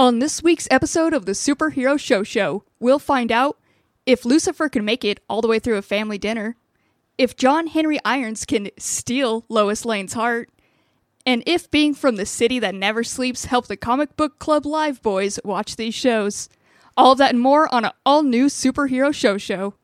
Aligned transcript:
On 0.00 0.18
this 0.18 0.42
week's 0.42 0.66
episode 0.70 1.12
of 1.12 1.26
the 1.26 1.32
Superhero 1.32 2.00
Show 2.00 2.22
Show, 2.22 2.64
we'll 2.78 2.98
find 2.98 3.30
out 3.30 3.58
if 4.06 4.24
Lucifer 4.24 4.70
can 4.70 4.82
make 4.82 5.04
it 5.04 5.20
all 5.28 5.42
the 5.42 5.46
way 5.46 5.58
through 5.58 5.76
a 5.76 5.82
family 5.82 6.16
dinner, 6.16 6.56
if 7.18 7.36
John 7.36 7.66
Henry 7.66 7.98
Irons 8.02 8.46
can 8.46 8.70
steal 8.78 9.44
Lois 9.50 9.84
Lane's 9.84 10.14
heart, 10.14 10.48
and 11.26 11.42
if 11.44 11.70
being 11.70 11.92
from 11.92 12.16
the 12.16 12.24
city 12.24 12.58
that 12.60 12.74
never 12.74 13.04
sleeps 13.04 13.44
helped 13.44 13.68
the 13.68 13.76
Comic 13.76 14.16
Book 14.16 14.38
Club 14.38 14.64
Live 14.64 15.02
boys 15.02 15.38
watch 15.44 15.76
these 15.76 15.94
shows. 15.94 16.48
All 16.96 17.12
of 17.12 17.18
that 17.18 17.32
and 17.32 17.40
more 17.40 17.68
on 17.70 17.84
an 17.84 17.92
all 18.06 18.22
new 18.22 18.46
Superhero 18.46 19.14
Show 19.14 19.36
Show. 19.36 19.74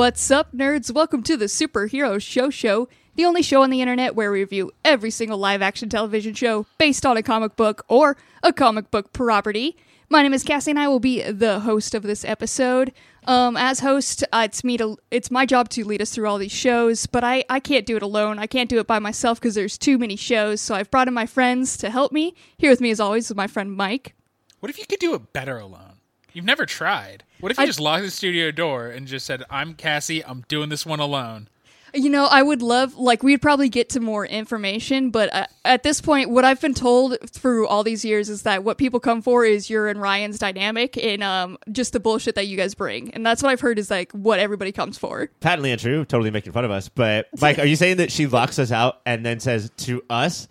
What's 0.00 0.30
up, 0.30 0.54
nerds? 0.54 0.90
Welcome 0.90 1.22
to 1.24 1.36
the 1.36 1.44
Superhero 1.44 2.22
Show 2.22 2.48
Show, 2.48 2.88
the 3.16 3.26
only 3.26 3.42
show 3.42 3.62
on 3.62 3.68
the 3.68 3.82
internet 3.82 4.14
where 4.14 4.32
we 4.32 4.40
review 4.40 4.72
every 4.82 5.10
single 5.10 5.36
live 5.36 5.60
action 5.60 5.90
television 5.90 6.32
show 6.32 6.64
based 6.78 7.04
on 7.04 7.18
a 7.18 7.22
comic 7.22 7.54
book 7.54 7.84
or 7.86 8.16
a 8.42 8.50
comic 8.50 8.90
book 8.90 9.12
property. 9.12 9.76
My 10.08 10.22
name 10.22 10.32
is 10.32 10.42
Cassie, 10.42 10.70
and 10.70 10.80
I 10.80 10.88
will 10.88 11.00
be 11.00 11.20
the 11.30 11.60
host 11.60 11.94
of 11.94 12.02
this 12.02 12.24
episode. 12.24 12.94
Um, 13.26 13.58
as 13.58 13.80
host, 13.80 14.24
uh, 14.32 14.44
it's 14.46 14.64
me 14.64 14.78
to 14.78 14.96
it's 15.10 15.30
my 15.30 15.44
job 15.44 15.68
to 15.68 15.84
lead 15.84 16.00
us 16.00 16.12
through 16.12 16.28
all 16.28 16.38
these 16.38 16.50
shows, 16.50 17.04
but 17.04 17.22
I 17.22 17.44
I 17.50 17.60
can't 17.60 17.84
do 17.84 17.96
it 17.96 18.02
alone. 18.02 18.38
I 18.38 18.46
can't 18.46 18.70
do 18.70 18.78
it 18.78 18.86
by 18.86 19.00
myself 19.00 19.38
because 19.38 19.54
there's 19.54 19.76
too 19.76 19.98
many 19.98 20.16
shows. 20.16 20.62
So 20.62 20.74
I've 20.74 20.90
brought 20.90 21.08
in 21.08 21.14
my 21.14 21.26
friends 21.26 21.76
to 21.76 21.90
help 21.90 22.10
me. 22.10 22.34
Here 22.56 22.70
with 22.70 22.80
me, 22.80 22.90
as 22.90 23.00
always, 23.00 23.30
is 23.30 23.36
my 23.36 23.48
friend 23.48 23.70
Mike. 23.70 24.14
What 24.60 24.70
if 24.70 24.78
you 24.78 24.86
could 24.86 24.98
do 24.98 25.14
it 25.14 25.34
better 25.34 25.58
alone? 25.58 25.98
You've 26.32 26.46
never 26.46 26.64
tried. 26.64 27.24
What 27.40 27.52
if 27.52 27.58
you 27.58 27.64
I- 27.64 27.66
just 27.66 27.80
locked 27.80 28.04
the 28.04 28.10
studio 28.10 28.50
door 28.50 28.86
and 28.88 29.06
just 29.06 29.26
said, 29.26 29.42
"I'm 29.50 29.74
Cassie. 29.74 30.24
I'm 30.24 30.44
doing 30.48 30.68
this 30.68 30.84
one 30.86 31.00
alone." 31.00 31.48
You 31.92 32.08
know, 32.08 32.26
I 32.26 32.40
would 32.40 32.62
love, 32.62 32.94
like, 32.96 33.24
we'd 33.24 33.42
probably 33.42 33.68
get 33.68 33.88
to 33.88 34.00
more 34.00 34.24
information, 34.24 35.10
but 35.10 35.34
uh, 35.34 35.46
at 35.64 35.82
this 35.82 36.00
point, 36.00 36.30
what 36.30 36.44
I've 36.44 36.60
been 36.60 36.72
told 36.72 37.16
through 37.28 37.66
all 37.66 37.82
these 37.82 38.04
years 38.04 38.28
is 38.28 38.42
that 38.42 38.62
what 38.62 38.78
people 38.78 39.00
come 39.00 39.22
for 39.22 39.44
is 39.44 39.68
your 39.68 39.88
and 39.88 40.00
Ryan's 40.00 40.38
dynamic 40.38 40.96
and 40.96 41.20
um, 41.24 41.58
just 41.72 41.92
the 41.92 41.98
bullshit 41.98 42.36
that 42.36 42.46
you 42.46 42.56
guys 42.56 42.76
bring. 42.76 43.10
And 43.12 43.26
that's 43.26 43.42
what 43.42 43.50
I've 43.50 43.60
heard 43.60 43.76
is, 43.76 43.90
like, 43.90 44.12
what 44.12 44.38
everybody 44.38 44.70
comes 44.70 44.98
for. 44.98 45.30
patently 45.40 45.72
untrue, 45.72 46.04
totally 46.04 46.30
making 46.30 46.52
fun 46.52 46.64
of 46.64 46.70
us. 46.70 46.88
But 46.88 47.26
Mike, 47.40 47.58
are 47.58 47.66
you 47.66 47.74
saying 47.74 47.96
that 47.96 48.12
she 48.12 48.28
locks 48.28 48.60
us 48.60 48.70
out 48.70 49.00
and 49.04 49.26
then 49.26 49.40
says 49.40 49.72
to 49.78 50.00
us, 50.08 50.46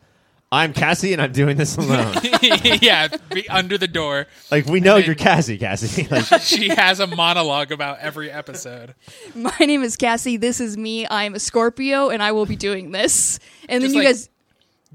"I'm 0.52 0.74
Cassie 0.74 1.14
and 1.14 1.22
I'm 1.22 1.32
doing 1.32 1.58
this 1.58 1.78
alone"? 1.78 2.16
yeah, 2.82 3.08
be 3.32 3.48
under 3.50 3.78
the 3.78 3.88
door. 3.88 4.28
like 4.52 4.66
we 4.66 4.80
know 4.80 4.96
then- 4.96 5.06
you're 5.06 5.16
Cassie, 5.16 5.58
Cassie. 5.58 6.08
Like, 6.12 6.26
She 6.42 6.70
has 6.70 7.00
a 7.00 7.08
monologue 7.08 7.72
about 7.72 8.00
every 8.00 8.32
episode. 8.32 8.96
My 9.36 9.56
name 9.60 9.84
is 9.84 9.96
Cassie. 9.96 10.38
This 10.38 10.60
is 10.60 10.78
me. 10.78 11.06
I'm 11.10 11.36
a 11.36 11.40
Scorpio, 11.40 12.10
and 12.10 12.22
I 12.24 12.32
will 12.32 12.46
be 12.46 12.56
doing 12.56 12.92
this. 12.92 13.40
And 13.68 13.82
then 13.84 13.90
Just 13.90 13.96
you 13.96 14.02
like- 14.02 14.08
guys. 14.10 14.30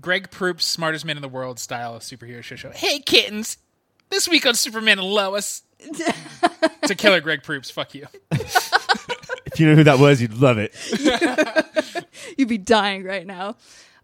Greg 0.01 0.31
Proops 0.33 0.65
smartest 0.65 1.05
man 1.05 1.17
in 1.17 1.23
the 1.23 1.29
world 1.29 1.61
style 1.61 1.95
of 1.95 2.03
superhero 2.03 2.43
show 2.43 2.57
show. 2.57 2.71
Hey 2.75 2.99
kittens, 2.99 3.59
this 4.11 4.29
week 4.29 4.45
on 4.45 4.55
Superman 4.55 4.99
and 4.99 5.07
Lois. 5.07 5.63
to 6.87 6.95
killer 6.97 7.21
Greg 7.21 7.45
Proops. 7.45 7.71
Fuck 7.71 7.95
you. 7.95 8.07
if 8.33 9.61
you 9.61 9.67
knew 9.67 9.77
who 9.77 9.85
that 9.85 10.01
was, 10.01 10.21
you'd 10.21 10.35
love 10.35 10.59
it. 10.59 10.75
You'd 12.37 12.49
be 12.49 12.59
dying 12.59 13.05
right 13.05 13.25
now. 13.27 13.57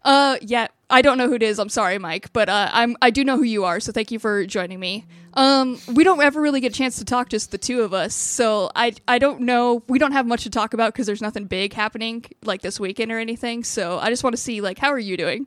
Uh, 0.03 0.37
yeah, 0.41 0.67
I 0.89 1.01
don't 1.01 1.17
know 1.17 1.27
who 1.27 1.35
it 1.35 1.43
is. 1.43 1.59
I'm 1.59 1.69
sorry, 1.69 1.97
Mike, 1.99 2.33
but 2.33 2.49
uh, 2.49 2.69
I'm 2.71 2.95
I 3.01 3.11
do 3.11 3.23
know 3.23 3.37
who 3.37 3.43
you 3.43 3.65
are. 3.65 3.79
So 3.79 3.91
thank 3.91 4.11
you 4.11 4.17
for 4.19 4.45
joining 4.45 4.79
me. 4.79 5.05
Um, 5.35 5.79
we 5.93 6.03
don't 6.03 6.21
ever 6.21 6.41
really 6.41 6.59
get 6.59 6.73
a 6.73 6.77
chance 6.77 6.97
to 6.97 7.05
talk, 7.05 7.29
just 7.29 7.51
the 7.51 7.57
two 7.57 7.81
of 7.83 7.93
us. 7.93 8.13
So 8.15 8.71
I 8.75 8.93
I 9.07 9.19
don't 9.19 9.41
know. 9.41 9.83
We 9.87 9.99
don't 9.99 10.11
have 10.11 10.25
much 10.25 10.43
to 10.43 10.49
talk 10.49 10.73
about 10.73 10.93
because 10.93 11.05
there's 11.05 11.21
nothing 11.21 11.45
big 11.45 11.73
happening 11.73 12.25
like 12.43 12.61
this 12.61 12.79
weekend 12.79 13.11
or 13.11 13.19
anything. 13.19 13.63
So 13.63 13.99
I 13.99 14.09
just 14.09 14.23
want 14.23 14.35
to 14.35 14.41
see 14.41 14.59
like 14.59 14.79
how 14.79 14.89
are 14.91 14.99
you 14.99 15.17
doing? 15.17 15.45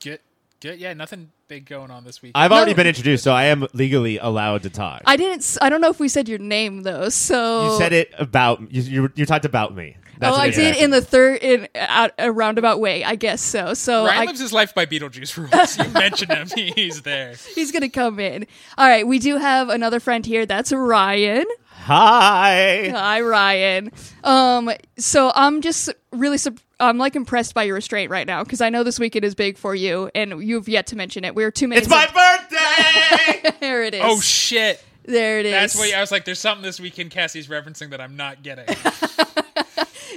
Get 0.00 0.22
get 0.60 0.78
yeah, 0.78 0.94
nothing 0.94 1.30
big 1.46 1.66
going 1.66 1.90
on 1.90 2.04
this 2.04 2.22
week. 2.22 2.32
I've 2.34 2.52
already 2.52 2.72
No. 2.72 2.76
been 2.76 2.86
introduced, 2.86 3.22
so 3.22 3.32
I 3.32 3.44
am 3.44 3.66
legally 3.74 4.16
allowed 4.18 4.62
to 4.62 4.70
talk. 4.70 5.02
I 5.04 5.16
didn't. 5.16 5.40
s- 5.40 5.58
I 5.60 5.68
don't 5.68 5.80
know 5.82 5.90
if 5.90 6.00
we 6.00 6.08
said 6.08 6.26
your 6.28 6.38
name 6.38 6.84
though. 6.84 7.08
So 7.10 7.70
you 7.72 7.78
said 7.78 7.92
it 7.92 8.12
about 8.18 8.72
you. 8.72 8.82
You, 8.82 9.12
you 9.14 9.26
talked 9.26 9.44
about 9.44 9.74
me. 9.76 9.96
That's 10.20 10.36
oh, 10.36 10.38
I 10.38 10.50
did 10.50 10.76
in 10.76 10.90
the 10.90 11.00
third 11.00 11.38
in 11.42 11.66
out, 11.74 12.12
a 12.18 12.30
roundabout 12.30 12.78
way. 12.78 13.02
I 13.04 13.14
guess 13.14 13.40
so. 13.40 13.72
So 13.72 14.04
Ryan 14.04 14.22
I, 14.22 14.24
lives 14.26 14.40
his 14.40 14.52
life 14.52 14.74
by 14.74 14.84
Beetlejuice 14.84 15.34
rules. 15.36 15.78
You 15.78 15.88
mentioned 15.98 16.30
him, 16.30 16.48
he's 16.76 17.00
there. 17.02 17.34
he's 17.54 17.72
gonna 17.72 17.88
come 17.88 18.20
in. 18.20 18.46
All 18.76 18.86
right, 18.86 19.06
we 19.06 19.18
do 19.18 19.38
have 19.38 19.70
another 19.70 19.98
friend 19.98 20.24
here. 20.26 20.44
That's 20.44 20.72
Ryan. 20.72 21.46
Hi. 21.84 22.90
Hi, 22.94 23.20
Ryan. 23.22 23.90
Um, 24.22 24.70
so 24.98 25.32
I'm 25.34 25.62
just 25.62 25.88
really, 26.12 26.36
sup- 26.36 26.58
I'm 26.78 26.98
like 26.98 27.16
impressed 27.16 27.54
by 27.54 27.62
your 27.62 27.74
restraint 27.76 28.10
right 28.10 28.26
now 28.26 28.44
because 28.44 28.60
I 28.60 28.68
know 28.68 28.84
this 28.84 29.00
weekend 29.00 29.24
is 29.24 29.34
big 29.34 29.56
for 29.56 29.74
you, 29.74 30.10
and 30.14 30.42
you've 30.44 30.68
yet 30.68 30.88
to 30.88 30.96
mention 30.96 31.24
it. 31.24 31.34
We're 31.34 31.50
two 31.50 31.66
minutes. 31.66 31.86
It's 31.86 31.90
my 31.90 32.04
in- 32.04 33.40
birthday. 33.42 33.56
there 33.60 33.82
it 33.84 33.94
is. 33.94 34.02
Oh 34.04 34.20
shit. 34.20 34.84
there 35.04 35.40
it 35.40 35.46
is. 35.46 35.52
That's 35.52 35.76
what 35.76 35.94
I 35.94 36.00
was 36.00 36.12
like. 36.12 36.26
There's 36.26 36.38
something 36.38 36.62
this 36.62 36.78
weekend 36.78 37.10
Cassie's 37.10 37.48
referencing 37.48 37.88
that 37.90 38.02
I'm 38.02 38.16
not 38.16 38.42
getting. 38.42 38.66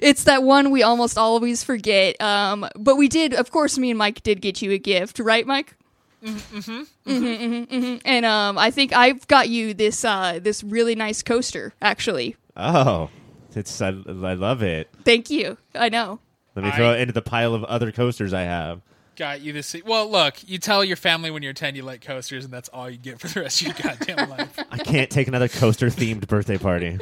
It's 0.03 0.25
that 0.25 0.43
one 0.43 0.71
we 0.71 0.83
almost 0.83 1.17
always 1.17 1.63
forget. 1.63 2.21
Um, 2.21 2.67
but 2.75 2.97
we 2.97 3.07
did, 3.07 3.33
of 3.33 3.51
course. 3.51 3.77
Me 3.77 3.89
and 3.89 3.97
Mike 3.97 4.21
did 4.21 4.41
get 4.41 4.61
you 4.61 4.71
a 4.71 4.77
gift, 4.77 5.17
right, 5.19 5.47
Mike? 5.47 5.75
Mm-hmm. 6.23 6.81
Mm-hmm. 7.09 7.75
mm-hmm. 7.75 7.95
And 8.03 8.25
um, 8.25 8.57
I 8.57 8.69
think 8.69 8.93
I've 8.93 9.25
got 9.27 9.47
you 9.49 9.73
this 9.73 10.03
uh, 10.03 10.39
this 10.41 10.63
really 10.63 10.95
nice 10.95 11.23
coaster. 11.23 11.73
Actually, 11.81 12.35
oh, 12.57 13.09
it's 13.55 13.81
I, 13.81 13.87
I 13.87 14.33
love 14.33 14.61
it. 14.61 14.89
thank 15.05 15.29
you. 15.29 15.57
I 15.73 15.89
know. 15.89 16.19
Let 16.55 16.65
me 16.65 16.71
I- 16.71 16.75
throw 16.75 16.93
it 16.93 16.99
into 16.99 17.13
the 17.13 17.21
pile 17.21 17.53
of 17.55 17.63
other 17.63 17.91
coasters 17.91 18.33
I 18.33 18.41
have. 18.41 18.81
Got 19.15 19.41
you 19.41 19.53
this. 19.53 19.75
Well, 19.85 20.09
look, 20.09 20.37
you 20.47 20.57
tell 20.57 20.83
your 20.83 20.97
family 20.97 21.29
when 21.29 21.43
you're 21.43 21.53
10 21.53 21.75
you 21.75 21.83
like 21.83 22.01
coasters, 22.01 22.45
and 22.45 22.53
that's 22.53 22.67
all 22.69 22.89
you 22.89 22.97
get 22.97 23.19
for 23.19 23.27
the 23.27 23.41
rest 23.41 23.61
of 23.61 23.67
your 23.67 23.75
goddamn 23.79 24.29
life. 24.37 24.57
I 24.71 24.79
can't 24.79 25.09
take 25.09 25.27
another 25.27 25.47
coaster 25.47 25.87
themed 25.87 26.27
birthday 26.27 26.57
party. 26.57 26.97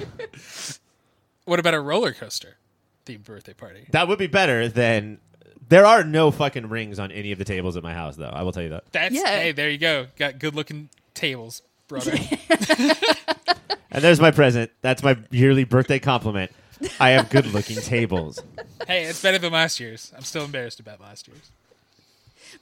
What 1.45 1.59
about 1.59 1.73
a 1.73 1.79
roller 1.79 2.11
coaster 2.11 2.57
themed 3.05 3.23
birthday 3.25 3.53
party? 3.53 3.87
That 3.91 4.07
would 4.07 4.19
be 4.19 4.27
better 4.27 4.67
than. 4.67 5.19
There 5.69 5.85
are 5.85 6.03
no 6.03 6.31
fucking 6.31 6.67
rings 6.67 6.99
on 6.99 7.11
any 7.13 7.31
of 7.31 7.37
the 7.39 7.45
tables 7.45 7.77
at 7.77 7.83
my 7.83 7.93
house, 7.93 8.17
though. 8.17 8.25
I 8.25 8.43
will 8.43 8.51
tell 8.51 8.63
you 8.63 8.69
that. 8.69 8.91
That's 8.91 9.15
Yeah. 9.15 9.25
hey, 9.27 9.51
there 9.53 9.69
you 9.69 9.77
go. 9.77 10.07
Got 10.17 10.37
good 10.37 10.53
looking 10.53 10.89
tables, 11.13 11.61
brother. 11.87 12.13
And 13.93 14.01
there's 14.01 14.21
my 14.21 14.31
present. 14.31 14.71
That's 14.81 15.03
my 15.03 15.17
yearly 15.31 15.65
birthday 15.65 15.99
compliment. 15.99 16.51
I 16.99 17.09
have 17.09 17.29
good 17.29 17.45
looking 17.47 17.75
tables. 17.81 18.39
hey, 18.87 19.03
it's 19.03 19.21
better 19.21 19.37
than 19.37 19.51
last 19.51 19.81
year's. 19.81 20.13
I'm 20.15 20.23
still 20.23 20.45
embarrassed 20.45 20.79
about 20.79 21.01
last 21.01 21.27
year's. 21.27 21.51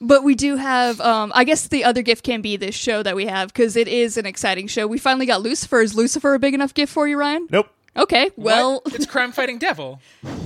But 0.01 0.23
we 0.23 0.33
do 0.33 0.55
have, 0.55 0.99
um, 1.01 1.31
I 1.35 1.43
guess 1.43 1.67
the 1.67 1.83
other 1.83 2.01
gift 2.01 2.23
can 2.23 2.41
be 2.41 2.57
this 2.57 2.73
show 2.73 3.03
that 3.03 3.15
we 3.15 3.27
have 3.27 3.49
because 3.53 3.75
it 3.75 3.87
is 3.87 4.17
an 4.17 4.25
exciting 4.25 4.67
show. 4.67 4.87
We 4.87 4.97
finally 4.97 5.27
got 5.27 5.41
Lucifer. 5.41 5.81
Is 5.81 5.93
Lucifer 5.93 6.33
a 6.33 6.39
big 6.39 6.55
enough 6.55 6.73
gift 6.73 6.91
for 6.91 7.07
you, 7.07 7.17
Ryan? 7.17 7.47
Nope. 7.51 7.67
Okay, 7.99 8.31
well, 8.37 8.81
What? 8.83 8.95
it's 8.95 9.05
crime 9.05 9.31
fighting 9.31 9.59
devil. 9.59 9.99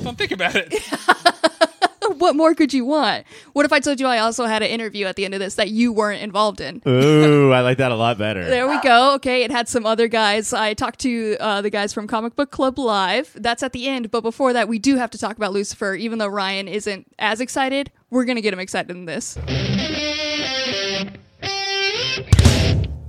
Don't 0.04 0.18
think 0.18 0.32
about 0.32 0.56
it. 0.56 0.74
what 2.18 2.36
more 2.36 2.54
could 2.54 2.74
you 2.74 2.84
want? 2.84 3.26
What 3.54 3.66
if 3.66 3.72
I 3.72 3.80
told 3.80 4.00
you 4.00 4.08
I 4.08 4.18
also 4.20 4.46
had 4.46 4.62
an 4.64 4.70
interview 4.70 5.06
at 5.06 5.16
the 5.16 5.26
end 5.26 5.34
of 5.34 5.40
this 5.40 5.56
that 5.56 5.70
you 5.70 5.94
weren't 5.94 6.22
involved 6.22 6.62
in? 6.62 6.82
Ooh, 6.88 7.52
I 7.52 7.62
like 7.62 7.78
that 7.78 7.92
a 7.92 7.96
lot 7.96 8.18
better. 8.18 8.44
There 8.44 8.68
we 8.68 8.80
go. 8.82 9.14
Okay, 9.16 9.44
it 9.44 9.52
had 9.52 9.68
some 9.70 9.86
other 9.86 10.08
guys. 10.08 10.52
I 10.54 10.74
talked 10.74 11.00
to 11.02 11.38
uh, 11.40 11.62
the 11.62 11.70
guys 11.70 11.94
from 11.94 12.08
Comic 12.08 12.36
Book 12.36 12.52
Club 12.52 12.78
Live. 12.80 13.32
That's 13.36 13.64
at 13.64 13.72
the 13.74 13.88
end. 13.88 14.12
But 14.12 14.22
before 14.22 14.54
that, 14.54 14.68
we 14.68 14.80
do 14.80 14.96
have 14.98 15.12
to 15.12 15.18
talk 15.18 15.38
about 15.38 15.54
Lucifer. 15.54 15.94
Even 15.94 16.20
though 16.20 16.28
Ryan 16.28 16.68
isn't 16.68 17.08
as 17.20 17.40
excited, 17.40 17.92
we're 18.10 18.26
going 18.26 18.36
to 18.38 18.42
get 18.42 18.54
him 18.54 18.60
excited 18.60 18.92
in 18.92 19.06
this. 19.06 19.38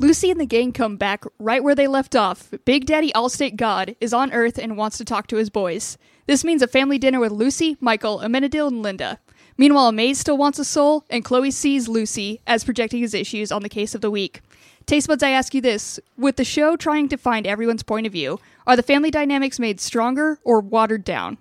Lucy 0.04 0.30
and 0.30 0.38
the 0.38 0.44
gang 0.44 0.70
come 0.70 0.98
back 0.98 1.24
right 1.38 1.64
where 1.64 1.74
they 1.74 1.86
left 1.86 2.14
off. 2.14 2.52
Big 2.66 2.84
Daddy 2.84 3.10
Allstate 3.12 3.56
God 3.56 3.96
is 4.02 4.12
on 4.12 4.34
Earth 4.34 4.58
and 4.58 4.76
wants 4.76 4.98
to 4.98 5.04
talk 5.04 5.26
to 5.28 5.36
his 5.36 5.48
boys. 5.48 5.96
This 6.26 6.44
means 6.44 6.60
a 6.60 6.68
family 6.68 6.98
dinner 6.98 7.18
with 7.18 7.32
Lucy, 7.32 7.78
Michael, 7.80 8.18
Amenadiel, 8.18 8.68
and 8.68 8.82
Linda. 8.82 9.18
Meanwhile, 9.56 9.92
Maze 9.92 10.18
still 10.18 10.36
wants 10.36 10.58
a 10.58 10.64
soul, 10.66 11.06
and 11.08 11.24
Chloe 11.24 11.50
sees 11.50 11.88
Lucy 11.88 12.42
as 12.46 12.64
projecting 12.64 13.00
his 13.00 13.14
issues 13.14 13.50
on 13.50 13.62
the 13.62 13.68
case 13.70 13.94
of 13.94 14.02
the 14.02 14.10
week. 14.10 14.42
Taste 14.84 15.08
buds, 15.08 15.22
I 15.22 15.30
ask 15.30 15.54
you 15.54 15.62
this: 15.62 15.98
With 16.18 16.36
the 16.36 16.44
show 16.44 16.76
trying 16.76 17.08
to 17.08 17.16
find 17.16 17.46
everyone's 17.46 17.82
point 17.82 18.06
of 18.06 18.12
view, 18.12 18.38
are 18.66 18.76
the 18.76 18.82
family 18.82 19.10
dynamics 19.10 19.58
made 19.58 19.80
stronger 19.80 20.38
or 20.44 20.60
watered 20.60 21.04
down? 21.04 21.38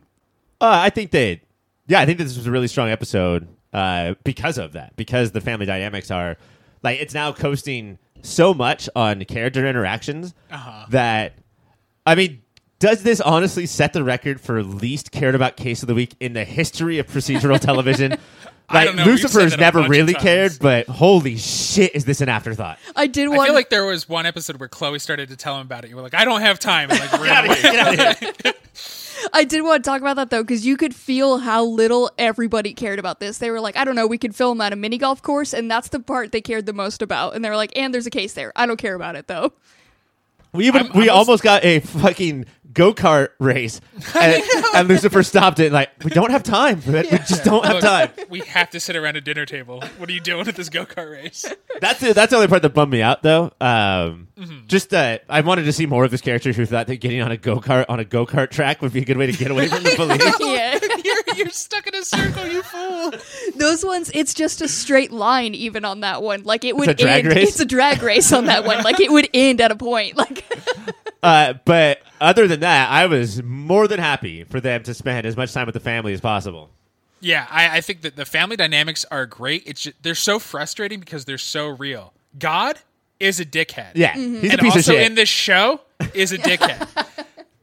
Uh, 0.62 0.80
I 0.83 0.89
think 0.89 1.12
they, 1.12 1.42
yeah, 1.88 2.00
I 2.00 2.06
think 2.06 2.18
this 2.18 2.38
was 2.38 2.48
a 2.48 2.51
really 2.51 2.69
strong 2.69 2.88
episode 2.88 3.45
uh, 3.74 4.13
because 4.24 4.57
of 4.57 4.71
that. 4.71 4.95
Because 4.95 5.33
the 5.33 5.42
family 5.42 5.66
dynamics 5.66 6.09
are 6.12 6.38
like 6.81 7.01
it's 7.01 7.13
now 7.13 7.33
coasting 7.33 8.00
so 8.23 8.53
much 8.53 8.89
on 8.95 9.23
character 9.25 9.67
interactions 9.67 10.33
Uh-huh. 10.49 10.85
that 10.89 11.33
I 12.05 12.15
mean, 12.15 12.41
does 12.79 13.03
this 13.03 13.21
honestly 13.21 13.65
set 13.65 13.93
the 13.93 14.03
record 14.03 14.41
for 14.41 14.61
least 14.63 15.11
cared 15.11 15.35
about 15.35 15.55
case 15.55 15.83
of 15.83 15.87
the 15.87 15.93
week 15.95 16.15
in 16.19 16.33
the 16.33 16.43
history 16.43 16.97
of 16.99 17.07
procedural 17.07 17.59
television? 17.69 18.17
I 18.73 18.77
Like 18.79 18.87
don't 18.87 18.95
know. 18.97 19.05
We've 19.05 19.13
Lucifer's 19.13 19.57
never 19.57 19.83
really 19.83 20.13
cared, 20.13 20.57
but 20.59 20.87
holy 20.87 21.37
shit, 21.37 21.93
is 21.95 22.05
this 22.05 22.21
an 22.21 22.29
afterthought? 22.29 22.79
I 22.95 23.07
did 23.07 23.25
I 23.25 23.29
want. 23.29 23.47
feel 23.47 23.53
like 23.55 23.69
there 23.69 23.85
was 23.85 24.09
one 24.09 24.25
episode 24.25 24.59
where 24.59 24.69
Chloe 24.69 24.99
started 24.99 25.29
to 25.29 25.35
tell 25.37 25.55
him 25.55 25.61
about 25.61 25.85
it. 25.85 25.89
You 25.89 25.95
were 25.95 26.01
like, 26.01 26.13
I 26.15 26.25
don't 26.25 26.41
have 26.41 26.59
time. 26.59 26.89
And 26.91 26.99
like. 26.99 27.11
Get 27.61 27.75
out 27.79 28.23
of 28.23 28.39
here. 28.43 28.53
I 29.33 29.45
did 29.45 29.61
want 29.61 29.83
to 29.83 29.89
talk 29.89 30.01
about 30.01 30.15
that 30.17 30.29
though, 30.31 30.43
because 30.43 30.65
you 30.65 30.75
could 30.75 30.93
feel 30.93 31.37
how 31.37 31.63
little 31.63 32.11
everybody 32.17 32.73
cared 32.73 32.99
about 32.99 33.19
this. 33.19 33.37
They 33.37 33.51
were 33.51 33.61
like, 33.61 33.77
I 33.77 33.85
don't 33.85 33.95
know, 33.95 34.07
we 34.07 34.17
could 34.17 34.35
film 34.35 34.59
at 34.59 34.73
a 34.73 34.75
mini 34.75 34.97
golf 34.97 35.21
course, 35.21 35.53
and 35.53 35.71
that's 35.71 35.89
the 35.89 35.99
part 35.99 36.31
they 36.31 36.41
cared 36.41 36.65
the 36.65 36.73
most 36.73 37.01
about. 37.01 37.35
And 37.35 37.43
they 37.45 37.49
were 37.49 37.55
like, 37.55 37.71
and 37.77 37.93
there's 37.93 38.07
a 38.07 38.11
case 38.11 38.33
there. 38.33 38.51
I 38.55 38.65
don't 38.65 38.77
care 38.77 38.95
about 38.95 39.15
it 39.15 39.27
though. 39.27 39.53
We 40.53 40.67
even 40.67 40.83
I'm- 40.88 40.91
we 40.97 41.09
I'm 41.09 41.17
almost 41.17 41.44
got 41.44 41.63
a 41.65 41.79
fucking 41.79 42.45
go 42.73 42.91
kart 42.91 43.29
race, 43.39 43.79
and, 44.19 44.44
and 44.73 44.88
Lucifer 44.88 45.21
stopped 45.21 45.59
it. 45.59 45.71
Like 45.71 45.89
we 46.03 46.09
don't 46.09 46.31
have 46.31 46.41
time. 46.44 46.81
but 46.85 47.05
We 47.11 47.17
just 47.19 47.44
don't 47.44 47.63
have 47.65 47.81
time. 47.81 48.09
we 48.29 48.39
have 48.41 48.69
to 48.71 48.79
sit 48.79 48.95
around 48.95 49.15
a 49.15 49.21
dinner 49.21 49.45
table. 49.45 49.81
What 49.97 50.09
are 50.09 50.11
you 50.11 50.19
doing 50.19 50.47
at 50.47 50.55
this 50.55 50.69
go 50.69 50.85
kart 50.85 51.11
race? 51.11 51.45
That's 51.81 52.00
the, 52.00 52.13
that's 52.13 52.31
the 52.31 52.38
only 52.38 52.47
part 52.47 52.61
that 52.63 52.73
bummed 52.73 52.91
me 52.91 53.01
out, 53.01 53.21
though. 53.23 53.51
Um, 53.61 54.27
Mm-hmm. 54.33 54.65
Just 54.65 54.89
that 54.89 55.23
I 55.29 55.41
wanted 55.41 55.65
to 55.65 55.71
see 55.71 55.85
more 55.85 56.03
of 56.03 56.09
this 56.11 56.19
character 56.19 56.51
who 56.51 56.65
thought 56.65 56.88
that 56.88 56.95
getting 56.97 57.21
on 57.21 57.31
a 57.31 57.38
go 57.38 57.59
kart 57.61 57.85
on 57.88 57.99
a 57.99 58.03
go 58.03 58.25
kart 58.25 58.49
track 58.49 58.81
would 58.81 58.91
be 58.91 59.01
a 59.03 59.06
good 59.06 59.15
way 59.15 59.27
to 59.27 59.31
get 59.38 59.51
away 59.51 59.67
from 59.67 59.83
the 59.83 59.91
police. 59.95 60.35
yeah. 60.39 60.79
You're, 61.35 61.45
you're 61.45 61.50
stuck 61.50 61.88
in 61.88 61.95
a 61.95 62.03
circle, 62.03 62.47
you 62.47 62.63
fool. 62.63 63.13
Those 63.56 63.83
ones, 63.83 64.12
it's 64.13 64.33
just 64.33 64.62
a 64.62 64.68
straight 64.68 65.12
line 65.12 65.53
even 65.56 65.85
on 65.85 66.01
that 66.01 66.21
one. 66.21 66.44
Like 66.44 66.63
it 66.63 66.75
would 66.75 66.89
a 66.89 66.94
drag 66.94 67.25
end. 67.25 67.35
race? 67.35 67.50
It's 67.50 67.59
a 67.59 67.65
drag 67.65 68.01
race 68.01 68.31
on 68.31 68.45
that 68.45 68.65
one. 68.65 68.83
Like 68.83 69.00
it 69.00 69.12
would 69.12 69.30
end 69.33 69.62
at 69.62 69.71
a 69.71 69.75
point. 69.75 70.18
Like 70.18 70.45
uh, 71.24 71.56
but 71.65 72.00
other 72.21 72.47
than 72.47 72.62
that, 72.62 72.89
I 72.89 73.06
was 73.06 73.41
more 73.44 73.88
than 73.88 74.00
happy 74.00 74.44
for 74.44 74.59
them 74.59 74.83
to 74.83 74.94
spend 74.94 75.25
as 75.25 75.38
much 75.38 75.53
time 75.53 75.65
with 75.65 75.74
the 75.74 75.80
family 75.80 76.13
as 76.13 76.21
possible. 76.21 76.69
Yeah, 77.19 77.47
I, 77.50 77.77
I 77.77 77.81
think 77.81 78.01
that 78.01 78.18
the 78.18 78.25
family 78.25 78.57
dynamics 78.57 79.06
are 79.09 79.25
great. 79.25 79.63
It's 79.65 79.81
just, 79.81 80.03
they're 80.03 80.13
so 80.13 80.39
frustrating 80.39 81.00
because 81.00 81.24
they're 81.24 81.38
so 81.38 81.68
real. 81.68 82.13
God 82.38 82.80
is 83.19 83.39
a 83.39 83.45
dickhead. 83.45 83.91
Yeah, 83.95 84.13
he's 84.13 84.53
a 84.53 84.57
piece 84.57 84.75
also 84.75 84.77
of 84.77 84.83
shit. 84.97 85.06
in 85.06 85.15
this 85.15 85.30
show 85.30 85.80
is 86.13 86.33
a 86.33 86.38
dickhead. 86.38 86.88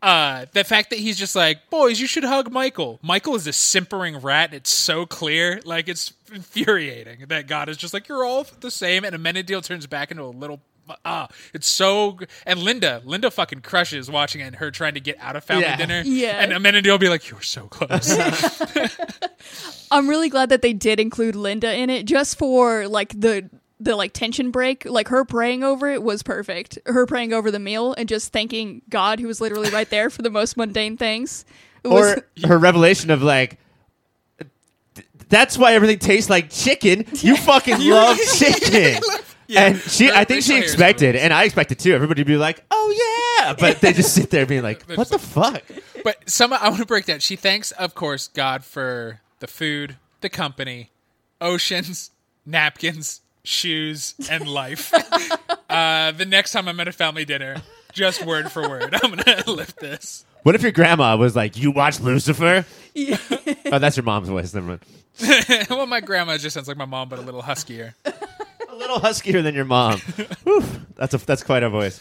Uh, 0.02 0.46
the 0.52 0.64
fact 0.64 0.90
that 0.90 0.98
he's 0.98 1.18
just 1.18 1.36
like, 1.36 1.68
boys, 1.70 2.00
you 2.00 2.06
should 2.06 2.24
hug 2.24 2.50
Michael. 2.50 2.98
Michael 3.02 3.34
is 3.34 3.46
a 3.46 3.52
simpering 3.52 4.18
rat. 4.18 4.54
It's 4.54 4.70
so 4.70 5.04
clear, 5.06 5.60
like 5.64 5.88
it's 5.88 6.12
infuriating 6.32 7.26
that 7.28 7.46
God 7.46 7.68
is 7.68 7.76
just 7.76 7.92
like, 7.92 8.08
you're 8.08 8.24
all 8.24 8.46
the 8.60 8.70
same, 8.70 9.04
and 9.04 9.14
Amenadiel 9.14 9.62
turns 9.64 9.86
back 9.86 10.10
into 10.10 10.22
a 10.22 10.26
little. 10.26 10.60
Ah, 11.04 11.28
it's 11.54 11.68
so. 11.68 12.18
And 12.44 12.58
Linda, 12.60 13.00
Linda 13.04 13.30
fucking 13.30 13.60
crushes 13.60 14.10
watching 14.10 14.40
it 14.40 14.44
and 14.44 14.56
her 14.56 14.72
trying 14.72 14.94
to 14.94 15.00
get 15.00 15.16
out 15.20 15.36
of 15.36 15.44
family 15.44 15.62
Yeah. 15.64 15.76
dinner. 15.76 16.02
Yeah. 16.04 16.40
and 16.42 16.50
Amenadiel 16.52 16.90
will 16.92 16.98
be 16.98 17.08
like, 17.08 17.30
you're 17.30 17.42
so 17.42 17.68
close. 17.68 18.10
I'm 19.92 20.08
really 20.08 20.28
glad 20.28 20.48
that 20.48 20.62
they 20.62 20.72
did 20.72 20.98
include 21.00 21.34
Linda 21.36 21.72
in 21.76 21.90
it, 21.90 22.06
just 22.06 22.38
for 22.38 22.88
like 22.88 23.18
the 23.20 23.48
the 23.80 23.96
like 23.96 24.12
tension 24.12 24.50
break. 24.50 24.84
Like 24.84 25.08
her 25.08 25.24
praying 25.24 25.64
over 25.64 25.88
it 25.88 26.02
was 26.02 26.22
perfect. 26.22 26.78
Her 26.86 27.06
praying 27.06 27.32
over 27.32 27.50
the 27.50 27.58
meal 27.58 27.94
and 27.94 28.08
just 28.08 28.32
thanking 28.32 28.82
God, 28.88 29.18
who 29.18 29.26
was 29.26 29.40
literally 29.40 29.70
right 29.70 29.88
there 29.88 30.10
for 30.10 30.22
the 30.22 30.30
most 30.30 30.56
mundane 30.56 30.96
things. 30.96 31.44
It 31.82 31.88
was, 31.88 32.18
or 32.18 32.48
her 32.48 32.58
revelation 32.58 33.10
of 33.10 33.22
like. 33.22 33.58
That's 35.28 35.56
why 35.56 35.74
everything 35.74 36.00
tastes 36.00 36.28
like 36.28 36.50
chicken. 36.50 37.06
You 37.14 37.36
fucking 37.36 37.78
love 37.88 38.18
chicken. 38.34 39.00
Yeah. 39.46 39.66
And 39.66 39.78
she, 39.80 40.10
I 40.10 40.24
think 40.24 40.42
she 40.42 40.52
facial 40.52 40.54
hair 40.54 40.64
is 40.64 40.72
expected, 40.72 41.16
and 41.16 41.32
I 41.32 41.44
expected 41.44 41.78
too. 41.78 41.94
Everybody 41.94 42.22
to 42.22 42.24
be 42.24 42.36
like, 42.36 42.64
"Oh 42.70 43.38
yeah," 43.42 43.54
but 43.54 43.80
they 43.80 43.92
just 43.92 44.14
sit 44.14 44.30
there 44.30 44.46
being 44.46 44.62
like, 44.62 44.82
"What 44.94 45.08
the 45.08 45.18
just 45.18 45.30
fuck?" 45.30 45.62
But 46.04 46.28
some 46.28 46.52
I 46.52 46.68
want 46.68 46.80
to 46.80 46.86
break 46.86 47.06
down. 47.06 47.18
She 47.20 47.36
thanks, 47.36 47.72
of 47.72 47.94
course, 47.94 48.28
God 48.28 48.64
for 48.64 49.20
the 49.40 49.48
food, 49.48 49.96
the 50.20 50.28
company, 50.28 50.90
oceans, 51.40 52.10
napkins, 52.46 53.22
shoes, 53.44 54.14
and 54.30 54.48
life. 54.48 54.92
uh, 55.70 56.12
the 56.12 56.26
next 56.26 56.52
time 56.52 56.68
I'm 56.68 56.78
at 56.80 56.88
a 56.88 56.92
family 56.92 57.24
dinner, 57.24 57.56
just 57.92 58.24
word 58.24 58.50
for 58.50 58.68
word, 58.68 58.94
I'm 59.02 59.14
gonna 59.14 59.44
lift 59.46 59.78
this. 59.80 60.24
What 60.42 60.54
if 60.54 60.62
your 60.62 60.72
grandma 60.72 61.16
was 61.16 61.36
like, 61.36 61.56
"You 61.56 61.70
watch 61.70 62.00
Lucifer"? 62.00 62.64
Yeah. 62.94 63.18
oh, 63.66 63.78
that's 63.78 63.96
your 63.96 64.04
mom's 64.04 64.28
voice. 64.28 64.54
Never 64.54 64.66
mind. 64.66 65.66
well, 65.68 65.86
my 65.86 66.00
grandma 66.00 66.38
just 66.38 66.54
sounds 66.54 66.68
like 66.68 66.76
my 66.76 66.86
mom, 66.86 67.08
but 67.08 67.18
a 67.18 67.22
little 67.22 67.42
huskier. 67.42 67.94
A 68.04 68.74
little 68.74 68.98
huskier 68.98 69.42
than 69.42 69.54
your 69.54 69.66
mom. 69.66 69.98
Whew, 70.44 70.64
that's 70.96 71.12
a 71.12 71.18
that's 71.18 71.42
quite 71.42 71.62
a 71.62 71.68
voice. 71.68 72.00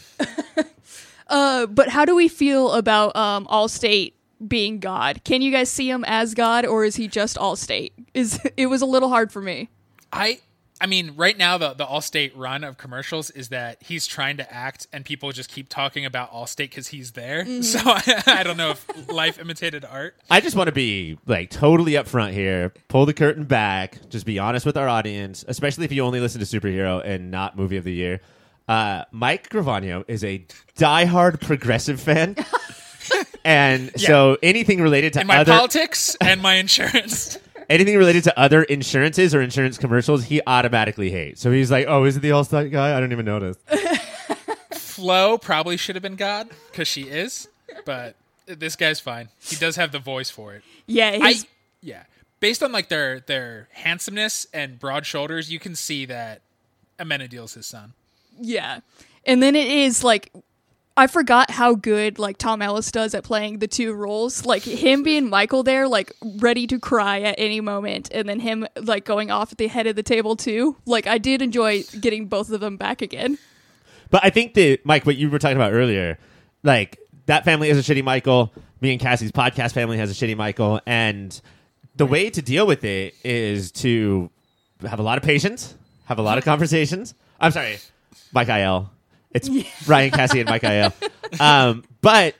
Uh, 1.30 1.66
but 1.66 1.88
how 1.88 2.04
do 2.04 2.14
we 2.14 2.28
feel 2.28 2.72
about 2.72 3.14
um 3.16 3.46
Allstate 3.46 4.14
being 4.46 4.80
God? 4.80 5.22
Can 5.24 5.42
you 5.42 5.52
guys 5.52 5.70
see 5.70 5.88
him 5.88 6.04
as 6.06 6.34
God, 6.34 6.66
or 6.66 6.84
is 6.84 6.96
he 6.96 7.06
just 7.08 7.36
Allstate? 7.36 7.92
Is 8.12 8.40
it 8.56 8.66
was 8.66 8.82
a 8.82 8.86
little 8.86 9.08
hard 9.08 9.32
for 9.32 9.40
me. 9.40 9.70
I 10.12 10.40
I 10.80 10.86
mean, 10.86 11.12
right 11.16 11.36
now 11.36 11.58
the 11.58 11.74
the 11.74 11.84
Allstate 11.84 12.32
run 12.34 12.64
of 12.64 12.78
commercials 12.78 13.30
is 13.30 13.48
that 13.48 13.82
he's 13.82 14.06
trying 14.06 14.38
to 14.38 14.52
act, 14.52 14.86
and 14.92 15.04
people 15.04 15.30
just 15.32 15.50
keep 15.50 15.68
talking 15.68 16.04
about 16.06 16.32
Allstate 16.32 16.70
because 16.70 16.88
he's 16.88 17.12
there. 17.12 17.44
So 17.62 17.78
I, 17.84 18.22
I 18.26 18.42
don't 18.42 18.56
know 18.56 18.70
if 18.70 19.08
life 19.08 19.38
imitated 19.38 19.84
art. 19.84 20.16
I 20.30 20.40
just 20.40 20.56
want 20.56 20.68
to 20.68 20.72
be 20.72 21.18
like 21.26 21.50
totally 21.50 21.92
upfront 21.92 22.32
here. 22.32 22.72
Pull 22.88 23.06
the 23.06 23.14
curtain 23.14 23.44
back. 23.44 24.08
Just 24.08 24.24
be 24.24 24.38
honest 24.38 24.64
with 24.64 24.76
our 24.76 24.88
audience, 24.88 25.44
especially 25.46 25.84
if 25.84 25.92
you 25.92 26.02
only 26.02 26.20
listen 26.20 26.40
to 26.40 26.46
superhero 26.46 27.04
and 27.04 27.30
not 27.30 27.56
movie 27.56 27.76
of 27.76 27.84
the 27.84 27.92
year. 27.92 28.20
Uh, 28.66 29.04
Mike 29.10 29.50
Gravano 29.50 30.04
is 30.08 30.24
a 30.24 30.46
diehard 30.76 31.40
progressive 31.40 32.00
fan. 32.00 32.36
And 33.44 33.98
so 33.98 34.36
anything 34.42 34.80
related 34.80 35.14
to 35.14 35.20
And 35.20 35.28
my 35.28 35.38
other 35.38 35.52
politics 35.52 36.16
and 36.20 36.42
my 36.42 36.54
insurance. 36.54 37.38
Anything 37.70 37.96
related 37.96 38.24
to 38.24 38.38
other 38.38 38.62
insurances 38.64 39.34
or 39.34 39.40
insurance 39.40 39.78
commercials, 39.78 40.24
he 40.24 40.42
automatically 40.46 41.10
hates. 41.10 41.40
So 41.40 41.50
he's 41.50 41.70
like, 41.70 41.86
"Oh, 41.88 42.04
is 42.04 42.16
it 42.16 42.20
the 42.20 42.32
All-Star 42.32 42.68
guy? 42.68 42.96
I 42.96 43.00
don't 43.00 43.12
even 43.12 43.24
notice." 43.24 43.56
Flo 44.72 45.38
probably 45.38 45.76
should 45.76 45.96
have 45.96 46.02
been 46.02 46.16
God 46.16 46.50
because 46.70 46.88
she 46.88 47.02
is, 47.02 47.48
but 47.86 48.16
this 48.46 48.76
guy's 48.76 49.00
fine. 49.00 49.28
He 49.40 49.56
does 49.56 49.76
have 49.76 49.92
the 49.92 49.98
voice 49.98 50.28
for 50.30 50.54
it. 50.54 50.62
Yeah, 50.86 51.16
I 51.22 51.36
yeah, 51.80 52.02
based 52.40 52.62
on 52.62 52.72
like 52.72 52.88
their 52.88 53.20
their 53.20 53.68
handsomeness 53.72 54.46
and 54.52 54.78
broad 54.78 55.06
shoulders, 55.06 55.50
you 55.50 55.58
can 55.58 55.74
see 55.74 56.04
that 56.06 56.42
Amenadiel's 56.98 57.54
his 57.54 57.66
son. 57.66 57.94
yeah. 58.38 58.80
And 59.26 59.42
then 59.42 59.54
it 59.54 59.68
is 59.68 60.02
like 60.02 60.32
I 60.96 61.06
forgot 61.06 61.50
how 61.50 61.74
good 61.74 62.18
like 62.18 62.36
Tom 62.36 62.60
Ellis 62.60 62.90
does 62.90 63.14
at 63.14 63.24
playing 63.24 63.60
the 63.60 63.68
two 63.68 63.94
roles. 63.94 64.44
Like 64.44 64.62
him 64.62 65.02
being 65.02 65.30
Michael 65.30 65.62
there, 65.62 65.88
like 65.88 66.12
ready 66.38 66.66
to 66.66 66.78
cry 66.78 67.20
at 67.22 67.36
any 67.38 67.60
moment, 67.60 68.10
and 68.12 68.28
then 68.28 68.40
him 68.40 68.66
like 68.76 69.04
going 69.04 69.30
off 69.30 69.52
at 69.52 69.58
the 69.58 69.68
head 69.68 69.86
of 69.86 69.96
the 69.96 70.02
table 70.02 70.36
too. 70.36 70.76
Like 70.86 71.06
I 71.06 71.18
did 71.18 71.42
enjoy 71.42 71.84
getting 72.00 72.26
both 72.26 72.50
of 72.50 72.60
them 72.60 72.76
back 72.76 73.02
again. 73.02 73.38
But 74.10 74.24
I 74.24 74.30
think 74.30 74.54
that 74.54 74.80
Mike, 74.84 75.06
what 75.06 75.16
you 75.16 75.30
were 75.30 75.38
talking 75.38 75.56
about 75.56 75.72
earlier, 75.72 76.18
like 76.62 76.98
that 77.26 77.44
family 77.44 77.68
has 77.68 77.78
a 77.78 77.94
shitty 77.94 78.04
Michael. 78.04 78.52
Me 78.80 78.92
and 78.92 79.00
Cassie's 79.00 79.32
podcast 79.32 79.72
family 79.72 79.98
has 79.98 80.10
a 80.10 80.14
shitty 80.14 80.36
Michael, 80.36 80.80
and 80.86 81.40
the 81.96 82.06
way 82.06 82.30
to 82.30 82.42
deal 82.42 82.66
with 82.66 82.82
it 82.84 83.14
is 83.24 83.70
to 83.72 84.30
have 84.82 84.98
a 84.98 85.02
lot 85.02 85.18
of 85.18 85.24
patience, 85.24 85.76
have 86.06 86.18
a 86.18 86.22
lot 86.22 86.38
of 86.38 86.44
conversations. 86.44 87.14
I'm 87.38 87.52
sorry, 87.52 87.78
Mike 88.32 88.48
Il. 88.48 88.90
It's 89.32 89.48
Ryan 89.88 90.10
Cassie 90.10 90.40
and 90.40 90.48
Mike 90.48 90.64
Il. 90.64 90.92
Um, 91.38 91.84
but 92.00 92.34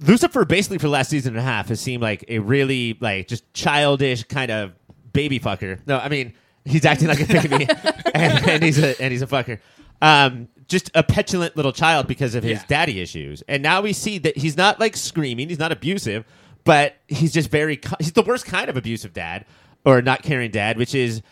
Lucifer, 0.00 0.44
basically 0.44 0.78
for 0.78 0.86
the 0.86 0.92
last 0.92 1.10
season 1.10 1.34
and 1.34 1.38
a 1.40 1.42
half, 1.42 1.68
has 1.68 1.80
seemed 1.80 2.02
like 2.02 2.24
a 2.28 2.38
really 2.38 2.96
like 3.00 3.28
just 3.28 3.52
childish 3.54 4.22
kind 4.24 4.50
of 4.50 4.72
baby 5.12 5.40
fucker. 5.40 5.80
No, 5.86 5.98
I 5.98 6.08
mean 6.08 6.32
he's 6.64 6.84
acting 6.84 7.08
like 7.08 7.20
a 7.20 7.26
baby, 7.26 7.66
and, 8.14 8.48
and 8.48 8.62
he's 8.62 8.78
a 8.78 9.00
and 9.02 9.12
he's 9.12 9.22
a 9.22 9.26
fucker. 9.26 9.58
Um, 10.02 10.48
just 10.68 10.90
a 10.94 11.02
petulant 11.02 11.56
little 11.56 11.72
child 11.72 12.06
because 12.08 12.34
of 12.34 12.42
his 12.42 12.58
Yeah. 12.60 12.64
daddy 12.68 13.00
issues. 13.00 13.42
And 13.48 13.62
now 13.62 13.80
we 13.82 13.92
see 13.92 14.18
that 14.18 14.36
he's 14.36 14.56
not 14.56 14.78
like 14.80 14.96
screaming, 14.96 15.48
he's 15.48 15.58
not 15.58 15.72
abusive, 15.72 16.24
but 16.64 16.96
he's 17.08 17.32
just 17.32 17.50
very 17.50 17.80
he's 17.98 18.12
the 18.12 18.22
worst 18.22 18.46
kind 18.46 18.68
of 18.68 18.76
abusive 18.76 19.12
dad 19.12 19.44
or 19.84 20.02
not 20.02 20.22
caring 20.22 20.50
dad, 20.50 20.76
which 20.76 20.94
is 20.94 21.22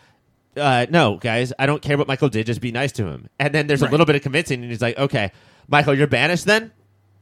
uh, 0.57 0.85
no, 0.89 1.17
guys, 1.17 1.51
I 1.59 1.65
don't 1.65 1.81
care 1.81 1.97
what 1.97 2.07
Michael 2.07 2.29
did. 2.29 2.45
Just 2.45 2.61
be 2.61 2.71
nice 2.71 2.91
to 2.93 3.05
him. 3.05 3.29
And 3.39 3.53
then 3.53 3.67
there's 3.67 3.81
a 3.81 3.87
little 3.89 4.05
bit 4.05 4.15
of 4.15 4.21
convincing, 4.21 4.61
and 4.61 4.71
he's 4.71 4.81
like, 4.81 4.97
okay, 4.97 5.31
Michael, 5.67 5.95
you're 5.97 6.07
banished 6.07 6.45
then? 6.45 6.71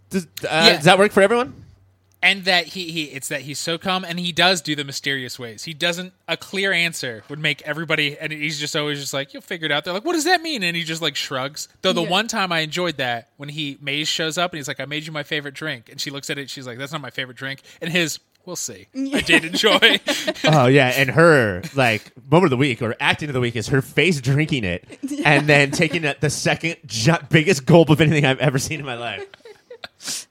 Does, 0.09 0.25
uh, 0.25 0.47
Yeah. 0.49 0.75
does 0.75 0.85
that 0.85 0.97
work 0.99 1.11
for 1.11 1.21
everyone? 1.21 1.61
and 2.25 2.45
that 2.45 2.67
he, 2.67 2.89
he 2.89 3.03
it's 3.03 3.27
that 3.27 3.41
he's 3.41 3.59
so 3.59 3.77
calm 3.77 4.05
and 4.05 4.17
he 4.17 4.31
does 4.31 4.61
do 4.61 4.77
the 4.77 4.85
mysterious 4.85 5.37
ways 5.37 5.65
he 5.65 5.73
doesn't 5.73 6.13
a 6.29 6.37
clear 6.37 6.71
answer 6.71 7.21
would 7.27 7.37
make 7.37 7.61
everybody 7.63 8.17
and 8.17 8.31
he's 8.31 8.57
just 8.57 8.77
always 8.77 8.97
just 9.01 9.13
like 9.13 9.33
you'll 9.33 9.41
figure 9.41 9.65
it 9.65 9.73
out 9.73 9.83
they're 9.83 9.93
like 9.93 10.05
what 10.05 10.13
does 10.13 10.23
that 10.23 10.41
mean 10.41 10.63
and 10.63 10.77
he 10.77 10.83
just 10.85 11.01
like 11.01 11.17
shrugs 11.17 11.67
though 11.81 11.91
the 11.91 12.01
Yeah. 12.01 12.09
one 12.09 12.29
time 12.29 12.53
i 12.53 12.59
enjoyed 12.59 12.95
that 12.95 13.27
when 13.35 13.49
he 13.49 13.77
maze 13.81 14.07
shows 14.07 14.37
up 14.37 14.53
and 14.53 14.57
he's 14.57 14.69
like 14.69 14.79
i 14.79 14.85
made 14.85 15.05
you 15.05 15.11
my 15.11 15.23
favorite 15.23 15.53
drink 15.53 15.89
and 15.91 15.99
she 15.99 16.11
looks 16.11 16.29
at 16.29 16.37
it 16.37 16.49
she's 16.49 16.65
like 16.65 16.77
that's 16.77 16.93
not 16.93 17.01
my 17.01 17.09
favorite 17.09 17.35
drink 17.35 17.61
and 17.81 17.91
his 17.91 18.19
We'll 18.45 18.55
see. 18.57 18.87
I 18.95 19.21
did 19.21 19.45
enjoy. 19.45 19.99
oh 20.45 20.65
yeah, 20.67 20.89
and 20.89 21.09
her 21.09 21.61
like 21.75 22.11
moment 22.29 22.45
of 22.45 22.49
the 22.51 22.57
week 22.57 22.81
or 22.81 22.95
acting 22.99 23.29
of 23.29 23.33
the 23.33 23.39
week 23.39 23.55
is 23.55 23.67
her 23.67 23.81
face 23.81 24.19
drinking 24.19 24.65
it 24.65 24.85
and 25.25 25.47
then 25.47 25.71
taking 25.71 26.01
the 26.01 26.29
second 26.29 26.77
ju- 26.85 27.13
biggest 27.29 27.65
gulp 27.65 27.89
of 27.89 28.01
anything 28.01 28.25
I've 28.25 28.39
ever 28.39 28.59
seen 28.59 28.79
in 28.79 28.85
my 28.85 28.95
life. 28.95 30.27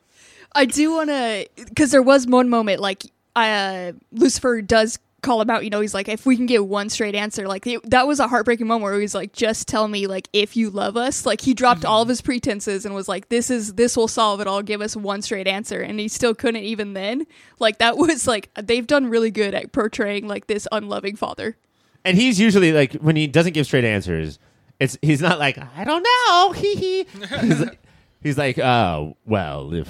I 0.55 0.67
do 0.67 0.93
want 0.93 1.09
to, 1.09 1.49
because 1.57 1.91
there 1.91 2.03
was 2.03 2.27
one 2.27 2.51
moment 2.51 2.81
like 2.81 3.05
uh, 3.35 3.93
Lucifer 4.13 4.61
does 4.61 4.99
call 5.23 5.41
him 5.41 5.49
out. 5.49 5.65
You 5.65 5.71
know, 5.71 5.81
he's 5.81 5.95
like, 5.95 6.09
if 6.09 6.27
we 6.27 6.37
can 6.37 6.47
get 6.47 6.67
one 6.67 6.91
straight 6.91 7.15
answer, 7.15 7.47
like 7.49 7.67
it, 7.67 7.89
that 7.91 8.07
was 8.07 8.21
a 8.21 8.29
heartbreaking 8.29 8.67
moment 8.67 8.83
where 8.83 9.01
he's 9.01 9.15
like, 9.15 9.33
just 9.33 9.69
tell 9.69 9.89
me 9.89 10.07
like 10.07 10.29
if 10.33 10.57
you 10.57 10.69
love 10.69 10.97
us. 10.97 11.25
Like 11.25 11.41
he 11.41 11.55
dropped 11.55 11.85
all 11.85 12.03
of 12.03 12.09
his 12.09 12.21
pretenses 12.21 12.85
and 12.85 12.95
was 12.95 13.09
like, 13.09 13.29
this 13.29 13.49
is 13.49 13.75
this 13.75 13.97
will 13.97 14.09
solve 14.09 14.41
it 14.41 14.47
all. 14.47 14.63
Give 14.63 14.81
us 14.81 14.95
one 14.97 15.23
straight 15.23 15.47
answer, 15.47 15.81
and 15.81 15.99
he 15.99 16.09
still 16.09 16.35
couldn't 16.35 16.63
even 16.63 16.93
then. 16.93 17.27
Like 17.59 17.79
that 17.79 17.97
was 18.03 18.27
like 18.27 18.51
they've 18.55 18.87
done 18.87 19.07
really 19.07 19.31
good 19.31 19.55
at 19.55 19.73
portraying 19.73 20.29
like 20.29 20.47
this 20.47 20.69
unloving 20.71 21.17
father. 21.17 21.57
And 22.05 22.19
he's 22.19 22.41
usually 22.41 22.73
like 22.73 22.95
when 22.95 23.17
he 23.17 23.27
doesn't 23.27 23.53
give 23.53 23.67
straight 23.67 23.85
answers, 23.85 24.39
it's 24.81 24.99
he's 25.03 25.23
not 25.23 25.39
like 25.39 25.59
I 25.77 25.85
don't 25.85 26.03
know. 26.03 26.53
Hee 26.57 26.75
hee. 26.75 27.07
He's 27.41 27.61
like, 27.61 27.83
he's 28.23 28.39
like, 28.39 28.59
oh 28.59 29.17
well, 29.25 29.73
if 29.73 29.89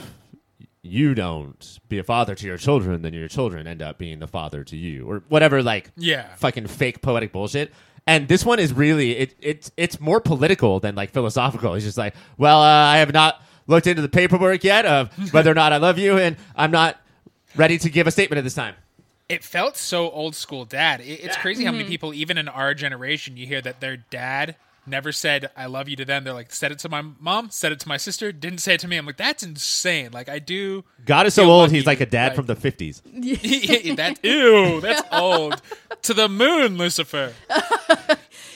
you 0.82 1.14
don't 1.14 1.78
be 1.88 1.98
a 1.98 2.02
father 2.04 2.34
to 2.34 2.46
your 2.46 2.56
children, 2.58 3.02
then 3.02 3.12
your 3.14 3.28
children 3.28 3.66
end 3.66 3.80
up 3.82 3.98
being 3.98 4.18
the 4.18 4.26
father 4.26 4.64
to 4.64 4.76
you, 4.76 5.08
or 5.10 5.22
whatever. 5.28 5.62
Like 5.62 5.90
Yeah. 5.96 6.26
fucking 6.36 6.66
fake 6.66 7.00
poetic 7.02 7.32
bullshit. 7.32 7.72
And 8.06 8.26
this 8.26 8.44
one 8.44 8.58
is 8.58 8.72
really 8.72 9.12
it 9.16 9.34
it's 9.40 9.70
it's 9.76 10.00
more 10.00 10.20
political 10.20 10.80
than 10.80 10.94
like 10.96 11.10
philosophical. 11.10 11.74
He's 11.74 11.84
just 11.84 11.98
like, 11.98 12.14
well, 12.36 12.60
uh, 12.60 12.66
I 12.66 12.96
have 12.98 13.12
not 13.12 13.40
looked 13.68 13.86
into 13.86 14.02
the 14.02 14.08
paperwork 14.08 14.64
yet 14.64 14.84
of 14.84 15.12
whether 15.32 15.50
or 15.50 15.54
not 15.54 15.72
I 15.72 15.76
love 15.76 15.98
you, 15.98 16.18
and 16.18 16.36
I'm 16.56 16.72
not 16.72 17.00
ready 17.54 17.78
to 17.78 17.88
give 17.88 18.08
a 18.08 18.10
statement 18.10 18.38
at 18.38 18.44
this 18.44 18.54
time. 18.54 18.74
it 19.28 19.44
felt 19.44 19.76
so 19.76 20.10
old 20.10 20.34
school 20.34 20.64
dad. 20.64 21.00
It, 21.00 21.20
it's 21.24 21.36
crazy 21.36 21.64
how 21.64 21.70
Mm-hmm. 21.70 21.78
many 21.78 21.88
people, 21.88 22.12
even 22.12 22.38
in 22.38 22.48
our 22.48 22.74
generation, 22.74 23.36
you 23.36 23.46
hear 23.46 23.60
that 23.62 23.80
their 23.80 23.96
dad 23.98 24.56
never 24.86 25.12
said 25.12 25.50
"I 25.56 25.66
love 25.66 25.88
you" 25.88 25.96
to 25.96 26.04
them. 26.04 26.24
They're 26.24 26.32
like, 26.32 26.52
said 26.52 26.72
it 26.72 26.78
to 26.80 26.88
my 26.88 27.02
mom, 27.20 27.50
said 27.50 27.72
it 27.72 27.80
to 27.80 27.88
my 27.88 27.96
sister, 27.96 28.32
didn't 28.32 28.58
say 28.58 28.74
it 28.74 28.80
to 28.80 28.88
me. 28.88 28.96
I'm 28.96 29.06
like, 29.06 29.16
that's 29.16 29.42
insane. 29.42 30.10
Like 30.12 30.28
I 30.28 30.38
do. 30.38 30.84
God 31.04 31.26
is 31.26 31.34
so 31.34 31.44
old, 31.50 31.64
lucky, 31.64 31.76
he's 31.76 31.86
like 31.86 32.00
a 32.00 32.06
dad 32.06 32.28
like- 32.28 32.36
from 32.36 32.46
the 32.46 32.56
50s. 32.56 33.02
that 33.96 34.18
ew, 34.22 34.80
that's 34.80 35.02
old. 35.12 35.60
to 36.02 36.14
the 36.14 36.28
moon, 36.28 36.78
Lucifer. 36.78 37.32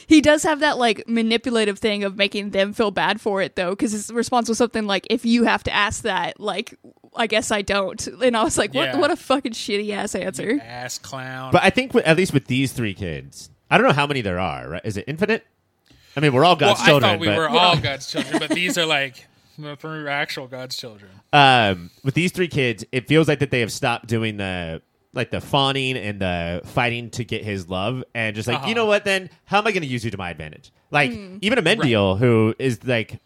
He 0.08 0.20
does 0.20 0.44
have 0.44 0.60
that 0.60 0.78
like 0.78 1.08
manipulative 1.08 1.78
thing 1.80 2.04
of 2.04 2.16
making 2.16 2.50
them 2.50 2.72
feel 2.72 2.92
bad 2.92 3.20
for 3.20 3.42
it 3.42 3.56
though, 3.56 3.70
because 3.70 3.90
his 3.92 4.12
response 4.12 4.48
was 4.48 4.56
something 4.58 4.86
like, 4.86 5.06
"If 5.10 5.24
you 5.24 5.44
have 5.44 5.64
to 5.64 5.74
ask 5.74 6.02
that, 6.02 6.38
like, 6.38 6.78
I 7.16 7.26
guess 7.26 7.50
I 7.50 7.62
don't." 7.62 8.06
And 8.06 8.36
I 8.36 8.44
was 8.44 8.56
like, 8.56 8.72
"What? 8.72 8.84
Yeah. 8.84 8.98
What 8.98 9.10
a 9.10 9.16
fucking 9.16 9.52
shitty 9.52 9.90
ass 9.90 10.14
answer." 10.14 10.60
Ass 10.62 10.98
clown. 10.98 11.50
But 11.50 11.64
I 11.64 11.70
think 11.70 11.92
at 11.96 12.16
least 12.16 12.32
with 12.32 12.46
these 12.46 12.72
three 12.72 12.94
kids, 12.94 13.50
I 13.68 13.78
don't 13.78 13.86
know 13.88 13.92
how 13.92 14.06
many 14.06 14.20
there 14.20 14.38
are. 14.38 14.68
Right? 14.68 14.82
Is 14.84 14.96
it 14.96 15.06
infinite? 15.08 15.44
I 16.16 16.20
mean, 16.20 16.32
we're 16.32 16.44
all 16.44 16.52
well, 16.52 16.56
God's 16.74 16.80
I 16.80 16.86
children. 16.86 17.12
thought 17.12 17.20
we 17.20 17.26
but, 17.28 17.36
were 17.36 17.48
all 17.48 17.76
God's 17.78 18.10
children, 18.10 18.38
but 18.38 18.50
these 18.50 18.78
are 18.78 18.86
like 18.86 19.26
the 19.58 19.76
three 19.76 20.08
actual 20.08 20.46
God's 20.46 20.76
children. 20.76 21.10
um, 21.32 21.90
with 22.02 22.14
these 22.14 22.32
three 22.32 22.48
kids, 22.48 22.84
it 22.92 23.06
feels 23.06 23.28
like 23.28 23.38
that 23.40 23.50
they 23.50 23.60
have 23.60 23.72
stopped 23.72 24.06
doing 24.06 24.36
the 24.36 24.80
like 25.12 25.30
the 25.30 25.40
fawning 25.40 25.96
and 25.96 26.20
the 26.20 26.60
fighting 26.64 27.08
to 27.10 27.24
get 27.24 27.42
his 27.44 27.68
love, 27.70 28.02
and 28.14 28.34
just 28.36 28.48
like 28.48 28.58
Uh-huh. 28.58 28.68
you 28.68 28.74
know 28.74 28.86
what? 28.86 29.04
Then 29.04 29.30
how 29.46 29.58
am 29.58 29.66
I 29.66 29.72
going 29.72 29.82
to 29.82 29.88
use 29.88 30.04
you 30.04 30.10
to 30.10 30.18
my 30.18 30.30
advantage? 30.30 30.72
Like 30.90 31.10
even 31.10 31.58
Amenadiel, 31.58 32.18
who 32.18 32.54
is 32.58 32.82
like 32.84 33.18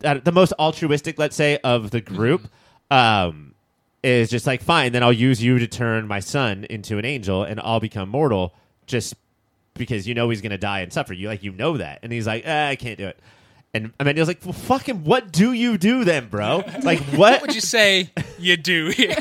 the 0.00 0.32
most 0.32 0.52
altruistic, 0.58 1.18
let's 1.18 1.36
say, 1.36 1.58
of 1.64 1.90
the 1.90 2.00
group, 2.00 2.48
um, 2.90 3.54
is 4.02 4.28
just 4.30 4.46
like 4.46 4.62
fine. 4.62 4.92
Then 4.92 5.02
I'll 5.02 5.12
use 5.12 5.42
you 5.42 5.58
to 5.58 5.66
turn 5.66 6.06
my 6.08 6.20
son 6.20 6.64
into 6.70 6.98
an 6.98 7.04
angel, 7.04 7.42
and 7.44 7.60
I'll 7.60 7.80
become 7.80 8.08
mortal. 8.08 8.54
Just 8.86 9.14
because 9.74 10.06
you 10.06 10.14
know 10.14 10.28
he's 10.30 10.40
going 10.40 10.50
to 10.50 10.58
die 10.58 10.80
and 10.80 10.92
suffer. 10.92 11.12
You 11.12 11.28
like 11.28 11.42
you 11.42 11.52
know 11.52 11.76
that, 11.76 12.00
and 12.02 12.12
he's 12.12 12.26
like, 12.26 12.44
ah, 12.46 12.68
I 12.68 12.76
can't 12.76 12.98
do 12.98 13.06
it. 13.06 13.18
And 13.72 13.92
Amenadiel's 14.00 14.28
like, 14.28 14.44
well, 14.44 14.52
fucking, 14.52 15.04
what 15.04 15.30
do 15.30 15.52
you 15.52 15.78
do 15.78 16.04
then, 16.04 16.28
bro? 16.28 16.64
Like, 16.82 17.00
what? 17.00 17.32
What 17.32 17.42
would 17.42 17.54
you 17.54 17.60
say 17.60 18.10
you 18.38 18.56
do 18.56 18.88
here? 18.88 19.14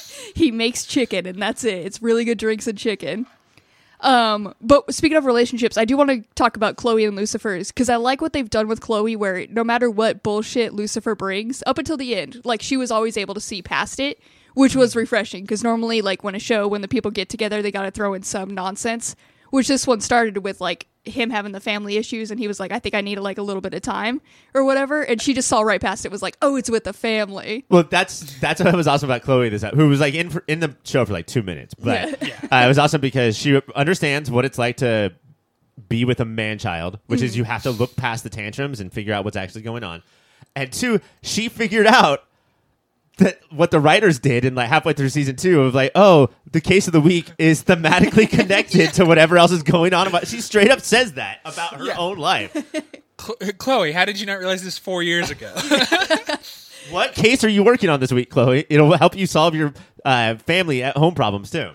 he 0.34 0.50
makes 0.50 0.84
chicken 0.84 1.26
and 1.26 1.40
that's 1.40 1.64
it. 1.64 1.86
It's 1.86 2.02
really 2.02 2.24
good 2.24 2.38
drinks 2.38 2.66
and 2.66 2.78
chicken. 2.78 3.26
Um, 4.00 4.54
but 4.60 4.92
speaking 4.94 5.16
of 5.16 5.24
relationships, 5.24 5.78
I 5.78 5.86
do 5.86 5.96
want 5.96 6.10
to 6.10 6.22
talk 6.34 6.56
about 6.56 6.76
Chloe 6.76 7.06
and 7.06 7.16
Lucifer's 7.16 7.72
because 7.72 7.88
I 7.88 7.96
like 7.96 8.20
what 8.20 8.34
they've 8.34 8.48
done 8.48 8.68
with 8.68 8.80
Chloe, 8.80 9.16
where 9.16 9.46
no 9.48 9.64
matter 9.64 9.90
what 9.90 10.22
bullshit 10.22 10.74
Lucifer 10.74 11.14
brings, 11.14 11.62
up 11.66 11.78
until 11.78 11.96
the 11.96 12.14
end, 12.14 12.42
like 12.44 12.60
she 12.60 12.76
was 12.76 12.90
always 12.90 13.16
able 13.16 13.34
to 13.34 13.40
see 13.40 13.62
past 13.62 13.98
it, 13.98 14.20
which 14.54 14.76
was 14.76 14.94
refreshing. 14.94 15.44
Because 15.44 15.64
normally, 15.64 16.02
like 16.02 16.22
when 16.22 16.34
a 16.34 16.38
show, 16.38 16.68
when 16.68 16.82
the 16.82 16.88
people 16.88 17.10
get 17.10 17.30
together, 17.30 17.62
they 17.62 17.70
got 17.70 17.82
to 17.84 17.90
throw 17.90 18.12
in 18.12 18.22
some 18.22 18.50
nonsense. 18.50 19.16
Which 19.50 19.68
this 19.68 19.86
one 19.86 20.00
started 20.00 20.38
with 20.38 20.60
like 20.60 20.86
him 21.04 21.30
having 21.30 21.52
the 21.52 21.60
family 21.60 21.96
issues, 21.96 22.30
and 22.30 22.40
he 22.40 22.48
was 22.48 22.58
like, 22.58 22.72
"I 22.72 22.78
think 22.78 22.94
I 22.94 23.00
need 23.00 23.18
like 23.18 23.38
a 23.38 23.42
little 23.42 23.60
bit 23.60 23.74
of 23.74 23.82
time 23.82 24.20
or 24.54 24.64
whatever," 24.64 25.02
and 25.02 25.20
she 25.20 25.34
just 25.34 25.48
saw 25.48 25.60
right 25.62 25.80
past 25.80 26.04
it. 26.04 26.10
Was 26.10 26.22
like, 26.22 26.36
"Oh, 26.42 26.56
it's 26.56 26.70
with 26.70 26.84
the 26.84 26.92
family." 26.92 27.64
Well, 27.68 27.84
that's 27.84 28.38
that's 28.40 28.62
what 28.62 28.74
was 28.74 28.88
awesome 28.88 29.08
about 29.08 29.22
Chloe 29.22 29.48
this 29.48 29.62
who 29.62 29.88
was 29.88 30.00
like 30.00 30.14
in 30.14 30.30
for, 30.30 30.44
in 30.48 30.60
the 30.60 30.76
show 30.84 31.04
for 31.04 31.12
like 31.12 31.26
two 31.26 31.42
minutes, 31.42 31.74
but 31.74 32.22
uh, 32.22 32.56
it 32.64 32.68
was 32.68 32.78
awesome 32.78 33.00
because 33.00 33.36
she 33.36 33.60
understands 33.74 34.30
what 34.30 34.44
it's 34.44 34.58
like 34.58 34.78
to 34.78 35.14
be 35.88 36.04
with 36.04 36.20
a 36.20 36.24
man 36.24 36.58
child, 36.58 36.98
which 37.06 37.22
is 37.22 37.36
you 37.36 37.44
have 37.44 37.62
to 37.62 37.70
look 37.70 37.96
past 37.96 38.24
the 38.24 38.30
tantrums 38.30 38.80
and 38.80 38.92
figure 38.92 39.12
out 39.12 39.24
what's 39.24 39.36
actually 39.36 39.62
going 39.62 39.84
on. 39.84 40.02
And 40.54 40.72
two, 40.72 41.00
she 41.22 41.48
figured 41.48 41.86
out 41.86 42.24
that 43.18 43.40
what 43.50 43.70
the 43.70 43.80
writers 43.80 44.18
did 44.18 44.44
in 44.44 44.54
like 44.54 44.68
halfway 44.68 44.92
through 44.92 45.08
season 45.08 45.36
two 45.36 45.62
of 45.62 45.74
like, 45.74 45.92
oh, 45.94 46.28
the 46.52 46.60
case 46.60 46.86
of 46.86 46.92
the 46.92 47.00
week 47.00 47.30
is 47.38 47.64
thematically 47.64 48.28
connected 48.38 48.92
to 48.94 49.04
whatever 49.04 49.36
else 49.38 49.52
is 49.52 49.62
going 49.62 49.94
on 49.94 50.06
about. 50.06 50.26
She 50.26 50.40
straight 50.40 50.70
up 50.70 50.80
says 50.80 51.14
that 51.14 51.40
about 51.44 51.74
her 51.74 51.84
Yeah. 51.86 51.96
own 51.96 52.18
life. 52.18 52.54
Chloe, 53.58 53.92
how 53.92 54.04
did 54.04 54.20
you 54.20 54.26
not 54.26 54.38
realize 54.38 54.62
this 54.62 54.76
four 54.78 55.02
years 55.02 55.30
ago? 55.30 55.52
What 56.90 57.14
case 57.14 57.42
are 57.42 57.48
you 57.48 57.64
working 57.64 57.90
on 57.90 57.98
this 57.98 58.12
week, 58.12 58.30
Chloe? 58.30 58.64
It'll 58.70 58.96
help 58.96 59.16
you 59.16 59.26
solve 59.26 59.56
your 59.56 59.74
uh, 60.04 60.36
family 60.36 60.84
at 60.84 60.96
home 60.96 61.16
problems 61.16 61.50
too. 61.50 61.72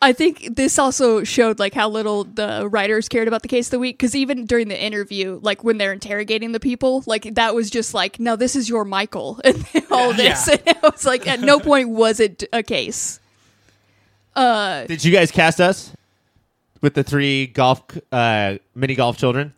I 0.00 0.12
think 0.12 0.54
this 0.54 0.78
also 0.78 1.24
showed 1.24 1.58
like 1.58 1.74
how 1.74 1.88
little 1.88 2.22
the 2.24 2.68
writers 2.70 3.08
cared 3.08 3.26
about 3.26 3.42
the 3.42 3.48
case 3.48 3.66
of 3.66 3.70
the 3.72 3.78
week 3.80 3.96
because 3.98 4.14
even 4.14 4.46
during 4.46 4.68
the 4.68 4.80
interview, 4.80 5.40
like 5.42 5.64
when 5.64 5.78
they're 5.78 5.92
interrogating 5.92 6.52
the 6.52 6.60
people, 6.60 7.02
like 7.06 7.34
that 7.34 7.54
was 7.54 7.68
just 7.68 7.94
like, 7.94 8.20
no, 8.20 8.36
this 8.36 8.54
is 8.54 8.68
your 8.68 8.84
Michael 8.84 9.40
and 9.44 9.64
all 9.90 10.12
this. 10.12 10.46
Yeah. 10.48 10.54
And 10.66 10.76
it 10.76 10.82
was 10.82 11.04
like 11.04 11.26
at 11.26 11.40
no 11.40 11.58
point 11.58 11.88
was 11.88 12.20
it 12.20 12.44
a 12.52 12.62
case. 12.62 13.18
Uh, 14.36 14.84
Did 14.86 15.04
you 15.04 15.12
guys 15.12 15.30
cast 15.32 15.60
us 15.60 15.92
with 16.80 16.94
the 16.94 17.02
three 17.02 17.46
golf 17.48 17.82
uh, 18.12 18.58
mini 18.74 18.94
golf 18.94 19.16
children? 19.18 19.52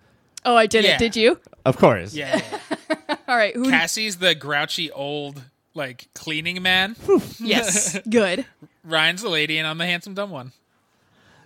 oh, 0.46 0.56
I 0.56 0.66
did 0.66 0.84
Yeah. 0.84 0.94
it. 0.94 0.98
Did 0.98 1.16
you? 1.16 1.38
Of 1.66 1.76
course. 1.76 2.14
yeah. 2.14 2.40
All 3.28 3.36
right. 3.36 3.54
Who? 3.54 3.68
Cassie's 3.68 4.16
the 4.16 4.34
grouchy 4.34 4.90
old 4.90 5.42
like 5.74 6.08
cleaning 6.14 6.62
man. 6.62 6.96
yes. 7.38 7.98
Good. 8.08 8.46
Ryan's 8.84 9.22
the 9.22 9.28
lady, 9.28 9.58
and 9.58 9.66
I'm 9.66 9.78
the 9.78 9.86
handsome 9.86 10.14
dumb 10.14 10.30
one. 10.30 10.52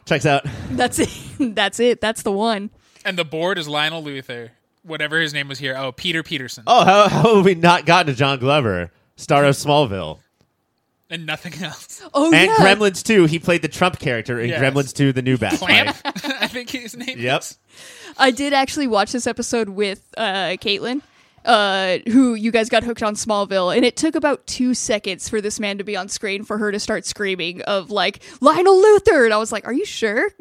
Checks 0.06 0.26
out. 0.26 0.44
That's 0.70 0.98
it. 0.98 1.08
That's 1.54 1.80
it. 1.80 2.00
That's 2.00 2.22
the 2.22 2.32
one. 2.32 2.70
And 3.04 3.18
the 3.18 3.24
board 3.24 3.58
is 3.58 3.68
Lionel 3.68 4.02
Luthor, 4.02 4.50
whatever 4.82 5.20
his 5.20 5.32
name 5.34 5.48
was 5.48 5.58
here. 5.58 5.74
Oh, 5.76 5.92
Peter 5.92 6.22
Peterson, 6.22 6.64
Oh, 6.66 6.84
how, 6.84 7.08
how 7.08 7.36
have 7.36 7.44
we 7.44 7.54
not 7.54 7.86
gotten 7.86 8.12
to 8.12 8.18
John 8.18 8.38
Glover, 8.38 8.90
star 9.16 9.44
of 9.44 9.54
Smallville? 9.56 10.18
and 11.10 11.26
nothing 11.26 11.52
else. 11.62 12.02
Oh 12.14 12.32
and 12.32 12.50
yeah. 12.50 12.56
Gremlins 12.56 13.02
2. 13.04 13.26
He 13.26 13.38
played 13.38 13.60
the 13.62 13.68
Trump 13.68 13.98
character 13.98 14.40
in 14.40 14.48
Yes. 14.50 14.60
Gremlins 14.60 14.94
2, 14.94 15.12
the 15.12 15.20
new 15.22 15.36
Bat. 15.36 15.58
Clamp. 15.58 15.96
I 16.04 16.48
think 16.48 16.70
his 16.70 16.96
name. 16.96 17.18
Yep. 17.18 17.40
is. 17.42 17.58
I 18.16 18.30
did 18.30 18.52
actually 18.52 18.86
watch 18.86 19.12
this 19.12 19.26
episode 19.26 19.68
with 19.68 20.02
uh, 20.16 20.56
Caitlin, 20.60 21.02
uh, 21.44 21.98
who 22.10 22.34
you 22.34 22.50
guys 22.50 22.68
got 22.68 22.82
hooked 22.84 23.02
on 23.02 23.14
Smallville, 23.14 23.74
and 23.74 23.84
it 23.84 23.96
took 23.96 24.14
about 24.14 24.46
two 24.46 24.74
seconds 24.74 25.28
for 25.28 25.40
this 25.40 25.58
man 25.60 25.78
to 25.78 25.84
be 25.84 25.96
on 25.96 26.08
screen 26.08 26.44
for 26.44 26.58
her 26.58 26.70
to 26.72 26.80
start 26.80 27.04
screaming 27.06 27.62
of 27.62 27.90
like 27.90 28.22
Lionel 28.40 28.74
Luthor, 28.82 29.24
and 29.24 29.34
I 29.34 29.36
was 29.38 29.52
like, 29.52 29.66
"Are 29.66 29.72
you 29.72 29.84
sure?" 29.84 30.30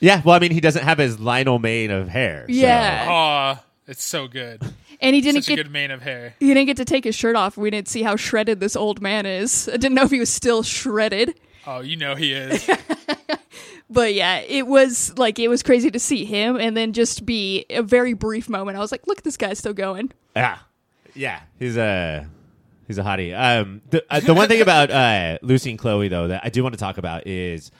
Yeah, 0.00 0.22
well, 0.24 0.36
I 0.36 0.38
mean, 0.38 0.52
he 0.52 0.60
doesn't 0.60 0.84
have 0.84 0.98
his 0.98 1.18
Lionel 1.18 1.58
mane 1.58 1.90
of 1.90 2.08
hair. 2.08 2.44
so- 2.46 2.52
Yeah. 2.54 3.06
Aw, 3.10 3.60
it's 3.88 4.04
so 4.04 4.28
good. 4.28 4.62
and 5.00 5.12
he 5.12 5.20
didn't 5.20 5.42
Such 5.42 5.54
a 5.54 5.56
get 5.56 5.64
good 5.64 5.72
mane 5.72 5.90
of 5.90 6.02
hair. 6.02 6.34
he 6.38 6.46
didn't 6.54 6.66
get 6.66 6.76
to 6.76 6.84
take 6.84 7.02
his 7.02 7.16
shirt 7.16 7.34
off. 7.34 7.56
We 7.56 7.68
didn't 7.68 7.88
see 7.88 8.04
how 8.04 8.14
shredded 8.14 8.60
this 8.60 8.76
old 8.76 9.02
man 9.02 9.26
is. 9.26 9.68
I 9.68 9.72
didn't 9.72 9.94
know 9.94 10.04
if 10.04 10.12
he 10.12 10.20
was 10.20 10.30
still 10.30 10.62
shredded. 10.62 11.34
Oh, 11.66 11.80
you 11.80 11.96
know 11.96 12.14
he 12.14 12.32
is. 12.32 12.64
But 13.90 14.12
yeah, 14.14 14.38
it 14.40 14.66
was 14.66 15.16
like 15.18 15.38
it 15.38 15.48
was 15.48 15.62
crazy 15.62 15.90
to 15.90 15.98
see 15.98 16.24
him, 16.24 16.56
and 16.56 16.76
then 16.76 16.92
just 16.92 17.24
be 17.24 17.64
a 17.70 17.82
very 17.82 18.12
brief 18.12 18.48
moment. 18.48 18.76
I 18.76 18.80
was 18.80 18.92
like, 18.92 19.06
"Look, 19.06 19.22
this 19.22 19.36
guy's 19.36 19.58
still 19.58 19.72
going." 19.72 20.12
Yeah, 20.36 20.58
yeah, 21.14 21.40
he's 21.58 21.76
a 21.78 22.28
he's 22.86 22.98
a 22.98 23.02
hottie. 23.02 23.34
Um, 23.38 23.80
the 23.90 24.04
uh, 24.10 24.20
the 24.20 24.34
one 24.34 24.48
thing 24.48 24.60
about 24.60 24.90
uh, 24.90 25.38
Lucy 25.40 25.70
and 25.70 25.78
Chloe 25.78 26.08
though 26.08 26.28
that 26.28 26.42
I 26.44 26.50
do 26.50 26.62
want 26.62 26.74
to 26.74 26.78
talk 26.78 26.98
about 26.98 27.26
is 27.26 27.70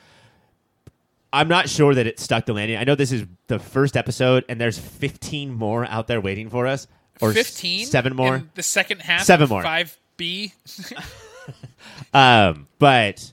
I'm 1.31 1.49
not 1.49 1.69
sure 1.69 1.95
that 1.95 2.07
it 2.07 2.19
stuck 2.19 2.47
the 2.47 2.55
landing. 2.55 2.79
I 2.79 2.85
know 2.85 2.95
this 2.95 3.13
is 3.13 3.27
the 3.49 3.59
first 3.59 3.95
episode, 3.95 4.47
and 4.49 4.59
there's 4.59 4.79
15 4.79 5.53
more 5.53 5.85
out 5.85 6.07
there 6.07 6.23
waiting 6.23 6.49
for 6.49 6.67
us, 6.67 6.87
or 7.21 7.35
Fifteen. 7.35 7.85
seven 7.85 8.17
more. 8.17 8.37
In 8.37 8.51
the 8.55 8.63
second 8.63 9.03
half. 9.03 9.25
Seven 9.25 9.49
more. 9.49 9.63
Five 9.63 9.97
B. 10.17 10.55
Um, 12.13 12.67
but 12.79 13.33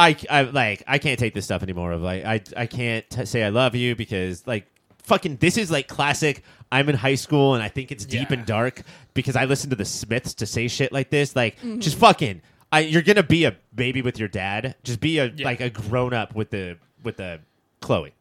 I, 0.00 0.16
I 0.30 0.42
like 0.42 0.82
I 0.86 0.98
can't 0.98 1.18
take 1.18 1.34
this 1.34 1.44
stuff 1.44 1.62
anymore. 1.62 1.92
Of 1.92 2.02
like 2.02 2.24
I 2.24 2.40
I 2.56 2.66
can't 2.66 3.08
t- 3.10 3.24
say 3.26 3.42
I 3.44 3.50
love 3.50 3.74
you 3.74 3.94
because 3.94 4.46
like 4.46 4.66
fucking 5.02 5.36
this 5.36 5.56
is 5.58 5.70
like 5.70 5.88
classic. 5.88 6.42
I'm 6.72 6.88
in 6.88 6.94
high 6.96 7.16
school 7.16 7.54
and 7.54 7.62
I 7.62 7.68
think 7.68 7.90
it's 7.92 8.04
deep 8.06 8.30
Yeah. 8.30 8.36
and 8.38 8.46
dark 8.46 8.82
because 9.12 9.34
I 9.36 9.44
listen 9.44 9.70
to 9.70 9.76
the 9.76 9.84
Smiths 9.84 10.34
to 10.34 10.46
say 10.46 10.68
shit 10.68 10.92
like 10.92 11.10
this. 11.10 11.34
Like 11.36 11.56
Mm-hmm. 11.58 11.80
just 11.80 11.96
fucking. 11.98 12.42
I, 12.72 12.80
you're 12.80 13.02
gonna 13.02 13.24
be 13.24 13.44
a 13.44 13.56
baby 13.74 14.00
with 14.00 14.18
your 14.18 14.28
dad. 14.28 14.76
Just 14.84 15.00
be 15.00 15.18
a 15.18 15.26
Yeah. 15.26 15.44
like 15.44 15.60
a 15.60 15.68
grown 15.70 16.14
up 16.14 16.34
with 16.34 16.50
the 16.50 16.78
with 17.02 17.16
the 17.16 17.40
Chloe. 17.80 18.12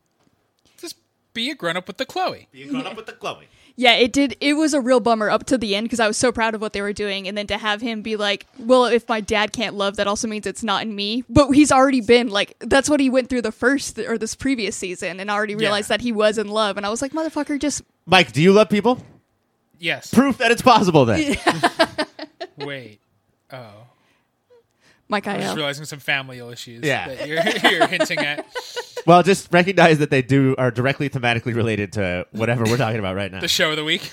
Just 0.79 0.95
be 1.33 1.51
a 1.51 1.55
grown 1.55 1.77
up 1.77 1.87
with 1.87 1.97
the 1.97 2.05
Chloe. 2.05 2.47
Be 2.51 2.63
a 2.63 2.67
grown 2.67 2.87
up 2.87 2.95
with 2.97 3.05
the 3.05 3.13
Chloe. 3.13 3.47
Yeah, 3.79 3.93
it 3.93 4.11
did. 4.11 4.35
It 4.41 4.55
was 4.55 4.73
a 4.73 4.81
real 4.81 4.99
bummer 4.99 5.29
up 5.29 5.45
to 5.45 5.57
the 5.57 5.73
end 5.73 5.85
because 5.85 6.01
I 6.01 6.07
was 6.07 6.17
so 6.17 6.33
proud 6.33 6.53
of 6.53 6.59
what 6.59 6.73
they 6.73 6.81
were 6.81 6.91
doing, 6.91 7.29
and 7.29 7.37
then 7.37 7.47
to 7.47 7.57
have 7.57 7.79
him 7.79 8.01
be 8.01 8.17
like, 8.17 8.45
"Well, 8.59 8.83
if 8.83 9.07
my 9.07 9.21
dad 9.21 9.53
can't 9.53 9.73
love, 9.73 9.95
that 9.95 10.05
also 10.05 10.27
means 10.27 10.45
it's 10.45 10.63
not 10.63 10.81
in 10.81 10.93
me." 10.93 11.23
But 11.29 11.51
he's 11.51 11.71
already 11.71 12.01
been 12.01 12.27
like, 12.27 12.57
that's 12.59 12.89
what 12.89 12.99
he 12.99 13.09
went 13.09 13.29
through 13.29 13.43
the 13.43 13.53
first 13.53 13.97
or 13.97 14.17
this 14.17 14.35
previous 14.35 14.75
season, 14.75 15.21
and 15.21 15.31
already 15.31 15.55
realized 15.55 15.89
Yeah. 15.89 15.95
that 15.95 16.01
he 16.01 16.11
was 16.11 16.37
in 16.37 16.49
love. 16.49 16.75
And 16.75 16.85
I 16.85 16.89
was 16.89 17.01
like, 17.01 17.13
"Motherfucker, 17.13 17.57
just 17.57 17.81
Mike, 18.05 18.33
do 18.33 18.41
you 18.41 18.51
love 18.51 18.67
people? 18.67 19.01
Yes. 19.79 20.13
Proof 20.13 20.37
that 20.39 20.51
it's 20.51 20.61
possible. 20.61 21.05
Then 21.05 21.37
Wait. 22.57 22.99
Oh. 23.49 23.85
Mike 25.09 25.27
I'm 25.27 25.41
just 25.41 25.53
uh, 25.53 25.55
realizing 25.57 25.85
some 25.85 25.99
familial 25.99 26.49
issues 26.51 26.83
Yeah. 26.85 27.07
that 27.13 27.27
you're, 27.27 27.71
you're 27.71 27.87
hinting 27.87 28.19
at. 28.19 28.45
well, 29.07 29.23
just 29.23 29.51
recognize 29.51 29.97
that 29.99 30.11
they 30.11 30.21
do 30.21 30.55
are 30.57 30.69
directly 30.71 31.09
thematically 31.09 31.53
related 31.55 31.93
to 31.93 32.25
whatever 32.31 32.63
we're 32.63 32.77
talking 32.77 32.99
about 32.99 33.15
right 33.15 33.31
now. 33.31 33.39
The 33.41 33.47
show 33.47 33.71
of 33.71 33.75
the 33.77 33.83
week. 33.83 34.11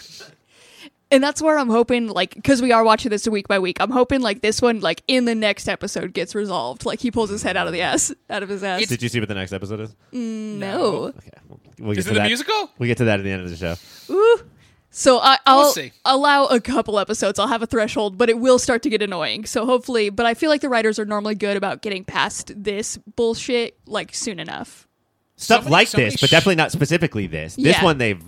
And 1.08 1.22
that's 1.22 1.40
where 1.40 1.56
I'm 1.56 1.68
hoping, 1.68 2.08
like, 2.08 2.34
because 2.34 2.60
we 2.60 2.72
are 2.72 2.82
watching 2.82 3.10
this 3.10 3.28
week 3.28 3.46
by 3.46 3.60
week. 3.60 3.76
I'm 3.80 3.92
hoping 3.92 4.22
like 4.22 4.40
this 4.40 4.60
one, 4.60 4.80
like 4.80 5.02
in 5.06 5.24
the 5.24 5.36
next 5.36 5.68
episode, 5.68 6.12
gets 6.12 6.34
resolved. 6.34 6.84
Like 6.84 6.98
he 6.98 7.12
pulls 7.12 7.30
his 7.30 7.44
head 7.44 7.56
out 7.56 7.68
of 7.68 7.72
the 7.72 7.80
ass, 7.82 8.12
out 8.28 8.42
of 8.42 8.48
his 8.48 8.64
ass. 8.64 8.86
Did 8.86 9.02
you 9.02 9.08
see 9.08 9.20
what 9.20 9.28
the 9.28 9.34
next 9.36 9.52
episode 9.52 9.80
is? 9.80 9.90
Mm, 10.12 10.56
no. 10.58 11.04
Okay, 11.04 11.30
we'll, 11.48 11.60
we'll 11.78 11.90
get 11.90 11.98
Is 11.98 12.04
to 12.06 12.10
it 12.10 12.14
the 12.14 12.20
that. 12.20 12.26
musical? 12.26 12.70
We 12.78 12.88
get 12.88 12.96
to 12.98 13.04
that 13.04 13.20
at 13.20 13.22
the 13.22 13.30
end 13.30 13.42
of 13.42 13.50
the 13.50 13.56
show. 13.56 13.76
Ooh. 14.12 14.40
So 14.90 15.18
I, 15.18 15.38
I'll 15.44 15.72
see. 15.72 15.92
allow 16.04 16.46
a 16.46 16.60
couple 16.60 16.98
episodes. 16.98 17.38
I'll 17.38 17.48
have 17.48 17.62
a 17.62 17.66
threshold, 17.66 18.16
but 18.16 18.30
it 18.30 18.38
will 18.38 18.58
start 18.58 18.82
to 18.84 18.88
get 18.88 19.02
annoying. 19.02 19.44
So 19.44 19.66
hopefully, 19.66 20.08
but 20.10 20.24
I 20.24 20.32
feel 20.34 20.48
like 20.48 20.62
the 20.62 20.68
writers 20.70 20.98
are 20.98 21.04
normally 21.04 21.34
good 21.34 21.56
about 21.56 21.82
getting 21.82 22.04
past 22.04 22.52
this 22.56 22.96
bullshit 22.96 23.76
like 23.86 24.14
soon 24.14 24.40
enough. 24.40 24.88
Stuff 25.36 25.64
many- 25.64 25.72
like 25.72 25.88
so 25.88 25.98
many 25.98 26.10
this, 26.10 26.20
but 26.20 26.30
definitely 26.30 26.54
not 26.56 26.72
specifically 26.72 27.26
this. 27.26 27.56
This 27.56 27.76
Yeah. 27.76 27.84
one, 27.84 27.98
they've 27.98 28.22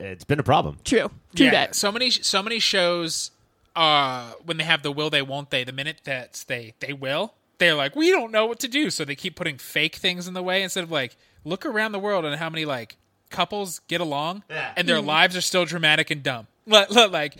it's 0.00 0.24
been 0.24 0.40
a 0.40 0.42
problem. 0.42 0.78
True. 0.84 1.10
True 1.34 1.46
yeah. 1.46 1.50
that. 1.52 1.74
So 1.74 1.90
many 1.90 2.10
so 2.10 2.42
many 2.42 2.58
shows 2.58 3.30
uh 3.74 4.32
when 4.44 4.56
they 4.58 4.64
have 4.64 4.82
the 4.82 4.90
will 4.92 5.10
they 5.10 5.22
won't 5.22 5.50
they, 5.50 5.64
the 5.64 5.72
minute 5.72 6.00
that 6.04 6.44
they 6.48 6.74
they 6.80 6.92
will, 6.92 7.32
they're 7.58 7.74
like, 7.74 7.96
We 7.96 8.10
don't 8.10 8.32
know 8.32 8.44
what 8.44 8.58
to 8.60 8.68
do. 8.68 8.90
So 8.90 9.04
they 9.04 9.14
keep 9.14 9.34
putting 9.36 9.56
fake 9.56 9.96
things 9.96 10.28
in 10.28 10.34
the 10.34 10.42
way 10.42 10.62
instead 10.62 10.84
of 10.84 10.90
like 10.90 11.16
look 11.44 11.64
around 11.64 11.92
the 11.92 11.98
world 11.98 12.24
and 12.26 12.34
how 12.36 12.50
many 12.50 12.64
like 12.66 12.96
couples 13.30 13.80
get 13.88 14.00
along 14.00 14.42
Yeah. 14.50 14.72
and 14.76 14.88
their 14.88 15.00
lives 15.00 15.36
are 15.36 15.40
still 15.40 15.64
dramatic 15.64 16.10
and 16.10 16.22
dumb. 16.22 16.46
Like, 16.66 16.90
like 16.90 17.36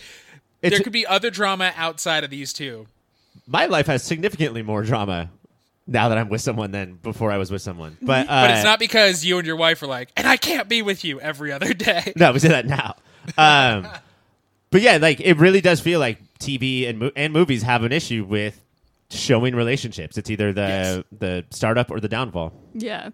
there 0.60 0.80
could 0.80 0.92
be 0.92 1.06
other 1.06 1.30
drama 1.30 1.72
outside 1.76 2.22
of 2.24 2.30
these 2.30 2.52
two. 2.52 2.86
My 3.46 3.66
life 3.66 3.86
has 3.88 4.02
significantly 4.02 4.62
more 4.62 4.82
drama 4.82 5.30
now 5.86 6.08
that 6.08 6.18
I'm 6.18 6.28
with 6.28 6.40
someone 6.40 6.70
than 6.72 6.94
before 6.94 7.30
I 7.32 7.36
was 7.38 7.50
with 7.50 7.62
someone. 7.62 7.96
But 8.02 8.26
uh, 8.28 8.46
But 8.46 8.50
it's 8.52 8.64
not 8.64 8.78
because 8.78 9.24
you 9.24 9.38
and 9.38 9.46
your 9.46 9.56
wife 9.56 9.82
are 9.82 9.86
like, 9.86 10.10
and 10.16 10.26
I 10.26 10.36
can't 10.36 10.68
be 10.68 10.82
with 10.82 11.04
you 11.04 11.20
every 11.20 11.52
other 11.52 11.72
day. 11.74 12.12
No, 12.16 12.32
we 12.32 12.38
say 12.38 12.48
that 12.48 12.66
now. 12.66 12.94
Um, 13.36 13.88
but 14.70 14.82
yeah, 14.82 14.98
like 14.98 15.20
it 15.20 15.36
really 15.38 15.60
does 15.60 15.80
feel 15.80 15.98
like 15.98 16.18
TV 16.38 16.88
and 16.88 16.98
mo- 17.00 17.10
and 17.16 17.32
movies 17.32 17.62
have 17.64 17.82
an 17.82 17.90
issue 17.92 18.24
with 18.24 18.60
showing 19.10 19.54
relationships. 19.56 20.16
It's 20.18 20.30
either 20.30 20.52
the 20.52 20.60
Yes. 20.60 21.02
the 21.18 21.44
startup 21.50 21.90
or 21.90 21.98
the 21.98 22.08
downfall. 22.08 22.52
Yeah. 22.74 23.10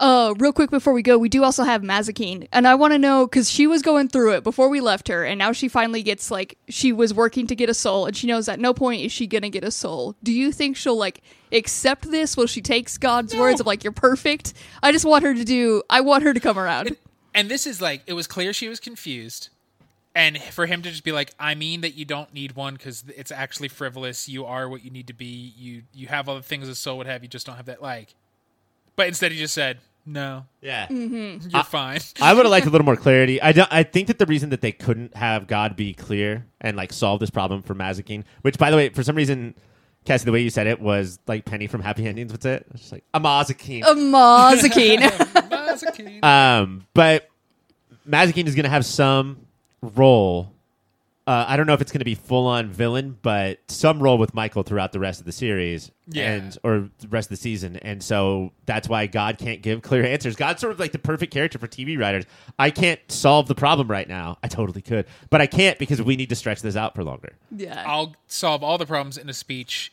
Uh, 0.00 0.34
real 0.38 0.52
quick 0.52 0.70
before 0.70 0.92
we 0.92 1.02
go, 1.02 1.16
we 1.16 1.28
do 1.28 1.44
also 1.44 1.62
have 1.62 1.82
Mazikeen, 1.82 2.48
and 2.52 2.66
I 2.66 2.74
want 2.74 2.92
to 2.92 2.98
know 2.98 3.26
because 3.26 3.48
she 3.48 3.66
was 3.68 3.80
going 3.80 4.08
through 4.08 4.32
it 4.32 4.42
before 4.42 4.68
we 4.68 4.80
left 4.80 5.06
her, 5.06 5.24
and 5.24 5.38
now 5.38 5.52
she 5.52 5.68
finally 5.68 6.02
gets 6.02 6.32
like 6.32 6.58
she 6.68 6.92
was 6.92 7.14
working 7.14 7.46
to 7.46 7.54
get 7.54 7.70
a 7.70 7.74
soul, 7.74 8.04
and 8.06 8.16
she 8.16 8.26
knows 8.26 8.48
at 8.48 8.58
no 8.58 8.74
point 8.74 9.02
is 9.02 9.12
she 9.12 9.28
gonna 9.28 9.50
get 9.50 9.62
a 9.62 9.70
soul. 9.70 10.16
Do 10.22 10.32
you 10.32 10.50
think 10.50 10.76
she'll 10.76 10.98
like 10.98 11.22
accept 11.52 12.10
this? 12.10 12.36
Will 12.36 12.48
she 12.48 12.60
take 12.60 12.98
God's 12.98 13.36
words 13.36 13.60
of 13.60 13.66
like 13.66 13.84
you're 13.84 13.92
perfect? 13.92 14.52
I 14.82 14.90
just 14.90 15.04
want 15.04 15.24
her 15.24 15.32
to 15.32 15.44
do. 15.44 15.82
I 15.88 16.00
want 16.00 16.24
her 16.24 16.34
to 16.34 16.40
come 16.40 16.58
around. 16.58 16.96
And 17.32 17.48
this 17.48 17.66
is 17.66 17.80
like, 17.80 18.02
it 18.06 18.12
was 18.12 18.26
clear 18.26 18.52
she 18.52 18.68
was 18.68 18.78
confused. 18.78 19.48
And 20.14 20.40
for 20.40 20.66
him 20.66 20.82
to 20.82 20.90
just 20.90 21.02
be 21.02 21.10
like, 21.10 21.34
I 21.40 21.56
mean 21.56 21.80
that 21.80 21.94
you 21.94 22.04
don't 22.04 22.32
need 22.32 22.54
one 22.54 22.74
because 22.74 23.04
it's 23.16 23.32
actually 23.32 23.68
frivolous. 23.68 24.28
You 24.28 24.44
are 24.44 24.68
what 24.68 24.84
you 24.84 24.90
need 24.90 25.08
to 25.08 25.12
be. 25.12 25.52
You 25.56 25.82
you 25.92 26.06
have 26.06 26.28
all 26.28 26.36
the 26.36 26.42
things 26.42 26.68
a 26.68 26.74
soul 26.76 26.98
would 26.98 27.08
have. 27.08 27.24
You 27.24 27.28
just 27.28 27.46
don't 27.46 27.56
have 27.56 27.66
that. 27.66 27.82
Like, 27.82 28.14
but 28.96 29.08
instead 29.08 29.32
he 29.32 29.38
just 29.38 29.54
said, 29.54 29.78
no, 30.06 30.44
Yeah. 30.60 30.86
you're 30.90 31.62
fine. 31.64 32.00
I 32.20 32.34
would 32.34 32.44
have 32.44 32.50
liked 32.50 32.66
a 32.66 32.70
little 32.70 32.84
more 32.84 32.96
clarity. 33.06 33.40
I 33.40 33.52
don't, 33.52 33.72
I 33.72 33.82
think 33.84 34.08
that 34.08 34.18
the 34.18 34.26
reason 34.26 34.50
that 34.50 34.60
they 34.60 34.72
couldn't 34.72 35.16
have 35.16 35.46
God 35.46 35.76
be 35.76 35.94
clear 35.94 36.46
and 36.60 36.76
like 36.76 36.92
solve 36.92 37.20
this 37.20 37.30
problem 37.30 37.62
for 37.62 37.74
Mazikeen, 37.74 38.24
which 38.42 38.58
by 38.58 38.70
the 38.70 38.76
way, 38.76 38.90
for 38.90 39.02
some 39.02 39.16
reason, 39.16 39.54
Cassie, 40.04 40.26
the 40.26 40.32
way 40.32 40.40
you 40.42 40.50
said 40.50 40.66
it 40.66 40.78
was 40.80 41.18
like 41.26 41.46
Penny 41.46 41.66
from 41.66 41.80
Happy 41.80 42.06
Endings. 42.06 42.30
What's 42.30 42.44
it? 42.44 42.66
It's 42.72 42.80
just 42.82 42.92
like 42.92 43.04
a 43.14 43.20
Mazikeen. 43.20 43.82
A 43.82 43.94
Mazikeen. 43.94 44.98
Mazikeen. 45.48 46.22
Um, 46.22 46.86
but 46.92 47.30
Mazikeen 48.06 48.46
is 48.46 48.54
going 48.54 48.64
to 48.64 48.70
have 48.70 48.84
some 48.84 49.46
role. 49.80 50.52
Uh, 51.26 51.46
I 51.48 51.56
don't 51.56 51.66
know 51.66 51.72
if 51.72 51.80
it's 51.80 51.90
going 51.90 52.00
to 52.00 52.04
be 52.04 52.14
full 52.14 52.46
on 52.46 52.68
villain, 52.68 53.16
but 53.22 53.58
some 53.68 54.02
role 54.02 54.18
with 54.18 54.34
Michael 54.34 54.62
throughout 54.62 54.92
the 54.92 55.00
rest 55.00 55.20
of 55.20 55.26
the 55.26 55.32
series 55.32 55.90
Yeah. 56.06 56.32
and 56.34 56.58
or 56.62 56.90
the 56.98 57.08
rest 57.08 57.26
of 57.26 57.30
the 57.38 57.42
season, 57.42 57.76
and 57.76 58.02
so 58.02 58.52
that's 58.66 58.90
why 58.90 59.06
God 59.06 59.38
can't 59.38 59.62
give 59.62 59.80
clear 59.80 60.04
answers. 60.06 60.36
God's 60.36 60.60
sort 60.60 60.72
of 60.74 60.78
like 60.78 60.92
the 60.92 60.98
perfect 60.98 61.32
character 61.32 61.58
for 61.58 61.66
TV 61.66 61.98
writers. 61.98 62.24
I 62.58 62.68
can't 62.70 63.00
solve 63.08 63.48
the 63.48 63.54
problem 63.54 63.88
right 63.88 64.06
now. 64.06 64.36
I 64.42 64.48
totally 64.48 64.82
could, 64.82 65.06
but 65.30 65.40
I 65.40 65.46
can't 65.46 65.78
because 65.78 66.02
we 66.02 66.14
need 66.16 66.28
to 66.28 66.36
stretch 66.36 66.60
this 66.60 66.76
out 66.76 66.94
for 66.94 67.02
longer. 67.02 67.32
yeah. 67.50 67.84
I'll 67.86 68.14
solve 68.26 68.62
all 68.62 68.76
the 68.76 68.84
problems 68.86 69.16
in 69.16 69.30
a 69.30 69.34
speech 69.34 69.92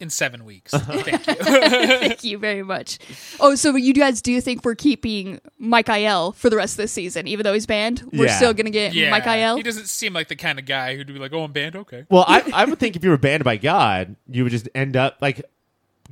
in 0.00 0.10
seven 0.10 0.44
weeks. 0.44 0.72
Uh-huh. 0.74 0.98
Thank 1.02 1.26
you. 1.26 1.34
Thank 1.34 2.24
you 2.24 2.38
very 2.38 2.62
much. 2.62 2.98
Oh, 3.38 3.54
so 3.54 3.76
you 3.76 3.92
guys 3.94 4.22
do 4.22 4.40
think 4.40 4.64
we're 4.64 4.74
keeping 4.74 5.40
Mike 5.58 5.88
IL 5.88 6.32
for 6.32 6.50
the 6.50 6.56
rest 6.56 6.74
of 6.74 6.78
this 6.78 6.92
season, 6.92 7.26
even 7.28 7.44
though 7.44 7.52
he's 7.54 7.66
banned? 7.66 8.02
We're 8.12 8.26
Yeah. 8.26 8.36
still 8.36 8.54
gonna 8.54 8.70
get 8.70 8.94
Yeah, 8.94 9.10
Mike 9.10 9.26
IL. 9.26 9.56
he 9.56 9.62
doesn't 9.62 9.86
seem 9.88 10.12
like 10.12 10.28
the 10.28 10.36
kind 10.36 10.58
of 10.58 10.64
guy 10.64 10.96
who'd 10.96 11.06
be 11.06 11.18
like, 11.18 11.32
"Oh, 11.32 11.44
I'm 11.44 11.52
banned. 11.52 11.76
Okay." 11.76 12.06
Well, 12.10 12.24
I, 12.26 12.42
I 12.52 12.64
would 12.64 12.78
think 12.78 12.96
if 12.96 13.04
you 13.04 13.10
were 13.10 13.18
banned 13.18 13.44
by 13.44 13.56
God, 13.56 14.16
you 14.28 14.42
would 14.44 14.52
just 14.52 14.68
end 14.74 14.96
up 14.96 15.18
like 15.20 15.42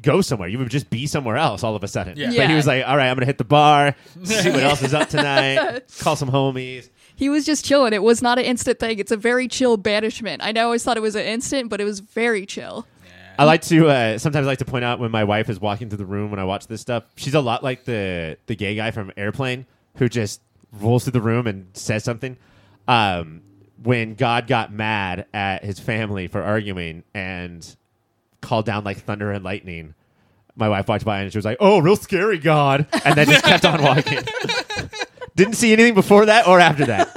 go 0.00 0.20
somewhere. 0.20 0.48
You 0.48 0.58
would 0.58 0.70
just 0.70 0.90
be 0.90 1.06
somewhere 1.08 1.36
else 1.36 1.64
all 1.64 1.74
of 1.74 1.82
a 1.82 1.88
sudden. 1.88 2.16
Yeah. 2.16 2.26
But 2.28 2.34
Yeah. 2.36 2.48
he 2.48 2.54
was 2.54 2.68
like, 2.68 2.86
all 2.86 2.96
right, 2.96 3.08
I'm 3.08 3.16
going 3.16 3.22
to 3.22 3.26
hit 3.26 3.38
the 3.38 3.42
bar, 3.44 3.96
see 4.22 4.50
what 4.50 4.62
else 4.62 4.80
is 4.80 4.94
up 4.94 5.08
tonight, 5.10 5.82
call 5.98 6.14
some 6.14 6.30
homies. 6.30 6.88
He 7.16 7.28
was 7.28 7.44
just 7.44 7.64
chilling. 7.64 7.92
It 7.92 8.02
was 8.04 8.22
not 8.22 8.38
an 8.38 8.44
instant 8.44 8.78
thing. 8.78 9.00
It's 9.00 9.10
a 9.10 9.16
very 9.16 9.48
chill 9.48 9.76
banishment. 9.76 10.40
I 10.40 10.52
know 10.52 10.60
I 10.60 10.64
always 10.66 10.84
thought 10.84 10.96
it 10.96 11.00
was 11.00 11.16
an 11.16 11.24
instant, 11.26 11.68
but 11.68 11.80
it 11.80 11.84
was 11.84 11.98
very 11.98 12.46
chill. 12.46 12.86
I 13.38 13.44
like 13.44 13.62
to 13.62 13.88
uh, 13.88 14.18
sometimes 14.18 14.46
I 14.46 14.50
like 14.50 14.58
to 14.58 14.64
point 14.64 14.84
out 14.84 14.98
when 14.98 15.12
my 15.12 15.22
wife 15.22 15.48
is 15.48 15.60
walking 15.60 15.88
through 15.88 15.98
the 15.98 16.06
room 16.06 16.30
when 16.30 16.40
I 16.40 16.44
watch 16.44 16.66
this 16.66 16.80
stuff. 16.80 17.04
She's 17.14 17.34
a 17.34 17.40
lot 17.40 17.62
like 17.62 17.84
the 17.84 18.36
the 18.46 18.56
gay 18.56 18.74
guy 18.74 18.90
from 18.90 19.12
Airplane 19.16 19.66
who 19.96 20.08
just 20.08 20.40
rolls 20.72 21.04
through 21.04 21.12
the 21.12 21.20
room 21.20 21.46
and 21.46 21.68
says 21.74 22.02
something. 22.02 22.36
Um, 22.88 23.42
when 23.80 24.14
God 24.14 24.48
got 24.48 24.72
mad 24.72 25.26
at 25.32 25.64
his 25.64 25.78
family 25.78 26.26
for 26.26 26.42
arguing 26.42 27.04
and 27.14 27.76
called 28.40 28.66
down 28.66 28.82
like 28.82 28.98
thunder 28.98 29.30
and 29.30 29.44
lightning, 29.44 29.94
my 30.56 30.68
wife 30.68 30.88
walked 30.88 31.04
by 31.04 31.20
and 31.20 31.30
she 31.30 31.38
was 31.38 31.44
like, 31.44 31.58
"Oh, 31.60 31.78
real 31.78 31.96
scary 31.96 32.38
God," 32.38 32.86
and 33.04 33.14
then 33.14 33.28
just 33.28 33.44
kept 33.44 33.64
on 33.64 33.80
walking. 33.82 34.18
Didn't 35.36 35.54
see 35.54 35.72
anything 35.72 35.94
before 35.94 36.26
that 36.26 36.48
or 36.48 36.58
after 36.58 36.86
that. 36.86 37.14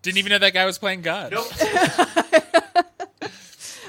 Didn't 0.00 0.16
even 0.16 0.30
know 0.30 0.38
that 0.38 0.54
guy 0.54 0.64
was 0.64 0.78
playing 0.78 1.02
God. 1.02 1.34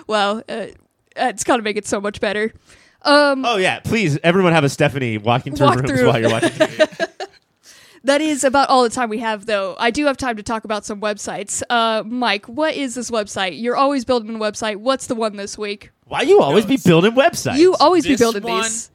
Wow, 0.08 0.44
uh, 0.48 0.68
it's 1.16 1.44
gotta 1.44 1.64
make 1.64 1.78
it 1.78 1.88
so 1.88 2.02
much 2.02 2.20
better. 2.20 2.54
Um, 3.02 3.46
Oh 3.46 3.58
yeah, 3.58 3.80
please, 3.80 4.18
everyone 4.24 4.54
have 4.54 4.64
a 4.64 4.70
Stephanie 4.70 5.18
walking 5.18 5.56
through 5.56 5.68
Walk 5.68 5.76
rooms 5.78 5.92
through. 5.92 6.08
while 6.08 6.20
you're 6.20 6.32
watching 6.32 6.50
TV. 6.50 7.08
that 8.04 8.22
is 8.22 8.44
about 8.44 8.70
all 8.70 8.84
the 8.84 8.90
time 8.90 9.10
we 9.10 9.20
have, 9.20 9.46
though. 9.46 9.76
I 9.78 9.92
do 9.92 10.06
have 10.06 10.18
time 10.18 10.38
to 10.38 10.44
talk 10.44 10.64
about 10.64 10.86
some 10.86 11.02
websites. 11.02 11.62
Uh, 11.70 12.04
Mike, 12.06 12.46
what 12.48 12.76
is 12.76 12.96
this 12.96 13.12
website? 13.12 13.60
You're 13.62 13.76
always 13.76 14.06
building 14.06 14.36
a 14.36 14.40
website. 14.40 14.78
What's 14.78 15.08
the 15.08 15.16
one 15.16 15.36
this 15.36 15.58
week? 15.58 15.92
Why 16.06 16.22
you 16.22 16.42
always 16.42 16.66
be 16.66 16.78
building 16.78 17.14
websites? 17.14 17.58
You 17.58 17.76
always 17.76 18.06
be 18.06 18.16
building 18.16 18.44
one 18.44 18.64
these. 18.64 18.92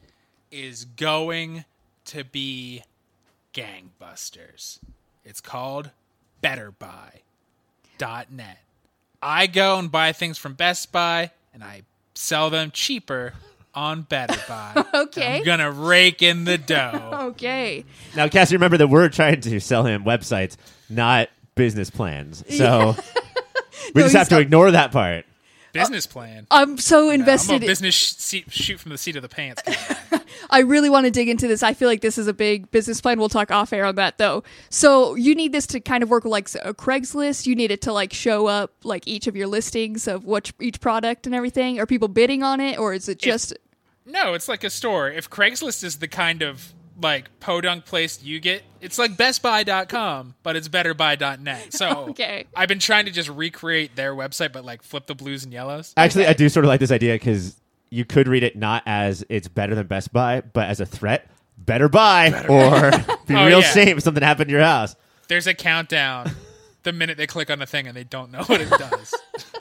is 0.51 0.85
going 0.85 1.65
to 2.07 2.25
be 2.25 2.83
gangbusters. 3.53 4.79
It's 5.25 5.41
called 5.41 5.91
BetterBuy.net. 6.43 8.59
I 9.23 9.47
go 9.47 9.79
and 9.79 9.93
buy 9.93 10.13
things 10.13 10.39
from 10.39 10.55
Best 10.55 10.93
Buy 10.93 11.31
and 11.53 11.63
I 11.63 11.83
sell 12.15 12.51
them 12.51 12.71
cheaper 12.71 13.33
on 13.75 14.05
BetterBuy. 14.05 14.87
Okay. 15.01 15.39
I'm 15.39 15.45
gonna 15.45 15.71
rake 15.71 16.23
in 16.23 16.45
the 16.45 16.59
dough. 16.59 17.11
Okay. 17.31 17.85
Now, 18.17 18.29
Cassie, 18.29 18.57
remember 18.57 18.77
that 18.79 18.89
we're 18.89 19.09
trying 19.09 19.41
to 19.43 19.61
sell 19.61 19.85
him 19.85 20.05
websites, 20.05 20.57
not 20.89 21.29
business 21.55 21.91
plans. 21.91 22.43
So 22.51 22.97
we 23.95 24.03
No, 24.03 24.03
just 24.03 24.13
he's 24.13 24.13
have 24.13 24.29
to 24.29 24.35
not- 24.37 24.43
ignore 24.43 24.71
that 24.73 24.93
part. 24.93 25.25
Business 25.73 26.07
plan. 26.07 26.47
I'm 26.51 26.79
so 26.79 27.05
I'm 27.05 27.11
a 27.11 27.15
invested. 27.15 27.61
business 27.61 27.95
sh- 27.95 28.13
seat, 28.17 28.53
shoot 28.53 28.81
from 28.81 28.91
the 28.91 28.99
seat 28.99 29.15
of 29.15 29.23
the 29.23 29.29
pants. 29.29 29.63
guy. 29.63 30.20
I 30.51 30.61
really 30.61 30.91
want 30.91 31.07
to 31.07 31.11
dig 31.11 31.29
into 31.29 31.49
this. 31.49 31.63
I 31.63 31.75
feel 31.75 31.89
like 31.89 32.01
this 32.01 32.19
is 32.19 32.27
a 32.27 32.33
big 32.33 32.71
business 32.71 33.01
plan. 33.01 33.19
We'll 33.19 33.29
talk 33.29 33.51
off 33.51 33.73
air 33.73 33.85
on 33.85 33.95
that 33.95 34.19
though. 34.19 34.43
So 34.69 35.15
you 35.15 35.35
need 35.35 35.53
this 35.53 35.67
to 35.69 35.81
kind 35.81 36.03
of 36.03 36.11
work 36.11 36.25
like 36.25 36.53
a 36.55 36.69
uh, 36.69 36.73
Craigslist. 36.73 37.47
You 37.47 37.55
need 37.55 37.71
it 37.71 37.81
to 37.83 37.93
like 37.93 38.13
show 38.13 38.47
up 38.47 38.73
like 38.85 39.07
each 39.07 39.27
of 39.27 39.37
your 39.37 39.47
listings 39.47 40.07
of 40.07 40.25
what 40.25 40.51
each 40.61 40.81
product 40.81 41.27
and 41.27 41.35
everything. 41.35 41.79
Are 41.79 41.87
people 41.87 42.09
bidding 42.09 42.43
on 42.43 42.61
it, 42.61 42.79
or 42.79 42.93
is 42.93 43.09
it 43.09 43.19
just? 43.19 43.55
no, 44.07 44.35
it's 44.35 44.49
like 44.49 44.65
a 44.65 44.71
store. 44.71 45.09
If 45.11 45.31
Craigslist 45.31 45.85
is 45.85 45.99
the 45.99 46.09
kind 46.09 46.43
of 46.43 46.73
like 47.01 47.39
podunk 47.41 47.87
place 47.87 48.23
you 48.23 48.41
get, 48.41 48.63
it's 48.81 48.99
like 48.99 49.13
BestBuy.com, 49.13 50.35
but 50.43 50.57
it's 50.57 50.69
BetterBuy.net. 50.69 51.73
So 51.73 51.89
Okay. 52.11 52.47
I've 52.55 52.69
been 52.69 52.79
trying 52.79 53.07
to 53.07 53.11
just 53.11 53.29
recreate 53.29 53.97
their 53.97 54.15
website, 54.15 54.53
but 54.53 54.65
like 54.65 54.83
flip 54.83 55.07
the 55.07 55.15
blues 55.15 55.45
and 55.45 55.53
yellows. 55.53 55.95
Actually, 55.97 56.27
I 56.27 56.33
do 56.33 56.49
sort 56.49 56.65
of 56.65 56.69
like 56.69 56.81
this 56.81 56.91
idea 56.91 57.15
because 57.15 57.60
you 57.91 58.05
could 58.05 58.29
read 58.29 58.43
it 58.43 58.57
not 58.57 58.83
as 58.87 59.25
it's 59.29 59.49
better 59.49 59.75
than 59.75 59.87
Best 59.87 60.13
Buy, 60.13 60.41
but 60.41 60.69
as 60.69 60.81
a 60.81 60.87
threat. 60.87 61.29
Better 61.59 61.89
buy 61.89 62.29
or 62.49 62.91
be 63.27 63.35
Oh, 63.35 63.47
real 63.47 63.61
yeah. 63.61 63.73
shame 63.73 63.97
if 63.99 64.03
something 64.03 64.23
happened 64.23 64.49
to 64.49 64.53
your 64.53 64.63
house. 64.65 64.97
There's 65.29 65.47
a 65.47 65.55
countdown 65.55 66.31
the 66.85 66.93
minute 66.93 67.19
they 67.19 67.27
click 67.27 67.51
on 67.51 67.59
the 67.59 67.67
thing 67.67 67.87
and 67.87 67.97
they 67.97 68.05
don't 68.05 68.31
know 68.33 68.43
what 68.45 68.61
it 68.61 68.71
does. 68.71 69.15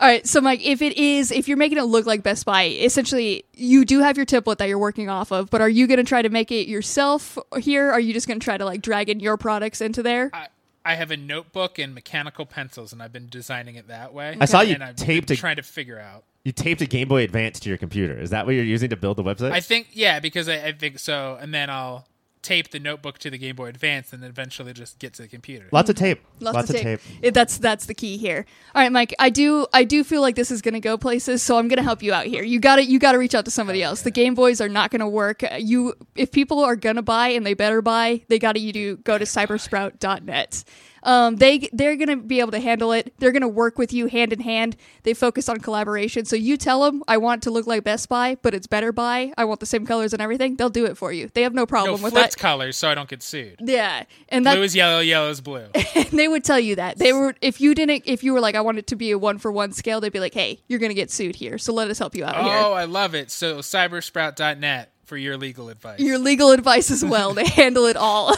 All 0.00 0.08
right, 0.08 0.26
so 0.26 0.40
Mike, 0.40 0.64
if 0.64 0.80
it 0.80 0.96
is, 0.96 1.30
if 1.30 1.46
you're 1.46 1.58
making 1.58 1.76
it 1.76 1.82
look 1.82 2.06
like 2.06 2.22
Best 2.22 2.46
Buy, 2.46 2.68
essentially 2.68 3.44
you 3.54 3.84
do 3.84 4.00
have 4.00 4.16
your 4.16 4.24
template 4.24 4.56
that 4.56 4.66
you're 4.66 4.78
working 4.78 5.10
off 5.10 5.30
of, 5.30 5.50
but 5.50 5.60
are 5.60 5.68
you 5.68 5.86
going 5.86 5.98
to 5.98 6.04
try 6.04 6.22
to 6.22 6.30
make 6.30 6.50
it 6.50 6.68
yourself 6.68 7.36
here? 7.58 7.90
Are 7.90 8.00
you 8.00 8.14
just 8.14 8.26
going 8.26 8.40
to 8.40 8.44
try 8.44 8.56
to 8.56 8.64
like 8.64 8.80
drag 8.80 9.10
in 9.10 9.20
your 9.20 9.36
products 9.36 9.82
into 9.82 10.02
there? 10.02 10.30
I, 10.32 10.46
I 10.86 10.94
have 10.94 11.10
a 11.10 11.18
notebook 11.18 11.78
and 11.78 11.94
mechanical 11.94 12.46
pencils, 12.46 12.94
and 12.94 13.02
I've 13.02 13.12
been 13.12 13.28
designing 13.28 13.74
it 13.74 13.88
that 13.88 14.14
way. 14.14 14.38
I 14.40 14.46
saw 14.46 14.62
you 14.62 14.72
and 14.74 14.82
I've 14.82 14.96
taped 14.96 15.28
been 15.28 15.34
a- 15.34 15.38
trying 15.38 15.56
to 15.56 15.62
figure 15.62 15.98
out. 15.98 16.24
You 16.44 16.52
taped 16.52 16.80
a 16.80 16.86
Game 16.86 17.08
Boy 17.08 17.22
Advance 17.22 17.60
to 17.60 17.68
your 17.68 17.76
computer. 17.78 18.18
Is 18.18 18.30
that 18.30 18.46
what 18.46 18.54
you're 18.54 18.64
using 18.64 18.88
to 18.90 18.96
build 18.96 19.18
the 19.18 19.22
website? 19.24 19.52
I 19.52 19.60
think 19.60 19.88
yeah, 19.92 20.20
because 20.20 20.48
I, 20.48 20.68
I 20.68 20.72
think 20.72 20.98
so, 20.98 21.36
and 21.40 21.52
then 21.52 21.68
I'll 21.68 22.06
tape 22.42 22.70
the 22.70 22.78
notebook 22.80 23.18
to 23.18 23.28
the 23.28 23.36
Game 23.36 23.54
Boy 23.56 23.66
Advance, 23.66 24.14
and 24.14 24.22
then 24.22 24.30
eventually 24.30 24.72
just 24.72 24.98
get 24.98 25.12
to 25.12 25.20
the 25.22 25.28
computer. 25.28 25.66
Lots 25.72 25.90
of 25.90 25.96
tape. 25.96 26.22
Lots, 26.40 26.70
of 26.70 26.76
tape. 26.76 27.00
It- 27.20 27.34
that's 27.34 27.58
that's 27.58 27.84
the 27.84 27.92
key 27.92 28.16
here. 28.16 28.46
All 28.74 28.80
right, 28.82 28.90
Mike. 28.90 29.14
I 29.18 29.28
do 29.28 29.66
I 29.74 29.84
do 29.84 30.02
feel 30.02 30.22
like 30.22 30.34
this 30.34 30.50
is 30.50 30.62
going 30.62 30.72
to 30.72 30.80
go 30.80 30.96
places, 30.96 31.42
so 31.42 31.58
I'm 31.58 31.68
going 31.68 31.76
to 31.76 31.82
help 31.82 32.02
you 32.02 32.14
out 32.14 32.24
here. 32.24 32.42
You 32.42 32.58
got 32.58 32.76
to 32.76 32.84
you 32.86 32.98
got 32.98 33.12
to 33.12 33.18
reach 33.18 33.34
out 33.34 33.44
to 33.44 33.50
somebody 33.50 33.82
else. 33.82 34.00
The 34.00 34.10
Game 34.10 34.34
Boys 34.34 34.62
are 34.62 34.68
not 34.70 34.90
going 34.90 35.00
to 35.00 35.08
work. 35.08 35.42
Uh, 35.42 35.56
You 35.56 35.92
if 36.16 36.32
people 36.32 36.64
are 36.64 36.74
going 36.76 36.96
to 36.96 37.02
buy 37.02 37.28
and 37.28 37.44
they 37.44 37.52
better 37.52 37.82
buy, 37.82 38.22
they 38.28 38.38
got 38.38 38.52
to 38.54 38.60
you 38.60 38.72
do 38.72 38.96
go 38.96 39.18
to 39.18 39.26
cybersprout.net. 39.26 40.64
Um, 41.04 41.36
they 41.36 41.68
they're 41.72 41.96
going 41.96 42.08
to 42.08 42.16
be 42.16 42.40
able 42.40 42.50
to 42.52 42.60
handle 42.60 42.90
it. 42.92 43.14
They're 43.18 43.32
going 43.32 43.42
to 43.42 43.48
work 43.48 43.78
with 43.78 43.92
you 43.92 44.06
hand 44.06 44.32
in 44.32 44.40
hand. 44.40 44.76
They 45.04 45.14
focus 45.14 45.48
on 45.48 45.58
collaboration. 45.58 46.24
So 46.24 46.34
you 46.34 46.56
tell 46.56 46.82
them, 46.82 47.04
I 47.06 47.16
want 47.16 47.44
to 47.44 47.50
look 47.50 47.66
like 47.66 47.84
Best 47.84 48.08
Buy, 48.08 48.36
but 48.42 48.54
it's 48.54 48.66
Better 48.66 48.92
Buy. 48.92 49.32
I 49.38 49.44
want 49.44 49.60
the 49.60 49.66
same 49.66 49.86
colors 49.86 50.12
and 50.12 50.20
everything. 50.20 50.56
They'll 50.56 50.68
do 50.68 50.84
it 50.84 50.96
for 50.96 51.12
you. 51.12 51.30
They 51.32 51.42
have 51.42 51.54
no 51.54 51.60
no 51.60 51.66
problem 51.66 52.02
with 52.02 52.12
flipped 52.12 52.32
that. 52.32 52.38
colors, 52.38 52.76
so 52.76 52.88
I 52.88 52.94
don't 52.94 53.08
get 53.08 53.22
sued. 53.22 53.56
Yeah, 53.60 54.04
and 54.28 54.46
that 54.46 54.54
Blue 54.54 54.62
is 54.62 54.74
yellow, 54.74 55.00
yellow 55.00 55.30
is 55.30 55.40
blue. 55.40 55.66
they 56.10 56.26
would 56.26 56.44
tell 56.44 56.58
you 56.58 56.76
that 56.76 56.98
they 56.98 57.12
were 57.12 57.34
if 57.40 57.60
you 57.60 57.74
didn't 57.74 58.02
if 58.06 58.24
you 58.24 58.32
were 58.32 58.40
like 58.40 58.54
I 58.54 58.60
want 58.60 58.78
it 58.78 58.86
to 58.88 58.96
be 58.96 59.10
a 59.10 59.18
one 59.18 59.38
for 59.38 59.52
one 59.52 59.72
scale, 59.72 60.00
they'd 60.00 60.12
be 60.12 60.20
like, 60.20 60.34
hey, 60.34 60.60
you're 60.68 60.78
gonna 60.78 60.94
get 60.94 61.10
sued 61.10 61.36
here, 61.36 61.58
so 61.58 61.72
let 61.72 61.90
us 61.90 61.98
help 61.98 62.14
you 62.14 62.24
out 62.24 62.36
oh, 62.36 62.44
here. 62.44 62.52
I 62.52 62.84
love 62.84 63.14
it. 63.14 63.30
So 63.30 63.58
cybersprout.net 63.58 64.92
for 65.04 65.16
your 65.16 65.36
legal 65.36 65.68
advice. 65.68 66.00
Your 66.00 66.18
legal 66.18 66.52
advice 66.52 66.90
as 66.90 67.04
well. 67.04 67.34
They 67.34 67.44
handle 67.48 67.86
it 67.86 67.96
all. 67.96 68.34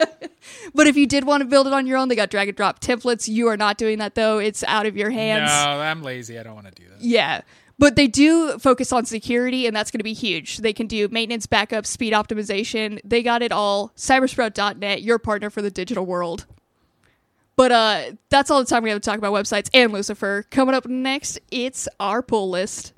but 0.74 0.86
if 0.86 0.96
you 0.96 1.06
did 1.06 1.24
want 1.24 1.42
to 1.42 1.46
build 1.46 1.66
it 1.66 1.72
on 1.72 1.86
your 1.86 1.98
own, 1.98 2.08
they 2.08 2.16
got 2.16 2.30
drag 2.30 2.48
and 2.48 2.56
drop 2.56 2.80
templates. 2.80 3.28
You 3.28 3.48
are 3.48 3.56
not 3.56 3.78
doing 3.78 3.98
that 3.98 4.14
though. 4.14 4.38
It's 4.38 4.64
out 4.64 4.86
of 4.86 4.96
your 4.96 5.10
hands. 5.10 5.50
no, 5.50 5.80
I'm 5.80 6.02
lazy. 6.02 6.38
I 6.38 6.42
don't 6.42 6.54
want 6.54 6.66
to 6.66 6.82
do 6.82 6.88
that. 6.88 7.00
Yeah. 7.00 7.42
But 7.78 7.94
they 7.94 8.06
do 8.06 8.58
focus 8.58 8.90
on 8.90 9.04
security, 9.04 9.66
and 9.66 9.76
that's 9.76 9.90
going 9.90 9.98
to 9.98 10.04
be 10.04 10.14
huge. 10.14 10.58
They 10.58 10.72
can 10.72 10.86
do 10.86 11.08
maintenance, 11.08 11.46
backup, 11.46 11.84
speed 11.84 12.14
optimization. 12.14 13.00
They 13.04 13.22
got 13.22 13.42
it 13.42 13.52
all. 13.52 13.92
Cybersprout.net, 13.96 15.02
your 15.02 15.18
partner 15.18 15.50
for 15.50 15.60
the 15.60 15.70
digital 15.70 16.06
world. 16.06 16.46
But 17.54 17.72
uh, 17.72 18.02
that's 18.30 18.50
all 18.50 18.60
the 18.60 18.66
time 18.66 18.82
we 18.82 18.90
have 18.90 19.00
to 19.00 19.10
talk 19.10 19.18
about 19.18 19.32
websites 19.32 19.68
and 19.74 19.92
Lucifer. 19.92 20.46
Coming 20.50 20.74
up 20.74 20.86
next, 20.86 21.38
it's 21.50 21.86
our 22.00 22.22
pull 22.22 22.48
list. 22.48 22.92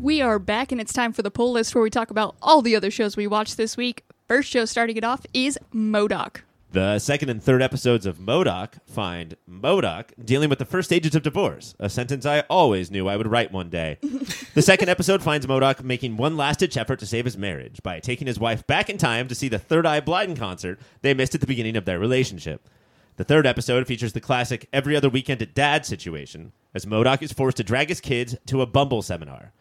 We 0.00 0.22
are 0.22 0.38
back, 0.38 0.70
and 0.70 0.80
it's 0.80 0.92
time 0.92 1.12
for 1.12 1.22
the 1.22 1.30
pull 1.30 1.50
list 1.50 1.74
where 1.74 1.82
we 1.82 1.90
talk 1.90 2.10
about 2.10 2.36
all 2.40 2.62
the 2.62 2.76
other 2.76 2.88
shows 2.88 3.16
we 3.16 3.26
watched 3.26 3.56
this 3.56 3.76
week. 3.76 4.04
First 4.28 4.48
show 4.48 4.64
starting 4.64 4.96
it 4.96 5.02
off 5.02 5.26
is 5.34 5.58
MODOK. 5.74 6.42
The 6.70 7.00
second 7.00 7.30
and 7.30 7.42
third 7.42 7.62
episodes 7.62 8.06
of 8.06 8.18
MODOK 8.18 8.74
find 8.86 9.36
MODOK 9.50 10.10
dealing 10.24 10.50
with 10.50 10.60
the 10.60 10.64
first 10.64 10.88
stages 10.88 11.16
of 11.16 11.24
divorce, 11.24 11.74
a 11.80 11.90
sentence 11.90 12.24
I 12.24 12.40
always 12.48 12.92
knew 12.92 13.08
I 13.08 13.16
would 13.16 13.26
write 13.26 13.50
one 13.50 13.70
day. 13.70 13.98
the 14.54 14.62
second 14.62 14.88
episode 14.88 15.20
finds 15.20 15.46
MODOK 15.48 15.82
making 15.82 16.16
one 16.16 16.36
last 16.36 16.60
ditch 16.60 16.76
effort 16.76 17.00
to 17.00 17.06
save 17.06 17.24
his 17.24 17.36
marriage 17.36 17.82
by 17.82 17.98
taking 17.98 18.28
his 18.28 18.38
wife 18.38 18.64
back 18.68 18.88
in 18.88 18.98
time 18.98 19.26
to 19.26 19.34
see 19.34 19.48
the 19.48 19.58
Third 19.58 19.84
Eye 19.84 20.00
Blind 20.00 20.38
concert 20.38 20.78
they 21.02 21.12
missed 21.12 21.34
at 21.34 21.40
the 21.40 21.46
beginning 21.48 21.76
of 21.76 21.86
their 21.86 21.98
relationship. 21.98 22.68
The 23.16 23.24
third 23.24 23.48
episode 23.48 23.88
features 23.88 24.12
the 24.12 24.20
classic 24.20 24.68
every 24.72 24.94
other 24.94 25.08
weekend 25.08 25.42
at 25.42 25.56
dad 25.56 25.84
situation, 25.84 26.52
as 26.72 26.86
MODOK 26.86 27.20
is 27.20 27.32
forced 27.32 27.56
to 27.56 27.64
drag 27.64 27.88
his 27.88 28.00
kids 28.00 28.36
to 28.46 28.62
a 28.62 28.66
Bumble 28.66 29.02
seminar. 29.02 29.52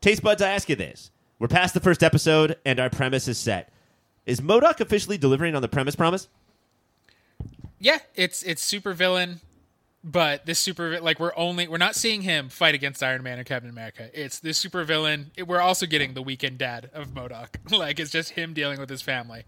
Taste 0.00 0.22
buds, 0.22 0.42
I 0.42 0.50
ask 0.50 0.68
you 0.68 0.76
this. 0.76 1.10
We're 1.38 1.48
past 1.48 1.74
the 1.74 1.80
first 1.80 2.02
episode, 2.02 2.56
and 2.64 2.80
our 2.80 2.90
premise 2.90 3.28
is 3.28 3.38
set. 3.38 3.72
Is 4.26 4.40
MODOK 4.40 4.80
officially 4.80 5.18
delivering 5.18 5.54
on 5.54 5.62
the 5.62 5.68
premise 5.68 5.96
promise? 5.96 6.28
Yeah, 7.78 7.98
it's 8.14 8.42
it's 8.42 8.62
super 8.62 8.92
villain, 8.92 9.40
but 10.02 10.44
this 10.46 10.58
super 10.58 11.00
like 11.00 11.20
we're 11.20 11.32
only 11.36 11.68
we're 11.68 11.78
not 11.78 11.94
seeing 11.94 12.22
him 12.22 12.48
fight 12.48 12.74
against 12.74 13.02
Iron 13.02 13.22
Man 13.22 13.38
or 13.38 13.44
Captain 13.44 13.70
America. 13.70 14.10
It's 14.12 14.40
this 14.40 14.58
super 14.58 14.82
villain. 14.84 15.30
It- 15.36 15.46
we're 15.46 15.60
also 15.60 15.86
getting 15.86 16.14
the 16.14 16.22
weekend 16.22 16.58
dad 16.58 16.90
of 16.92 17.08
MODOK. 17.08 17.70
like 17.78 18.00
it's 18.00 18.10
just 18.10 18.30
him 18.30 18.52
dealing 18.52 18.80
with 18.80 18.90
his 18.90 19.00
family. 19.02 19.44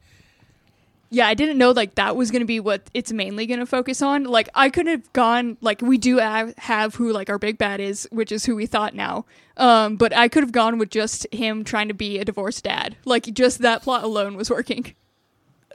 Yeah, 1.13 1.27
I 1.27 1.35
didn't 1.35 1.59
know 1.59 1.73
like 1.73 1.97
that 1.97 2.15
was 2.15 2.31
going 2.31 2.41
to 2.41 2.47
be 2.47 2.61
what 2.61 2.89
it's 2.95 3.11
mainly 3.13 3.45
going 3.47 3.59
to 3.59 3.67
focus 3.67 4.01
on. 4.01 4.25
Like 4.25 4.49
I 4.55 4.71
could 4.71 4.87
have 4.87 5.13
gone 5.13 5.57
like 5.61 5.83
we 5.83 5.99
do 5.99 6.19
have, 6.19 6.55
have 6.57 6.95
who 6.95 7.13
like 7.13 7.29
our 7.29 7.39
big 7.39 7.59
bad 7.59 7.81
is, 7.81 8.09
which 8.13 8.31
is 8.31 8.45
who 8.45 8.55
we 8.55 8.67
thought 8.67 8.95
now. 8.95 9.27
Um, 9.57 9.97
but 9.97 10.15
I 10.17 10.29
could 10.29 10.45
have 10.45 10.53
gone 10.53 10.79
with 10.79 10.91
just 10.91 11.27
him 11.33 11.65
trying 11.65 11.89
to 11.89 11.95
be 11.95 12.19
a 12.19 12.25
divorced 12.25 12.63
dad. 12.65 12.97
Like 13.05 13.25
just 13.25 13.59
that 13.59 13.83
plot 13.83 14.05
alone 14.05 14.37
was 14.37 14.51
working. 14.51 14.95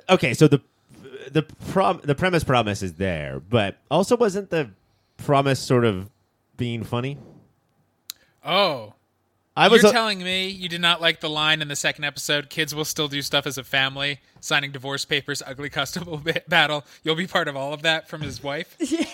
okay, 0.09 0.33
so 0.33 0.47
the 0.47 0.61
the 1.31 1.43
prom 1.43 1.99
the 2.03 2.15
premise 2.15 2.43
promise 2.43 2.81
is 2.81 2.93
there, 2.93 3.39
but 3.39 3.77
also 3.91 4.15
wasn't 4.15 4.49
the 4.49 4.71
promise 5.17 5.59
sort 5.59 5.85
of 5.85 6.09
being 6.57 6.83
funny? 6.83 7.17
Oh, 8.43 8.93
I 9.55 9.69
was 9.69 9.81
you're 9.81 9.89
a- 9.91 9.93
telling 9.93 10.19
me 10.21 10.47
you 10.49 10.67
did 10.67 10.81
not 10.81 11.01
like 11.01 11.21
the 11.21 11.29
line 11.29 11.61
in 11.61 11.67
the 11.69 11.75
second 11.75 12.03
episode? 12.03 12.49
Kids 12.49 12.75
will 12.75 12.85
still 12.85 13.07
do 13.07 13.21
stuff 13.21 13.47
as 13.47 13.57
a 13.57 13.63
family, 13.63 14.19
signing 14.41 14.71
divorce 14.71 15.05
papers, 15.05 15.41
ugly 15.45 15.69
custom 15.69 16.03
ba- 16.23 16.41
battle. 16.47 16.83
You'll 17.03 17.15
be 17.15 17.27
part 17.27 17.47
of 17.47 17.55
all 17.55 17.73
of 17.73 17.81
that 17.83 18.09
from 18.09 18.21
his 18.21 18.43
wife. 18.43 18.75
yeah. 18.79 19.05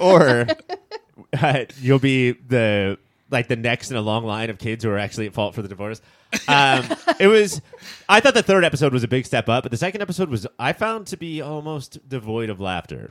or 0.00 0.46
uh, 1.40 1.64
you'll 1.80 1.98
be 1.98 2.32
the 2.32 2.98
like 3.30 3.48
the 3.48 3.56
next 3.56 3.90
in 3.90 3.96
a 3.96 4.02
long 4.02 4.24
line 4.24 4.50
of 4.50 4.58
kids 4.58 4.84
who 4.84 4.90
are 4.90 4.98
actually 4.98 5.26
at 5.26 5.32
fault 5.34 5.54
for 5.54 5.62
the 5.62 5.68
divorce. 5.68 6.00
Um, 6.46 6.84
it 7.18 7.28
was. 7.28 7.62
I 8.08 8.20
thought 8.20 8.34
the 8.34 8.42
third 8.42 8.64
episode 8.64 8.92
was 8.92 9.02
a 9.02 9.08
big 9.08 9.24
step 9.24 9.48
up, 9.48 9.62
but 9.64 9.70
the 9.70 9.78
second 9.78 10.02
episode 10.02 10.28
was 10.28 10.46
I 10.58 10.72
found 10.74 11.06
to 11.08 11.16
be 11.16 11.40
almost 11.40 12.06
devoid 12.08 12.50
of 12.50 12.60
laughter. 12.60 13.10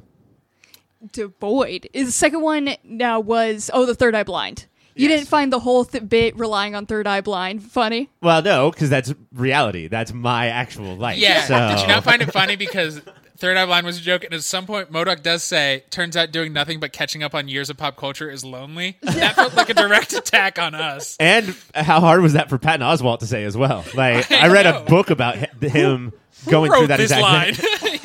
Devoid. 1.11 1.87
Is 1.93 2.07
the 2.07 2.11
second 2.11 2.41
one 2.41 2.75
now 2.83 3.19
was 3.19 3.69
oh 3.73 3.85
the 3.85 3.95
third 3.95 4.15
eye 4.15 4.23
blind. 4.23 4.65
You 4.95 5.09
Yes. 5.09 5.19
didn't 5.19 5.29
find 5.29 5.51
the 5.53 5.59
whole 5.59 5.85
th- 5.85 6.07
bit 6.07 6.37
relying 6.37 6.73
on 6.75 6.85
third 6.85 7.05
eye 7.07 7.21
blind 7.21 7.63
funny. 7.63 8.09
Well, 8.21 8.41
no, 8.41 8.71
because 8.71 8.89
that's 8.89 9.13
reality. 9.33 9.87
That's 9.87 10.13
my 10.13 10.47
actual 10.47 10.95
life. 10.95 11.17
Yeah. 11.17 11.41
So. 11.45 11.67
Did 11.69 11.81
you 11.81 11.87
not 11.87 12.03
find 12.03 12.21
it 12.21 12.31
funny 12.31 12.55
because 12.55 13.01
Third 13.37 13.57
Eye 13.57 13.65
Blind 13.65 13.85
was 13.85 13.97
a 13.97 14.01
joke, 14.01 14.23
and 14.23 14.33
at 14.33 14.41
some 14.43 14.65
point 14.65 14.93
MODOK 14.93 15.21
does 15.21 15.43
say, 15.43 15.83
"Turns 15.89 16.15
out 16.15 16.31
doing 16.31 16.53
nothing 16.53 16.79
but 16.79 16.93
catching 16.93 17.21
up 17.21 17.35
on 17.35 17.49
years 17.49 17.69
of 17.69 17.75
pop 17.75 17.97
culture 17.97 18.31
is 18.31 18.45
lonely." 18.45 18.97
That 19.01 19.35
felt 19.35 19.53
like 19.55 19.69
a 19.69 19.73
direct 19.73 20.13
attack 20.13 20.57
on 20.57 20.73
us. 20.73 21.17
And 21.19 21.53
how 21.75 21.99
hard 21.99 22.21
was 22.21 22.31
that 22.33 22.47
for 22.47 22.57
Patton 22.57 22.79
Oswalt 22.87 23.19
to 23.19 23.27
say 23.27 23.43
as 23.43 23.57
well? 23.57 23.83
Like 23.93 24.31
I, 24.31 24.47
I 24.47 24.51
read 24.53 24.63
know. 24.63 24.81
a 24.81 24.85
book 24.85 25.09
about 25.09 25.37
hi- 25.37 25.49
him 25.67 26.13
going 26.47 26.71
through 26.71 26.87
that 26.87 27.01
exact 27.01 27.21
line. 27.21 27.55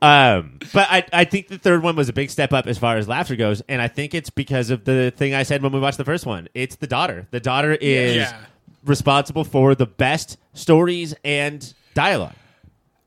thing. 0.00 0.08
Um, 0.08 0.58
but 0.72 0.86
I, 0.90 1.04
I 1.12 1.24
think 1.24 1.48
the 1.48 1.58
third 1.58 1.82
one 1.82 1.96
was 1.96 2.08
a 2.08 2.12
big 2.12 2.30
step 2.30 2.52
up 2.52 2.66
as 2.66 2.78
far 2.78 2.96
as 2.96 3.08
laughter 3.08 3.36
goes, 3.36 3.62
and 3.68 3.80
I 3.82 3.88
think 3.88 4.14
it's 4.14 4.30
because 4.30 4.70
of 4.70 4.84
the 4.84 5.10
thing 5.16 5.34
I 5.34 5.42
said 5.42 5.62
when 5.62 5.72
we 5.72 5.80
watched 5.80 5.98
the 5.98 6.04
first 6.04 6.26
one. 6.26 6.48
It's 6.54 6.76
the 6.76 6.86
daughter. 6.86 7.26
The 7.30 7.40
daughter 7.40 7.72
is 7.72 8.16
Yeah. 8.16 8.36
responsible 8.84 9.44
for 9.44 9.74
the 9.74 9.86
best 9.86 10.38
stories 10.54 11.14
and 11.24 11.72
dialogue. 11.94 12.34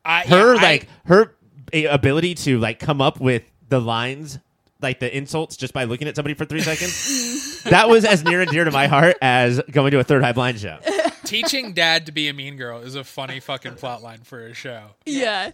I, 0.04 0.22
Her 0.22 0.56
yeah, 0.56 0.60
I- 0.60 0.64
like 0.64 0.88
her 1.06 1.36
a- 1.74 1.86
ability 1.86 2.36
to 2.36 2.58
like 2.60 2.80
come 2.80 3.02
up 3.02 3.20
with 3.20 3.44
the 3.70 3.80
lines, 3.80 4.40
like 4.82 5.00
the 5.00 5.16
insults, 5.16 5.56
just 5.58 5.74
by 5.74 5.84
looking 5.86 6.08
at 6.08 6.16
somebody 6.16 6.34
for 6.34 6.44
three 6.46 6.62
seconds. 6.62 7.64
that 7.70 7.88
was 7.88 8.04
as 8.04 8.24
near 8.24 8.42
and 8.42 8.50
dear 8.52 8.64
to 8.66 8.72
my 8.72 8.88
heart 8.88 9.16
as 9.22 9.62
going 9.72 9.92
to 9.92 10.00
a 10.00 10.04
third 10.04 10.24
eye 10.24 10.32
blind 10.34 10.60
show. 10.60 10.80
teaching 11.24 11.72
dad 11.74 12.08
to 12.08 12.12
be 12.12 12.28
a 12.28 12.34
mean 12.34 12.58
girl 12.58 12.80
is 12.82 12.96
a 12.96 13.04
funny 13.04 13.40
fucking 13.40 13.76
plot 13.76 14.02
line 14.04 14.20
for 14.24 14.46
a 14.48 14.54
show. 14.54 14.88
Yeah. 15.06 15.52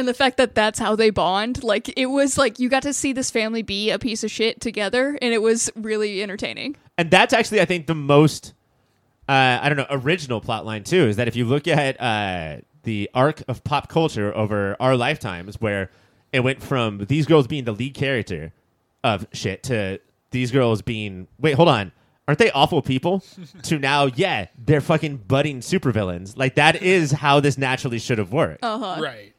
And 0.00 0.08
the 0.08 0.14
fact 0.14 0.36
that 0.38 0.54
that's 0.56 0.78
how 0.80 0.96
they 0.96 1.10
bond, 1.10 1.62
like 1.62 1.96
it 1.96 2.06
was 2.06 2.36
like 2.36 2.58
you 2.58 2.68
got 2.68 2.82
to 2.82 2.92
see 2.92 3.12
this 3.12 3.30
family 3.30 3.62
be 3.62 3.90
a 3.90 3.98
piece 3.98 4.24
of 4.24 4.30
shit 4.32 4.60
together, 4.60 5.16
and 5.22 5.32
it 5.32 5.40
was 5.42 5.70
really 5.76 6.22
entertaining. 6.22 6.76
and 6.98 7.10
that's 7.10 7.32
actually 7.32 7.60
I 7.60 7.64
think 7.66 7.86
the 7.86 7.94
most 7.94 8.54
uh, 9.28 9.60
I 9.62 9.68
don't 9.68 9.78
know 9.78 9.86
original 9.90 10.40
plot 10.40 10.66
line 10.66 10.82
too 10.82 11.04
is 11.06 11.16
that 11.16 11.28
if 11.28 11.36
you 11.36 11.44
look 11.44 11.68
at 11.68 12.00
uh, 12.00 12.62
the 12.82 13.08
arc 13.14 13.42
of 13.46 13.62
pop 13.62 13.88
culture 13.88 14.34
over 14.34 14.76
our 14.80 14.96
lifetimes, 14.96 15.60
where 15.60 15.90
it 16.32 16.40
went 16.40 16.60
from 16.62 17.04
these 17.06 17.26
girls 17.26 17.46
being 17.46 17.64
the 17.64 17.72
lead 17.72 17.94
character 17.94 18.52
of 19.04 19.26
shit 19.32 19.62
to 19.64 20.00
these 20.32 20.50
girls 20.50 20.82
being 20.82 21.26
wait 21.40 21.54
hold 21.54 21.68
on 21.68 21.90
aren't 22.28 22.38
they 22.38 22.50
awful 22.52 22.82
people 22.82 23.20
to 23.62 23.78
now 23.78 24.06
yeah 24.14 24.46
they're 24.64 24.80
fucking 24.80 25.16
budding 25.16 25.58
supervillains 25.60 26.36
like 26.36 26.54
that 26.54 26.80
is 26.82 27.10
how 27.10 27.40
this 27.40 27.58
naturally 27.58 27.98
should 27.98 28.18
have 28.18 28.32
worked 28.32 28.62
Uh-huh. 28.62 29.00
Right. 29.02 29.34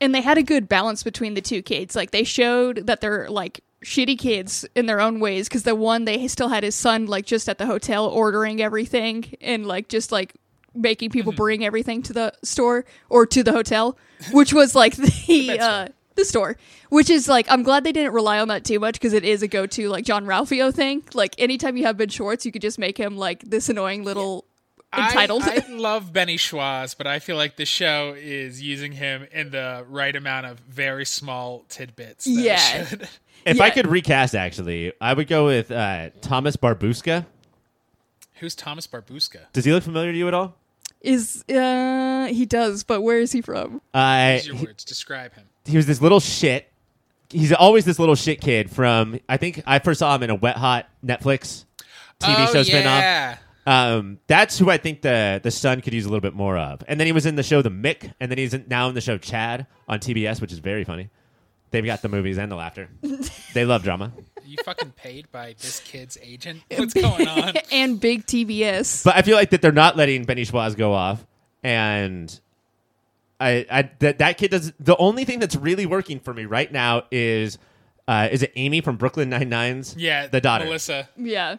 And 0.00 0.14
they 0.14 0.20
had 0.20 0.38
a 0.38 0.42
good 0.42 0.68
balance 0.68 1.02
between 1.02 1.34
the 1.34 1.40
two 1.40 1.62
kids. 1.62 1.96
Like 1.96 2.10
they 2.10 2.24
showed 2.24 2.86
that 2.86 3.00
they're 3.00 3.28
like 3.28 3.62
shitty 3.84 4.18
kids 4.18 4.64
in 4.74 4.86
their 4.86 5.00
own 5.00 5.20
ways 5.20 5.48
because 5.48 5.62
the 5.62 5.74
one 5.74 6.04
they 6.04 6.26
still 6.28 6.48
had 6.48 6.64
his 6.64 6.74
son 6.74 7.06
like 7.06 7.24
just 7.24 7.48
at 7.48 7.58
the 7.58 7.66
hotel 7.66 8.06
ordering 8.06 8.60
everything 8.60 9.24
and 9.40 9.66
like 9.66 9.88
just 9.88 10.10
like 10.10 10.34
making 10.74 11.10
people 11.10 11.32
bring 11.32 11.64
everything 11.64 12.02
to 12.02 12.12
the 12.12 12.32
store 12.42 12.84
or 13.08 13.26
to 13.26 13.42
the 13.42 13.52
hotel, 13.52 13.96
which 14.32 14.52
was 14.52 14.74
like 14.74 14.96
the 14.96 15.58
uh, 15.60 15.88
the 16.14 16.24
store, 16.24 16.56
which 16.90 17.10
is 17.10 17.28
like 17.28 17.46
I'm 17.50 17.62
glad 17.62 17.84
they 17.84 17.92
didn't 17.92 18.12
rely 18.12 18.38
on 18.38 18.48
that 18.48 18.64
too 18.64 18.78
much 18.78 18.94
because 18.94 19.12
it 19.12 19.24
is 19.24 19.42
a 19.42 19.48
go 19.48 19.66
to 19.66 19.88
like 19.88 20.04
Jean-Ralphio 20.04 20.74
thing. 20.74 21.02
Like 21.14 21.34
anytime 21.38 21.76
you 21.76 21.84
have 21.84 21.96
Ben 21.96 22.08
Schwartz, 22.08 22.44
you 22.44 22.52
could 22.52 22.62
just 22.62 22.78
make 22.78 22.98
him 22.98 23.16
like 23.16 23.42
this 23.42 23.68
annoying 23.68 24.04
little 24.04 24.44
entitled. 24.96 25.42
I, 25.42 25.64
I 25.68 25.72
love 25.72 26.12
Benny 26.12 26.36
Schwartz, 26.36 26.94
but 26.94 27.06
I 27.06 27.18
feel 27.18 27.36
like 27.36 27.56
the 27.56 27.66
show 27.66 28.14
is 28.16 28.62
using 28.62 28.92
him 28.92 29.26
in 29.32 29.50
the 29.50 29.84
right 29.88 30.14
amount 30.14 30.46
of 30.46 30.60
very 30.60 31.04
small 31.04 31.64
tidbits. 31.68 32.24
that 32.24 32.30
it 32.30 32.36
Yeah. 33.00 33.06
if 33.44 33.60
I 33.60 33.70
could 33.70 33.86
recast 33.86 34.34
actually 34.34 34.92
I 35.00 35.14
would 35.14 35.28
go 35.28 35.46
with 35.46 35.70
uh, 35.70 36.10
Thomas 36.20 36.56
Barbusca 36.56 37.26
Who's 38.40 38.54
Thomas 38.54 38.86
Barbusca? 38.86 39.40
does 39.52 39.64
he 39.64 39.72
look 39.72 39.84
familiar 39.84 40.12
to 40.12 40.18
you 40.18 40.28
at 40.28 40.34
all 40.34 40.54
is 41.00 41.44
uh 41.48 42.26
he 42.26 42.44
does, 42.44 42.82
but 42.82 43.02
where 43.02 43.20
is 43.20 43.30
he 43.32 43.40
from? 43.40 43.80
uh, 43.94 44.32
Use 44.34 44.46
your 44.48 44.56
words. 44.56 44.84
Describe 44.84 45.32
him. 45.34 45.44
he 45.64 45.76
was 45.76 45.86
this 45.86 46.00
little 46.02 46.18
shit. 46.20 46.70
He's 47.30 47.52
always 47.52 47.84
this 47.84 47.98
little 47.98 48.14
shit 48.16 48.40
kid 48.40 48.70
from. 48.70 49.20
I 49.28 49.36
think 49.36 49.62
I 49.66 49.78
first 49.78 50.00
saw 50.00 50.14
him 50.16 50.22
in 50.24 50.30
a 50.30 50.34
Wet 50.34 50.56
Hot 50.56 50.88
Netflix 51.04 51.66
TV 52.20 52.46
oh, 52.48 52.52
show 52.52 52.62
spinoff. 52.64 53.38
Yeah. 53.68 53.94
Um, 53.94 54.18
that's 54.26 54.58
who 54.58 54.70
I 54.70 54.78
think 54.78 55.02
the 55.02 55.40
the 55.42 55.50
son 55.50 55.80
could 55.80 55.92
use 55.92 56.04
a 56.06 56.08
little 56.08 56.22
bit 56.22 56.34
more 56.34 56.56
of. 56.56 56.82
And 56.88 56.98
then 56.98 57.06
he 57.06 57.12
was 57.12 57.26
in 57.26 57.36
the 57.36 57.42
show 57.42 57.62
The 57.62 57.70
Mick, 57.70 58.12
and 58.20 58.30
then 58.30 58.38
he's 58.38 58.54
in, 58.54 58.64
now 58.68 58.88
in 58.88 58.94
the 58.94 59.00
show 59.00 59.18
Chad 59.18 59.66
on 59.86 59.98
TBS, 59.98 60.40
which 60.40 60.52
is 60.52 60.58
very 60.58 60.84
funny. 60.84 61.10
They've 61.70 61.84
got 61.84 62.00
the 62.00 62.08
movies 62.08 62.38
and 62.38 62.50
the 62.50 62.56
laughter. 62.56 62.88
they 63.54 63.66
love 63.66 63.82
drama. 63.82 64.12
Are 64.16 64.46
you 64.46 64.56
fucking 64.64 64.92
paid 64.92 65.30
by 65.30 65.54
this 65.58 65.80
kid's 65.80 66.16
agent? 66.22 66.62
What's 66.76 66.94
going 66.94 67.28
on? 67.28 67.54
and 67.72 68.00
big 68.00 68.24
TBS. 68.24 69.04
But 69.04 69.16
I 69.16 69.22
feel 69.22 69.36
like 69.36 69.50
that 69.50 69.60
they're 69.60 69.70
not 69.70 69.96
letting 69.96 70.24
Benny 70.24 70.44
Schwartz 70.44 70.74
go 70.74 70.94
off, 70.94 71.26
and 71.62 72.40
I, 73.38 73.66
I 73.70 73.90
that 73.98 74.18
that 74.18 74.38
kid 74.38 74.52
does. 74.52 74.72
The 74.80 74.96
only 74.96 75.24
thing 75.24 75.40
that's 75.40 75.56
really 75.56 75.84
working 75.84 76.20
for 76.20 76.32
me 76.32 76.46
right 76.46 76.72
now 76.72 77.02
is, 77.10 77.58
uh, 78.06 78.28
is 78.32 78.42
it 78.42 78.52
Amy 78.56 78.80
from 78.80 78.96
Brooklyn 78.96 79.28
Nine 79.28 79.50
Nine's? 79.50 79.94
Yeah, 79.94 80.26
the 80.26 80.40
daughter. 80.40 80.64
Melissa. 80.64 81.08
yeah. 81.16 81.56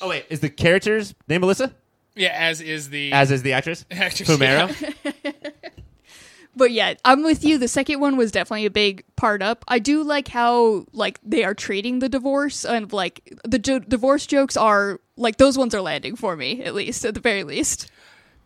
Oh 0.00 0.08
wait, 0.08 0.26
is 0.30 0.40
the 0.40 0.50
character's 0.50 1.14
name 1.28 1.40
Melissa? 1.42 1.72
Yeah, 2.14 2.30
as 2.34 2.60
is 2.60 2.88
the 2.90 3.12
As 3.12 3.30
is 3.30 3.42
the 3.42 3.52
actress 3.52 3.84
Actress, 3.90 4.28
Fumero. 4.28 4.94
But 6.58 6.70
yeah, 6.72 6.94
I'm 7.04 7.22
with 7.22 7.44
you. 7.44 7.58
The 7.58 7.68
second 7.68 8.00
one 8.00 8.16
was 8.16 8.32
definitely 8.32 8.64
a 8.64 8.70
big 8.70 9.04
part 9.14 9.42
up. 9.42 9.62
I 9.68 9.78
do 9.78 10.02
like 10.02 10.28
how 10.28 10.86
like 10.92 11.20
they 11.22 11.44
are 11.44 11.52
treating 11.52 11.98
the 11.98 12.08
divorce 12.08 12.64
and 12.64 12.90
like 12.94 13.34
the 13.44 13.58
jo- 13.58 13.78
divorce 13.80 14.24
jokes 14.26 14.56
are 14.56 14.98
like 15.18 15.36
those 15.36 15.58
ones 15.58 15.74
are 15.74 15.82
landing 15.82 16.16
for 16.16 16.34
me 16.34 16.62
at 16.62 16.74
least 16.74 17.04
at 17.04 17.12
the 17.12 17.20
very 17.20 17.44
least. 17.44 17.90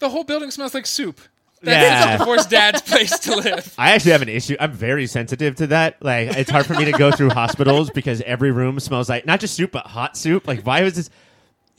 the 0.01 0.09
whole 0.09 0.25
building 0.25 0.51
smells 0.51 0.75
like 0.75 0.87
soup. 0.87 1.21
Yeah. 1.63 1.79
That's 1.79 2.07
the 2.13 2.19
divorced 2.25 2.51
dad's 2.51 2.83
place 2.83 3.17
to 3.21 3.37
live. 3.37 3.75
I 3.79 3.93
actually 3.93 4.13
have 4.13 4.23
an 4.23 4.29
issue. 4.31 4.57
I'm 4.59 4.73
very 4.73 5.07
sensitive 5.07 5.55
to 5.57 5.67
that. 5.69 6.03
Like, 6.03 6.37
it's 6.37 6.51
hard 6.51 6.65
for 6.67 6.73
me 6.75 6.87
to 6.87 6.93
go 6.93 7.13
through 7.13 7.31
hospitals 7.31 7.91
because 7.91 8.23
every 8.23 8.51
room 8.51 8.81
smells 8.81 9.09
like 9.11 9.25
not 9.27 9.39
just 9.41 9.55
soup, 9.55 9.71
but 9.71 9.87
hot 9.87 10.17
soup. 10.17 10.49
Like, 10.49 10.63
why 10.63 10.83
is 10.83 10.95
this 10.97 11.11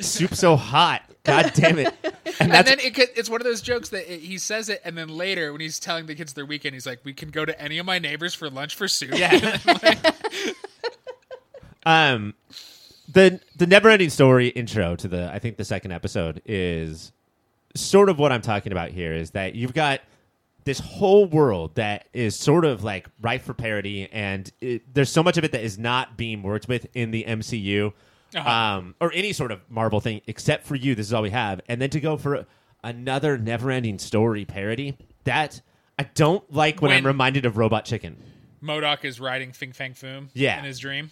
soup 0.04 0.36
so 0.36 0.56
hot? 0.56 1.02
God 1.24 1.52
damn 1.54 1.78
it! 1.78 1.94
And 2.40 2.52
And 2.52 2.66
then 2.66 2.80
it, 2.80 2.96
could- 2.96 3.10
it's 3.16 3.30
one 3.30 3.42
of 3.42 3.46
those 3.46 3.62
jokes 3.62 3.90
that 3.90 4.12
it, 4.12 4.22
he 4.22 4.40
says 4.40 4.70
it, 4.70 4.82
and 4.84 4.98
then 4.98 5.08
later 5.08 5.52
when 5.52 5.62
he's 5.62 5.80
telling 5.80 6.08
the 6.08 6.16
kids 6.16 6.34
their 6.34 6.46
weekend, 6.46 6.74
he's 6.74 6.88
like, 6.88 7.00
"We 7.04 7.14
can 7.14 7.30
go 7.30 7.46
to 7.46 7.60
any 7.62 7.78
of 7.78 7.86
my 7.86 8.00
neighbors 8.00 8.34
for 8.34 8.50
lunch 8.50 8.76
for 8.76 8.88
soup." 8.88 9.12
Yeah. 9.14 9.60
um, 11.86 12.34
the 13.12 13.40
the 13.56 13.68
never 13.68 13.90
ending 13.90 14.10
story 14.10 14.50
intro 14.50 14.96
to 14.96 15.08
the 15.08 15.32
I 15.32 15.40
think 15.40 15.58
the 15.58 15.66
second 15.66 15.92
episode 15.92 16.42
is 16.46 17.12
sort 17.76 18.10
of 18.10 18.20
what 18.20 18.32
I'm 18.32 18.42
talking 18.42 18.72
about 18.72 18.90
here. 18.90 19.14
Is 19.14 19.32
that 19.32 19.56
you've 19.56 19.74
got 19.74 20.02
this 20.64 20.80
whole 20.80 21.26
world 21.26 21.76
that 21.76 22.06
is 22.14 22.36
sort 22.36 22.66
of 22.66 22.84
like 22.84 23.08
ripe 23.22 23.42
for 23.42 23.54
parody, 23.54 24.08
and 24.12 24.52
it, 24.62 24.94
there's 24.94 25.12
so 25.12 25.24
much 25.24 25.38
of 25.38 25.44
it 25.44 25.52
that 25.52 25.64
is 25.64 25.78
not 25.78 26.18
being 26.18 26.44
worked 26.44 26.68
with 26.68 26.88
in 26.94 27.12
the 27.12 27.26
MCU. 27.28 27.94
Uh-huh. 28.36 28.50
Um, 28.50 28.96
or 29.02 29.12
any 29.14 29.34
sort 29.34 29.52
of 29.52 29.60
Marvel 29.70 30.00
thing, 30.00 30.22
except 30.28 30.66
for 30.66 30.76
you. 30.76 30.96
This 30.96 31.08
is 31.08 31.14
all 31.14 31.22
we 31.22 31.32
have, 31.32 31.62
and 31.68 31.82
then 31.82 31.90
to 31.92 32.00
go 32.00 32.18
for 32.18 32.46
another 32.84 33.38
never-ending 33.38 34.00
story 34.00 34.46
parody. 34.46 34.98
That 35.26 35.62
I 36.00 36.04
don't 36.16 36.52
like 36.52 36.82
when, 36.82 36.92
I'm 36.92 37.06
reminded 37.06 37.46
of 37.46 37.58
Robot 37.58 37.86
Chicken. 37.86 38.18
MODOK 38.64 39.06
is 39.06 39.20
riding 39.20 39.52
Fin 39.52 39.74
Fang 39.74 39.94
Foom 39.94 40.30
Yeah. 40.34 40.58
in 40.60 40.66
his 40.66 40.80
dream. 40.80 41.12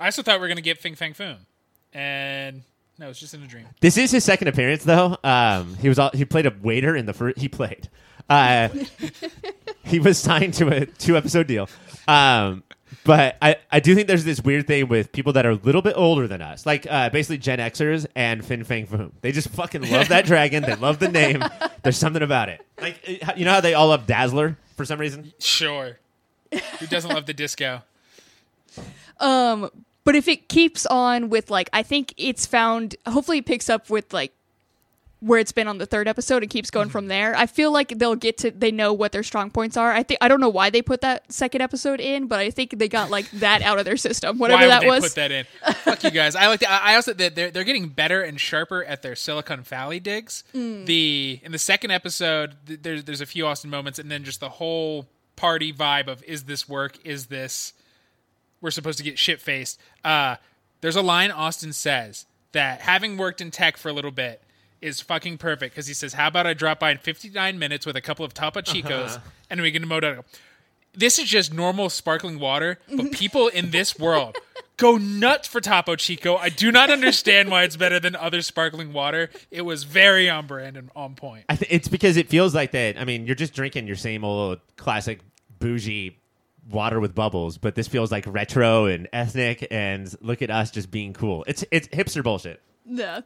I 0.00 0.06
also 0.06 0.22
thought 0.22 0.36
we 0.36 0.40
were 0.42 0.48
gonna 0.48 0.60
get 0.60 0.78
Fin 0.78 0.94
Fang 0.94 1.14
Foom, 1.14 1.36
and 1.92 2.62
no, 2.98 3.08
it's 3.10 3.20
just 3.20 3.32
in 3.34 3.42
a 3.42 3.46
dream. 3.46 3.66
This 3.80 3.96
is 3.96 4.10
his 4.10 4.24
second 4.24 4.48
appearance, 4.48 4.84
though. 4.84 5.16
Um, 5.24 5.76
he 5.80 5.88
was 5.88 5.98
all, 5.98 6.10
he 6.12 6.24
played 6.24 6.46
a 6.46 6.54
waiter 6.62 6.96
in 6.96 7.06
the 7.06 7.12
first. 7.12 7.38
He 7.38 7.48
played. 7.48 7.88
Uh, 8.28 8.68
he 9.84 9.98
was 10.00 10.18
signed 10.18 10.54
to 10.54 10.68
a 10.68 10.86
two 10.86 11.16
episode 11.16 11.46
deal. 11.46 11.68
Um, 12.06 12.62
but 13.04 13.36
I, 13.40 13.56
I 13.70 13.80
do 13.80 13.94
think 13.94 14.08
there's 14.08 14.24
this 14.24 14.40
weird 14.40 14.66
thing 14.66 14.88
with 14.88 15.12
people 15.12 15.32
that 15.34 15.46
are 15.46 15.50
a 15.50 15.54
little 15.54 15.82
bit 15.82 15.94
older 15.96 16.26
than 16.26 16.42
us, 16.42 16.66
like 16.66 16.86
uh, 16.88 17.10
basically 17.10 17.38
Gen 17.38 17.58
Xers 17.58 18.06
and 18.14 18.44
Fin 18.44 18.64
Fang 18.64 18.86
Foom. 18.86 19.12
They 19.20 19.32
just 19.32 19.48
fucking 19.50 19.90
love 19.90 20.08
that 20.08 20.24
dragon. 20.26 20.62
They 20.62 20.74
love 20.76 20.98
the 20.98 21.08
name. 21.08 21.42
There's 21.82 21.98
something 21.98 22.22
about 22.22 22.48
it. 22.48 22.64
Like 22.80 23.20
uh, 23.26 23.32
you 23.36 23.44
know 23.44 23.52
how 23.52 23.60
they 23.60 23.74
all 23.74 23.88
love 23.88 24.06
Dazzler 24.06 24.56
for 24.76 24.84
some 24.84 24.98
reason. 25.00 25.32
Sure. 25.38 25.98
Who 26.52 26.86
doesn't 26.86 27.12
love 27.12 27.26
the 27.26 27.34
disco? 27.34 27.82
Um, 29.20 29.68
but 30.04 30.14
if 30.14 30.28
it 30.28 30.48
keeps 30.48 30.86
on 30.86 31.28
with 31.28 31.50
like, 31.50 31.68
I 31.72 31.82
think 31.82 32.14
it's 32.16 32.46
found. 32.46 32.94
Hopefully, 33.06 33.38
it 33.38 33.46
picks 33.46 33.68
up 33.68 33.90
with 33.90 34.12
like 34.12 34.32
where 35.20 35.40
it's 35.40 35.50
been 35.50 35.66
on 35.66 35.78
the 35.78 35.86
third 35.86 36.06
episode 36.06 36.42
and 36.42 36.50
keeps 36.50 36.70
going 36.70 36.88
from 36.88 37.08
there. 37.08 37.34
I 37.36 37.46
feel 37.46 37.72
like 37.72 37.88
they'll 37.98 38.14
get 38.14 38.38
to. 38.38 38.50
They 38.50 38.70
know 38.70 38.92
what 38.92 39.12
their 39.12 39.22
strong 39.22 39.50
points 39.50 39.76
are. 39.76 39.92
I 39.92 40.02
think 40.02 40.18
I 40.20 40.28
don't 40.28 40.40
know 40.40 40.48
why 40.48 40.70
they 40.70 40.80
put 40.80 41.00
that 41.00 41.32
second 41.32 41.60
episode 41.60 42.00
in, 42.00 42.28
but 42.28 42.38
I 42.38 42.50
think 42.50 42.78
they 42.78 42.88
got 42.88 43.10
like 43.10 43.28
that 43.32 43.62
out 43.62 43.78
of 43.78 43.84
their 43.84 43.96
system. 43.96 44.38
Whatever 44.38 44.66
that 44.66 44.80
they 44.80 44.86
was. 44.86 45.02
put 45.02 45.14
that 45.16 45.32
in? 45.32 45.44
Fuck 45.74 46.04
you 46.04 46.10
guys. 46.10 46.36
I 46.36 46.46
like. 46.46 46.60
The, 46.60 46.70
I 46.70 46.92
I 46.92 46.94
also 46.94 47.12
they're 47.12 47.50
they're 47.50 47.64
getting 47.64 47.88
better 47.88 48.22
and 48.22 48.40
sharper 48.40 48.84
at 48.84 49.02
their 49.02 49.16
Silicon 49.16 49.62
Valley 49.62 50.00
digs. 50.00 50.44
Mm. 50.54 50.86
The 50.86 51.40
in 51.42 51.52
the 51.52 51.58
second 51.58 51.90
episode, 51.90 52.56
there's 52.64 53.04
there's 53.04 53.20
a 53.20 53.26
few 53.26 53.46
Austin 53.46 53.70
moments, 53.70 53.98
and 53.98 54.10
then 54.10 54.24
just 54.24 54.40
the 54.40 54.48
whole 54.48 55.08
party 55.34 55.72
vibe 55.72 56.08
of 56.08 56.22
is 56.24 56.44
this 56.44 56.68
work? 56.68 56.98
Is 57.04 57.26
this 57.26 57.72
we're 58.60 58.70
supposed 58.70 58.98
to 58.98 59.04
get 59.04 59.18
shit 59.18 59.40
faced? 59.40 59.80
Uh, 60.04 60.36
there's 60.80 60.96
a 60.96 61.02
line 61.02 61.30
Austin 61.32 61.72
says 61.72 62.26
that 62.52 62.80
having 62.80 63.16
worked 63.16 63.40
in 63.40 63.50
tech 63.50 63.76
for 63.76 63.88
a 63.88 63.92
little 63.92 64.10
bit 64.10 64.42
is 64.80 65.00
fucking 65.00 65.38
perfect 65.38 65.74
because 65.74 65.86
he 65.86 65.94
says, 65.94 66.14
"How 66.14 66.28
about 66.28 66.46
I 66.46 66.54
drop 66.54 66.80
by 66.80 66.90
in 66.90 66.98
59 66.98 67.58
minutes 67.58 67.86
with 67.86 67.96
a 67.96 68.00
couple 68.00 68.24
of 68.24 68.34
Topo 68.34 68.60
uh-huh. 68.60 68.72
Chicos 68.72 69.20
and 69.50 69.60
we 69.60 69.72
can 69.72 69.86
moto." 69.86 70.24
This 70.94 71.18
is 71.18 71.28
just 71.28 71.52
normal 71.52 71.90
sparkling 71.90 72.38
water, 72.38 72.78
but 72.92 73.12
people 73.12 73.48
in 73.48 73.70
this 73.70 73.98
world 73.98 74.36
go 74.78 74.96
nuts 74.96 75.46
for 75.46 75.60
Topo 75.60 75.96
Chico. 75.96 76.36
I 76.36 76.48
do 76.48 76.72
not 76.72 76.90
understand 76.90 77.50
why 77.50 77.64
it's 77.64 77.76
better 77.76 78.00
than 78.00 78.16
other 78.16 78.40
sparkling 78.40 78.94
water. 78.94 79.28
It 79.50 79.62
was 79.62 79.84
very 79.84 80.30
on 80.30 80.46
brand 80.46 80.76
and 80.78 80.90
on 80.96 81.14
point. 81.14 81.44
I 81.48 81.56
th- 81.56 81.70
it's 81.70 81.88
because 81.88 82.16
it 82.16 82.28
feels 82.28 82.54
like 82.54 82.72
that. 82.72 82.98
I 82.98 83.04
mean, 83.04 83.26
you're 83.26 83.36
just 83.36 83.52
drinking 83.52 83.86
your 83.86 83.96
same 83.96 84.24
old 84.24 84.60
classic 84.76 85.20
bougie 85.58 86.18
water 86.70 87.00
with 87.00 87.14
bubbles, 87.14 87.58
but 87.58 87.74
this 87.74 87.88
feels 87.88 88.10
like 88.10 88.24
retro 88.26 88.86
and 88.86 89.08
ethnic. 89.12 89.66
And 89.70 90.12
look 90.20 90.40
at 90.40 90.50
us 90.50 90.70
just 90.70 90.90
being 90.90 91.12
cool. 91.12 91.44
It's 91.46 91.64
it's 91.70 91.88
hipster 91.88 92.22
bullshit. 92.22 92.62
Yeah, 92.86 93.20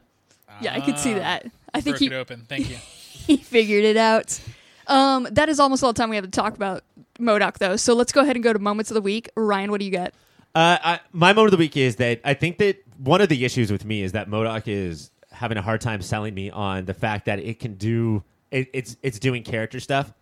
yeah, 0.61 0.73
I 0.73 0.81
could 0.81 0.97
see 0.97 1.13
that. 1.13 1.45
I 1.73 1.81
think 1.81 1.95
Broke 1.95 1.99
he 1.99 2.05
it 2.07 2.13
open. 2.13 2.45
Thank 2.47 2.69
you. 2.69 2.75
he 2.77 3.37
figured 3.37 3.83
it 3.83 3.97
out. 3.97 4.39
Um, 4.87 5.27
that 5.31 5.49
is 5.49 5.59
almost 5.59 5.83
all 5.83 5.93
the 5.93 5.97
time 5.97 6.09
we 6.09 6.15
have 6.15 6.25
to 6.25 6.31
talk 6.31 6.55
about 6.55 6.83
MODOK, 7.19 7.57
though. 7.57 7.75
So 7.75 7.93
let's 7.93 8.11
go 8.11 8.21
ahead 8.21 8.35
and 8.35 8.43
go 8.43 8.53
to 8.53 8.59
moments 8.59 8.91
of 8.91 8.95
the 8.95 9.01
week. 9.01 9.29
Ryan, 9.35 9.71
what 9.71 9.79
do 9.79 9.85
you 9.85 9.91
got? 9.91 10.13
Uh, 10.55 10.77
I, 10.83 10.99
my 11.11 11.33
moment 11.33 11.47
of 11.47 11.51
the 11.51 11.63
week 11.63 11.77
is 11.77 11.95
that 11.95 12.21
I 12.23 12.33
think 12.33 12.57
that 12.59 12.83
one 12.97 13.21
of 13.21 13.29
the 13.29 13.43
issues 13.43 13.71
with 13.71 13.85
me 13.85 14.03
is 14.03 14.11
that 14.11 14.29
MODOK 14.29 14.67
is 14.67 15.09
having 15.31 15.57
a 15.57 15.61
hard 15.61 15.81
time 15.81 16.01
selling 16.01 16.33
me 16.33 16.51
on 16.51 16.85
the 16.85 16.93
fact 16.93 17.25
that 17.25 17.39
it 17.39 17.59
can 17.59 17.73
do 17.75 18.23
it, 18.51 18.69
it's 18.71 18.95
it's 19.01 19.19
doing 19.19 19.43
character 19.43 19.79
stuff. 19.79 20.13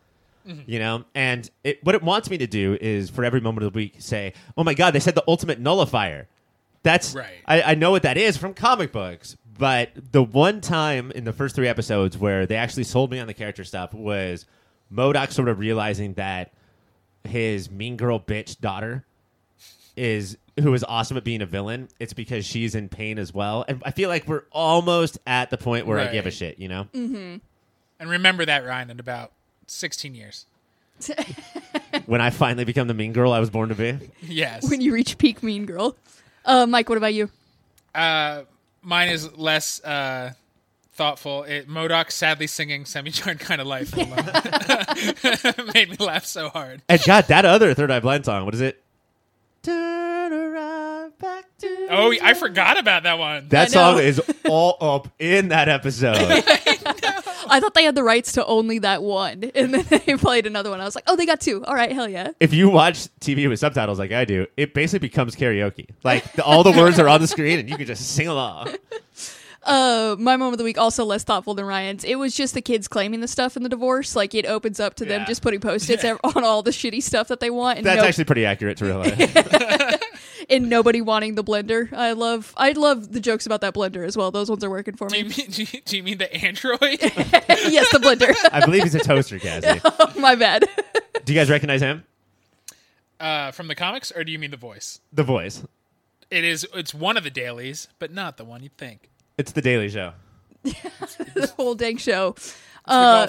You 0.65 0.79
know, 0.79 1.05
and 1.13 1.47
it, 1.63 1.83
what 1.83 1.93
it 1.93 2.01
wants 2.01 2.27
me 2.29 2.39
to 2.39 2.47
do 2.47 2.75
is 2.81 3.11
for 3.11 3.23
every 3.23 3.41
moment 3.41 3.63
of 3.63 3.73
the 3.73 3.77
week 3.77 3.97
say, 3.99 4.33
"Oh 4.57 4.63
my 4.63 4.73
god, 4.73 4.91
they 4.91 4.99
said 4.99 5.13
the 5.13 5.23
ultimate 5.27 5.59
nullifier." 5.59 6.27
That's 6.81 7.13
Right. 7.13 7.27
I, 7.45 7.61
I 7.61 7.75
know 7.75 7.91
what 7.91 8.01
that 8.03 8.17
is 8.17 8.37
from 8.37 8.55
comic 8.55 8.91
books, 8.91 9.37
but 9.61 9.91
the 10.11 10.23
one 10.23 10.59
time 10.59 11.11
in 11.11 11.23
the 11.23 11.31
first 11.31 11.53
three 11.53 11.67
episodes 11.67 12.17
where 12.17 12.47
they 12.47 12.55
actually 12.55 12.83
sold 12.83 13.11
me 13.11 13.19
on 13.19 13.27
the 13.27 13.33
character 13.35 13.63
stuff 13.63 13.93
was 13.93 14.47
MODOK 14.91 15.31
sort 15.31 15.47
of 15.49 15.59
realizing 15.59 16.15
that 16.15 16.51
his 17.25 17.69
mean 17.69 17.95
girl 17.95 18.19
bitch 18.19 18.59
daughter 18.59 19.05
is 19.95 20.35
who 20.59 20.73
is 20.73 20.83
awesome 20.83 21.15
at 21.15 21.23
being 21.23 21.43
a 21.43 21.45
villain. 21.45 21.89
It's 21.99 22.13
because 22.13 22.43
she's 22.43 22.73
in 22.73 22.89
pain 22.89 23.19
as 23.19 23.35
well, 23.35 23.63
and 23.67 23.83
I 23.85 23.91
feel 23.91 24.09
like 24.09 24.27
we're 24.27 24.45
almost 24.51 25.19
at 25.27 25.51
the 25.51 25.59
point 25.59 25.85
where 25.85 25.99
I 25.99 26.11
give 26.11 26.25
a 26.25 26.31
shit. 26.31 26.57
You 26.57 26.67
know, 26.67 26.87
And 26.93 27.39
remember 27.99 28.43
that, 28.47 28.65
Ryan, 28.65 28.89
in 28.89 28.99
about 28.99 29.31
16 29.67 30.15
years. 30.15 30.47
when 32.07 32.19
I 32.19 32.31
finally 32.31 32.65
become 32.65 32.87
the 32.87 32.95
mean 32.95 33.13
girl 33.13 33.31
I 33.31 33.39
was 33.39 33.51
born 33.51 33.69
to 33.69 33.75
be. 33.75 33.99
Yes. 34.23 34.67
when 34.67 34.81
you 34.81 34.91
reach 34.91 35.19
peak 35.19 35.43
mean 35.43 35.67
girl. 35.67 35.95
Uh, 36.45 36.65
Mike, 36.65 36.89
what 36.89 36.97
about 36.97 37.13
you? 37.13 37.29
Uh, 37.93 38.41
mine 38.81 39.09
is 39.09 39.37
less 39.37 39.83
uh, 39.83 40.33
thoughtful. 40.93 41.43
It, 41.43 41.67
MODOK 41.67 42.11
sadly 42.11 42.47
singing 42.47 42.85
"Semi-Charmed 42.85 43.39
Kind 43.39 43.61
of 43.61 43.67
Life" 43.67 43.89
for 43.89 43.97
made 45.73 45.89
me 45.89 45.97
laugh 45.99 46.25
so 46.25 46.49
hard. 46.49 46.81
And 46.89 47.01
God, 47.03 47.25
that 47.27 47.45
other 47.45 47.73
Third 47.73 47.91
Eye 47.91 47.99
Blind 47.99 48.25
song, 48.25 48.45
what 48.45 48.53
is 48.53 48.61
it? 48.61 48.83
Turn 49.63 50.33
around 50.33 51.17
back 51.19 51.45
to 51.59 51.87
Oh, 51.89 52.13
I 52.21 52.33
forgot 52.33 52.79
about 52.79 53.03
that 53.03 53.19
one. 53.19 53.47
That 53.49 53.71
song 53.71 53.99
is 53.99 54.21
all 54.47 54.77
up 54.81 55.07
in 55.19 55.49
that 55.49 55.69
episode. 55.69 56.17
I 57.51 57.59
thought 57.59 57.73
they 57.73 57.83
had 57.83 57.95
the 57.95 58.03
rights 58.03 58.31
to 58.33 58.45
only 58.45 58.79
that 58.79 59.03
one, 59.03 59.43
and 59.55 59.73
then 59.73 60.01
they 60.05 60.15
played 60.15 60.47
another 60.47 60.69
one. 60.69 60.81
I 60.81 60.85
was 60.85 60.95
like, 60.95 61.03
oh, 61.07 61.15
they 61.15 61.25
got 61.25 61.41
two. 61.41 61.63
All 61.65 61.75
right, 61.75 61.91
hell 61.91 62.09
yeah. 62.09 62.31
if 62.39 62.53
you 62.53 62.69
watch 62.69 63.07
TV 63.19 63.47
with 63.49 63.59
subtitles 63.59 63.99
like 63.99 64.11
I 64.11 64.25
do, 64.25 64.47
it 64.57 64.73
basically 64.73 65.07
becomes 65.07 65.35
karaoke. 65.35 65.87
Like 66.03 66.31
the, 66.33 66.43
all 66.43 66.63
the 66.63 66.71
words 66.71 66.97
are 66.99 67.07
on 67.09 67.21
the 67.21 67.27
screen 67.27 67.59
and 67.59 67.69
you 67.69 67.77
can 67.77 67.85
just 67.85 68.15
sing 68.15 68.27
along. 68.27 68.75
Uh, 69.63 70.15
my 70.17 70.37
moment 70.37 70.53
of 70.53 70.57
the 70.57 70.63
week 70.63 70.79
also 70.79 71.05
less 71.05 71.23
thoughtful 71.23 71.53
than 71.53 71.65
Ryan's. 71.65 72.03
It 72.03 72.15
was 72.15 72.35
just 72.35 72.55
the 72.55 72.63
kids 72.63 72.87
claiming 72.87 73.21
the 73.21 73.27
stuff 73.27 73.55
in 73.55 73.61
the 73.61 73.69
divorce. 73.69 74.15
Like 74.15 74.33
it 74.33 74.47
opens 74.47 74.79
up 74.79 74.95
to 74.95 75.05
them 75.05 75.21
Yeah. 75.21 75.27
just 75.27 75.43
putting 75.43 75.59
post-its 75.59 76.03
on 76.23 76.43
all 76.43 76.63
the 76.63 76.71
shitty 76.71 77.03
stuff 77.03 77.27
that 77.27 77.39
they 77.41 77.51
want, 77.51 77.77
and, 77.77 77.85
That's 77.85 78.01
no- 78.01 78.07
actually 78.07 78.23
pretty 78.23 78.43
accurate 78.43 78.77
to 78.77 78.85
real 78.85 78.97
life. 78.97 79.17
And 80.51 80.69
nobody 80.69 80.99
wanting 81.01 81.35
the 81.35 81.43
blender. 81.43 81.91
I 81.93 82.11
love, 82.11 82.53
I 82.57 82.73
love 82.73 83.13
the 83.13 83.19
jokes 83.21 83.45
about 83.45 83.61
that 83.61 83.73
blender 83.73 84.05
as 84.05 84.17
well. 84.17 84.31
Those 84.31 84.49
ones 84.49 84.63
are 84.65 84.69
working 84.69 84.95
for 84.97 85.07
Do 85.07 85.17
you 85.17 85.23
me. 85.25 85.33
mean, 85.37 85.49
do 85.49 85.63
you, 85.63 85.81
do 85.85 85.97
you 85.97 86.03
mean 86.03 86.17
the 86.17 86.31
android? 86.35 86.79
yes, 87.01 87.89
the 87.91 87.99
blender. 87.99 88.35
I 88.51 88.63
believe 88.65 88.83
he's 88.83 88.93
a 88.95 88.99
toaster, 88.99 89.39
Cassie. 89.39 89.79
my 90.19 90.35
bad. 90.35 90.65
Do 91.23 91.33
you 91.33 91.39
guys 91.39 91.49
recognize 91.49 91.81
him? 91.81 92.03
uh, 93.19 93.51
from 93.51 93.67
the 93.67 93.75
comics, 93.75 94.11
or 94.11 94.23
do 94.23 94.31
you 94.31 94.39
mean 94.39 94.51
the 94.51 94.57
voice? 94.57 94.99
The 95.13 95.23
voice. 95.23 95.63
It 96.29 96.43
is. 96.43 96.67
It's 96.73 96.93
one 96.93 97.17
of 97.17 97.23
the 97.23 97.29
dailies, 97.29 97.87
but 97.99 98.11
not 98.11 98.37
the 98.37 98.43
one 98.45 98.61
you'd 98.63 98.75
think. 98.77 99.09
It's 99.37 99.51
the 99.53 99.61
Daily 99.61 99.89
Show. 99.89 100.13
the 100.63 101.53
whole 101.57 101.75
dang 101.75 101.97
show. 101.97 102.29
It's 102.37 102.55
Uh. 102.85 103.27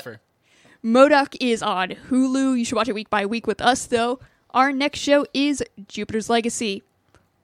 MODOK 0.84 1.36
is 1.40 1.62
on 1.62 1.90
Hulu. 2.10 2.58
You 2.58 2.64
should 2.64 2.74
watch 2.76 2.88
it 2.88 2.94
week 2.94 3.10
by 3.10 3.26
week 3.26 3.46
with 3.46 3.60
us, 3.60 3.86
though. 3.86 4.18
Our 4.50 4.72
next 4.72 4.98
show 4.98 5.24
is 5.32 5.62
Jupiter's 5.88 6.28
Legacy. 6.28 6.82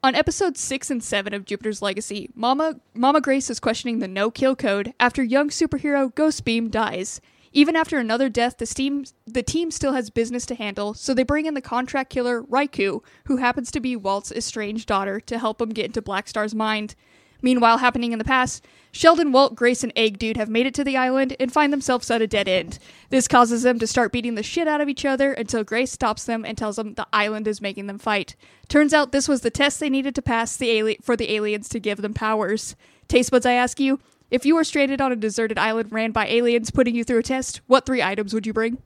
On 0.01 0.15
episodes 0.15 0.61
six 0.61 0.93
and 0.93 1.03
seven 1.03 1.35
of 1.35 1.45
Jupiter's 1.45 1.83
Legacy, 1.83 2.31
Mama 2.37 2.77
Mama 2.95 3.21
Grace 3.21 3.51
is 3.51 3.59
questioning 3.59 3.99
the 3.99 4.07
no-kill 4.07 4.55
code 4.55 4.95
after 5.01 5.25
young 5.25 5.49
superhero 5.49 6.15
Ghostbeam 6.15 6.71
dies. 6.71 7.21
Even 7.53 7.75
after 7.75 7.99
another 7.99 8.29
death, 8.29 8.59
the 8.59 8.67
team 8.67 9.07
the 9.27 9.43
team 9.43 9.73
still 9.73 9.95
has 9.95 10.09
business 10.09 10.47
to 10.47 10.55
handle, 10.55 10.95
so 10.95 11.13
they 11.13 11.25
bring 11.25 11.47
in 11.47 11.55
the 11.55 11.61
contract 11.61 12.11
killer 12.11 12.45
Raikou, 12.45 13.03
who 13.25 13.39
happens 13.39 13.73
to 13.73 13.81
be 13.81 13.97
Walt's 13.97 14.31
estranged 14.31 14.87
daughter, 14.87 15.19
to 15.19 15.37
help 15.37 15.61
him 15.61 15.71
get 15.71 15.87
into 15.87 16.01
Blackstar's 16.01 16.55
mind. 16.55 16.95
Meanwhile, 17.43 17.79
happening 17.79 18.13
in 18.13 18.19
the 18.19 18.25
past, 18.25 18.65
Sheldon, 18.91 19.33
Walt, 19.33 19.55
Grace, 19.55 19.85
and 19.85 19.93
Egg 19.95 20.19
Dude 20.19 20.37
have 20.37 20.49
made 20.49 20.67
it 20.67 20.75
to 20.75 20.85
the 20.85 20.97
island 20.97 21.37
and 21.39 21.53
find 21.53 21.73
themselves 21.73 22.11
at 22.11 22.23
a 22.23 22.27
dead 22.27 22.49
end. 22.49 22.79
This 23.11 23.29
causes 23.29 23.63
them 23.63 23.79
to 23.79 23.87
start 23.87 24.13
beating 24.13 24.35
the 24.35 24.43
shit 24.43 24.67
out 24.67 24.81
of 24.81 24.89
each 24.89 25.05
other 25.05 25.33
until 25.33 25.63
Grace 25.63 25.93
stops 25.93 26.25
them 26.25 26.45
and 26.45 26.57
tells 26.57 26.77
them 26.77 26.95
the 26.95 27.07
island 27.13 27.47
is 27.47 27.61
making 27.61 27.87
them 27.87 27.99
fight. 27.99 28.35
Turns 28.69 28.95
out 28.95 29.13
this 29.13 29.29
was 29.29 29.43
the 29.43 29.51
test 29.51 29.79
they 29.79 29.91
needed 29.91 30.15
to 30.15 30.23
pass 30.23 30.57
the 30.57 30.81
ali- 30.81 30.99
for 31.03 31.17
the 31.17 31.33
aliens 31.33 31.69
to 31.69 31.81
give 31.81 32.03
them 32.03 32.15
powers. 32.15 32.75
Taste 33.09 33.31
buds, 33.31 33.47
I 33.47 33.53
ask 33.53 33.79
you, 33.79 34.01
if 34.31 34.45
you 34.45 34.55
were 34.55 34.65
stranded 34.65 35.01
on 35.01 35.13
a 35.13 35.17
deserted 35.17 35.59
island 35.59 35.93
ran 35.93 36.13
by 36.13 36.27
aliens 36.27 36.71
putting 36.71 36.95
you 36.95 37.05
through 37.05 37.21
a 37.21 37.23
test, 37.23 37.61
what 37.67 37.87
three 37.87 38.03
items 38.03 38.35
would 38.35 38.47
you 38.47 38.53
bring? 38.53 38.79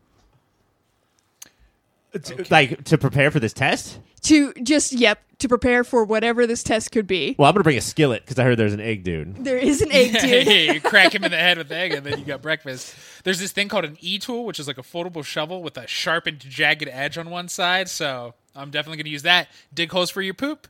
Like 2.50 2.84
to 2.84 2.98
prepare 2.98 3.30
for 3.30 3.40
this 3.40 3.52
test? 3.52 3.98
To 4.22 4.52
just, 4.62 4.92
yep, 4.92 5.20
to 5.38 5.48
prepare 5.48 5.82
for 5.82 6.04
whatever 6.04 6.46
this 6.46 6.62
test 6.62 6.92
could 6.92 7.06
be. 7.06 7.34
Well, 7.38 7.48
I'm 7.48 7.54
gonna 7.54 7.64
bring 7.64 7.76
a 7.76 7.80
skillet 7.80 8.22
because 8.22 8.38
I 8.38 8.44
heard 8.44 8.56
there's 8.58 8.72
an 8.72 8.80
egg 8.80 9.02
dude. 9.02 9.44
There 9.44 9.56
is 9.56 9.80
an 9.82 9.90
egg 9.90 10.12
dude. 10.20 10.46
hey, 10.46 10.74
you 10.74 10.80
crack 10.82 11.14
him 11.14 11.24
in 11.24 11.30
the 11.30 11.36
head 11.36 11.58
with 11.58 11.68
the 11.68 11.76
egg, 11.76 11.92
and 11.92 12.06
then 12.06 12.18
you 12.18 12.24
got 12.24 12.40
breakfast. 12.42 12.94
There's 13.24 13.40
this 13.40 13.50
thing 13.52 13.68
called 13.68 13.84
an 13.84 13.96
E 14.00 14.18
tool, 14.18 14.44
which 14.44 14.60
is 14.60 14.66
like 14.68 14.78
a 14.78 14.82
foldable 14.82 15.24
shovel 15.24 15.62
with 15.62 15.76
a 15.76 15.86
sharpened, 15.86 16.40
jagged 16.40 16.88
edge 16.88 17.18
on 17.18 17.30
one 17.30 17.48
side. 17.48 17.88
So 17.88 18.34
I'm 18.54 18.70
definitely 18.70 18.98
going 18.98 19.06
to 19.06 19.10
use 19.10 19.22
that. 19.22 19.48
Dig 19.74 19.90
holes 19.90 20.10
for 20.10 20.22
your 20.22 20.34
poop, 20.34 20.68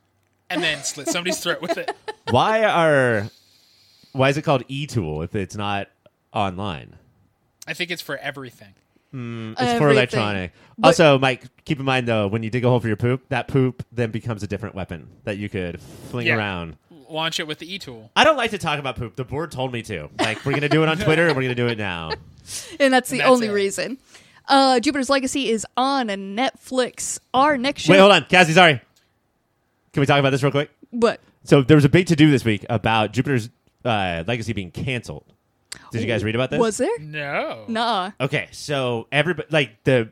and 0.48 0.62
then 0.62 0.83
slit 0.83 1.09
somebody's 1.09 1.40
throat 1.40 1.61
with 1.61 1.76
it. 1.76 1.94
Why 2.31 2.64
are 2.64 3.28
why 4.12 4.28
is 4.28 4.37
it 4.37 4.42
called 4.42 4.64
E 4.68 4.87
Tool 4.87 5.22
if 5.22 5.35
it's 5.35 5.57
not 5.57 5.88
online? 6.33 6.96
I 7.66 7.74
think 7.74 7.90
it's 7.90 8.02
for 8.02 8.16
everything. 8.16 8.74
It's 9.12 9.79
for 9.79 9.90
electronic. 9.90 10.53
But- 10.79 10.88
also, 10.88 11.18
Mike, 11.18 11.44
keep 11.64 11.79
in 11.79 11.85
mind 11.85 12.09
though, 12.09 12.27
when 12.29 12.42
you 12.42 12.51
dig 12.51 12.64
a 12.64 12.68
hole 12.68 12.81
for 12.81 12.88
your 12.88 12.96
poop, 12.96 13.29
that 13.29 13.46
poop 13.48 13.85
then 13.92 14.11
becomes 14.11 14.42
a 14.42 14.46
different 14.46 14.75
weapon 14.75 15.09
that 15.25 15.37
you 15.37 15.48
could 15.48 15.81
fling 16.11 16.27
Yeah. 16.27 16.37
around. 16.37 16.77
Launch 17.09 17.38
it 17.38 17.46
with 17.46 17.59
the 17.59 17.72
E 17.72 17.79
tool. 17.79 18.11
I 18.16 18.25
don't 18.25 18.38
like 18.38 18.53
to 18.53 18.59
talk 18.59 18.79
about 18.79 18.96
poop. 18.96 19.16
The 19.16 19.25
board 19.25 19.51
told 19.53 19.70
me 19.72 19.83
to. 19.83 20.09
Like, 20.18 20.44
we're 20.46 20.53
gonna 20.55 20.68
do 20.70 20.83
it 20.83 20.88
on 20.88 20.96
Twitter, 21.05 21.27
and 21.27 21.37
we're 21.37 21.42
gonna 21.42 21.55
do 21.55 21.66
it 21.68 21.77
now. 21.77 22.11
and 22.81 22.92
that's 22.92 23.11
the 23.11 23.18
that's 23.18 23.29
only 23.31 23.48
it. 23.48 23.53
reason. 23.53 23.98
Uh, 24.48 24.81
Jupiter's 24.81 25.11
Legacy 25.11 25.51
is 25.51 25.66
on 25.77 26.09
a 26.11 26.16
Netflix. 26.16 27.18
Our 27.35 27.59
next 27.59 27.83
show. 27.83 27.92
Wait, 27.92 27.98
hold 28.01 28.12
on, 28.12 28.25
Cassie. 28.25 28.53
Sorry. 28.55 28.81
Can 29.92 30.01
we 30.01 30.07
talk 30.07 30.18
about 30.20 30.31
this 30.31 30.42
real 30.42 30.51
quick? 30.53 30.70
What? 30.90 31.20
So 31.44 31.61
there 31.62 31.77
was 31.77 31.85
a 31.85 31.88
big 31.90 32.07
to 32.07 32.16
do 32.16 32.31
this 32.31 32.44
week 32.44 32.64
about 32.70 33.12
Jupiter's 33.12 33.51
uh, 33.85 34.25
Legacy 34.27 34.53
being 34.55 34.70
canceled. 34.70 35.32
Did 35.91 36.01
you 36.01 36.07
guys 36.07 36.25
read 36.25 36.35
about 36.35 36.51
this? 36.51 36.59
Was 36.61 36.77
there? 36.79 36.99
No. 36.99 37.65
Nah. 37.69 38.13
Okay, 38.21 38.49
so 38.53 39.09
everybody 39.13 39.49
like 39.51 39.83
the 39.85 40.11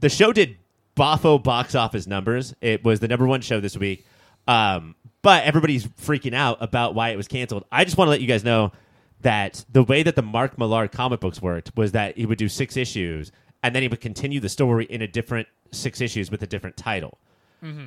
the 0.00 0.08
show 0.08 0.32
did 0.32 0.56
boffo 0.96 1.42
box 1.42 1.74
office 1.74 2.06
numbers. 2.06 2.54
It 2.60 2.84
was 2.84 3.00
the 3.00 3.08
number 3.08 3.26
one 3.26 3.40
show 3.40 3.60
this 3.60 3.76
week. 3.76 4.06
Um, 4.48 4.94
but 5.22 5.44
everybody's 5.44 5.86
freaking 5.86 6.34
out 6.34 6.58
about 6.60 6.94
why 6.94 7.10
it 7.10 7.16
was 7.16 7.28
canceled. 7.28 7.64
I 7.70 7.84
just 7.84 7.96
want 7.96 8.06
to 8.08 8.10
let 8.10 8.20
you 8.20 8.26
guys 8.26 8.42
know 8.42 8.72
that 9.20 9.64
the 9.70 9.82
way 9.82 10.02
that 10.02 10.16
the 10.16 10.22
Mark 10.22 10.58
Millar 10.58 10.88
comic 10.88 11.20
books 11.20 11.42
worked 11.42 11.72
was 11.76 11.92
that 11.92 12.16
he 12.16 12.24
would 12.26 12.38
do 12.38 12.48
six 12.48 12.76
issues 12.76 13.32
and 13.62 13.74
then 13.74 13.82
he 13.82 13.88
would 13.88 14.00
continue 14.00 14.40
the 14.40 14.48
story 14.48 14.86
in 14.86 15.02
a 15.02 15.06
different 15.06 15.46
six 15.72 16.00
issues 16.00 16.30
with 16.30 16.42
a 16.42 16.46
different 16.46 16.76
title. 16.76 17.18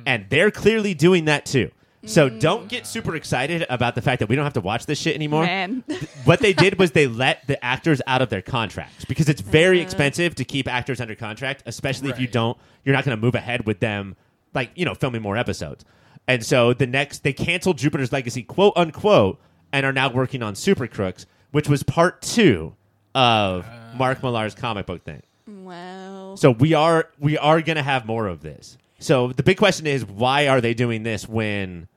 And 0.06 0.26
they're 0.30 0.52
clearly 0.52 0.94
doing 0.94 1.24
that 1.24 1.44
too. 1.46 1.72
So 2.06 2.28
mm. 2.28 2.40
don't 2.40 2.68
get 2.68 2.86
super 2.86 3.16
excited 3.16 3.66
about 3.70 3.94
the 3.94 4.02
fact 4.02 4.20
that 4.20 4.28
we 4.28 4.36
don't 4.36 4.44
have 4.44 4.54
to 4.54 4.60
watch 4.60 4.86
this 4.86 4.98
shit 4.98 5.14
anymore 5.14 5.44
Man. 5.44 5.84
what 6.24 6.40
they 6.40 6.52
did 6.52 6.78
was 6.78 6.92
they 6.92 7.06
let 7.06 7.46
the 7.46 7.62
actors 7.64 8.00
out 8.06 8.22
of 8.22 8.30
their 8.30 8.42
contracts 8.42 9.04
because 9.04 9.28
it's 9.28 9.40
very 9.40 9.78
uh-huh. 9.78 9.84
expensive 9.84 10.34
to 10.36 10.44
keep 10.44 10.68
actors 10.68 11.00
under 11.00 11.14
contract, 11.14 11.62
especially 11.66 12.10
if 12.10 12.18
you 12.18 12.26
Right. 12.26 12.32
don't, 12.32 12.58
you're 12.84 12.94
not 12.94 13.04
going 13.04 13.16
to 13.16 13.20
move 13.20 13.34
ahead 13.34 13.66
with 13.66 13.80
them, 13.80 14.16
like, 14.54 14.70
you 14.74 14.84
know, 14.84 14.94
filming 14.94 15.22
more 15.22 15.36
episodes. 15.36 15.84
And 16.26 16.44
so 16.44 16.72
the 16.72 16.86
next, 16.86 17.22
they 17.22 17.32
canceled 17.32 17.78
Jupiter's 17.78 18.12
Legacy, 18.12 18.42
quote 18.42 18.72
unquote, 18.76 19.40
and 19.72 19.84
are 19.84 19.92
now 19.92 20.10
working 20.10 20.42
on 20.42 20.54
Super 20.54 20.86
Crooks, 20.86 21.26
which 21.50 21.68
was 21.68 21.82
part 21.82 22.22
two 22.22 22.74
of 23.14 23.66
uh. 23.66 23.96
Mark 23.96 24.22
Millar's 24.22 24.54
comic 24.54 24.86
book 24.86 25.04
thing. 25.04 25.22
wow. 25.46 26.34
So 26.36 26.50
we 26.50 26.74
are 26.74 27.08
we 27.18 27.38
are 27.38 27.60
going 27.60 27.76
to 27.76 27.82
have 27.82 28.06
more 28.06 28.26
of 28.26 28.40
this. 28.40 28.76
So 28.98 29.32
the 29.32 29.42
big 29.42 29.58
question 29.58 29.86
is, 29.86 30.04
why 30.04 30.48
are 30.48 30.60
they 30.60 30.72
doing 30.74 31.02
this 31.02 31.28
when 31.28 31.88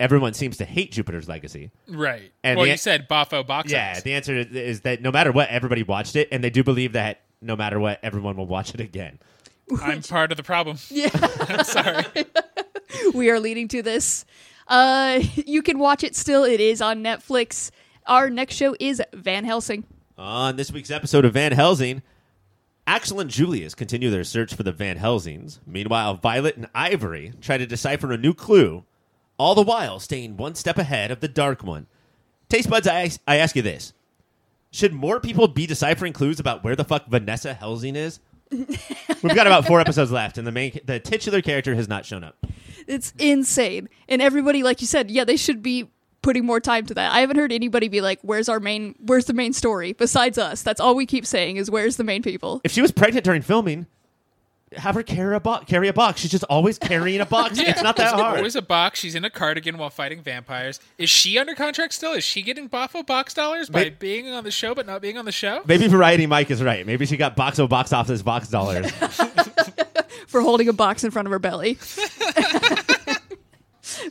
everyone 0.00 0.34
seems 0.34 0.56
to 0.58 0.64
hate 0.64 0.92
Jupiter's 0.92 1.28
Legacy? 1.28 1.70
Right. 1.88 2.32
And 2.42 2.56
well, 2.56 2.64
the- 2.66 2.72
you 2.72 2.76
said 2.76 3.08
Boffo 3.08 3.46
box 3.46 3.70
Yeah, 3.72 3.90
office. 3.92 4.02
the 4.02 4.14
answer 4.14 4.36
is- 4.36 4.46
is 4.54 4.80
that 4.82 5.00
no 5.02 5.10
matter 5.12 5.32
what, 5.32 5.48
everybody 5.48 5.82
watched 5.82 6.16
it, 6.16 6.28
and 6.32 6.42
they 6.42 6.50
do 6.50 6.62
believe 6.64 6.92
that 6.92 7.20
no 7.40 7.56
matter 7.56 7.78
what, 7.78 8.00
everyone 8.02 8.36
will 8.36 8.46
watch 8.46 8.72
it 8.74 8.80
again. 8.80 9.18
I'm 9.82 10.02
part 10.02 10.30
of 10.30 10.36
the 10.36 10.42
problem. 10.42 10.78
Yeah. 10.90 11.08
I'm 11.48 11.64
sorry. 11.64 12.04
we 13.14 13.30
are 13.30 13.40
leading 13.40 13.68
to 13.68 13.82
this. 13.82 14.24
Uh, 14.68 15.20
you 15.34 15.62
can 15.62 15.78
watch 15.78 16.02
it 16.02 16.16
still. 16.16 16.44
It 16.44 16.60
is 16.60 16.80
on 16.80 17.02
Netflix. 17.02 17.70
Our 18.06 18.30
next 18.30 18.54
show 18.56 18.74
is 18.80 19.02
Van 19.12 19.44
Helsing. 19.44 19.84
On 20.16 20.56
this 20.56 20.70
week's 20.72 20.90
episode 20.90 21.24
of 21.24 21.32
Van 21.34 21.52
Helsing, 21.52 22.02
Axel 22.86 23.20
and 23.20 23.30
Julius 23.30 23.74
continue 23.74 24.10
their 24.10 24.24
search 24.24 24.54
for 24.54 24.62
the 24.62 24.72
Van 24.72 24.96
Helsings. 24.96 25.60
Meanwhile, 25.66 26.14
Violet 26.16 26.56
and 26.56 26.68
Ivory 26.74 27.32
try 27.40 27.56
to 27.58 27.66
decipher 27.66 28.12
a 28.12 28.16
new 28.18 28.32
clue, 28.34 28.84
all 29.38 29.54
the 29.54 29.62
while 29.62 29.98
staying 29.98 30.36
one 30.36 30.54
step 30.54 30.78
ahead 30.78 31.10
of 31.10 31.20
the 31.20 31.28
Dark 31.28 31.62
One. 31.62 31.86
Taste 32.48 32.68
buds, 32.70 32.86
I, 32.86 33.10
I 33.26 33.36
ask 33.36 33.56
you 33.56 33.62
this: 33.62 33.92
Should 34.70 34.92
more 34.92 35.20
people 35.20 35.48
be 35.48 35.66
deciphering 35.66 36.12
clues 36.12 36.40
about 36.40 36.62
where 36.64 36.76
the 36.76 36.84
fuck 36.84 37.06
Vanessa 37.06 37.54
Helsing 37.54 37.96
is? 37.96 38.20
We've 38.50 39.34
got 39.34 39.46
about 39.46 39.66
four 39.66 39.80
episodes 39.80 40.12
left, 40.12 40.38
and 40.38 40.46
the 40.46 40.52
main 40.52 40.78
the 40.84 41.00
titular 41.00 41.42
character 41.42 41.74
has 41.74 41.88
not 41.88 42.04
shown 42.04 42.22
up. 42.22 42.46
It's 42.86 43.12
insane. 43.18 43.88
And 44.08 44.20
everybody, 44.20 44.62
like 44.62 44.80
you 44.80 44.86
said, 44.86 45.10
yeah, 45.10 45.24
they 45.24 45.36
should 45.36 45.62
be 45.62 45.90
putting 46.22 46.44
more 46.44 46.60
time 46.60 46.86
to 46.86 46.94
that. 46.94 47.12
I 47.12 47.20
haven't 47.20 47.36
heard 47.36 47.52
anybody 47.52 47.88
be 47.88 48.00
like, 48.00 48.20
"Where's 48.22 48.48
our 48.48 48.60
main? 48.60 48.94
Where's 49.00 49.24
the 49.24 49.32
main 49.32 49.52
story?" 49.52 49.92
Besides 49.92 50.38
us, 50.38 50.62
that's 50.62 50.80
all 50.80 50.94
we 50.94 51.06
keep 51.06 51.26
saying 51.26 51.56
is, 51.56 51.70
"Where's 51.70 51.96
the 51.96 52.04
main 52.04 52.22
people?" 52.22 52.60
If 52.64 52.72
she 52.72 52.82
was 52.82 52.92
pregnant 52.92 53.24
during 53.24 53.42
filming, 53.42 53.86
have 54.76 54.94
her 54.94 55.02
carry 55.02 55.34
a 55.36 55.40
box. 55.40 55.64
Carry 55.66 55.88
a 55.88 55.92
box. 55.92 56.20
She's 56.20 56.30
just 56.30 56.44
always 56.44 56.78
carrying 56.78 57.20
a 57.20 57.26
box. 57.26 57.58
It's 57.64 57.82
not 57.82 57.96
that 57.96 58.10
There's 58.10 58.20
hard. 58.20 58.36
Always 58.38 58.56
a 58.56 58.62
box. 58.62 59.00
She's 59.00 59.14
in 59.14 59.24
a 59.24 59.30
cardigan 59.30 59.78
while 59.78 59.90
fighting 59.90 60.22
vampires. 60.22 60.80
Is 60.98 61.10
she 61.10 61.38
under 61.38 61.54
contract 61.54 61.92
still? 61.92 62.12
Is 62.12 62.24
she 62.24 62.42
getting 62.42 62.68
Boffo 62.68 63.04
box 63.04 63.34
dollars 63.34 63.68
by 63.68 63.84
Wait. 63.84 63.98
being 63.98 64.28
on 64.28 64.44
the 64.44 64.50
show 64.50 64.74
but 64.74 64.86
not 64.86 65.00
being 65.02 65.16
on 65.18 65.24
the 65.24 65.32
show? 65.32 65.62
Maybe 65.66 65.86
Variety 65.88 66.26
Mike 66.26 66.50
is 66.50 66.62
right. 66.62 66.86
Maybe 66.86 67.06
she 67.06 67.16
got 67.16 67.36
box 67.36 67.58
of 67.58 67.68
box 67.68 67.92
office 67.92 68.22
box 68.22 68.48
dollars. 68.48 68.90
for 70.26 70.40
holding 70.40 70.68
a 70.68 70.72
box 70.72 71.04
in 71.04 71.10
front 71.10 71.26
of 71.26 71.32
her 71.32 71.38
belly. 71.38 71.78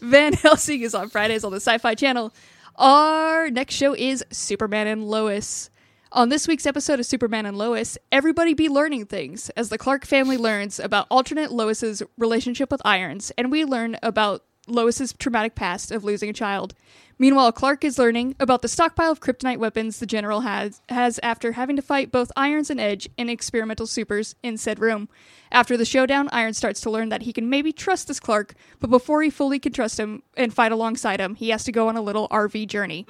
Van 0.02 0.34
Helsing 0.34 0.82
is 0.82 0.94
on 0.96 1.10
Fridays 1.10 1.44
on 1.44 1.52
the 1.52 1.60
Sci 1.60 1.78
Fi 1.78 1.96
Channel. 1.96 2.34
Our 2.76 3.50
next 3.50 3.76
show 3.76 3.94
is 3.94 4.24
Superman 4.32 4.88
and 4.88 5.04
Lois. 5.08 5.70
On 6.16 6.30
this 6.30 6.48
week's 6.48 6.68
episode 6.68 7.00
of 7.00 7.08
Superman 7.08 7.48
and 7.48 7.58
Lois, 7.58 7.98
everybody 8.12 8.54
be 8.54 8.70
learning 8.70 9.08
things 9.08 9.50
as 9.58 9.70
the 9.70 9.80
Clark 9.80 10.06
family 10.06 10.38
learns 10.38 10.80
about 10.80 11.08
alternate 11.10 11.52
Lois's 11.52 12.04
relationship 12.20 12.70
with 12.70 12.84
Irons, 12.86 13.32
and 13.36 13.52
we 13.52 13.66
learn 13.66 13.98
about 14.04 14.44
Lois's 14.68 15.14
traumatic 15.14 15.56
past 15.56 15.92
of 15.92 16.04
losing 16.04 16.30
a 16.30 16.34
child. 16.34 16.76
Meanwhile, 17.18 17.52
Clark 17.54 17.84
is 17.84 17.98
learning 17.98 18.36
about 18.40 18.62
the 18.62 18.68
stockpile 18.68 19.12
of 19.12 19.22
kryptonite 19.22 19.58
weapons 19.58 20.00
the 20.00 20.06
general 20.06 20.42
has 20.42 20.82
has 20.90 21.20
after 21.24 21.54
having 21.54 21.76
to 21.76 21.82
fight 21.82 22.12
both 22.12 22.32
Irons 22.36 22.70
and 22.70 22.80
Edge 22.80 23.08
in 23.18 23.30
experimental 23.30 23.88
supers 23.88 24.36
in 24.44 24.58
said 24.58 24.80
room. 24.80 25.10
After 25.52 25.78
the 25.78 25.86
showdown, 25.86 26.30
Irons 26.32 26.58
starts 26.58 26.82
to 26.82 26.90
learn 26.90 27.10
that 27.10 27.24
he 27.24 27.34
can 27.34 27.50
maybe 27.50 27.72
trust 27.72 28.08
this 28.08 28.20
Clark, 28.20 28.56
but 28.80 28.90
before 28.90 29.22
he 29.22 29.30
fully 29.30 29.60
can 29.60 29.72
trust 29.72 30.00
him 30.00 30.24
and 30.36 30.54
fight 30.54 30.72
alongside 30.72 31.20
him, 31.20 31.36
he 31.36 31.50
has 31.50 31.64
to 31.66 31.72
go 31.72 31.88
on 31.88 31.96
a 31.96 32.02
little 32.02 32.28
RV 32.30 32.68
journey. 32.68 33.06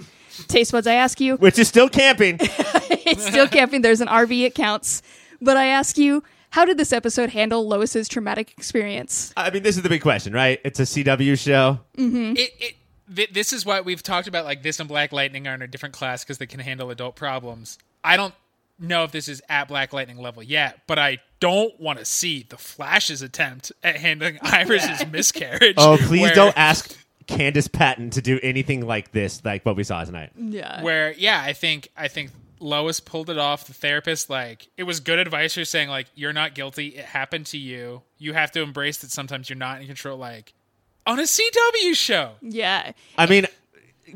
Taste 0.47 0.71
buds, 0.71 0.87
I 0.87 0.95
ask 0.95 1.21
you, 1.21 1.37
Which 1.37 1.57
is 1.57 1.67
still 1.67 1.87
camping. 1.89 2.39
it's 3.05 3.25
still 3.27 3.47
camping. 3.47 3.81
There's 3.81 4.01
an 4.01 4.07
RV, 4.07 4.43
it 4.45 4.55
counts. 4.55 5.01
But 5.41 5.57
I 5.57 5.67
ask 5.67 5.97
you, 5.97 6.23
how 6.51 6.65
did 6.65 6.77
this 6.77 6.93
episode 6.93 7.29
handle 7.31 7.67
Lois's 7.67 8.07
traumatic 8.07 8.51
experience? 8.57 9.33
I 9.35 9.49
mean, 9.49 9.63
this 9.63 9.75
is 9.75 9.83
the 9.83 9.89
big 9.89 10.01
question, 10.01 10.33
right? 10.33 10.59
It's 10.63 10.79
a 10.79 10.83
CW 10.83 11.37
show. 11.37 11.79
Mm-hmm. 11.97 12.37
It, 12.37 12.51
it, 12.59 12.73
th- 13.13 13.33
this 13.33 13.51
is 13.53 13.65
what 13.65 13.85
we've 13.85 14.03
talked 14.03 14.27
about. 14.27 14.45
Like 14.45 14.63
this 14.63 14.79
and 14.79 14.87
Black 14.87 15.11
Lightning 15.11 15.47
are 15.47 15.55
in 15.55 15.61
a 15.61 15.67
different 15.67 15.93
class 15.95 16.23
because 16.23 16.37
they 16.37 16.45
can 16.45 16.59
handle 16.59 16.89
adult 16.91 17.15
problems. 17.15 17.77
I 18.03 18.17
don't 18.17 18.33
know 18.79 19.03
if 19.03 19.11
this 19.11 19.27
is 19.27 19.41
at 19.49 19.67
Black 19.67 19.93
Lightning 19.93 20.17
level 20.17 20.43
yet, 20.43 20.81
but 20.87 20.99
I 20.99 21.19
don't 21.39 21.77
want 21.79 21.99
to 21.99 22.05
see 22.05 22.45
the 22.47 22.57
Flash's 22.57 23.21
attempt 23.21 23.71
at 23.83 23.95
handling 23.97 24.37
Iris's 24.43 25.05
miscarriage. 25.11 25.75
Oh, 25.77 25.97
please 25.99 26.21
where- 26.21 26.35
don't 26.35 26.57
ask 26.57 26.95
Candice 27.27 27.71
Patton 27.71 28.09
to 28.11 28.21
do 28.21 28.39
anything 28.43 28.85
like 28.85 29.11
this, 29.11 29.43
like 29.45 29.65
what 29.65 29.75
we 29.75 29.83
saw 29.83 30.03
tonight. 30.03 30.31
Yeah. 30.35 30.83
where 30.83 31.13
yeah 31.13 31.41
i 31.41 31.53
think 31.53 31.87
i 31.95 32.09
think 32.09 32.31
lois 32.63 32.99
pulled 32.99 33.29
it 33.29 33.37
off 33.37 33.65
the 33.65 33.73
therapist 33.73 34.29
like 34.29 34.69
it 34.77 34.83
was 34.83 34.99
good 34.99 35.19
advice 35.19 35.55
You're 35.55 35.65
saying 35.65 35.89
like 35.89 36.07
you're 36.15 36.33
not 36.33 36.55
guilty 36.55 36.87
it 36.89 37.05
happened 37.05 37.45
to 37.47 37.57
you 37.57 38.01
you 38.17 38.33
have 38.33 38.51
to 38.53 38.61
embrace 38.61 38.97
that 38.99 39.11
sometimes 39.11 39.49
you're 39.49 39.57
not 39.57 39.81
in 39.81 39.87
control 39.87 40.17
like 40.17 40.53
on 41.05 41.19
a 41.19 41.23
cw 41.23 41.93
show 41.93 42.31
yeah. 42.41 42.93
I 43.17 43.25
mean, 43.25 43.45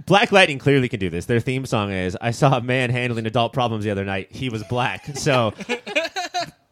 Black 0.05 0.31
Lightning 0.31 0.59
clearly 0.59 0.89
can 0.89 0.99
do 0.99 1.09
this. 1.09 1.25
Their 1.25 1.39
theme 1.39 1.65
song 1.65 1.91
is 1.91 2.17
I 2.21 2.31
saw 2.31 2.57
a 2.57 2.61
man 2.61 2.89
handling 2.89 3.25
adult 3.25 3.53
problems 3.53 3.83
the 3.83 3.91
other 3.91 4.05
night. 4.05 4.31
He 4.31 4.49
was 4.49 4.63
black. 4.63 5.05
So 5.17 5.53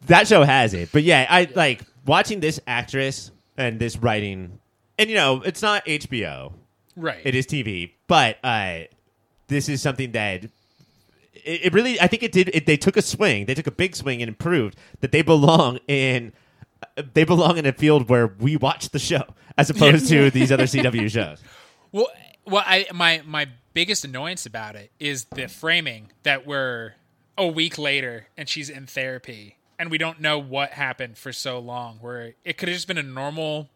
that 0.06 0.28
show 0.28 0.44
has 0.44 0.72
it. 0.72 0.90
But 0.92 1.02
yeah, 1.02 1.26
I 1.28 1.48
like 1.54 1.82
watching 2.06 2.40
this 2.40 2.60
actress 2.66 3.30
and 3.56 3.78
this 3.78 3.96
writing. 3.96 4.60
And 4.98 5.10
you 5.10 5.16
know, 5.16 5.42
it's 5.42 5.62
not 5.62 5.84
HBO. 5.84 6.52
right 6.96 7.20
It 7.24 7.34
is 7.34 7.46
TV, 7.46 7.92
but 8.06 8.38
uh, 8.44 8.80
this 9.48 9.68
is 9.68 9.82
something 9.82 10.12
that 10.12 10.46
it, 11.46 11.66
it 11.66 11.72
really. 11.72 12.00
I 12.00 12.06
think 12.06 12.22
it 12.22 12.32
did. 12.32 12.50
It, 12.52 12.66
they 12.66 12.76
took 12.76 12.96
a 12.96 13.02
swing. 13.02 13.46
They 13.46 13.54
took 13.54 13.66
a 13.66 13.70
big 13.72 13.96
swing 13.96 14.22
and 14.22 14.38
proved 14.38 14.76
that 15.00 15.12
they 15.12 15.22
belong 15.22 15.78
in. 15.88 16.32
uh, 16.96 17.02
They 17.14 17.24
belong 17.24 17.56
in 17.58 17.66
a 17.66 17.72
field 17.72 18.08
where 18.08 18.26
we 18.26 18.56
watch 18.56 18.90
the 18.90 18.98
show, 18.98 19.24
as 19.56 19.70
opposed 19.70 20.08
to 20.08 20.30
these 20.30 20.50
other 20.52 20.64
CW 20.72 21.10
shows. 21.10 21.42
well 21.92 22.08
well 22.44 22.62
i 22.66 22.86
my 22.94 23.22
my 23.26 23.46
biggest 23.74 24.04
annoyance 24.04 24.46
about 24.46 24.76
it 24.76 24.90
is 25.00 25.24
the 25.34 25.48
framing 25.48 26.12
that 26.22 26.46
we're 26.46 26.94
a 27.36 27.46
week 27.46 27.76
later 27.76 28.28
and 28.36 28.48
she's 28.48 28.70
in 28.70 28.86
therapy 28.86 29.56
and 29.78 29.90
we 29.90 29.98
don't 29.98 30.20
know 30.20 30.38
what 30.38 30.70
happened 30.70 31.18
for 31.18 31.32
so 31.32 31.58
long 31.58 31.96
where 32.00 32.34
it 32.44 32.56
could 32.56 32.68
have 32.68 32.76
just 32.76 32.86
been 32.88 32.96
a 32.98 33.02
normal 33.02 33.68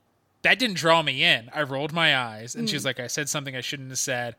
that 0.42 0.58
didn't 0.58 0.76
draw 0.76 1.02
me 1.02 1.22
in 1.22 1.50
i 1.52 1.60
rolled 1.62 1.92
my 1.92 2.16
eyes 2.16 2.54
and 2.54 2.68
she 2.70 2.76
was 2.76 2.84
like 2.84 2.98
i 3.00 3.06
said 3.08 3.28
something 3.28 3.54
i 3.56 3.60
shouldn't 3.60 3.90
have 3.90 3.98
said 3.98 4.36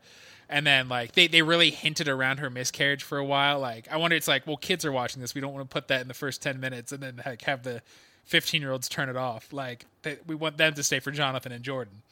and 0.48 0.66
then 0.66 0.88
like 0.88 1.12
they, 1.12 1.26
they 1.26 1.42
really 1.42 1.70
hinted 1.70 2.08
around 2.08 2.38
her 2.38 2.50
miscarriage 2.50 3.02
for 3.02 3.18
a 3.18 3.24
while. 3.24 3.58
Like 3.60 3.88
i 3.90 3.96
wonder 3.96 4.16
it's 4.16 4.28
like 4.28 4.46
well 4.46 4.56
kids 4.56 4.84
are 4.84 4.92
watching 4.92 5.20
this. 5.20 5.34
We 5.34 5.40
don't 5.40 5.52
want 5.52 5.68
to 5.68 5.72
put 5.72 5.88
that 5.88 6.00
in 6.00 6.08
the 6.08 6.14
first 6.14 6.42
10 6.42 6.60
minutes 6.60 6.92
and 6.92 7.02
then 7.02 7.22
like 7.24 7.42
have 7.42 7.62
the 7.62 7.82
15 8.26 8.60
year 8.62 8.72
olds 8.72 8.88
turn 8.88 9.08
it 9.08 9.16
off. 9.16 9.52
Like 9.52 9.86
they, 10.02 10.18
we 10.26 10.34
want 10.34 10.56
them 10.56 10.74
to 10.74 10.82
stay 10.82 11.00
for 11.00 11.10
jonathan 11.10 11.52
and 11.52 11.64
jordan. 11.64 12.02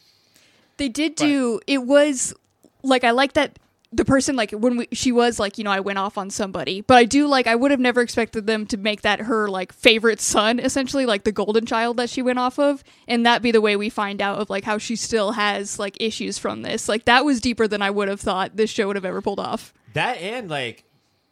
They 0.76 0.88
did 0.88 1.14
do 1.14 1.60
it 1.66 1.84
was 1.84 2.34
like 2.82 3.04
I 3.04 3.10
like 3.10 3.34
that 3.34 3.58
the 3.92 4.04
person 4.04 4.36
like 4.36 4.52
when 4.52 4.76
we 4.76 4.88
she 4.92 5.10
was 5.10 5.40
like, 5.40 5.58
you 5.58 5.64
know, 5.64 5.70
I 5.70 5.80
went 5.80 5.98
off 5.98 6.16
on 6.16 6.30
somebody. 6.30 6.80
But 6.80 6.96
I 6.96 7.04
do 7.04 7.26
like 7.26 7.46
I 7.46 7.56
would 7.56 7.70
have 7.70 7.80
never 7.80 8.00
expected 8.00 8.46
them 8.46 8.66
to 8.66 8.76
make 8.76 9.02
that 9.02 9.20
her 9.20 9.48
like 9.48 9.72
favorite 9.72 10.20
son, 10.20 10.60
essentially 10.60 11.06
like 11.06 11.24
the 11.24 11.32
golden 11.32 11.66
child 11.66 11.96
that 11.96 12.08
she 12.08 12.22
went 12.22 12.38
off 12.38 12.58
of, 12.58 12.84
and 13.08 13.26
that 13.26 13.42
be 13.42 13.50
the 13.50 13.60
way 13.60 13.76
we 13.76 13.90
find 13.90 14.22
out 14.22 14.38
of 14.38 14.48
like 14.48 14.64
how 14.64 14.78
she 14.78 14.94
still 14.94 15.32
has 15.32 15.78
like 15.78 15.96
issues 16.00 16.38
from 16.38 16.62
this. 16.62 16.88
Like 16.88 17.06
that 17.06 17.24
was 17.24 17.40
deeper 17.40 17.66
than 17.66 17.82
I 17.82 17.90
would 17.90 18.08
have 18.08 18.20
thought 18.20 18.56
this 18.56 18.70
show 18.70 18.86
would 18.86 18.96
have 18.96 19.04
ever 19.04 19.20
pulled 19.20 19.40
off. 19.40 19.74
That 19.94 20.18
and 20.18 20.48
like 20.48 20.84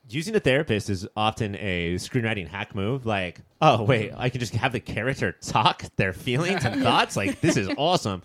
using 0.09 0.35
a 0.35 0.41
therapist 0.41 0.91
is 0.91 1.07
often 1.17 1.55
a 1.57 1.95
screenwriting 1.95 2.49
hack 2.49 2.75
move. 2.75 3.07
Like, 3.07 3.41
oh 3.61 3.85
wait, 3.85 4.13
I 4.17 4.31
can 4.31 4.41
just 4.41 4.55
have 4.55 4.73
the 4.73 4.81
character 4.81 5.33
talk 5.33 5.85
their 5.95 6.13
feelings 6.13 6.65
and 6.65 6.83
thoughts. 6.83 7.17
Like, 7.17 7.41
this 7.41 7.57
is 7.57 7.69
awesome. 7.77 8.23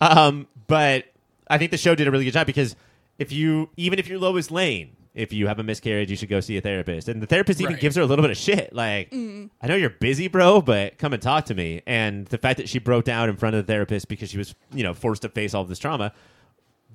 Um, 0.00 0.46
but 0.68 1.04
I 1.48 1.58
think 1.58 1.70
the 1.70 1.76
show 1.76 1.94
did 1.94 2.08
a 2.08 2.10
really 2.10 2.24
good 2.24 2.32
job 2.32 2.46
because 2.46 2.74
if 3.18 3.32
you, 3.32 3.70
even 3.76 3.98
if 3.98 4.08
you're 4.08 4.18
Lois 4.18 4.50
Lane, 4.50 4.96
if 5.14 5.32
you 5.32 5.46
have 5.46 5.60
a 5.60 5.62
miscarriage, 5.62 6.10
you 6.10 6.16
should 6.16 6.28
go 6.28 6.40
see 6.40 6.56
a 6.56 6.60
therapist. 6.60 7.08
And 7.08 7.22
the 7.22 7.26
therapist 7.26 7.60
even 7.60 7.74
Right. 7.74 7.80
gives 7.80 7.94
her 7.94 8.02
a 8.02 8.06
little 8.06 8.22
bit 8.22 8.32
of 8.32 8.36
shit. 8.36 8.72
Like, 8.72 9.10
mm-hmm. 9.10 9.46
I 9.62 9.66
know 9.68 9.76
you're 9.76 9.90
busy, 9.90 10.26
bro, 10.26 10.60
but 10.60 10.98
come 10.98 11.12
and 11.12 11.22
talk 11.22 11.44
to 11.46 11.54
me. 11.54 11.82
And 11.86 12.26
the 12.26 12.38
fact 12.38 12.56
that 12.56 12.68
she 12.68 12.80
broke 12.80 13.04
down 13.04 13.28
in 13.28 13.36
front 13.36 13.54
of 13.54 13.64
the 13.64 13.72
therapist 13.72 14.08
because 14.08 14.30
she 14.30 14.38
was, 14.38 14.54
you 14.72 14.82
know, 14.82 14.92
forced 14.92 15.22
to 15.22 15.28
face 15.28 15.54
all 15.54 15.62
of 15.62 15.68
this 15.68 15.78
trauma. 15.78 16.12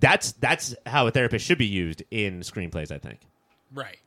That's 0.01 0.33
that's 0.33 0.75
how 0.85 1.07
a 1.07 1.11
therapist 1.11 1.45
should 1.45 1.57
be 1.57 1.65
used 1.65 2.03
in 2.11 2.39
screenplays. 2.41 2.91
I 2.91 2.97
think. 2.99 3.19
right 3.73 3.99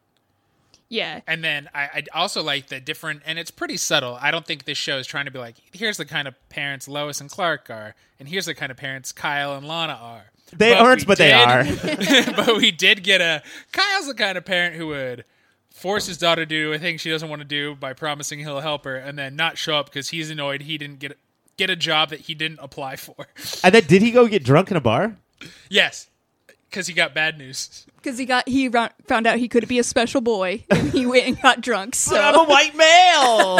Yeah. 0.89 1.21
And 1.27 1.43
then 1.45 1.69
I, 1.75 1.83
I 1.83 2.05
also 2.15 2.43
like 2.43 2.69
the 2.69 2.81
different, 2.81 3.23
and 3.27 3.39
it's 3.39 3.51
pretty 3.51 3.77
subtle. 3.79 4.19
I 4.21 4.31
don't 4.31 4.47
think 4.47 4.65
this 4.65 4.79
show 4.79 4.99
is 4.99 5.07
trying 5.07 5.25
to 5.27 5.31
be 5.31 5.39
like, 5.39 5.57
here's 5.73 5.97
the 5.97 6.05
kind 6.05 6.29
of 6.29 6.35
parents 6.51 6.87
Lois 6.89 7.21
and 7.21 7.31
Clark 7.31 7.71
are, 7.71 7.95
and 8.19 8.29
here's 8.29 8.47
the 8.47 8.55
kind 8.55 8.71
of 8.71 8.77
parents 8.79 9.13
Kyle 9.13 9.55
and 9.55 9.67
Lana 9.67 9.95
are. 9.95 10.32
They 10.57 10.75
aren't, 10.75 11.01
we 11.01 11.07
but 11.07 11.19
they 11.19 11.33
are. 11.33 11.65
but 12.37 12.57
we 12.57 12.71
did 12.71 13.03
get 13.03 13.21
a 13.21 13.43
Kyle's 13.73 14.07
the 14.07 14.15
kind 14.15 14.37
of 14.37 14.45
parent 14.45 14.77
who 14.77 14.89
would 14.89 15.25
force 15.71 16.07
his 16.07 16.19
daughter 16.19 16.43
to 16.43 16.47
do 16.47 16.73
a 16.73 16.79
thing 16.79 16.99
she 16.99 17.11
doesn't 17.11 17.29
want 17.29 17.41
to 17.41 17.49
do 17.49 17.75
by 17.75 17.93
promising 17.93 18.39
he'll 18.41 18.61
help 18.61 18.85
her, 18.85 18.97
and 18.97 19.19
then 19.19 19.37
not 19.37 19.59
show 19.59 19.77
up 19.77 19.87
because 19.87 20.11
he's 20.11 20.31
annoyed 20.31 20.63
he 20.63 20.79
didn't 20.79 20.99
get 20.99 21.19
get 21.57 21.71
a 21.71 21.77
job 21.77 22.11
that 22.11 22.21
he 22.21 22.35
didn't 22.35 22.59
apply 22.63 22.97
for. 22.97 23.27
And 23.65 23.75
then 23.75 23.85
did 23.85 24.03
he 24.03 24.11
go 24.11 24.27
get 24.27 24.45
drunk 24.45 24.71
in 24.71 24.77
a 24.77 24.81
bar? 24.81 25.17
yes, 25.69 26.09
because 26.73 26.87
he 26.87 26.95
got 26.95 27.15
bad 27.15 27.39
news. 27.39 27.87
Because 28.03 28.19
he 28.19 28.25
got 28.25 28.49
he 28.49 28.67
ra- 28.69 28.89
found 29.07 29.27
out 29.29 29.39
he 29.39 29.47
could 29.49 29.69
be 29.69 29.79
a 29.79 29.85
special 29.85 30.21
boy, 30.21 30.65
and 30.71 30.91
he 30.91 31.07
went 31.07 31.27
and 31.27 31.41
got 31.41 31.61
drunk. 31.61 31.95
So 31.95 32.19
I'm 32.21 32.35
a 32.35 32.45
white 32.45 32.75
male. 32.75 33.59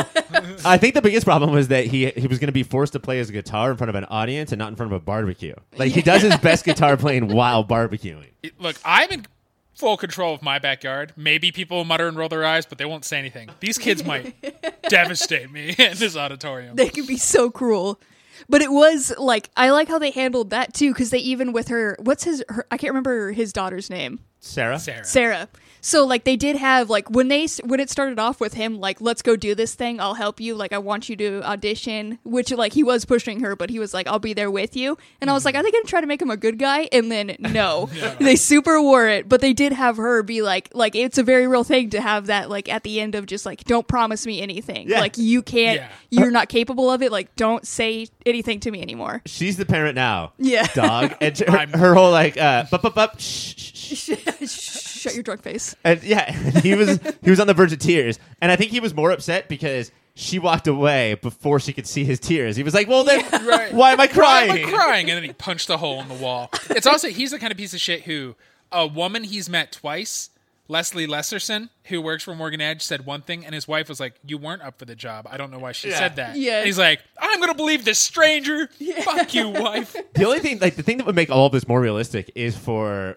I 0.65 0.79
think 0.79 0.95
the 0.95 1.03
biggest 1.03 1.25
problem 1.27 1.53
was 1.53 1.69
that 1.69 1.85
he 1.87 2.07
he 2.11 2.27
was 2.27 2.39
going 2.41 2.49
to 2.49 2.53
be 2.53 2.63
forced 2.65 2.95
to 2.95 3.01
play 3.01 3.19
his 3.19 3.31
guitar 3.31 3.71
in 3.71 3.77
front 3.77 3.91
of 3.91 3.95
an 3.95 4.05
audience 4.07 4.51
and 4.51 4.59
not 4.59 4.69
in 4.71 4.77
front 4.77 4.93
of 4.93 5.01
a 5.01 5.05
barbecue. 5.05 5.55
Like 5.77 5.93
he 5.93 6.03
does 6.03 6.23
his 6.23 6.37
best 6.39 6.65
guitar 6.65 6.97
playing 6.97 7.29
while 7.29 7.65
barbecuing. 7.65 8.31
It- 8.43 8.61
Look, 8.61 8.77
I'm 8.85 9.11
in 9.13 9.27
full 9.75 9.97
control 9.97 10.35
of 10.35 10.43
my 10.43 10.59
backyard. 10.59 11.13
Maybe 11.17 11.53
people 11.53 11.77
will 11.77 11.85
mutter 11.85 12.09
and 12.09 12.17
roll 12.17 12.29
their 12.29 12.45
eyes, 12.45 12.67
but 12.67 12.79
they 12.79 12.85
won't 12.85 13.05
say 13.05 13.19
anything. 13.19 13.49
These 13.61 13.79
kids 13.79 14.05
might 14.05 14.35
devastate 14.89 15.51
me 15.53 15.75
in 15.79 15.97
this 15.97 16.17
auditorium. 16.17 16.75
they 16.77 16.89
can 16.89 17.07
be 17.07 17.17
so 17.17 17.51
cruel. 17.51 18.01
But 18.49 18.63
it 18.63 18.73
was 18.73 19.13
like 19.19 19.51
I 19.57 19.71
like 19.71 19.89
how 19.89 19.99
they 19.99 20.11
handled 20.11 20.51
that 20.51 20.75
too, 20.75 20.93
because 20.93 21.11
they 21.11 21.19
even 21.19 21.53
with 21.53 21.69
her, 21.69 21.97
what's 22.01 22.25
his? 22.25 22.45
Her, 22.49 22.67
I 22.71 22.77
can't 22.77 22.91
remember 22.91 23.33
his 23.33 23.53
daughter's 23.53 23.91
name. 23.91 24.21
Sarah, 24.41 24.79
Sarah. 24.79 25.05
Sarah. 25.05 25.49
So 25.85 26.07
like 26.07 26.23
they 26.25 26.37
did 26.37 26.55
have 26.57 26.89
like 26.89 27.11
when 27.11 27.27
they 27.29 27.47
when 27.65 27.81
it 27.81 27.91
started 27.91 28.19
off 28.21 28.41
with 28.41 28.55
him 28.55 28.79
like 28.79 29.01
let's 29.01 29.21
go 29.21 29.35
do 29.37 29.55
this 29.55 29.75
thing 29.75 30.01
I'll 30.01 30.15
help 30.15 30.41
you 30.41 30.55
like 30.55 30.73
I 30.73 30.79
want 30.79 31.09
you 31.09 31.17
to 31.17 31.43
audition 31.43 32.19
which 32.23 32.53
like 32.53 32.73
he 32.73 32.85
was 32.85 33.05
pushing 33.05 33.41
her 33.41 33.57
but 33.57 33.69
he 33.69 33.79
was 33.81 33.93
like 33.93 34.07
I'll 34.07 34.21
be 34.21 34.33
there 34.33 34.51
with 34.51 34.77
you 34.77 34.97
and 35.21 35.29
I 35.29 35.33
was 35.33 35.45
like 35.45 35.57
are 35.57 35.63
they 35.63 35.73
gonna 35.73 35.85
try 35.85 36.01
to 36.01 36.07
make 36.07 36.23
him 36.23 36.31
a 36.31 36.37
good 36.37 36.57
guy 36.59 36.89
and 36.93 37.11
then 37.11 37.35
no 37.41 37.91
they 38.21 38.37
super 38.37 38.81
wore 38.81 39.09
it 39.09 39.29
but 39.29 39.41
they 39.41 39.53
did 39.53 39.73
have 39.73 39.97
her 39.97 40.23
be 40.23 40.41
like 40.41 40.71
like 40.73 40.95
it's 40.95 41.19
a 41.19 41.23
very 41.25 41.49
real 41.49 41.65
thing 41.65 41.91
to 41.91 42.01
have 42.01 42.27
that 42.27 42.49
like 42.49 42.69
at 42.69 42.85
the 42.85 43.01
end 43.01 43.15
of 43.17 43.27
just 43.27 43.45
like 43.45 43.65
don't 43.65 43.89
promise 43.89 44.25
me 44.25 44.41
anything 44.41 44.89
Yeah. 44.89 45.01
like 45.01 45.19
you 45.19 45.43
can't 45.43 45.81
Yeah. 45.81 45.89
you're 46.11 46.31
not 46.31 46.49
capable 46.49 46.91
of 46.93 47.03
it 47.03 47.11
like 47.11 47.35
don't 47.35 47.67
say 47.67 48.07
anything 48.25 48.61
to 48.61 48.71
me 48.71 48.83
anymore 48.83 49.21
She's 49.27 49.57
the 49.57 49.67
parent 49.67 49.97
now. 49.97 50.33
Yeah. 50.39 50.67
Dog. 50.75 51.15
And 51.21 51.37
her, 51.49 51.67
her 51.77 51.95
whole 51.95 52.13
like 52.13 52.37
uh 52.39 52.65
bup, 52.71 52.83
bup, 52.83 52.95
bup, 52.95 53.19
shh, 53.19 53.55
shh, 53.57 54.11
shh. 54.47 54.89
shut 55.03 55.15
your 55.15 55.23
drunk 55.23 55.43
face 55.43 55.75
And 55.85 56.03
yeah, 56.03 56.33
he 56.61 56.75
was 56.75 56.99
he 57.23 57.31
was 57.31 57.41
on 57.41 57.47
the 57.47 57.55
verge 57.55 57.73
of 57.73 57.79
tears. 57.79 58.19
And 58.41 58.51
I 58.53 58.57
think 58.57 58.71
he 58.71 58.81
was 58.81 58.95
more 58.95 59.11
upset 59.11 59.49
because 59.49 59.91
she 60.15 60.39
walked 60.39 60.67
away 60.69 61.15
before 61.15 61.59
she 61.59 61.73
could 61.73 61.87
see 61.87 62.05
his 62.05 62.21
tears. 62.21 62.55
He 62.57 62.63
was 62.63 62.75
like, 62.75 62.87
"Well, 62.89 63.03
then 63.05 63.21
Right. 63.47 63.73
why 63.73 63.93
am 63.93 64.01
I 64.01 64.05
Why 64.05 64.09
crying?" 64.09 64.51
am 64.65 64.69
I 64.69 64.71
crying? 64.71 65.11
And 65.11 65.17
then 65.17 65.25
he 65.25 65.33
punched 65.33 65.71
a 65.71 65.77
hole 65.79 66.01
in 66.01 66.09
the 66.09 66.15
wall. 66.15 66.51
It's 66.71 66.87
also 66.87 67.09
he's 67.09 67.31
the 67.31 67.39
kind 67.39 67.51
of 67.51 67.57
piece 67.59 67.73
of 67.75 67.81
shit 67.81 68.03
who 68.03 68.35
a 68.71 68.87
woman 68.87 69.25
he's 69.25 69.49
met 69.49 69.73
twice, 69.73 70.29
Leslie 70.69 71.07
Lesserson, 71.07 71.69
who 71.85 72.01
works 72.01 72.23
for 72.25 72.35
Morgan 72.35 72.61
Edge, 72.61 72.83
said 72.83 73.05
one 73.07 73.21
thing, 73.23 73.45
and 73.45 73.55
his 73.55 73.67
wife 73.67 73.89
was 73.89 74.01
like, 74.01 74.15
"You 74.27 74.37
weren't 74.39 74.63
up 74.63 74.79
for 74.79 74.85
the 74.85 74.95
job. 74.95 75.27
I 75.31 75.37
don't 75.39 75.51
know 75.51 75.59
why 75.59 75.73
she 75.73 75.89
Yeah. 75.89 75.99
said 75.99 76.17
that." 76.17 76.37
Yeah. 76.37 76.59
And 76.59 76.67
he's 76.67 76.79
like, 76.79 77.01
"I'm 77.19 77.41
gonna 77.41 77.55
believe 77.55 77.85
this 77.87 77.99
stranger. 77.99 78.69
Fuck 79.05 79.33
you, 79.35 79.49
wife." 79.49 79.97
The 80.15 80.25
only 80.27 80.41
thing, 80.41 80.59
like 80.59 80.77
the 80.77 80.83
thing 80.83 80.99
that 80.99 81.07
would 81.07 81.17
make 81.17 81.31
all 81.31 81.47
of 81.47 81.53
this 81.53 81.67
more 81.67 81.81
realistic, 81.81 82.31
is 82.35 82.55
for 82.57 83.17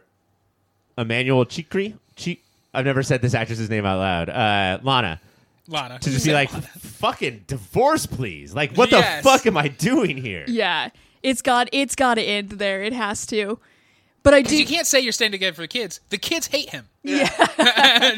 Emmanuelle 0.97 1.45
Chriqui. 1.45 1.93
Chi- 2.21 2.37
I've 2.73 2.85
never 2.85 3.03
said 3.03 3.21
this 3.21 3.33
actress's 3.33 3.69
name 3.69 3.85
out 3.85 3.99
loud. 3.99 4.29
Uh, 4.29 4.79
Lana 4.83 5.19
Lana 5.67 5.99
to 5.99 6.09
just 6.09 6.25
be 6.25 6.33
like, 6.33 6.49
"Fucking 6.49 7.45
divorce, 7.47 8.05
please!" 8.05 8.53
Like, 8.53 8.73
what 8.75 8.91
Yes. 8.91 9.23
the 9.23 9.29
fuck 9.29 9.45
am 9.45 9.57
I 9.57 9.67
doing 9.69 10.17
here? 10.17 10.43
yeah 10.47 10.89
it's 11.23 11.41
got 11.41 11.67
it's 11.71 11.95
got 11.95 12.15
to 12.15 12.21
end 12.21 12.49
there 12.51 12.83
it 12.83 12.93
has 12.93 13.25
to 13.25 13.57
but 14.21 14.33
I 14.35 14.41
do 14.43 14.55
you 14.57 14.65
can't 14.65 14.85
say 14.87 14.99
you're 14.99 15.11
staying 15.11 15.31
together 15.31 15.53
for 15.55 15.61
the 15.61 15.67
kids. 15.67 15.99
The 16.09 16.17
kids 16.17 16.47
hate 16.47 16.69
him. 16.71 16.87
yeah 17.03 17.29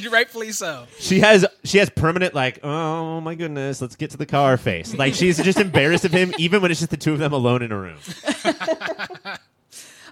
Rightfully 0.12 0.52
so. 0.54 0.88
She 1.00 1.20
has 1.20 1.46
she 1.66 1.78
has 1.80 1.90
permanent 1.90 2.34
like, 2.34 2.60
"Oh 2.64 3.20
my 3.22 3.36
goodness, 3.36 3.82
let's 3.82 3.96
get 3.98 4.12
to 4.12 4.18
the 4.18 4.26
car" 4.26 4.56
face. 4.58 4.94
Like 4.96 5.14
she's 5.14 5.38
just 5.42 5.60
embarrassed 5.68 6.06
of 6.06 6.12
him, 6.14 6.34
even 6.38 6.62
when 6.62 6.72
it's 6.72 6.80
just 6.80 6.92
the 6.92 6.98
two 6.98 7.14
of 7.14 7.20
them 7.20 7.34
alone 7.34 7.62
in 7.62 7.72
a 7.72 7.78
room. 7.78 7.98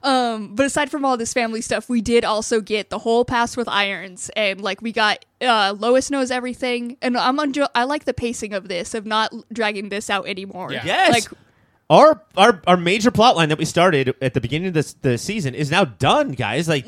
but 0.05 0.65
aside 0.65 0.91
from 0.91 1.03
all 1.03 1.17
this 1.17 1.33
family 1.33 1.61
stuff, 1.61 1.89
we 1.89 2.01
did 2.01 2.23
also 2.23 2.61
get 2.61 2.89
the 2.89 2.99
whole 2.99 3.25
pass 3.25 3.57
with 3.57 3.67
irons, 3.67 4.29
and 4.35 4.61
like 4.61 4.81
we 4.81 4.91
got 4.91 5.25
uh, 5.41 5.73
Lois 5.77 6.11
knows 6.11 6.31
everything, 6.31 6.97
and 7.01 7.17
I'm 7.17 7.37
enjo- 7.37 7.69
I 7.73 7.83
like 7.85 8.05
the 8.05 8.13
pacing 8.13 8.53
of 8.53 8.67
this 8.67 8.93
of 8.93 9.05
not 9.05 9.33
dragging 9.51 9.89
this 9.89 10.09
out 10.09 10.27
anymore. 10.27 10.71
Yeah. 10.71 10.85
Yes. 10.85 11.11
like 11.13 11.39
our 11.89 12.21
our 12.37 12.61
our 12.67 12.77
major 12.77 13.11
plot 13.11 13.35
line 13.35 13.49
that 13.49 13.57
we 13.57 13.65
started 13.65 14.15
at 14.21 14.33
the 14.33 14.41
beginning 14.41 14.67
of 14.69 14.73
this 14.73 14.93
the 14.93 15.17
season 15.17 15.53
is 15.55 15.69
now 15.71 15.85
done, 15.85 16.31
guys. 16.31 16.67
Like 16.67 16.85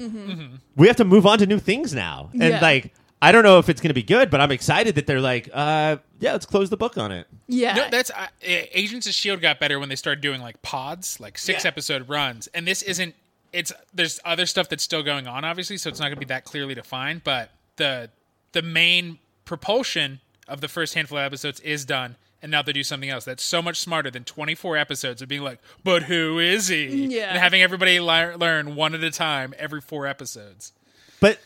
we 0.75 0.87
have 0.87 0.95
to 0.97 1.05
move 1.05 1.25
on 1.25 1.39
to 1.39 1.45
new 1.45 1.59
things 1.59 1.93
now. 1.93 2.29
And 2.33 2.41
Yeah. 2.43 2.59
like 2.61 2.93
I 3.21 3.31
don't 3.31 3.43
know 3.43 3.57
if 3.59 3.67
it's 3.69 3.81
going 3.81 3.89
to 3.89 3.95
be 3.95 4.03
good, 4.03 4.29
but 4.29 4.41
I'm 4.41 4.51
excited 4.51 4.93
that 4.95 5.07
they're 5.07 5.21
like, 5.21 5.49
uh, 5.51 5.97
yeah, 6.19 6.31
let's 6.33 6.45
close 6.45 6.69
the 6.69 6.77
book 6.77 6.97
on 6.97 7.11
it. 7.11 7.27
yeah, 7.47 7.73
No, 7.75 7.89
that's 7.89 8.09
uh, 8.11 8.27
Agents 8.41 9.07
of 9.07 9.13
Shield 9.13 9.41
got 9.41 9.59
better 9.59 9.79
when 9.79 9.89
they 9.89 9.95
started 9.95 10.21
doing 10.21 10.41
like 10.41 10.61
pods, 10.61 11.19
like 11.19 11.37
six 11.37 11.63
Yeah. 11.63 11.69
episode 11.69 12.09
runs, 12.09 12.47
and 12.47 12.67
this 12.67 12.81
isn't. 12.81 13.15
It's 13.53 13.71
there's 13.93 14.19
other 14.25 14.45
stuff 14.45 14.67
that's 14.69 14.83
still 14.83 15.03
going 15.03 15.25
on, 15.27 15.45
obviously, 15.45 15.77
so 15.77 15.89
it's 15.89 15.99
not 15.99 16.05
going 16.07 16.15
to 16.15 16.19
be 16.19 16.25
that 16.25 16.43
clearly 16.43 16.75
defined. 16.75 17.23
But 17.23 17.51
the 17.77 18.09
the 18.51 18.61
main 18.61 19.19
propulsion 19.45 20.19
of 20.47 20.61
the 20.61 20.67
first 20.67 20.93
handful 20.95 21.17
of 21.17 21.23
episodes 21.23 21.59
is 21.61 21.85
done, 21.85 22.17
and 22.41 22.51
now 22.51 22.61
they 22.61 22.73
do 22.73 22.83
something 22.83 23.09
else 23.09 23.23
that's 23.25 23.43
so 23.43 23.61
much 23.61 23.79
smarter 23.79 24.11
than 24.11 24.23
24 24.25 24.75
episodes 24.77 25.21
of 25.21 25.29
being 25.29 25.43
like, 25.43 25.59
"But 25.83 26.03
who 26.03 26.39
is 26.39 26.67
he?" 26.67 27.07
Yeah. 27.17 27.29
and 27.29 27.37
having 27.37 27.61
everybody 27.61 27.99
li- 27.99 28.35
learn 28.35 28.75
one 28.75 28.93
at 28.93 29.03
a 29.03 29.11
time 29.11 29.53
every 29.57 29.81
four 29.81 30.05
episodes. 30.07 30.73
But 31.21 31.39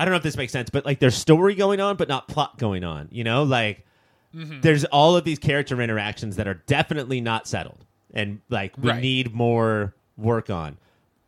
I 0.00 0.04
don't 0.04 0.12
know 0.12 0.16
if 0.16 0.22
this 0.22 0.36
makes 0.36 0.52
sense, 0.52 0.70
but 0.70 0.84
like 0.86 0.98
there's 0.98 1.14
story 1.14 1.54
going 1.54 1.78
on, 1.80 1.96
but 1.96 2.08
not 2.08 2.26
plot 2.26 2.56
going 2.58 2.84
on. 2.84 3.08
You 3.10 3.22
know, 3.24 3.42
like 3.42 3.84
Mm-hmm. 4.34 4.60
there's 4.60 4.84
all 4.84 5.16
of 5.16 5.24
these 5.24 5.40
character 5.40 5.82
interactions 5.82 6.36
that 6.36 6.46
are 6.46 6.54
definitely 6.54 7.20
not 7.20 7.48
settled, 7.48 7.84
and 8.14 8.40
like 8.48 8.78
we 8.78 8.90
Right. 8.90 9.02
need 9.02 9.34
more 9.34 9.92
work 10.16 10.48
on. 10.50 10.78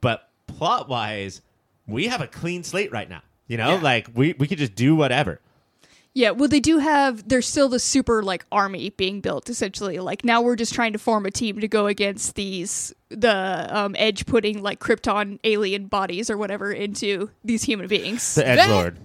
But 0.01 0.29
plot 0.47 0.89
wise, 0.89 1.43
we 1.89 2.07
have 2.07 2.20
a 2.20 2.29
clean 2.29 2.62
slate 2.62 2.93
right 2.93 3.09
now. 3.09 3.23
You 3.49 3.57
know, 3.57 3.70
Yeah. 3.75 3.81
like 3.81 4.07
we 4.14 4.35
we 4.39 4.47
could 4.47 4.59
just 4.59 4.77
do 4.77 4.95
whatever. 4.95 5.41
Yeah. 6.14 6.30
Well, 6.30 6.48
they 6.48 6.60
do 6.60 6.78
have. 6.78 7.28
There's 7.28 7.46
still 7.46 7.68
the 7.68 7.78
super 7.78 8.22
like 8.22 8.44
army 8.52 8.90
being 8.90 9.20
built. 9.20 9.48
Essentially, 9.48 9.98
like 9.98 10.24
now 10.24 10.42
we're 10.42 10.56
just 10.56 10.74
trying 10.74 10.92
to 10.92 10.98
form 10.98 11.26
a 11.26 11.30
team 11.30 11.60
to 11.60 11.68
go 11.68 11.86
against 11.86 12.34
these 12.34 12.92
the 13.08 13.68
um, 13.70 13.94
Edge 13.98 14.26
putting 14.26 14.62
like 14.62 14.80
Krypton 14.80 15.38
alien 15.44 15.86
bodies 15.86 16.30
or 16.30 16.36
whatever 16.36 16.72
into 16.72 17.30
these 17.44 17.62
human 17.62 17.86
beings. 17.86 18.34
The 18.34 18.46
Edge 18.46 18.68
Lord. 18.68 18.98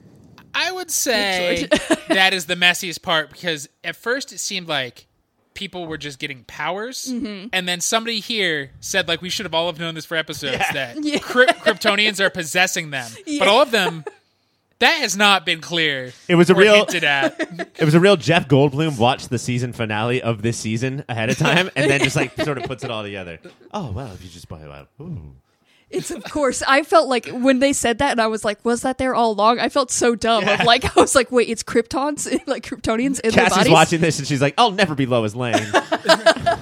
I 0.53 0.71
would 0.71 0.89
say 0.89 1.67
that 2.09 2.33
is 2.33 2.45
the 2.47 2.55
messiest 2.55 3.01
part 3.03 3.29
because 3.31 3.69
at 3.83 3.95
first 3.95 4.31
it 4.31 4.39
seemed 4.39 4.67
like 4.67 5.05
people 5.53 5.85
were 5.87 5.97
just 5.97 6.19
getting 6.19 6.43
powers, 6.45 7.05
Mm-hmm. 7.11 7.47
and 7.53 7.67
then 7.67 7.79
somebody 7.81 8.19
here 8.19 8.71
said 8.79 9.07
like 9.07 9.21
we 9.21 9.29
should 9.29 9.45
have 9.45 9.53
all 9.53 9.67
have 9.67 9.79
known 9.79 9.93
this 9.95 10.05
for 10.05 10.15
episodes 10.15 10.63
that 10.73 10.97
Yeah. 11.03 11.17
Kryp- 11.17 11.47
Kryptonians 11.57 12.19
are 12.19 12.29
possessing 12.29 12.89
them, 12.91 13.09
Yeah. 13.25 13.39
but 13.39 13.47
all 13.47 13.61
of 13.61 13.71
them. 13.71 14.03
That 14.80 14.99
has 14.99 15.17
not 15.17 15.45
been 15.45 15.59
clear. 15.61 16.13
It 16.28 16.36
was 16.36 16.49
a 16.51 16.55
real- 16.55 16.75
hinted 16.75 17.03
at. 17.03 17.39
It 17.80 17.86
was 17.86 17.93
a 17.95 17.99
real 17.99 18.15
Jeff 18.15 18.47
Goldblum 18.47 18.97
watched 18.97 19.30
the 19.30 19.38
season 19.39 19.71
finale 19.73 20.21
of 20.21 20.41
this 20.41 20.57
season 20.57 21.03
ahead 21.09 21.30
of 21.30 21.38
time, 21.38 21.69
and 21.75 21.89
then 21.89 22.01
just 22.01 22.15
like 22.15 22.36
sort 22.43 22.57
of 22.57 22.63
puts 22.65 22.84
it 22.84 22.91
all 22.91 23.03
together. 23.03 23.39
Oh 23.73 23.91
well, 23.91 24.11
if 24.13 24.23
you 24.23 24.30
just 24.30 24.47
buy 24.49 24.61
it 24.61 24.69
out. 24.69 24.89
Ooh. 25.01 25.34
It's 25.89 26.11
of 26.11 26.23
course. 26.25 26.61
I 26.67 26.84
felt 26.84 27.07
like 27.07 27.28
when 27.30 27.59
they 27.59 27.71
said 27.73 27.99
that, 27.99 28.11
and 28.11 28.19
I 28.21 28.28
was 28.28 28.43
like, 28.43 28.63
"Was 28.65 28.82
that 28.82 28.97
there 28.97 29.15
all 29.15 29.32
along?" 29.32 29.59
I 29.59 29.69
felt 29.69 29.89
so 29.89 30.15
dumb. 30.15 30.43
Yeah. 30.43 30.59
Of 30.59 30.65
like, 30.65 30.97
I 30.97 30.99
was 30.99 31.15
like, 31.15 31.32
"Wait, 31.32 31.47
it's 31.49 31.63
Kryptons, 31.63 32.28
like 32.47 32.63
Kryptonians 32.65 33.19
in 33.21 33.32
their 33.32 33.43
Cassie's 33.45 33.57
bodies." 33.57 33.71
watching 33.71 34.01
this, 34.01 34.17
and 34.19 34.28
she's 34.28 34.41
like, 34.41 34.53
"I'll 34.57 34.71
never 34.71 34.95
be 34.95 35.05
Lois 35.05 35.34
Lane." 35.36 35.55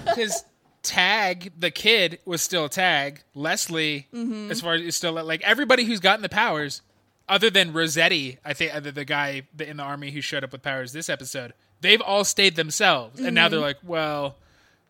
Because 0.06 0.44
Tag, 0.84 1.52
the 1.58 1.72
kid, 1.72 2.20
was 2.26 2.42
still 2.42 2.70
Tag. 2.70 3.24
Leslie, 3.34 4.08
Mm-hmm. 4.14 4.52
as 4.52 4.62
far 4.62 4.74
as 4.76 4.82
is 4.82 4.96
still 4.96 5.14
like 5.24 5.42
everybody 5.44 5.84
who's 5.86 6.00
gotten 6.00 6.22
the 6.22 6.30
powers, 6.30 6.82
other 7.28 7.50
than 7.50 7.74
Rossetti, 7.74 8.38
I 8.46 8.54
think 8.54 8.74
uh, 8.76 8.80
the, 8.80 8.92
the 8.92 9.06
guy 9.06 9.44
in 9.60 9.78
the 9.78 9.84
army 9.84 10.12
who 10.12 10.22
showed 10.22 10.44
up 10.44 10.52
with 10.52 10.62
powers 10.62 10.92
this 10.94 11.10
episode, 11.10 11.54
they've 11.82 12.02
all 12.02 12.24
stayed 12.24 12.56
themselves, 12.56 13.20
and 13.20 13.34
now 13.36 13.48
they're 13.50 13.58
Mm-hmm. 13.60 13.66
like, 13.66 13.78
well, 13.84 14.36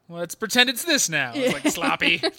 let's 0.10 0.36
pretend 0.36 0.70
it's 0.70 0.84
this 0.84 1.10
now. 1.10 1.32
It's 1.36 1.54
like 1.54 1.68
sloppy. 1.74 2.22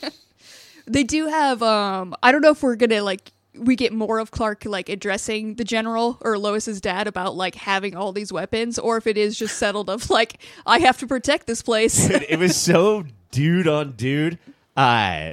They 0.88 1.02
do 1.02 1.26
have. 1.26 1.64
Um, 1.64 2.14
I 2.22 2.30
don't 2.30 2.42
know 2.42 2.50
if 2.52 2.62
we're 2.62 2.76
gonna 2.76 3.02
like 3.02 3.32
we 3.56 3.74
get 3.74 3.92
more 3.92 4.20
of 4.20 4.30
Clark 4.30 4.64
like 4.66 4.88
addressing 4.88 5.54
the 5.56 5.64
general 5.64 6.16
or 6.20 6.38
Lois's 6.38 6.80
dad 6.80 7.08
about 7.08 7.34
like 7.34 7.56
having 7.56 7.96
all 7.96 8.12
these 8.12 8.32
weapons, 8.32 8.78
or 8.78 8.96
if 8.96 9.08
it 9.08 9.18
is 9.18 9.36
just 9.36 9.58
settled 9.58 9.90
of 9.90 10.08
like 10.10 10.38
I 10.64 10.78
have 10.78 10.96
to 10.98 11.06
protect 11.08 11.48
this 11.48 11.60
place. 11.60 12.06
Dude, 12.06 12.24
it 12.28 12.38
was 12.38 12.56
so 12.56 13.04
dude 13.32 13.66
on 13.66 13.92
dude. 13.92 14.38
Uh, 14.76 15.32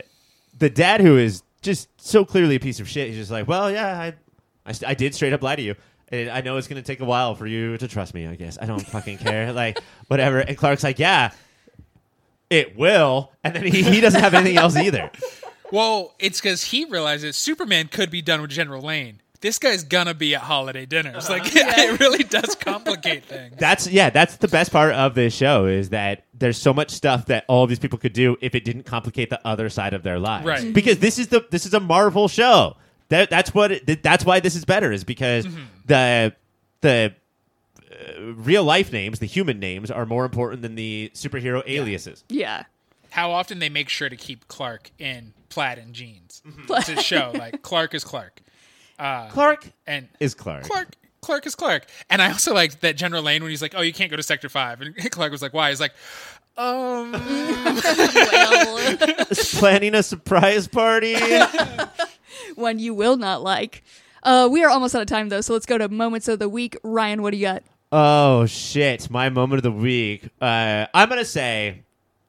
the 0.57 0.71
dad 0.71 1.01
who 1.01 1.17
is 1.19 1.43
just 1.61 1.87
so 2.01 2.25
clearly 2.25 2.55
a 2.55 2.59
piece 2.59 2.79
of 2.79 2.89
shit. 2.89 3.09
He's 3.09 3.17
just 3.17 3.29
like, 3.31 3.47
well, 3.47 3.69
yeah, 3.69 3.99
I, 3.99 4.13
I, 4.65 4.71
st- 4.71 4.89
I 4.89 4.93
did 4.93 5.13
straight 5.15 5.33
up 5.33 5.41
lie 5.41 5.55
to 5.55 5.61
you. 5.61 5.75
And 6.09 6.29
I 6.29 6.41
know 6.41 6.57
it's 6.57 6.67
going 6.67 6.81
to 6.81 6.85
take 6.85 6.99
a 6.99 7.05
while 7.05 7.33
for 7.33 7.47
you 7.47 7.77
to 7.77 7.87
trust 7.87 8.13
me, 8.13 8.27
I 8.27 8.35
guess. 8.35 8.57
I 8.61 8.65
don't 8.65 8.85
fucking 8.85 9.17
care. 9.17 9.51
like, 9.53 9.79
whatever. 10.07 10.39
And 10.39 10.57
Clark's 10.57 10.83
like, 10.83 10.99
yeah, 10.99 11.31
it 12.49 12.77
will. 12.77 13.31
And 13.43 13.55
then 13.55 13.65
he, 13.65 13.81
he 13.83 13.99
doesn't 13.99 14.21
have 14.21 14.33
anything 14.33 14.57
else 14.57 14.75
either. 14.75 15.09
well, 15.71 16.13
it's 16.19 16.39
because 16.39 16.65
he 16.65 16.85
realizes 16.85 17.35
Superman 17.35 17.87
could 17.87 18.11
be 18.11 18.21
done 18.21 18.41
with 18.41 18.51
General 18.51 18.81
Lane. 18.81 19.21
This 19.41 19.59
guy's 19.59 19.83
gonna 19.83 20.13
be 20.13 20.35
at 20.35 20.41
holiday 20.41 20.85
dinners. 20.85 21.29
Like, 21.29 21.41
it 21.47 21.99
really 21.99 22.23
does 22.23 22.55
complicate 22.55 23.25
things. 23.25 23.55
That's 23.57 23.87
yeah, 23.87 24.09
that's 24.09 24.37
the 24.37 24.47
best 24.47 24.71
part 24.71 24.93
of 24.93 25.15
this 25.15 25.35
show 25.35 25.65
is 25.65 25.89
that 25.89 26.23
there's 26.33 26.57
so 26.57 26.73
much 26.73 26.91
stuff 26.91 27.25
that 27.25 27.43
all 27.49 27.67
these 27.67 27.79
people 27.79 27.99
could 27.99 28.13
do 28.13 28.37
if 28.39 28.55
it 28.55 28.63
didn't 28.63 28.83
complicate 28.83 29.29
the 29.29 29.45
other 29.45 29.67
side 29.67 29.93
of 29.93 30.03
their 30.03 30.17
lives. 30.17 30.45
Right. 30.45 30.73
Because 30.73 30.99
this 30.99 31.19
is 31.19 31.27
the 31.27 31.45
this 31.51 31.65
is 31.65 31.73
a 31.73 31.81
Marvel 31.81 32.29
show. 32.29 32.77
That 33.13 33.29
that's 33.29 33.53
what 33.53 33.71
it, 33.71 34.01
that's 34.01 34.25
why 34.25 34.39
this 34.39 34.55
is 34.55 34.65
better 34.65 34.91
is 34.91 35.03
because 35.03 35.45
the 35.85 36.33
the 36.81 37.13
uh, 37.91 38.21
real 38.33 38.63
life 38.63 38.91
names, 38.91 39.19
the 39.19 39.27
human 39.27 39.59
names 39.59 39.91
are 39.91 40.05
more 40.07 40.25
important 40.25 40.63
than 40.63 40.73
the 40.75 41.11
superhero 41.13 41.61
aliases. 41.67 42.23
yeah. 42.27 42.63
how 43.11 43.29
often 43.31 43.59
they 43.59 43.69
make 43.69 43.87
sure 43.87 44.09
to 44.09 44.15
keep 44.15 44.47
Clark 44.47 44.89
in 44.97 45.33
plaid 45.49 45.77
and 45.77 45.93
jeans 45.93 46.41
Mm-hmm. 46.47 46.95
to 46.95 47.01
show 47.11 47.31
like 47.35 47.61
Clark 47.61 47.93
is 47.93 48.03
Clark 48.03 48.41
Clark 48.97 49.69
and 49.85 50.07
is 50.19 50.33
Clark. 50.33 50.63
Clark 50.63 50.95
Clark 51.21 51.45
is 51.45 51.53
Clark. 51.55 51.85
And 52.09 52.19
I 52.21 52.29
also 52.31 52.53
like 52.53 52.79
that 52.79 52.97
General 52.97 53.21
Lane 53.21 53.43
when 53.43 53.49
he's 53.51 53.61
like, 53.61 53.73
"Oh, 53.77 53.81
you 53.81 53.93
can't 53.93 54.09
go 54.09 54.17
to 54.17 54.23
Sector 54.23 54.49
5." 54.49 54.81
And 54.81 54.95
Clark 55.11 55.31
was 55.31 55.41
like, 55.43 55.53
"Why?" 55.53 55.69
He's 55.69 55.79
like, 55.79 55.93
"Um, 56.57 57.11
Well, 58.33 58.95
Planning 59.53 59.95
a 59.95 60.03
surprise 60.03 60.67
party. 60.67 61.15
One 62.55 62.79
you 62.79 62.93
will 62.93 63.17
not 63.17 63.41
like. 63.43 63.83
Uh, 64.23 64.47
we 64.51 64.63
are 64.63 64.69
almost 64.69 64.95
out 64.95 65.01
of 65.01 65.07
time 65.07 65.29
though, 65.29 65.41
so 65.41 65.53
let's 65.53 65.65
go 65.65 65.77
to 65.77 65.89
moments 65.89 66.27
of 66.27 66.39
the 66.39 66.47
week. 66.49 66.77
Ryan, 66.83 67.21
what 67.21 67.31
do 67.31 67.37
you 67.37 67.45
got? 67.45 67.63
Oh 67.91 68.45
shit! 68.45 69.09
My 69.09 69.29
moment 69.29 69.59
of 69.59 69.63
the 69.63 69.71
week. 69.79 70.27
Uh, 70.41 70.87
I'm 70.93 71.09
gonna 71.09 71.25
say 71.25 71.83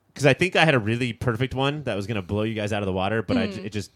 because 0.08 0.26
I 0.26 0.34
think 0.34 0.56
I 0.56 0.64
had 0.64 0.74
a 0.74 0.78
really 0.78 1.12
perfect 1.12 1.54
one 1.54 1.84
that 1.84 1.94
was 1.96 2.06
gonna 2.06 2.22
blow 2.22 2.42
you 2.42 2.54
guys 2.54 2.72
out 2.72 2.82
of 2.82 2.86
the 2.86 2.92
water, 2.92 3.22
but 3.22 3.36
I, 3.36 3.42
it 3.44 3.70
just 3.70 3.90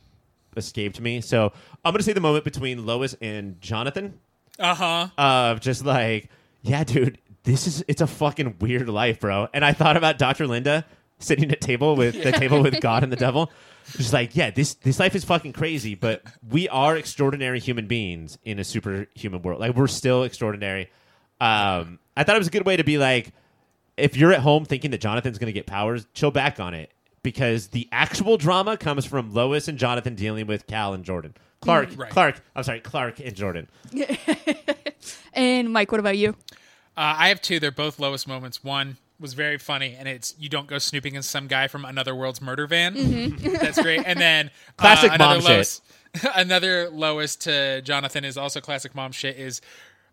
escaped 0.57 1.01
me. 1.01 1.21
So 1.21 1.53
I'm 1.85 1.93
gonna 1.93 2.03
say 2.03 2.13
the 2.13 2.21
moment 2.21 2.45
between 2.45 2.87
Lois 2.87 3.15
and 3.21 3.61
Jonathan 3.61 4.19
Uh 4.59 4.75
huh. 4.75 5.09
of 5.19 5.61
just 5.61 5.85
like, 5.85 6.31
yeah, 6.63 6.85
dude, 6.85 7.19
this 7.45 7.67
is 7.67 7.85
it's 7.89 8.01
a 8.01 8.07
fucking 8.07 8.57
weird 8.61 8.89
life, 8.89 9.21
bro. 9.21 9.49
And 9.53 9.65
I 9.65 9.73
thought 9.73 9.97
about 9.97 10.19
Dr. 10.19 10.47
Linda 10.47 10.85
sitting 11.19 11.51
at 11.51 11.61
table 11.61 11.97
with 11.97 12.23
the 12.23 12.33
table 12.33 12.63
with 12.63 12.81
God 12.81 13.03
and 13.03 13.11
the 13.13 13.17
devil. 13.17 13.51
Just 13.97 14.13
like, 14.13 14.37
yeah, 14.37 14.51
this 14.51 14.75
this 14.75 15.01
life 15.01 15.15
is 15.15 15.25
fucking 15.25 15.53
crazy, 15.53 15.95
but 15.95 16.23
we 16.49 16.69
are 16.69 16.97
extraordinary 16.97 17.59
human 17.61 17.87
beings 17.87 18.39
in 18.45 18.59
a 18.59 18.65
superhuman 18.65 19.43
world. 19.43 19.61
Like 19.61 19.75
we're 19.75 19.87
still 19.87 20.25
extraordinary. 20.25 20.91
Um, 21.41 21.99
I 22.17 22.25
thought 22.25 22.37
it 22.37 22.41
was 22.41 22.49
a 22.49 22.53
good 22.53 22.67
way 22.67 22.77
to 22.77 22.85
be 22.85 22.99
like, 22.99 23.33
if 23.97 24.17
you're 24.17 24.33
at 24.33 24.41
home 24.41 24.65
thinking 24.65 24.91
that 24.91 25.01
Jonathan's 25.01 25.39
going 25.39 25.47
to 25.47 25.53
get 25.53 25.67
powers, 25.67 26.07
chill 26.15 26.31
back 26.31 26.61
on 26.61 26.75
it 26.75 26.91
because 27.23 27.69
the 27.69 27.89
actual 27.93 28.37
drama 28.37 28.77
comes 28.77 29.05
from 29.05 29.33
Lois 29.33 29.69
and 29.69 29.79
Jonathan 29.79 30.15
dealing 30.15 30.47
with 30.47 30.67
Cal 30.67 30.95
and 30.95 31.05
Jordan. 31.05 31.35
Clark, 31.61 31.91
Right. 31.97 32.11
Clark. 32.11 32.41
I'm 32.55 32.63
sorry, 32.63 32.81
Clark 32.81 33.21
and 33.21 33.35
Jordan. 33.35 33.69
And 35.33 35.73
Mike, 35.73 35.93
what 35.93 36.01
about 36.01 36.17
you? 36.17 36.31
Uh, 36.97 37.15
I 37.17 37.29
have 37.29 37.41
two. 37.41 37.61
They're 37.61 37.71
both 37.71 37.99
Lois 38.01 38.27
moments. 38.27 38.65
One 38.65 38.97
was 39.21 39.35
very 39.35 39.59
funny, 39.59 39.97
and 39.99 40.09
it's 40.09 40.35
you 40.39 40.49
don't 40.49 40.67
go 40.67 40.79
snooping 40.79 41.15
in 41.15 41.23
some 41.23 41.47
guy 41.47 41.69
from 41.69 41.85
another 41.85 42.15
world's 42.15 42.41
murder 42.41 42.67
van. 42.67 43.37
That's 43.39 43.81
great. 43.81 44.03
And 44.07 44.21
then 44.21 44.47
uh, 44.79 44.83
Classic 44.83 45.13
another 45.13 45.35
mom 45.37 45.43
shit. 45.43 45.51
Lois, 45.51 45.81
another 46.37 46.89
lowest 46.91 47.43
to 47.43 47.83
Jonathan 47.83 48.25
is 48.25 48.37
also 48.37 48.61
classic 48.61 48.95
mom 48.95 49.13
shit. 49.13 49.37
Is 49.37 49.61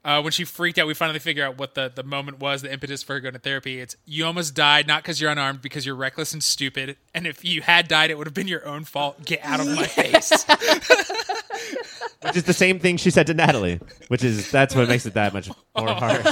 uh, 0.04 0.22
when 0.22 0.32
she 0.32 0.44
freaked 0.44 0.78
out, 0.78 0.88
we 0.88 0.94
finally 0.94 1.20
figure 1.20 1.46
out 1.46 1.58
what 1.58 1.74
the, 1.76 1.92
the 1.94 2.04
moment 2.04 2.40
was, 2.40 2.62
the 2.62 2.72
impetus 2.72 3.02
for 3.04 3.14
her 3.14 3.20
going 3.20 3.34
to 3.34 3.40
therapy. 3.40 3.80
It's 3.80 3.96
you 4.06 4.26
almost 4.26 4.54
died, 4.54 4.88
not 4.88 5.04
because 5.04 5.20
you're 5.22 5.32
unarmed, 5.32 5.62
because 5.62 5.86
you're 5.86 5.96
reckless 5.96 6.34
and 6.34 6.44
stupid. 6.44 6.98
And 7.14 7.26
if 7.26 7.44
you 7.46 7.62
had 7.62 7.88
died, 7.88 8.12
it 8.12 8.18
would 8.18 8.28
have 8.28 8.34
been 8.34 8.48
your 8.48 8.66
own 8.68 8.84
fault. 8.84 9.24
Get 9.26 9.40
out 9.44 9.60
of 9.60 9.68
my 9.68 9.86
face. 9.86 10.32
which 12.22 12.36
is 12.36 12.44
the 12.44 12.54
same 12.54 12.80
thing 12.80 12.98
she 12.98 13.10
said 13.10 13.28
to 13.28 13.34
Natalie, 13.34 13.80
which 14.08 14.24
is 14.24 14.52
that's 14.52 14.76
what 14.76 14.88
makes 14.88 15.06
it 15.06 15.14
that 15.14 15.34
much 15.34 15.50
more 15.78 15.90
harsh. 15.90 16.26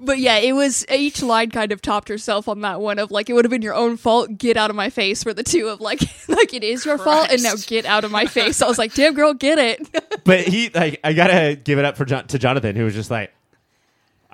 But 0.00 0.18
yeah, 0.18 0.36
it 0.36 0.52
was 0.52 0.84
each 0.90 1.22
line 1.22 1.50
kind 1.50 1.72
of 1.72 1.82
topped 1.82 2.08
herself 2.08 2.48
on 2.48 2.60
that 2.62 2.80
one 2.80 2.98
of 2.98 3.10
like 3.10 3.28
it 3.30 3.32
would 3.34 3.44
have 3.44 3.50
been 3.50 3.62
your 3.62 3.74
own 3.74 3.96
fault. 3.96 4.36
Get 4.38 4.56
out 4.56 4.70
of 4.70 4.76
my 4.76 4.90
face. 4.90 5.22
For 5.22 5.32
the 5.34 5.42
two 5.42 5.68
of 5.68 5.80
like 5.80 6.00
like 6.28 6.54
it 6.54 6.64
is 6.64 6.84
your 6.84 6.98
fault, 6.98 7.28
and 7.30 7.42
now 7.42 7.54
get 7.66 7.84
out 7.86 8.04
of 8.04 8.10
my 8.10 8.26
face. 8.26 8.62
I 8.62 8.68
was 8.68 8.78
like, 8.78 8.94
damn 8.94 9.14
girl, 9.14 9.34
get 9.34 9.58
it. 9.58 9.88
But 10.24 10.46
he 10.46 10.68
like 10.68 11.00
I 11.02 11.14
gotta 11.14 11.56
give 11.56 11.80
it 11.80 11.84
up 11.84 11.96
for 11.96 12.04
John, 12.04 12.28
to 12.28 12.38
Jonathan, 12.38 12.76
who 12.76 12.84
was 12.84 12.94
just 12.94 13.10
like, 13.10 13.32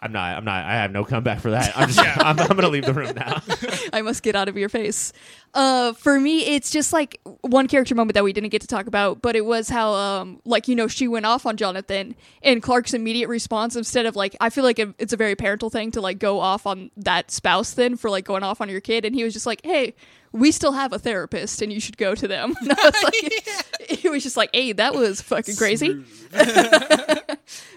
I'm 0.01 0.13
not, 0.13 0.37
I'm 0.37 0.45
not, 0.45 0.65
I 0.65 0.75
have 0.75 0.93
no 0.93 1.05
comeback 1.05 1.41
for 1.41 1.51
that. 1.51 1.77
I'm 1.77 1.89
just, 1.89 1.99
Yeah. 1.99 2.15
I'm, 2.19 2.39
I'm 2.39 2.49
gonna 2.49 2.69
leave 2.69 2.87
the 2.87 2.95
room 2.95 3.13
now. 3.17 3.43
I 3.93 4.03
must 4.03 4.23
get 4.23 4.37
out 4.37 4.49
of 4.49 4.57
your 4.57 4.69
face. 4.69 5.13
Uh, 5.55 5.93
for 5.95 6.21
me, 6.21 6.45
it's 6.55 6.71
just 6.71 6.93
like 6.93 7.21
one 7.41 7.67
character 7.69 7.95
moment 7.95 8.15
that 8.15 8.25
we 8.25 8.33
didn't 8.33 8.51
get 8.51 8.61
to 8.61 8.67
talk 8.67 8.87
about, 8.87 9.23
but 9.23 9.35
it 9.35 9.45
was 9.45 9.69
how, 9.69 9.93
um, 9.95 10.41
like 10.45 10.69
you 10.69 10.77
know, 10.77 10.87
she 10.89 11.09
went 11.09 11.27
off 11.27 11.47
on 11.47 11.57
Jonathan, 11.57 12.15
and 12.43 12.63
Clark's 12.63 12.95
immediate 12.95 13.29
response 13.29 13.75
instead 13.77 14.07
of 14.07 14.15
like, 14.15 14.37
I 14.41 14.51
feel 14.51 14.65
like 14.65 14.79
it's 14.79 15.13
a 15.13 15.17
very 15.17 15.35
parental 15.35 15.71
thing 15.71 15.91
to 15.93 16.01
like 16.01 16.19
go 16.19 16.41
off 16.41 16.67
on 16.67 16.91
that 16.97 17.31
spouse 17.31 17.73
then 17.73 17.97
for 17.97 18.11
like 18.11 18.25
going 18.25 18.43
off 18.43 18.61
on 18.61 18.69
your 18.69 18.81
kid, 18.81 19.05
and 19.05 19.15
he 19.15 19.25
was 19.25 19.33
just 19.33 19.47
like, 19.47 19.61
hey. 19.65 19.95
We 20.33 20.53
still 20.53 20.73
have 20.73 20.93
a 20.93 20.99
therapist, 20.99 21.63
and 21.63 21.73
you 21.73 21.81
should 21.81 21.97
go 21.97 22.15
to 22.15 22.29
them. 22.29 22.55
And 22.61 22.73
I 22.73 22.85
was 22.85 23.03
like, 23.05 24.03
it 24.05 24.11
was 24.11 24.23
just 24.23 24.37
like, 24.37 24.51
"Hey, 24.53 24.73
that 24.73 24.95
was 24.95 25.21
fucking 25.23 25.57
crazy." 25.57 26.05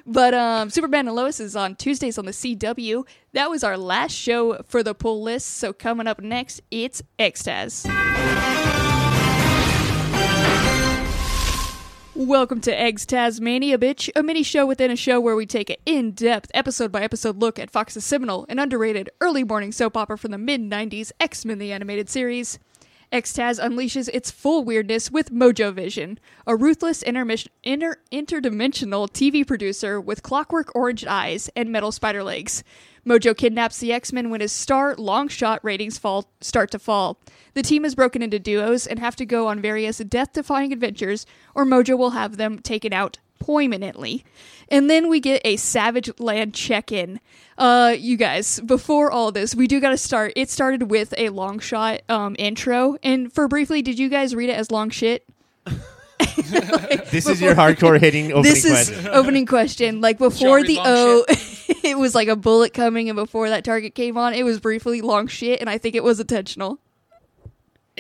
But 0.06 0.34
um, 0.34 0.70
Superman 0.70 1.08
and 1.08 1.16
Lois 1.16 1.40
is 1.40 1.56
on 1.56 1.76
Tuesdays 1.76 2.18
on 2.18 2.26
the 2.26 2.32
CW. 2.32 3.06
That 3.34 3.50
was 3.50 3.64
our 3.64 3.78
last 3.78 4.14
show 4.14 4.62
for 4.68 4.84
the 4.84 4.94
pull 4.94 5.22
list. 5.22 5.48
So 5.48 5.74
coming 5.74 6.08
up 6.08 6.20
next, 6.20 6.62
it's 6.72 7.02
X-TAS. 7.20 7.86
Welcome 12.14 12.60
to 12.62 12.78
X-TASmania, 12.78 13.78
bitch, 13.78 14.10
a 14.18 14.22
mini 14.22 14.44
show 14.44 14.66
within 14.66 14.92
a 14.92 14.98
show 14.98 15.22
where 15.22 15.36
we 15.38 15.46
take 15.46 15.70
an 15.70 15.78
in 15.86 16.12
depth, 16.12 16.52
episode 16.54 16.92
by 16.92 17.04
episode 17.04 17.38
look 17.38 17.58
at 17.58 17.72
Fox's 17.72 18.04
seminal 18.04 18.46
and 18.50 18.60
underrated 18.60 19.10
early 19.22 19.46
morning 19.46 19.72
soap 19.72 19.96
opera 19.96 20.18
from 20.18 20.32
the 20.32 20.38
mid 20.38 20.60
90s, 20.60 21.14
X 21.22 21.46
Men 21.46 21.58
the 21.58 21.72
Animated 21.72 22.10
Series. 22.10 22.60
X-TAS 23.14 23.62
unleashes 23.62 24.10
its 24.14 24.30
full 24.30 24.66
weirdness 24.66 25.10
with 25.10 25.32
Mojo 25.32 25.74
Vision, 25.74 26.20
a 26.46 26.56
ruthless 26.56 27.02
intermis- 27.02 27.48
inter- 27.64 28.02
interdimensional 28.12 29.10
TV 29.10 29.48
producer 29.48 30.00
with 30.00 30.22
clockwork 30.22 30.76
orange 30.76 31.06
eyes 31.06 31.50
and 31.56 31.72
metal 31.72 31.94
spider 31.94 32.24
legs. 32.24 32.62
Mojo 33.06 33.36
kidnaps 33.36 33.80
the 33.80 33.94
X 33.94 34.12
Men 34.12 34.30
when 34.30 34.42
his 34.42 34.52
star 34.52 34.96
Longshot 34.96 35.60
ratings 35.64 35.98
fall 35.98 36.30
start 36.42 36.72
to 36.72 36.80
fall. 36.80 37.18
The 37.54 37.62
team 37.62 37.86
is 37.86 37.96
broken 37.96 38.22
into 38.22 38.40
duos 38.40 38.88
and 38.88 39.00
have 39.00 39.16
to 39.18 39.26
go 39.26 39.48
on 39.48 39.62
various 39.62 39.98
death 39.98 40.34
defying 40.34 40.72
adventures, 40.72 41.26
or 41.54 41.66
Mojo 41.66 41.98
will 41.98 42.12
have 42.12 42.38
them 42.38 42.60
taken 42.60 42.94
out 42.94 43.20
permanently. 43.40 44.24
And 44.70 44.90
then 44.90 45.10
we 45.10 45.20
get 45.20 45.42
a 45.44 45.58
Savage 45.58 46.10
Land 46.20 46.54
check 46.54 46.92
in. 46.92 47.20
Uh, 47.58 47.96
you 47.98 48.16
guys, 48.16 48.60
before 48.62 49.12
all 49.12 49.32
this, 49.32 49.54
we 49.54 49.68
do 49.68 49.80
got 49.82 49.90
to 49.90 49.98
start. 49.98 50.34
It 50.36 50.50
started 50.50 50.90
with 50.90 51.14
a 51.18 51.30
Longshot 51.30 52.10
um, 52.10 52.36
intro. 52.40 52.98
And 53.04 53.32
for 53.34 53.48
briefly, 53.48 53.82
did 53.82 54.00
you 54.00 54.08
guys 54.08 54.34
read 54.34 54.50
it 54.50 54.58
as 54.58 54.72
long 54.72 54.90
shit? 54.90 55.28
This 57.12 57.28
is 57.28 57.42
your 57.42 57.56
hardcore 57.56 58.00
hitting 58.00 58.32
opening 58.32 58.44
this 58.44 58.64
is 58.64 59.06
opening 59.12 59.46
question. 59.46 60.02
Like 60.02 60.18
before 60.18 60.64
the 60.64 60.76
long 60.78 60.86
O, 60.88 61.26
it 61.84 61.98
was 61.98 62.16
like 62.16 62.28
a 62.28 62.36
bullet 62.36 62.74
coming, 62.74 63.10
and 63.10 63.16
before 63.16 63.50
that 63.50 63.64
target 63.64 63.96
came 63.96 64.18
on, 64.18 64.34
it 64.34 64.44
was 64.44 64.60
briefly 64.60 65.02
long 65.02 65.28
shit, 65.28 65.60
and 65.60 65.70
I 65.70 65.78
think 65.78 65.96
it 65.96 66.04
was 66.04 66.20
intentional. 66.20 66.80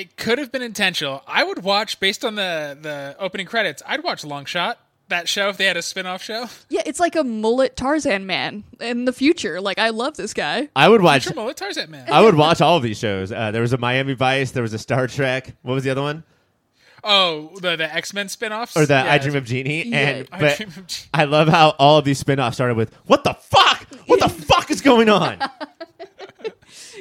It 0.01 0.17
could 0.17 0.39
have 0.39 0.51
been 0.51 0.63
intentional. 0.63 1.21
I 1.27 1.43
would 1.43 1.63
watch 1.63 1.99
based 1.99 2.25
on 2.25 2.33
the 2.35 2.75
the 2.81 3.15
opening 3.19 3.45
credits. 3.45 3.83
I'd 3.85 4.03
watch 4.03 4.23
Longshot 4.23 4.75
that 5.09 5.29
show 5.29 5.49
if 5.49 5.57
they 5.57 5.65
had 5.65 5.77
a 5.77 5.81
spin-off 5.83 6.23
show. 6.23 6.47
Yeah, 6.69 6.81
it's 6.85 6.99
like 6.99 7.15
a 7.15 7.23
mullet 7.23 7.75
Tarzan 7.75 8.25
man 8.25 8.63
in 8.79 9.05
the 9.05 9.13
future. 9.13 9.61
Like 9.61 9.77
I 9.77 9.89
love 9.89 10.17
this 10.17 10.33
guy. 10.33 10.69
I 10.75 10.89
would 10.89 11.01
watch. 11.03 11.23
Sure, 11.23 11.33
Mullet 11.35 11.57
Tarzan 11.57 11.91
man. 11.91 12.11
I 12.11 12.21
would 12.21 12.33
watch 12.35 12.61
all 12.61 12.77
of 12.77 12.83
these 12.83 12.97
shows. 12.97 13.31
Uh, 13.31 13.51
there 13.51 13.61
was 13.61 13.73
a 13.73 13.77
Miami 13.77 14.13
Vice. 14.13 14.51
There 14.51 14.63
was 14.63 14.73
a 14.73 14.79
Star 14.79 15.05
Trek. 15.07 15.55
What 15.61 15.75
was 15.75 15.83
the 15.83 15.91
other 15.91 16.01
one? 16.01 16.23
Oh, 17.03 17.51
the 17.61 17.75
the 17.75 17.93
X 17.93 18.13
Men 18.13 18.27
spin-offs 18.29 18.75
Or 18.77 18.85
the 18.87 18.93
Yeah, 18.93 19.11
I 19.13 19.17
Dream 19.19 19.35
of 19.35 19.45
Jeannie. 19.45 19.87
Yeah. 19.87 19.97
And 19.97 20.27
I 20.31 20.39
but 20.39 20.57
Dream 20.57 20.69
of 20.69 20.87
Jeannie. 20.87 21.09
I 21.13 21.25
love 21.25 21.47
how 21.47 21.69
all 21.77 21.97
of 21.99 22.05
these 22.05 22.17
spin-offs 22.19 22.55
started 22.57 22.75
with 22.75 22.93
"What 23.05 23.23
the 23.23 23.33
fuck? 23.33 23.85
What 24.07 24.19
the 24.19 24.29
fuck 24.47 24.71
is 24.71 24.81
going 24.81 25.09
on?" 25.09 25.37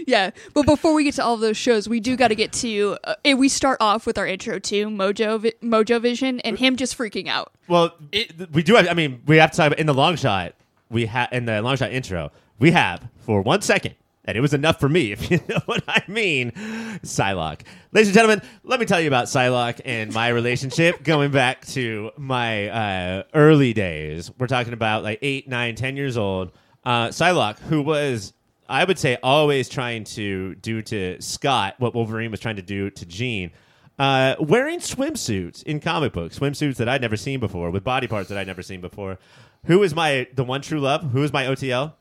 Yeah, 0.06 0.30
but 0.54 0.66
before 0.66 0.94
we 0.94 1.04
get 1.04 1.14
to 1.14 1.24
all 1.24 1.34
of 1.34 1.40
those 1.40 1.56
shows, 1.56 1.88
we 1.88 2.00
do 2.00 2.16
got 2.16 2.28
to 2.28 2.34
get 2.34 2.52
to. 2.54 2.96
Uh, 3.04 3.14
eh, 3.24 3.34
we 3.34 3.48
start 3.48 3.78
off 3.80 4.06
with 4.06 4.18
our 4.18 4.26
intro 4.26 4.58
to 4.58 4.86
Mojo 4.86 5.40
Vi- 5.40 5.52
Mojo 5.62 6.00
Vision 6.00 6.40
and 6.40 6.58
him 6.58 6.76
just 6.76 6.96
freaking 6.96 7.28
out. 7.28 7.52
Well, 7.68 7.94
It- 8.12 8.50
we 8.52 8.62
do 8.62 8.74
have. 8.74 8.88
I 8.88 8.94
mean, 8.94 9.22
we 9.26 9.36
have 9.38 9.50
to 9.52 9.56
talk 9.56 9.66
about 9.68 9.78
in 9.78 9.86
the 9.86 9.94
Longshot. 9.94 10.52
We 10.90 11.06
have 11.06 11.28
in 11.32 11.44
the 11.44 11.52
Longshot 11.52 11.92
intro. 11.92 12.30
We 12.58 12.72
have 12.72 13.08
for 13.18 13.42
one 13.42 13.62
second, 13.62 13.94
and 14.24 14.36
it 14.36 14.40
was 14.40 14.52
enough 14.54 14.80
for 14.80 14.88
me. 14.88 15.12
If 15.12 15.30
you 15.30 15.40
know 15.48 15.60
what 15.66 15.82
I 15.88 16.02
mean, 16.08 16.50
Psylocke. 17.02 17.60
Ladies 17.92 18.08
and 18.08 18.14
gentlemen, 18.14 18.42
let 18.64 18.80
me 18.80 18.86
tell 18.86 19.00
you 19.00 19.08
about 19.08 19.26
Psylocke 19.26 19.80
and 19.84 20.12
my 20.12 20.28
relationship 20.28 21.02
going 21.04 21.30
back 21.30 21.66
to 21.68 22.10
my 22.16 22.68
uh, 22.68 23.22
early 23.34 23.72
days. 23.72 24.30
We're 24.38 24.46
talking 24.46 24.72
about 24.72 25.02
like 25.02 25.18
eight, 25.22 25.48
nine, 25.48 25.74
ten 25.74 25.96
years 25.96 26.16
old. 26.16 26.52
Uh, 26.84 27.08
Psylocke, 27.08 27.58
who 27.60 27.82
was. 27.82 28.32
I 28.70 28.84
would 28.84 28.98
say 28.98 29.18
always 29.22 29.68
trying 29.68 30.04
to 30.04 30.54
do 30.56 30.80
to 30.82 31.20
Scott 31.20 31.74
what 31.78 31.94
Wolverine 31.94 32.30
was 32.30 32.40
trying 32.40 32.56
to 32.56 32.62
do 32.62 32.90
to 32.90 33.04
Jean 33.06 33.50
uh, 34.00 34.34
wearing 34.40 34.78
swimsuits 34.80 35.62
in 35.64 35.78
comic 35.78 36.14
books, 36.14 36.38
swimsuits 36.38 36.76
that 36.76 36.88
I'd 36.88 37.02
never 37.02 37.18
seen 37.18 37.38
before, 37.38 37.70
with 37.70 37.84
body 37.84 38.06
parts 38.06 38.30
that 38.30 38.38
I'd 38.38 38.46
never 38.46 38.62
seen 38.62 38.80
before. 38.80 39.18
Who 39.66 39.82
is 39.82 39.94
my 39.94 40.26
the 40.34 40.42
one 40.42 40.62
true 40.62 40.80
love? 40.80 41.02
Who 41.12 41.22
is 41.22 41.34
my 41.34 41.44
OTL? 41.44 41.92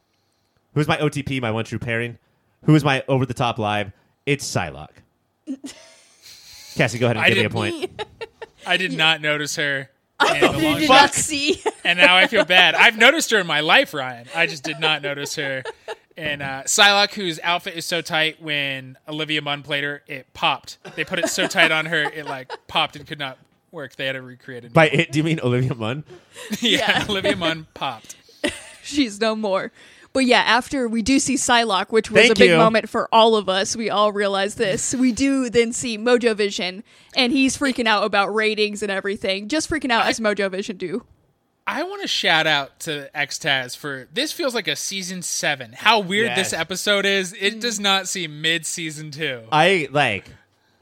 Who 0.75 0.79
is 0.79 0.87
my 0.87 0.95
OTP? 0.95 1.41
My 1.41 1.51
one 1.51 1.65
true 1.65 1.77
pairing? 1.79 2.17
Who 2.63 2.75
is 2.75 2.85
my 2.85 3.03
over 3.09 3.25
the 3.25 3.33
top 3.33 3.59
live? 3.59 3.91
It's 4.25 4.49
Psylocke. 4.49 4.99
Cassie, 6.75 6.99
go 6.99 7.07
ahead 7.07 7.17
and 7.17 7.25
I 7.25 7.29
give 7.29 7.37
me 7.39 7.43
a 7.45 7.49
point. 7.49 8.01
I 8.65 8.77
did 8.77 8.93
not 8.93 9.19
notice 9.21 9.57
her. 9.57 9.89
in 10.21 10.39
the 10.39 10.57
You 10.61 10.75
did 10.75 10.87
shot, 10.87 10.93
not 11.01 11.13
see. 11.13 11.61
and 11.83 11.97
now 11.99 12.15
I 12.15 12.27
feel 12.27 12.45
bad. 12.45 12.75
I've 12.75 12.97
noticed 12.97 13.31
her 13.31 13.39
in 13.39 13.47
my 13.47 13.59
life, 13.59 13.93
Ryan. 13.93 14.27
I 14.35 14.45
just 14.47 14.63
did 14.63 14.79
not 14.79 15.01
notice 15.01 15.35
her. 15.35 15.63
And 16.19 16.41
uh, 16.41 16.63
Psylocke, 16.65 17.13
whose 17.13 17.39
outfit 17.43 17.75
is 17.75 17.85
so 17.85 18.01
tight, 18.01 18.41
when 18.41 18.97
Olivia 19.07 19.41
Munn 19.41 19.63
played 19.63 19.85
her, 19.85 20.03
it 20.05 20.33
popped. 20.33 20.77
They 20.97 21.05
put 21.05 21.17
it 21.17 21.29
so 21.29 21.47
tight 21.47 21.71
on 21.71 21.85
her, 21.85 22.03
it 22.03 22.25
like 22.25 22.51
popped 22.67 22.97
and 22.97 23.07
could 23.07 23.19
not 23.19 23.37
work. 23.71 23.95
They 23.95 24.05
had 24.05 24.13
to 24.13 24.21
recreate 24.21 24.65
it. 24.65 24.73
By 24.73 24.89
it, 24.89 25.13
do 25.13 25.19
you 25.19 25.23
mean 25.23 25.39
Olivia 25.41 25.73
Munn? 25.75 26.03
yeah, 26.59 26.99
Yeah. 26.99 27.05
Olivia 27.07 27.37
Munn 27.37 27.67
popped. 27.73 28.17
She's 28.83 29.21
no 29.21 29.33
more. 29.33 29.71
But 30.11 30.25
yeah, 30.25 30.41
after 30.41 30.89
we 30.89 31.01
do 31.03 31.19
see 31.19 31.35
Psylocke, 31.35 31.91
which 31.91 32.11
was 32.11 32.23
Thank 32.23 32.31
a 32.31 32.39
big 32.39 32.49
you. 32.49 32.57
moment 32.57 32.89
for 32.89 33.07
all 33.13 33.37
of 33.37 33.47
us, 33.47 33.75
we 33.77 33.89
all 33.89 34.11
realize 34.11 34.55
this. 34.55 34.93
We 34.93 35.13
do 35.13 35.49
then 35.49 35.71
see 35.71 35.97
Mojo 35.97 36.35
Vision, 36.35 36.83
and 37.15 37.31
he's 37.31 37.55
freaking 37.55 37.85
out 37.85 38.03
about 38.03 38.33
ratings 38.33 38.81
and 38.81 38.91
everything. 38.91 39.47
Just 39.47 39.69
freaking 39.69 39.91
out 39.91 40.07
as 40.07 40.19
Mojo 40.19 40.51
Vision 40.51 40.75
do. 40.77 41.05
I 41.71 41.83
want 41.83 42.01
to 42.01 42.07
shout 42.07 42.47
out 42.47 42.79
to 42.81 43.15
X-TAS 43.15 43.75
for 43.75 44.07
this 44.11 44.31
feels 44.31 44.55
like 44.55 44.67
a 44.67 44.75
season 44.75 45.21
seven. 45.21 45.71
How 45.73 45.99
weird 45.99 46.27
Yes. 46.29 46.49
this 46.51 46.59
episode 46.59 47.05
is. 47.05 47.33
It 47.39 47.59
does 47.59 47.79
not 47.79 48.07
seem 48.07 48.41
mid 48.41 48.65
season 48.65 49.11
two. 49.11 49.43
I 49.51 49.87
like. 49.91 50.25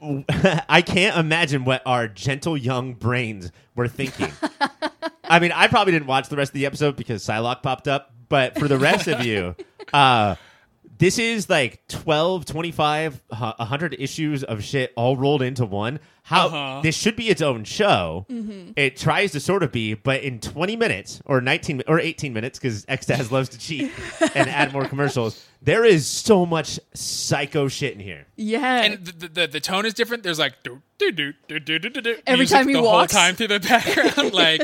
I 0.00 0.80
can't 0.80 1.18
imagine 1.18 1.64
what 1.66 1.82
our 1.84 2.08
gentle 2.08 2.56
young 2.56 2.94
brains 2.94 3.52
were 3.74 3.86
thinking. 3.88 4.32
I 5.24 5.40
mean, 5.40 5.52
I 5.52 5.68
probably 5.68 5.92
didn't 5.92 6.06
watch 6.08 6.30
the 6.30 6.36
rest 6.36 6.50
of 6.50 6.54
the 6.54 6.64
episode 6.64 6.96
because 6.96 7.22
Psylocke 7.22 7.62
popped 7.62 7.86
up, 7.86 8.12
but 8.30 8.58
for 8.58 8.66
the 8.66 8.78
rest 8.78 9.08
of 9.08 9.26
you, 9.26 9.56
uh, 9.92 10.36
this 10.96 11.18
is 11.18 11.50
like 11.50 11.86
12, 11.88 12.46
25, 12.46 13.20
uh, 13.30 13.52
100 13.58 13.94
issues 13.98 14.42
of 14.42 14.64
shit 14.64 14.92
all 14.96 15.16
rolled 15.18 15.42
into 15.42 15.66
one 15.66 16.00
how 16.28 16.48
uh-huh. 16.48 16.80
this 16.82 16.94
should 16.94 17.16
be 17.16 17.30
its 17.30 17.40
own 17.40 17.64
show. 17.64 18.26
Mm-hmm. 18.28 18.72
It 18.76 18.98
tries 18.98 19.32
to 19.32 19.40
sort 19.40 19.62
of 19.62 19.72
be, 19.72 19.94
but 19.94 20.22
in 20.22 20.40
20 20.40 20.76
minutes 20.76 21.22
or 21.24 21.40
19 21.40 21.84
or 21.88 21.98
18 21.98 22.34
minutes, 22.34 22.58
because 22.58 22.84
X-TAS 22.86 23.32
loves 23.32 23.48
to 23.48 23.58
cheat 23.58 23.90
and 24.34 24.46
add 24.50 24.74
more 24.74 24.84
commercials. 24.84 25.42
There 25.62 25.86
is 25.86 26.06
so 26.06 26.44
much 26.44 26.78
psycho 26.92 27.68
shit 27.68 27.94
in 27.94 28.00
here. 28.00 28.26
Yeah, 28.36 28.82
and 28.82 29.04
the 29.04 29.28
the, 29.28 29.46
the 29.48 29.60
tone 29.60 29.86
is 29.86 29.94
different. 29.94 30.22
There's 30.22 30.38
like 30.38 30.62
do 30.62 30.80
do 30.98 31.10
do 31.10 31.32
do 31.48 31.58
do 31.60 31.78
do 31.78 32.00
do 32.00 32.16
every 32.26 32.46
time 32.46 32.68
he 32.68 32.74
the 32.74 32.82
walks. 32.82 33.12
whole 33.12 33.22
time 33.22 33.34
through 33.34 33.48
the 33.48 33.60
background. 33.60 34.32
like, 34.32 34.60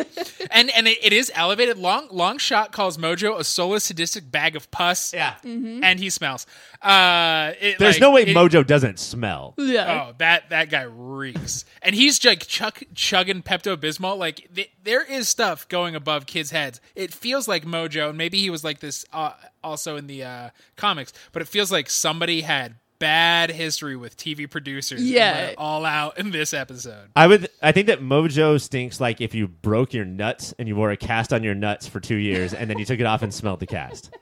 and 0.53 0.71
and 0.71 0.87
it, 0.87 0.99
it 1.03 1.13
is 1.13 1.33
elevated. 1.35 1.79
Long 1.79 2.09
Longshot 2.09 2.71
calls 2.71 2.97
Mojo 2.97 3.39
a 3.39 3.43
soulless 3.43 3.85
sadistic 3.85 4.31
bag 4.31 4.55
of 4.55 4.71
pus. 4.71 5.13
Yeah, 5.13 5.35
mm-hmm. 5.45 5.83
and 5.83 5.99
he 5.99 6.11
smells. 6.11 6.47
Uh, 6.81 7.53
it, 7.61 7.79
There's 7.79 7.97
like, 7.97 8.01
no 8.01 8.11
way 8.13 8.23
it, 8.23 8.29
Mojo 8.29 8.65
doesn't 8.65 8.99
smell. 9.01 9.55
Yeah. 9.59 10.09
Oh, 10.11 10.15
that 10.19 10.51
that 10.51 10.71
guy 10.71 10.83
reeks 10.83 11.54
and 11.83 11.95
he's 11.95 12.25
like 12.25 12.47
chuck, 12.47 12.83
chugging 12.95 13.43
Pepto 13.43 13.77
Bismol. 13.77 14.17
Like 14.19 14.49
th- 14.55 14.71
there 14.83 15.03
is 15.05 15.29
stuff 15.29 15.69
going 15.69 15.95
above 15.95 16.27
kids' 16.27 16.51
heads. 16.51 16.81
It 16.95 17.13
feels 17.13 17.47
like 17.47 17.65
Mojo, 17.65 18.09
and 18.09 18.19
maybe 18.19 18.39
he 18.39 18.51
was 18.51 18.65
like 18.65 18.81
this 18.81 19.05
uh, 19.13 19.33
also 19.63 19.97
in 19.97 20.07
the 20.07 20.25
uh, 20.25 20.51
comics, 20.77 21.13
but 21.33 21.43
it 21.43 21.49
feels 21.49 21.71
like 21.71 21.89
somebody 21.91 22.41
had 22.43 22.77
bad 23.01 23.51
history 23.51 23.97
with 23.97 24.17
TV 24.17 24.49
producers. 24.49 25.01
and 25.01 25.09
Yeah. 25.11 25.33
let 25.33 25.49
it 25.51 25.55
all 25.59 25.85
out 25.85 26.17
in 26.19 26.31
this 26.31 26.55
episode. 26.55 27.09
I 27.17 27.27
would. 27.27 27.51
I 27.63 27.73
think 27.73 27.89
that 27.89 28.01
Mojo 28.01 28.61
stinks 28.61 29.01
like 29.01 29.21
if 29.21 29.35
you 29.35 29.49
broke 29.49 29.93
your 29.93 30.05
nuts 30.05 30.55
and 30.59 30.69
you 30.69 30.77
wore 30.77 30.91
a 30.91 30.97
cast 30.97 31.33
on 31.33 31.43
your 31.43 31.55
nuts 31.55 31.87
for 31.87 32.01
two 32.01 32.17
years 32.17 32.55
and 32.55 32.71
then 32.71 32.79
you 32.79 32.85
took 32.85 33.01
it 33.01 33.07
off 33.07 33.23
and 33.23 33.35
smelled 33.35 33.61
the 33.61 33.67
cast. 33.67 34.17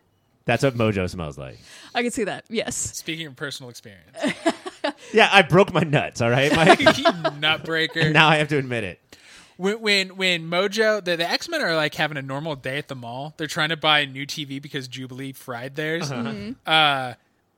That's 0.44 0.64
what 0.64 0.74
Mojo 0.74 1.08
smells 1.08 1.38
like. 1.38 1.58
I 1.94 2.02
can 2.02 2.10
see 2.10 2.24
that. 2.24 2.44
Yes. 2.48 2.74
Speaking 2.74 3.28
of 3.28 3.36
personal 3.36 3.70
experience, 3.70 4.16
Yeah, 5.12 5.28
I 5.32 5.42
broke 5.42 5.72
my 5.72 5.82
nuts. 5.82 6.20
All 6.20 6.30
right, 6.30 6.54
Mike. 6.54 6.80
you 6.80 6.86
nutbreaker. 6.86 8.12
now 8.14 8.28
I 8.28 8.36
have 8.36 8.48
to 8.48 8.58
admit 8.58 8.84
it. 8.84 9.00
when 9.56 9.80
when 9.80 10.16
when 10.16 10.50
Mojo 10.50 11.04
the, 11.04 11.16
the 11.16 11.28
X 11.28 11.48
Men 11.48 11.60
are 11.62 11.76
like 11.76 11.94
having 11.94 12.16
a 12.16 12.22
normal 12.22 12.56
day 12.56 12.78
at 12.78 12.88
the 12.88 12.94
mall. 12.94 13.34
They're 13.36 13.46
trying 13.46 13.68
to 13.70 13.76
buy 13.76 14.00
a 14.00 14.06
new 14.06 14.26
TV 14.26 14.60
because 14.60 14.88
Jubilee 14.88 15.32
fried 15.32 15.76
theirs. 15.76 16.10
uh 16.10 17.14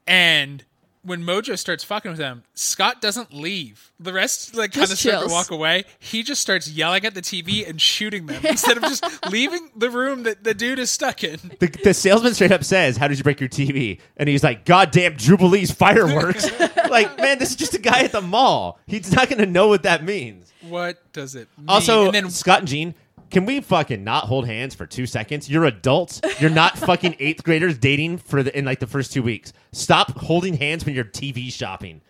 and 0.07 0.65
when 1.05 1.23
Mojo 1.23 1.59
starts 1.59 1.85
fucking 1.85 2.11
with 2.11 2.19
them, 2.19 2.43
Scott 2.55 3.01
doesn't 3.01 3.33
leave. 3.33 3.93
The 4.01 4.13
rest 4.13 4.55
like 4.55 4.73
kind 4.73 4.91
of 4.91 4.99
start 4.99 5.27
to 5.27 5.33
walk 5.33 5.51
away. 5.51 5.85
He 5.99 6.23
just 6.23 6.41
starts 6.41 6.69
yelling 6.69 7.05
at 7.05 7.15
the 7.15 7.21
TV 7.21 7.69
and 7.69 7.81
shooting 7.81 8.27
them 8.27 8.45
instead 8.49 8.77
of 8.77 8.83
just 8.85 9.05
leaving 9.31 9.71
the 9.77 9.91
room 9.91 10.25
that 10.25 10.45
the 10.45 10.55
dude 10.55 10.79
is 10.79 10.91
stuck 10.91 11.23
in. 11.23 11.39
The, 11.61 11.69
the 11.85 11.95
salesman 11.95 12.35
straight 12.35 12.53
up 12.53 12.65
says, 12.65 12.97
"How 12.97 13.09
did 13.09 13.19
you 13.19 13.25
break 13.25 13.41
your 13.41 13.49
TV?" 13.49 14.01
And 14.17 14.29
he's 14.29 14.43
like, 14.43 14.65
"Goddamn 14.65 15.17
Jubilee's 15.17 15.71
fireworks!" 15.71 16.49
like, 16.91 17.17
man, 17.19 17.39
this 17.39 17.51
is 17.51 17.57
just 17.57 17.75
a 17.75 17.79
guy 17.79 18.01
at 18.03 18.13
the 18.13 18.23
mall. 18.23 18.81
He's 18.87 19.13
not 19.13 19.29
going 19.29 19.41
to 19.41 19.47
know 19.47 19.69
what 19.69 19.83
that 19.83 20.05
means. 20.05 20.53
What 20.63 21.13
does 21.13 21.35
it 21.35 21.49
mean? 21.59 21.69
Also, 21.69 22.07
and 22.07 22.15
then 22.15 22.31
Scott 22.31 22.61
and 22.61 22.69
Jean, 22.69 22.95
can 23.35 23.47
we 23.47 23.61
fucking 23.61 24.05
not 24.05 24.27
hold 24.27 24.47
hands 24.47 24.77
for 24.77 24.87
two 24.87 25.07
seconds? 25.07 25.51
You're 25.51 25.65
adults. 25.65 26.21
You're 26.39 26.51
not 26.51 26.79
fucking 26.79 27.17
eighth 27.19 27.43
graders 27.43 27.77
dating 27.77 28.19
for 28.19 28.45
the 28.45 28.57
in 28.57 28.65
like 28.65 28.79
the 28.79 28.87
first 28.87 29.13
two 29.13 29.25
weeks. 29.25 29.53
Stop 29.73 30.17
holding 30.17 30.55
hands 30.55 30.87
when 30.87 30.95
you're 30.95 31.05
TV 31.05 31.53
shopping. 31.53 32.01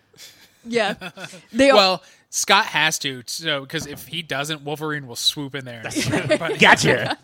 Yeah. 0.63 0.93
They 1.51 1.71
all, 1.71 1.77
well, 1.77 2.03
Scott 2.29 2.65
has 2.67 2.99
to, 2.99 3.23
so 3.25 3.61
because 3.61 3.87
if 3.87 4.05
he 4.05 4.21
doesn't, 4.21 4.61
Wolverine 4.61 5.07
will 5.07 5.15
swoop 5.15 5.55
in 5.55 5.65
there. 5.65 5.83
And 6.13 6.59
Gotcha. 6.59 7.17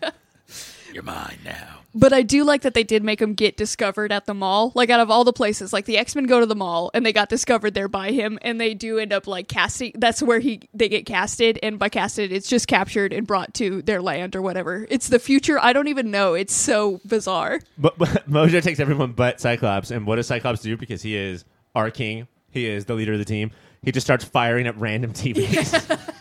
You're 0.92 1.02
mine 1.02 1.38
now. 1.44 1.78
But 1.94 2.12
I 2.12 2.22
do 2.22 2.44
like 2.44 2.62
that 2.62 2.72
they 2.72 2.84
did 2.84 3.04
make 3.04 3.20
him 3.20 3.34
get 3.34 3.56
discovered 3.56 4.12
at 4.12 4.24
the 4.24 4.32
mall. 4.32 4.72
Like 4.74 4.88
out 4.88 5.00
of 5.00 5.10
all 5.10 5.24
the 5.24 5.32
places, 5.32 5.72
like 5.72 5.84
the 5.84 5.98
X 5.98 6.14
Men 6.14 6.24
go 6.24 6.40
to 6.40 6.46
the 6.46 6.54
mall 6.54 6.90
and 6.94 7.04
they 7.04 7.12
got 7.12 7.28
discovered 7.28 7.74
there 7.74 7.88
by 7.88 8.12
him, 8.12 8.38
and 8.42 8.60
they 8.60 8.72
do 8.74 8.98
end 8.98 9.12
up 9.12 9.26
like 9.26 9.48
casting. 9.48 9.92
That's 9.96 10.22
where 10.22 10.38
he 10.38 10.68
they 10.72 10.88
get 10.88 11.04
casted, 11.04 11.58
and 11.62 11.78
by 11.78 11.88
casted, 11.90 12.32
it's 12.32 12.48
just 12.48 12.66
captured 12.66 13.12
and 13.12 13.26
brought 13.26 13.52
to 13.54 13.82
their 13.82 14.00
land 14.00 14.34
or 14.34 14.42
whatever. 14.42 14.86
It's 14.90 15.08
the 15.08 15.18
future. 15.18 15.58
I 15.58 15.72
don't 15.72 15.88
even 15.88 16.10
know. 16.10 16.34
It's 16.34 16.54
so 16.54 17.00
bizarre. 17.06 17.60
but, 17.76 17.98
but 17.98 18.30
Mojo 18.30 18.62
takes 18.62 18.80
everyone 18.80 19.12
but 19.12 19.40
Cyclops, 19.40 19.90
and 19.90 20.06
what 20.06 20.16
does 20.16 20.26
Cyclops 20.26 20.62
do? 20.62 20.76
Because 20.76 21.02
he 21.02 21.16
is 21.16 21.44
our 21.74 21.90
king. 21.90 22.26
He 22.50 22.66
is 22.66 22.86
the 22.86 22.94
leader 22.94 23.12
of 23.12 23.18
the 23.18 23.24
team. 23.24 23.50
He 23.82 23.92
just 23.92 24.06
starts 24.06 24.24
firing 24.24 24.66
at 24.66 24.78
random 24.78 25.12
TVs. 25.14 26.11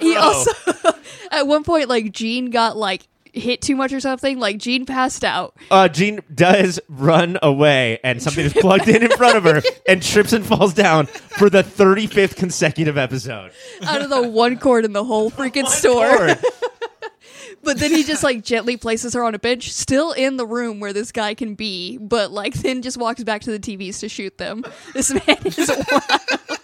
He 0.00 0.12
Bro. 0.14 0.22
also 0.22 0.52
at 1.30 1.46
one 1.46 1.64
point 1.64 1.88
like 1.88 2.12
Jean 2.12 2.50
got 2.50 2.76
like 2.76 3.06
hit 3.32 3.60
too 3.60 3.76
much 3.76 3.92
or 3.92 4.00
something. 4.00 4.38
Like 4.38 4.58
Jean 4.58 4.86
passed 4.86 5.24
out. 5.24 5.54
uh, 5.70 5.88
Jean 5.88 6.20
does 6.34 6.80
run 6.88 7.38
away, 7.42 7.98
and 8.02 8.22
something 8.22 8.44
is 8.44 8.52
plugged 8.52 8.88
in 8.88 9.02
in 9.02 9.10
front 9.10 9.36
of 9.36 9.44
her, 9.44 9.62
and 9.88 10.02
trips 10.02 10.32
and 10.32 10.44
falls 10.44 10.74
down 10.74 11.06
for 11.06 11.48
the 11.50 11.62
35th 11.62 12.36
consecutive 12.36 12.96
episode. 12.98 13.52
out 13.84 14.02
of 14.02 14.10
the 14.10 14.28
one 14.28 14.58
cord 14.58 14.84
in 14.84 14.92
the 14.92 15.04
whole 15.04 15.30
freaking 15.30 15.66
store. 15.66 16.06
Lord. 16.26 16.38
But 17.60 17.78
then 17.78 17.90
he 17.90 18.04
just 18.04 18.22
like 18.22 18.44
gently 18.44 18.76
places 18.76 19.14
her 19.14 19.24
on 19.24 19.34
a 19.34 19.38
bench, 19.38 19.72
still 19.72 20.12
in 20.12 20.36
the 20.36 20.46
room 20.46 20.78
where 20.78 20.92
this 20.92 21.10
guy 21.10 21.34
can 21.34 21.54
be, 21.54 21.98
but 21.98 22.30
like 22.30 22.54
then 22.54 22.82
just 22.82 22.96
walks 22.96 23.22
back 23.24 23.42
to 23.42 23.50
the 23.50 23.58
TVs 23.58 23.98
to 24.00 24.08
shoot 24.08 24.38
them. 24.38 24.64
This 24.94 25.12
man 25.12 25.38
is 25.44 25.68
wild. 25.68 26.60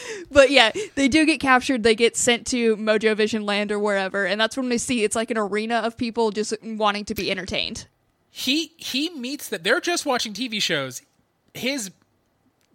But 0.30 0.50
yeah, 0.50 0.72
they 0.96 1.06
do 1.08 1.24
get 1.24 1.38
captured. 1.40 1.82
They 1.84 1.94
get 1.94 2.16
sent 2.16 2.46
to 2.48 2.76
Mojo 2.76 3.16
Vision 3.16 3.44
Land 3.46 3.70
or 3.70 3.78
wherever, 3.78 4.26
and 4.26 4.40
that's 4.40 4.56
when 4.56 4.68
they 4.68 4.78
see 4.78 5.04
it's 5.04 5.14
like 5.14 5.30
an 5.30 5.38
arena 5.38 5.76
of 5.76 5.96
people 5.96 6.30
just 6.32 6.52
wanting 6.62 7.04
to 7.04 7.14
be 7.14 7.30
entertained. 7.30 7.86
he 8.30 8.72
he 8.76 9.08
meets 9.10 9.48
that 9.48 9.62
they're 9.62 9.80
just 9.80 10.04
watching 10.04 10.32
TV 10.32 10.60
shows. 10.60 11.02
His 11.54 11.90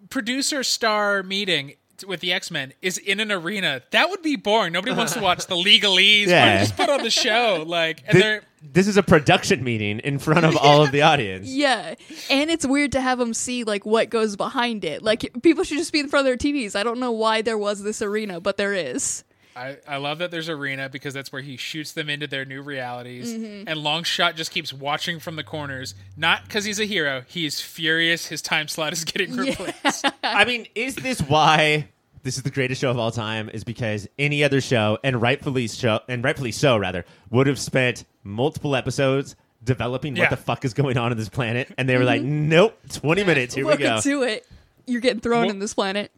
producer 0.09 0.63
star 0.63 1.23
meeting 1.23 1.73
with 2.07 2.19
the 2.21 2.33
X 2.33 2.49
Men 2.51 2.73
is 2.81 2.97
in 2.97 3.19
an 3.19 3.31
arena. 3.31 3.81
That 3.91 4.09
would 4.09 4.21
be 4.21 4.35
boring. 4.35 4.73
Nobody 4.73 4.93
wants 4.95 5.13
to 5.13 5.19
watch 5.21 5.45
the 5.47 5.55
legalese. 5.67 6.27
Why 6.27 6.31
Yeah. 6.31 6.59
just 6.59 6.75
put 6.77 6.89
on 6.89 7.03
the 7.03 7.11
show 7.11 7.63
like 7.67 8.01
and 8.07 8.13
Thi- 8.13 8.19
they're 8.19 8.43
this 8.61 8.87
is 8.87 8.97
a 8.97 9.03
production 9.03 9.63
meeting 9.63 9.99
in 9.99 10.19
front 10.19 10.45
of 10.45 10.55
all 10.57 10.83
of 10.83 10.91
the 10.91 11.01
audience. 11.01 11.47
Yeah, 11.47 11.95
and 12.29 12.49
it's 12.51 12.65
weird 12.65 12.93
to 12.93 13.01
have 13.01 13.17
them 13.17 13.33
see 13.33 13.63
like 13.63 13.85
what 13.85 14.09
goes 14.09 14.35
behind 14.35 14.85
it. 14.85 15.01
Like 15.01 15.41
people 15.41 15.63
should 15.63 15.77
just 15.77 15.93
be 15.93 15.99
in 15.99 16.07
front 16.07 16.27
of 16.27 16.39
their 16.39 16.51
TVs. 16.53 16.75
I 16.75 16.83
don't 16.83 16.99
know 16.99 17.11
why 17.11 17.41
there 17.41 17.57
was 17.57 17.81
this 17.83 18.01
arena, 18.01 18.39
but 18.39 18.57
there 18.57 18.73
is. 18.73 19.23
I, 19.55 19.77
I 19.85 19.97
love 19.97 20.19
that 20.19 20.31
there's 20.31 20.47
arena 20.47 20.87
because 20.87 21.13
that's 21.13 21.31
where 21.31 21.41
he 21.41 21.57
shoots 21.57 21.91
them 21.91 22.09
into 22.09 22.25
their 22.25 22.45
new 22.45 22.61
realities. 22.61 23.33
Mm-hmm. 23.33 23.67
And 23.67 23.79
Longshot 23.79 24.35
just 24.35 24.51
keeps 24.51 24.71
watching 24.71 25.19
from 25.19 25.35
the 25.35 25.43
corners, 25.43 25.93
not 26.15 26.45
because 26.45 26.63
he's 26.63 26.79
a 26.79 26.85
hero. 26.85 27.23
He's 27.27 27.59
furious. 27.59 28.27
His 28.27 28.41
time 28.41 28.67
slot 28.69 28.93
is 28.93 29.03
getting 29.03 29.35
replaced. 29.35 30.05
I 30.23 30.45
mean, 30.45 30.67
is 30.73 30.95
this 30.95 31.19
why 31.19 31.89
this 32.23 32.37
is 32.37 32.43
the 32.43 32.51
greatest 32.51 32.81
show 32.81 32.89
of 32.91 32.97
all 32.97 33.11
time? 33.11 33.49
Is 33.49 33.63
because 33.63 34.07
any 34.19 34.43
other 34.43 34.61
show, 34.61 34.97
and 35.03 35.21
rightfully 35.21 35.67
show, 35.67 35.99
and 36.07 36.23
rightfully 36.23 36.51
so, 36.51 36.77
rather, 36.77 37.05
would 37.29 37.47
have 37.47 37.59
spent 37.59 38.05
multiple 38.23 38.75
episodes 38.75 39.35
developing 39.63 40.15
Yeah. 40.15 40.23
what 40.23 40.29
the 40.31 40.37
fuck 40.37 40.65
is 40.65 40.73
going 40.73 40.97
on 40.97 41.11
in 41.11 41.17
this 41.17 41.29
planet, 41.29 41.71
and 41.77 41.87
they 41.87 41.97
were 41.97 42.03
like, 42.03 42.21
nope, 42.21 42.77
twenty 42.89 43.23
minutes, 43.23 43.53
here 43.55 43.63
we 43.65 43.69
Welcome 43.69 43.85
go. 43.87 44.01
to 44.01 44.23
it. 44.23 44.47
You're 44.87 45.01
getting 45.01 45.19
thrown 45.21 45.41
Well- 45.41 45.49
in 45.51 45.59
this 45.59 45.73
planet. 45.73 46.11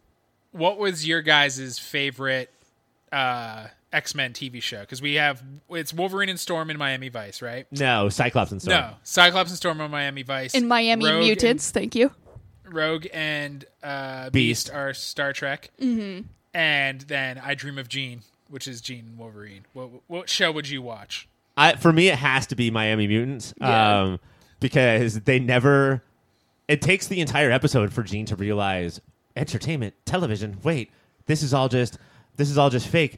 what 0.51 0.77
was 0.77 1.05
your 1.07 1.21
guys' 1.21 1.77
favorite 1.79 2.49
uh, 3.11 3.67
X 3.91 4.15
Men 4.15 4.33
TV 4.33 4.61
show? 4.61 4.79
Because 4.81 5.01
we 5.01 5.15
have 5.15 5.43
it's 5.69 5.93
Wolverine 5.93 6.29
and 6.29 6.39
Storm 6.39 6.69
in 6.69 6.77
Miami 6.77 7.09
Vice, 7.09 7.41
right? 7.41 7.67
No, 7.71 8.09
Cyclops 8.09 8.51
and 8.51 8.61
Storm. 8.61 8.79
No, 8.79 8.93
Cyclops 9.03 9.49
and 9.49 9.57
Storm 9.57 9.81
on 9.81 9.91
Miami 9.91 10.23
Vice. 10.23 10.53
In 10.55 10.67
Miami 10.67 11.05
Rogue 11.05 11.19
Mutants, 11.23 11.69
thank 11.71 11.95
you. 11.95 12.11
And, 12.65 12.73
Rogue 12.73 13.07
and 13.13 13.65
uh, 13.81 14.29
Beast. 14.29 14.67
Beast. 14.67 14.75
are 14.75 14.93
Star 14.93 15.33
Trek, 15.33 15.71
mm-hmm. 15.79 16.27
and 16.53 17.01
then 17.01 17.39
I 17.43 17.55
Dream 17.55 17.77
of 17.77 17.87
Jean, 17.89 18.21
which 18.49 18.67
is 18.67 18.81
Jean 18.81 19.05
and 19.09 19.17
Wolverine. 19.17 19.65
What, 19.73 19.89
what 20.07 20.29
show 20.29 20.51
would 20.51 20.69
you 20.69 20.81
watch? 20.81 21.27
I, 21.55 21.73
for 21.75 21.91
me, 21.93 22.07
it 22.09 22.15
has 22.15 22.47
to 22.47 22.55
be 22.55 22.71
Miami 22.71 23.07
Mutants, 23.07 23.53
Yeah. 23.59 24.01
um, 24.01 24.19
because 24.59 25.21
they 25.21 25.39
never. 25.39 26.03
It 26.67 26.81
takes 26.81 27.07
the 27.07 27.19
entire 27.19 27.51
episode 27.51 27.91
for 27.93 28.03
Jean 28.03 28.25
to 28.27 28.35
realize 28.35 29.01
entertainment, 29.35 29.93
television. 30.05 30.57
Wait, 30.63 30.89
this 31.25 31.43
is 31.43 31.53
all 31.53 31.67
just 31.69 31.97
this 32.37 32.49
is 32.49 32.57
all 32.57 32.69
just 32.69 32.87
fake. 32.87 33.17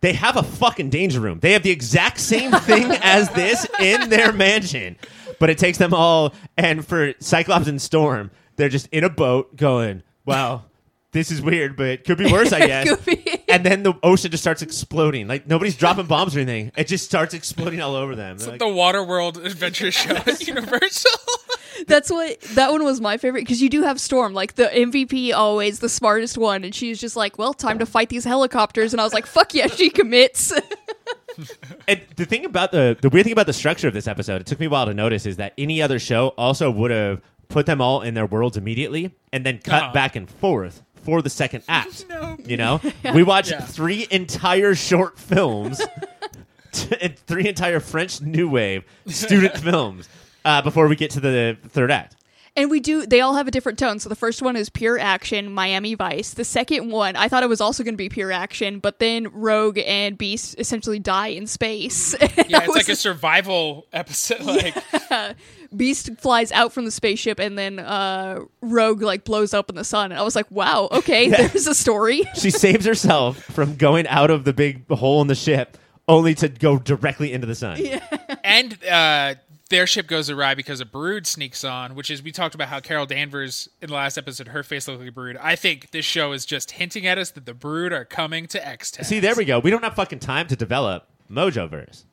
they 0.00 0.12
have 0.14 0.36
a 0.36 0.42
fucking 0.42 0.90
danger 0.90 1.20
room. 1.20 1.40
They 1.40 1.52
have 1.52 1.62
the 1.62 1.70
exact 1.70 2.18
same 2.20 2.50
thing 2.52 2.90
as 3.02 3.28
this 3.30 3.66
in 3.80 4.08
their 4.10 4.32
mansion, 4.32 4.96
but 5.38 5.50
it 5.50 5.58
takes 5.58 5.78
them 5.78 5.94
all. 5.94 6.34
And 6.56 6.86
for 6.86 7.14
Cyclops 7.20 7.66
and 7.68 7.80
Storm, 7.80 8.30
they're 8.56 8.68
just 8.68 8.88
in 8.88 9.04
a 9.04 9.10
boat 9.10 9.56
going, 9.56 10.02
"Wow, 10.24 10.64
this 11.12 11.30
is 11.30 11.40
weird, 11.40 11.76
but 11.76 11.86
it 11.86 12.04
could 12.04 12.18
be 12.18 12.30
worse, 12.30 12.52
I 12.52 12.58
guess." 12.66 13.08
And 13.48 13.64
then 13.64 13.82
the 13.82 13.94
ocean 14.02 14.30
just 14.30 14.42
starts 14.42 14.62
exploding. 14.62 15.26
Like 15.28 15.46
nobody's 15.46 15.76
dropping 15.76 16.06
bombs 16.06 16.36
or 16.36 16.40
anything. 16.40 16.72
It 16.76 16.86
just 16.88 17.04
starts 17.04 17.34
exploding 17.34 17.80
all 17.80 17.94
over 17.94 18.14
them. 18.14 18.38
They're 18.38 18.50
like, 18.50 18.58
the 18.58 18.68
Water 18.68 19.02
World 19.02 19.38
adventure 19.38 19.90
show 19.90 20.16
at 20.16 20.40
Universal. 20.46 21.10
That's 21.86 22.10
what 22.10 22.40
that 22.54 22.72
one 22.72 22.82
was 22.82 23.00
my 23.00 23.18
favorite 23.18 23.42
because 23.42 23.62
you 23.62 23.68
do 23.70 23.82
have 23.82 24.00
Storm, 24.00 24.34
like 24.34 24.56
the 24.56 24.64
MVP, 24.64 25.32
always 25.32 25.78
the 25.78 25.88
smartest 25.88 26.36
one, 26.36 26.64
and 26.64 26.74
she's 26.74 27.00
just 27.00 27.14
like, 27.14 27.38
"Well, 27.38 27.54
time 27.54 27.78
to 27.78 27.86
fight 27.86 28.08
these 28.08 28.24
helicopters," 28.24 28.92
and 28.92 29.00
I 29.00 29.04
was 29.04 29.14
like, 29.14 29.26
"Fuck 29.26 29.54
yeah, 29.54 29.68
she 29.68 29.88
commits." 29.88 30.52
And 31.88 32.00
the 32.16 32.24
thing 32.24 32.44
about 32.44 32.72
the 32.72 32.96
the 33.00 33.08
weird 33.08 33.24
thing 33.24 33.32
about 33.32 33.46
the 33.46 33.52
structure 33.52 33.88
of 33.88 33.94
this 33.94 34.06
episode, 34.08 34.40
it 34.40 34.46
took 34.46 34.60
me 34.60 34.66
a 34.66 34.70
while 34.70 34.86
to 34.86 34.94
notice, 34.94 35.24
is 35.26 35.36
that 35.36 35.52
any 35.58 35.80
other 35.80 35.98
show 35.98 36.28
also 36.36 36.70
would 36.70 36.90
have 36.90 37.20
put 37.48 37.64
them 37.66 37.80
all 37.80 38.02
in 38.02 38.14
their 38.14 38.26
worlds 38.26 38.56
immediately 38.56 39.14
and 39.32 39.44
then 39.46 39.58
cut 39.58 39.82
Uh-huh. 39.84 39.92
back 39.92 40.16
and 40.16 40.28
forth 40.28 40.82
for 40.96 41.22
the 41.22 41.30
second 41.30 41.62
act. 41.68 42.04
No. 42.08 42.36
You 42.44 42.56
know, 42.58 42.80
we 43.14 43.22
watched 43.22 43.52
Yeah. 43.52 43.60
three 43.62 44.06
entire 44.10 44.74
short 44.74 45.18
films, 45.18 45.80
and 47.00 47.16
three 47.26 47.48
entire 47.48 47.80
French 47.80 48.20
New 48.20 48.48
Wave 48.50 48.84
student 49.06 49.56
films 49.58 50.08
uh, 50.44 50.60
before 50.62 50.86
we 50.88 50.96
get 50.96 51.10
to 51.12 51.20
the 51.20 51.56
third 51.68 51.90
act. 51.90 52.16
And 52.58 52.70
we 52.70 52.80
do; 52.80 53.06
they 53.06 53.20
all 53.20 53.34
have 53.34 53.46
a 53.46 53.50
different 53.50 53.78
tone. 53.78 54.00
So 54.00 54.08
the 54.08 54.16
first 54.16 54.42
one 54.42 54.56
is 54.56 54.68
pure 54.68 54.98
action, 54.98 55.52
Miami 55.52 55.94
Vice. 55.94 56.34
The 56.34 56.44
second 56.44 56.90
one, 56.90 57.14
I 57.14 57.28
thought 57.28 57.42
it 57.44 57.48
was 57.48 57.60
also 57.60 57.84
going 57.84 57.94
to 57.94 57.98
be 57.98 58.08
pure 58.08 58.32
action, 58.32 58.80
but 58.80 58.98
then 58.98 59.28
Rogue 59.32 59.78
and 59.78 60.18
Beast 60.18 60.56
essentially 60.58 60.98
die 60.98 61.28
in 61.28 61.46
space. 61.46 62.14
Yeah, 62.48 62.62
it's 62.62 62.74
like 62.74 62.88
a 62.88 62.96
survival 62.96 63.86
episode. 63.92 64.40
Like, 65.10 65.36
Beast 65.76 66.10
flies 66.18 66.50
out 66.50 66.72
from 66.72 66.86
the 66.86 66.90
spaceship, 66.90 67.38
and 67.38 67.58
then 67.58 67.78
uh, 67.78 68.40
Rogue 68.62 69.02
like 69.02 69.24
blows 69.24 69.52
up 69.52 69.68
in 69.68 69.76
the 69.76 69.84
sun. 69.84 70.12
And 70.12 70.18
I 70.18 70.22
was 70.22 70.34
like, 70.34 70.50
"Wow, 70.50 70.88
okay, 70.90 71.28
there's 71.28 71.66
a 71.66 71.74
story." 71.74 72.22
She 72.34 72.50
saves 72.50 72.86
herself 72.86 73.38
from 73.38 73.76
going 73.76 74.06
out 74.06 74.30
of 74.30 74.44
the 74.44 74.52
big 74.54 74.88
hole 74.88 75.20
in 75.20 75.26
the 75.26 75.34
ship, 75.34 75.76
only 76.06 76.34
to 76.36 76.48
go 76.48 76.78
directly 76.78 77.32
into 77.32 77.46
the 77.46 77.54
sun. 77.54 77.78
Yeah. 77.84 78.00
and 78.42 78.82
uh, 78.84 79.34
their 79.68 79.86
ship 79.86 80.06
goes 80.06 80.30
awry 80.30 80.54
because 80.54 80.80
a 80.80 80.86
brood 80.86 81.26
sneaks 81.26 81.62
on, 81.62 81.94
which 81.94 82.10
is 82.10 82.22
we 82.22 82.32
talked 82.32 82.54
about 82.54 82.68
how 82.68 82.80
Carol 82.80 83.06
Danvers 83.06 83.68
in 83.82 83.88
the 83.88 83.94
last 83.94 84.16
episode, 84.16 84.48
her 84.48 84.62
face 84.62 84.88
looked 84.88 85.00
like 85.00 85.08
a 85.08 85.12
brood. 85.12 85.36
I 85.40 85.56
think 85.56 85.90
this 85.90 86.04
show 86.04 86.32
is 86.32 86.46
just 86.46 86.72
hinting 86.72 87.06
at 87.06 87.18
us 87.18 87.30
that 87.32 87.44
the 87.46 87.54
brood 87.54 87.92
are 87.92 88.04
coming 88.04 88.46
to 88.48 88.66
X 88.66 88.90
Town. 88.90 89.04
See, 89.04 89.20
there 89.20 89.34
we 89.34 89.44
go. 89.44 89.58
We 89.58 89.70
don't 89.70 89.84
have 89.84 89.94
fucking 89.94 90.20
time 90.20 90.46
to 90.48 90.56
develop 90.56 91.06
Mojoverse 91.30 92.04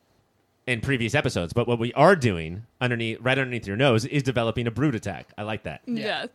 in 0.66 0.80
previous 0.80 1.14
episodes, 1.14 1.52
but 1.52 1.66
what 1.66 1.78
we 1.78 1.92
are 1.94 2.16
doing 2.16 2.64
underneath, 2.80 3.18
right 3.20 3.38
underneath 3.38 3.66
your 3.66 3.76
nose, 3.76 4.04
is 4.04 4.22
developing 4.22 4.66
a 4.66 4.70
brood 4.70 4.94
attack. 4.94 5.28
I 5.38 5.42
like 5.42 5.62
that. 5.62 5.80
Yeah. 5.86 6.26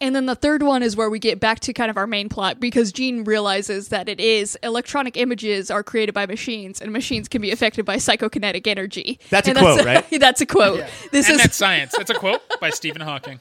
And 0.00 0.14
then 0.14 0.26
the 0.26 0.36
third 0.36 0.62
one 0.62 0.84
is 0.84 0.94
where 0.94 1.10
we 1.10 1.18
get 1.18 1.40
back 1.40 1.58
to 1.60 1.72
kind 1.72 1.90
of 1.90 1.96
our 1.96 2.06
main 2.06 2.28
plot 2.28 2.60
because 2.60 2.92
Jean 2.92 3.24
realizes 3.24 3.88
that 3.88 4.08
it 4.08 4.20
is 4.20 4.56
electronic 4.62 5.16
images 5.16 5.72
are 5.72 5.82
created 5.82 6.14
by 6.14 6.24
machines 6.26 6.80
and 6.80 6.92
machines 6.92 7.26
can 7.28 7.42
be 7.42 7.50
affected 7.50 7.84
by 7.84 7.96
psychokinetic 7.96 8.68
energy. 8.68 9.18
That's 9.30 9.48
a 9.48 9.50
And 9.50 9.58
quote, 9.58 9.84
right? 9.84 10.06
that's 10.20 10.40
a 10.40 10.46
quote. 10.46 10.84
This 11.10 11.26
and 11.26 11.34
is 11.36 11.42
that's 11.42 11.56
science. 11.64 11.94
That's 11.96 12.10
a 12.10 12.14
quote 12.14 12.40
by 12.60 12.70
Stephen 12.70 13.02
Hawking. 13.02 13.40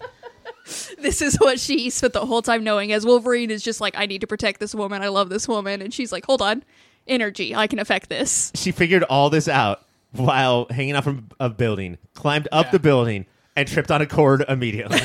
this 1.00 1.22
is 1.22 1.36
what 1.36 1.60
she 1.60 1.92
spent 1.92 2.14
the 2.14 2.26
whole 2.26 2.42
time 2.42 2.64
knowing 2.64 2.92
as 2.92 3.06
Wolverine 3.06 3.52
is 3.52 3.62
just 3.64 3.80
like 3.80 3.96
I 3.96 4.08
need 4.08 4.22
to 4.22 4.28
protect 4.28 4.60
this 4.60 4.74
woman. 4.74 5.04
I 5.04 5.10
love 5.10 5.30
this 5.30 5.48
woman 5.48 5.82
and 5.84 5.94
she's 5.94 6.12
like, 6.12 6.26
"Hold 6.26 6.42
on. 6.42 6.64
Energy. 7.08 7.54
I 7.56 7.68
can 7.68 7.78
affect 7.78 8.10
this." 8.10 8.52
She 8.56 8.72
figured 8.72 9.04
all 9.04 9.30
this 9.30 9.48
out 9.48 9.84
while 10.12 10.66
hanging 10.72 10.96
out 10.96 11.04
from 11.04 11.30
a 11.40 11.50
building, 11.52 12.00
climbed 12.16 12.48
up 12.52 12.66
Yeah. 12.68 12.72
the 12.72 12.80
building, 12.80 13.26
and 13.56 13.68
tripped 13.68 13.92
on 13.92 14.02
a 14.02 14.08
cord 14.08 14.44
immediately. 14.50 15.00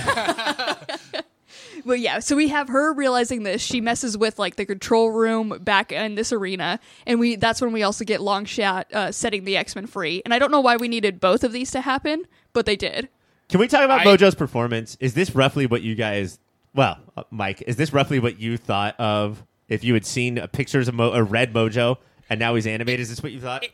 But 1.84 2.00
yeah, 2.00 2.20
so 2.20 2.36
we 2.36 2.48
have 2.48 2.68
her 2.68 2.92
realizing 2.92 3.42
this. 3.42 3.60
She 3.60 3.80
messes 3.80 4.16
with 4.16 4.38
like 4.38 4.56
the 4.56 4.64
control 4.64 5.10
room 5.10 5.58
back 5.60 5.92
in 5.92 6.14
this 6.14 6.32
arena, 6.32 6.78
and 7.06 7.18
we 7.18 7.36
that's 7.36 7.60
when 7.60 7.72
we 7.72 7.82
also 7.82 8.04
get 8.04 8.20
Longshot 8.20 8.92
uh, 8.92 9.12
setting 9.12 9.44
the 9.44 9.56
X 9.56 9.74
Men 9.74 9.86
free. 9.86 10.22
And 10.24 10.32
I 10.32 10.38
don't 10.38 10.50
know 10.50 10.60
why 10.60 10.76
we 10.76 10.88
needed 10.88 11.20
both 11.20 11.44
of 11.44 11.52
these 11.52 11.70
to 11.72 11.80
happen, 11.80 12.24
but 12.52 12.66
they 12.66 12.76
did. 12.76 13.08
Can 13.48 13.60
we 13.60 13.68
talk 13.68 13.84
about 13.84 14.00
I- 14.00 14.04
Mojo's 14.04 14.34
performance? 14.34 14.96
Is 15.00 15.14
this 15.14 15.34
roughly 15.34 15.66
what 15.66 15.82
you 15.82 15.94
guys? 15.94 16.38
Well, 16.74 16.98
uh, 17.16 17.24
Mike, 17.30 17.62
is 17.66 17.76
this 17.76 17.92
roughly 17.92 18.18
what 18.18 18.38
you 18.38 18.56
thought 18.56 18.98
of 18.98 19.42
if 19.68 19.84
you 19.84 19.92
had 19.94 20.06
seen 20.06 20.38
uh, 20.38 20.46
pictures 20.46 20.88
of 20.88 20.94
Mo- 20.94 21.12
a 21.12 21.22
red 21.22 21.52
Mojo 21.52 21.98
and 22.30 22.40
now 22.40 22.54
he's 22.54 22.66
animated? 22.66 23.00
Is 23.00 23.10
this 23.10 23.22
what 23.22 23.32
you 23.32 23.40
thought? 23.40 23.64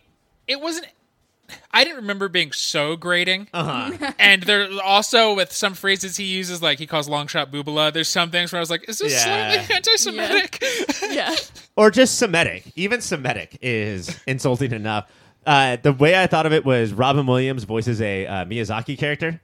It 0.49 0.61
wasn't. 0.61 0.87
I 1.73 1.85
didn't 1.85 1.97
remember 1.99 2.29
being 2.29 2.53
so 2.53 2.97
grating. 2.97 3.49
Uh 3.55 3.89
huh. 3.91 4.13
And 4.19 4.43
there 4.43 4.69
also 4.85 5.35
with 5.35 5.53
some 5.53 5.75
phrases 5.75 6.17
he 6.17 6.25
uses, 6.25 6.63
like 6.63 6.79
he 6.79 6.87
calls 6.87 7.09
Longshot 7.09 7.51
boobala. 7.51 7.93
There's 7.93 8.09
some 8.09 8.31
things 8.31 8.53
where 8.53 8.59
I 8.59 8.61
was 8.61 8.71
like, 8.71 8.89
is 8.89 8.99
this 8.99 9.13
Yeah. 9.13 9.53
slightly 9.53 9.75
anti-Semitic? 9.75 10.63
Yeah, 11.11 11.35
or 11.77 11.91
just 11.91 12.19
Semitic. 12.19 12.65
Even 12.77 13.01
Semitic 13.01 13.59
is 13.63 14.19
insulting 14.27 14.73
enough. 14.73 15.11
Uh, 15.47 15.77
the 15.81 15.93
way 15.93 16.21
I 16.21 16.27
thought 16.27 16.45
of 16.45 16.53
it 16.53 16.65
was 16.65 16.93
Robin 16.93 17.27
Williams 17.27 17.65
voices 17.65 18.01
a 18.03 18.27
uh, 18.27 18.45
Miyazaki 18.45 18.99
character. 18.99 19.41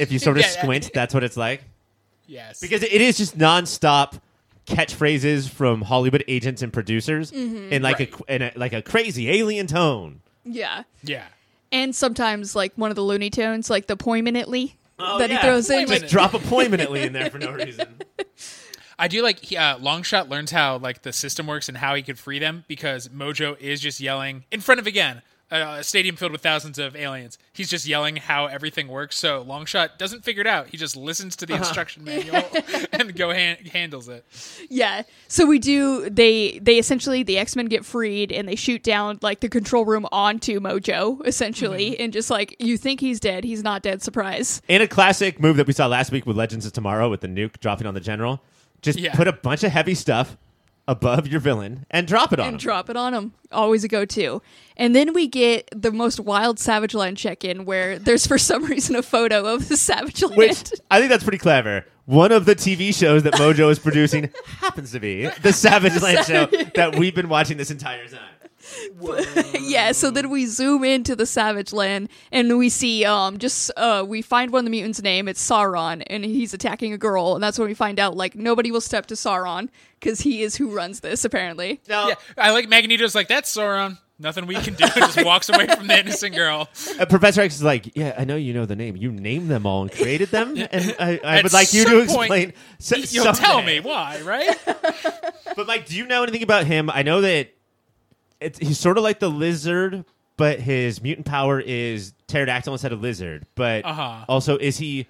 If 0.00 0.10
you 0.10 0.18
sort 0.18 0.38
of 0.38 0.42
Yeah, 0.42 0.50
yeah. 0.54 0.62
squint, 0.62 0.90
that's 0.92 1.14
what 1.14 1.22
it's 1.22 1.36
like. 1.36 1.62
yes. 2.26 2.58
Because 2.60 2.82
it 2.82 2.92
is 3.00 3.16
just 3.16 3.38
nonstop 3.38 4.20
catchphrases 4.66 5.48
from 5.48 5.82
Hollywood 5.82 6.24
agents 6.28 6.62
and 6.62 6.72
producers 6.72 7.30
Mm-hmm. 7.30 7.72
in 7.72 7.82
like 7.82 7.98
Right. 8.00 8.14
a 8.28 8.34
in 8.34 8.42
a 8.42 8.52
like 8.56 8.72
a 8.72 8.82
crazy 8.82 9.28
alien 9.30 9.66
tone. 9.66 10.20
Yeah, 10.44 10.84
yeah. 11.02 11.26
and 11.72 11.94
sometimes 11.94 12.54
like 12.56 12.72
one 12.76 12.90
of 12.90 12.96
the 12.96 13.02
Looney 13.02 13.30
Tunes, 13.30 13.70
like 13.70 13.86
the 13.86 13.96
poignantly 13.96 14.76
Oh, 15.02 15.18
that 15.18 15.30
yeah. 15.30 15.36
he 15.38 15.42
throws 15.42 15.70
in. 15.70 15.86
Just 15.88 16.08
drop 16.08 16.34
a 16.34 16.38
poignantly 16.38 17.02
in 17.02 17.14
there 17.14 17.30
for 17.30 17.38
no 17.38 17.50
reason. 17.52 17.86
I 18.98 19.08
do 19.08 19.22
like 19.22 19.40
he, 19.40 19.56
uh, 19.56 19.78
Longshot 19.78 20.28
learns 20.28 20.50
how 20.50 20.76
like 20.76 21.00
the 21.02 21.12
system 21.12 21.46
works 21.46 21.68
and 21.70 21.78
how 21.78 21.94
he 21.94 22.02
could 22.02 22.18
free 22.18 22.38
them 22.38 22.64
because 22.68 23.08
Mojo 23.08 23.58
is 23.58 23.80
just 23.80 23.98
yelling 24.00 24.44
in 24.50 24.60
front 24.60 24.78
of 24.78 24.86
again 24.86 25.22
a, 25.50 25.60
a 25.78 25.84
stadium 25.84 26.16
filled 26.16 26.32
with 26.32 26.40
thousands 26.42 26.78
of 26.78 26.94
aliens. 26.96 27.38
He's 27.52 27.68
just 27.68 27.86
yelling 27.86 28.16
how 28.16 28.46
everything 28.46 28.88
works. 28.88 29.18
So 29.18 29.44
Longshot 29.44 29.98
doesn't 29.98 30.24
figure 30.24 30.40
it 30.40 30.46
out. 30.46 30.68
He 30.68 30.76
just 30.76 30.96
listens 30.96 31.36
to 31.36 31.46
the 31.46 31.54
instruction 31.54 32.04
manual 32.04 32.42
and 32.92 33.14
go 33.14 33.32
han- 33.32 33.56
handles 33.72 34.08
it. 34.08 34.24
Yeah. 34.68 35.02
So 35.28 35.46
we 35.46 35.58
do 35.58 36.08
they 36.10 36.58
they 36.62 36.78
essentially 36.78 37.22
the 37.22 37.38
X-Men 37.38 37.66
get 37.66 37.84
freed 37.84 38.32
and 38.32 38.48
they 38.48 38.54
shoot 38.56 38.82
down 38.82 39.18
like 39.22 39.40
the 39.40 39.48
control 39.48 39.84
room 39.84 40.06
onto 40.12 40.60
Mojo 40.60 41.26
essentially 41.26 41.70
Mm-hmm. 41.92 42.02
and 42.02 42.12
just 42.12 42.30
like 42.30 42.56
you 42.58 42.76
think 42.76 43.00
he's 43.00 43.20
dead, 43.20 43.44
he's 43.44 43.62
not 43.62 43.82
dead, 43.82 44.02
surprise. 44.02 44.62
In 44.68 44.82
a 44.82 44.88
classic 44.88 45.40
move 45.40 45.56
that 45.56 45.66
we 45.66 45.72
saw 45.72 45.86
last 45.86 46.10
week 46.12 46.26
with 46.26 46.36
Legends 46.36 46.66
of 46.66 46.72
Tomorrow 46.72 47.08
with 47.10 47.20
the 47.20 47.28
nuke 47.28 47.58
dropping 47.60 47.86
on 47.86 47.94
the 47.94 48.00
general, 48.00 48.40
just 48.82 48.98
Yeah. 48.98 49.14
put 49.14 49.28
a 49.28 49.32
bunch 49.32 49.62
of 49.64 49.72
heavy 49.72 49.94
stuff 49.94 50.36
above 50.90 51.28
your 51.28 51.38
villain 51.40 51.86
and 51.90 52.06
drop 52.08 52.32
it 52.32 52.40
on 52.40 52.46
And 52.46 52.54
him. 52.54 52.58
drop 52.58 52.90
it 52.90 52.96
on 52.96 53.14
him. 53.14 53.32
Always 53.52 53.84
a 53.84 53.88
go-to. 53.88 54.42
And 54.76 54.94
then 54.94 55.12
we 55.12 55.28
get 55.28 55.68
the 55.74 55.92
most 55.92 56.18
wild 56.18 56.58
Savage 56.58 56.94
Land 56.94 57.16
check-in 57.16 57.64
where 57.64 57.96
there's 57.98 58.26
for 58.26 58.38
some 58.38 58.64
reason 58.66 58.96
a 58.96 59.02
photo 59.02 59.46
of 59.46 59.68
the 59.68 59.76
Savage 59.76 60.20
Land. 60.22 60.36
Which 60.36 60.72
I 60.90 60.98
think 60.98 61.10
that's 61.10 61.22
pretty 61.22 61.38
clever. 61.38 61.86
One 62.06 62.32
of 62.32 62.44
the 62.44 62.56
TV 62.56 62.92
shows 62.92 63.22
that 63.22 63.34
Mojo 63.34 63.70
is 63.70 63.78
producing 63.78 64.30
happens 64.58 64.90
to 64.92 64.98
be 65.00 65.26
the 65.42 65.52
Savage 65.52 66.02
Land 66.02 66.26
show 66.26 66.46
that 66.74 66.96
we've 66.96 67.14
been 67.14 67.28
watching 67.28 67.56
this 67.56 67.70
entire 67.70 68.08
time. 68.08 68.29
yeah, 69.60 69.92
so 69.92 70.10
then 70.10 70.30
we 70.30 70.46
zoom 70.46 70.84
into 70.84 71.16
the 71.16 71.26
Savage 71.26 71.72
Land 71.72 72.08
and 72.32 72.56
we 72.58 72.68
see 72.68 73.04
um 73.04 73.38
just 73.38 73.70
uh 73.76 74.04
we 74.06 74.22
find 74.22 74.52
one 74.52 74.60
of 74.60 74.64
the 74.64 74.70
mutants' 74.70 75.02
name, 75.02 75.28
it's 75.28 75.46
Sauron, 75.46 76.02
and 76.08 76.24
he's 76.24 76.54
attacking 76.54 76.92
a 76.92 76.98
girl, 76.98 77.34
and 77.34 77.42
that's 77.42 77.58
when 77.58 77.68
we 77.68 77.74
find 77.74 77.98
out 77.98 78.16
like 78.16 78.34
nobody 78.34 78.70
will 78.70 78.80
step 78.80 79.06
to 79.06 79.14
Sauron 79.14 79.68
because 79.98 80.20
he 80.20 80.42
is 80.42 80.56
who 80.56 80.74
runs 80.74 81.00
this 81.00 81.24
apparently. 81.24 81.80
No. 81.88 82.08
Yeah, 82.08 82.14
I 82.38 82.50
like 82.50 82.68
Magneto's 82.68 83.14
like 83.14 83.28
that's 83.28 83.54
Sauron. 83.54 83.98
Nothing 84.22 84.44
we 84.46 84.54
can 84.56 84.74
do. 84.74 84.84
Just 84.86 85.24
walks 85.24 85.48
away 85.48 85.66
from 85.66 85.86
the 85.86 85.98
innocent 85.98 86.34
girl. 86.34 86.68
uh, 87.00 87.06
Professor 87.06 87.40
X 87.40 87.54
is 87.54 87.62
like, 87.62 87.96
yeah, 87.96 88.14
I 88.18 88.24
know 88.24 88.36
you 88.36 88.52
know 88.52 88.66
the 88.66 88.76
name. 88.76 88.94
You 88.94 89.10
named 89.10 89.50
them 89.50 89.64
all 89.64 89.80
and 89.80 89.90
created 89.90 90.28
them, 90.28 90.58
and 90.58 90.94
I, 91.00 91.18
I 91.24 91.42
would 91.42 91.54
like 91.54 91.72
you 91.72 91.84
some 91.84 91.92
to 92.06 92.14
point, 92.14 92.30
explain. 92.30 92.52
s- 93.02 93.14
You'll 93.14 93.32
tell 93.32 93.62
me 93.62 93.80
why, 93.80 94.20
right? 94.20 94.58
But 95.56 95.66
Mike, 95.66 95.86
do 95.86 95.96
you 95.96 96.06
know 96.06 96.22
anything 96.22 96.42
about 96.42 96.66
him? 96.66 96.90
I 96.90 97.02
know 97.02 97.22
that 97.22 97.48
it's, 98.40 98.58
he's 98.58 98.78
sort 98.78 98.96
of 98.98 99.04
like 99.04 99.20
the 99.20 99.30
lizard, 99.30 100.04
but 100.36 100.60
his 100.60 101.02
mutant 101.02 101.26
power 101.26 101.60
is 101.60 102.12
pterodactyl 102.26 102.72
instead 102.72 102.92
of 102.92 103.00
lizard. 103.02 103.46
But 103.54 103.84
Uh-huh. 103.84 104.24
also, 104.28 104.56
is 104.56 104.78
he 104.78 105.06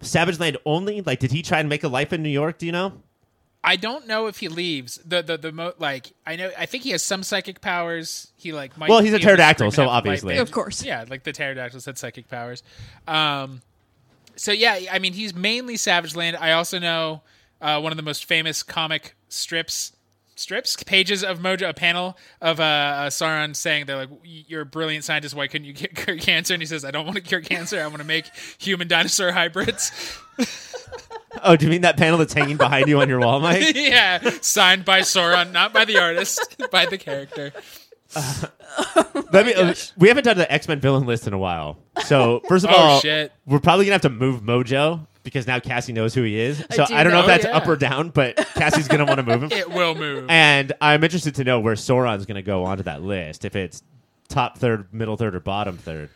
Savage 0.00 0.38
Land 0.38 0.56
only? 0.64 1.00
Like, 1.02 1.18
did 1.18 1.32
he 1.32 1.42
try 1.42 1.60
and 1.60 1.68
make 1.68 1.82
a 1.84 1.88
life 1.88 2.12
in 2.12 2.22
New 2.22 2.28
York? 2.28 2.58
Do 2.58 2.66
you 2.66 2.72
know? 2.72 2.92
I 3.64 3.74
don't 3.74 4.06
know 4.06 4.28
if 4.28 4.38
he 4.38 4.46
leaves 4.48 5.00
the 5.04 5.20
the 5.20 5.36
the 5.36 5.50
mo- 5.52 5.74
like. 5.78 6.12
I 6.24 6.36
know. 6.36 6.52
I 6.56 6.64
think 6.66 6.84
he 6.84 6.90
has 6.90 7.02
some 7.02 7.24
psychic 7.24 7.60
powers. 7.60 8.32
He 8.36 8.52
like 8.52 8.78
might. 8.78 8.88
Well, 8.88 9.00
he's 9.00 9.08
a 9.12 9.16
be 9.16 9.16
able 9.16 9.20
to 9.22 9.26
pterodactyl, 9.26 9.70
so 9.72 9.82
and 9.82 9.90
have 9.90 9.96
obviously. 9.98 10.34
band. 10.34 10.42
Of 10.42 10.52
course. 10.52 10.84
Yeah, 10.84 11.04
like 11.08 11.24
the 11.24 11.32
pterodactyls 11.32 11.84
had 11.84 11.98
psychic 11.98 12.28
powers. 12.28 12.62
Um, 13.08 13.60
so 14.36 14.52
yeah, 14.52 14.78
I 14.92 15.00
mean, 15.00 15.12
he's 15.12 15.34
mainly 15.34 15.76
Savage 15.76 16.14
Land. 16.14 16.36
I 16.36 16.52
also 16.52 16.78
know 16.78 17.22
uh, 17.60 17.80
one 17.80 17.90
of 17.92 17.96
the 17.96 18.02
most 18.04 18.26
famous 18.26 18.62
comic 18.62 19.16
strips 19.28 19.92
strips, 20.38 20.82
pages 20.84 21.22
of 21.24 21.38
Mojo, 21.40 21.68
a 21.68 21.74
panel 21.74 22.16
of 22.40 22.60
uh, 22.60 22.62
uh, 22.62 23.06
Sauron 23.10 23.54
saying 23.56 23.86
they're 23.86 23.96
like, 23.96 24.08
"You're 24.24 24.62
a 24.62 24.66
brilliant 24.66 25.04
scientist. 25.04 25.34
Why 25.34 25.46
couldn't 25.48 25.66
you 25.66 25.72
get 25.72 25.94
cure 25.96 26.16
cancer?" 26.16 26.54
And 26.54 26.62
he 26.62 26.66
says, 26.66 26.84
"I 26.84 26.90
don't 26.90 27.04
want 27.04 27.16
to 27.16 27.22
cure 27.22 27.40
cancer. 27.40 27.80
I 27.82 27.86
want 27.86 27.98
to 27.98 28.04
make 28.04 28.26
human 28.58 28.88
dinosaur 28.88 29.32
hybrids." 29.32 29.92
Oh, 31.44 31.54
do 31.56 31.66
you 31.66 31.70
mean 31.70 31.82
that 31.82 31.96
panel 31.98 32.18
that's 32.18 32.32
hanging 32.32 32.56
behind 32.56 32.88
you 32.88 33.00
on 33.00 33.08
your 33.08 33.20
wall, 33.20 33.38
Mike? 33.38 33.72
yeah, 33.76 34.18
signed 34.40 34.84
by 34.84 35.00
Sauron, 35.02 35.52
not 35.52 35.72
by 35.72 35.84
the 35.84 35.98
artist, 35.98 36.56
by 36.72 36.86
the 36.86 36.98
character. 36.98 37.52
Let 39.32 39.46
me. 39.46 39.54
uh, 39.54 39.74
we 39.96 40.08
haven't 40.08 40.24
done 40.24 40.38
the 40.38 40.50
X 40.50 40.66
Men 40.66 40.80
villain 40.80 41.06
list 41.06 41.26
in 41.26 41.32
a 41.34 41.38
while. 41.38 41.78
So 42.06 42.40
first 42.48 42.64
of 42.64 42.70
Oh, 42.72 42.76
all, 42.76 43.00
shit. 43.00 43.30
we're 43.46 43.60
probably 43.60 43.84
gonna 43.84 43.94
have 43.94 44.02
to 44.02 44.10
move 44.10 44.40
Mojo 44.42 45.06
because 45.28 45.46
now 45.46 45.60
Cassie 45.60 45.92
knows 45.92 46.14
who 46.14 46.22
he 46.22 46.38
is. 46.38 46.64
So 46.70 46.86
do 46.86 46.94
I, 46.94 47.02
don't 47.04 47.12
know 47.12 47.20
if 47.20 47.26
that's 47.26 47.44
yeah. 47.44 47.56
up 47.56 47.66
or 47.68 47.76
down, 47.76 48.08
but 48.10 48.36
Cassie's 48.54 48.88
gonna 48.88 49.04
want 49.04 49.18
to 49.18 49.22
move 49.22 49.42
him. 49.42 49.52
It 49.58 49.70
will 49.70 49.94
move. 49.94 50.26
And 50.28 50.72
I'm 50.80 51.04
interested 51.04 51.34
to 51.36 51.44
know 51.44 51.60
where 51.60 51.74
Sauron's 51.74 52.26
gonna 52.26 52.42
go 52.42 52.64
onto 52.64 52.84
that 52.84 53.02
list. 53.02 53.44
If 53.44 53.54
it's 53.56 53.82
top 54.28 54.58
third, 54.58 54.92
middle 54.92 55.16
third, 55.16 55.34
or 55.34 55.40
bottom 55.40 55.76
third. 55.76 56.10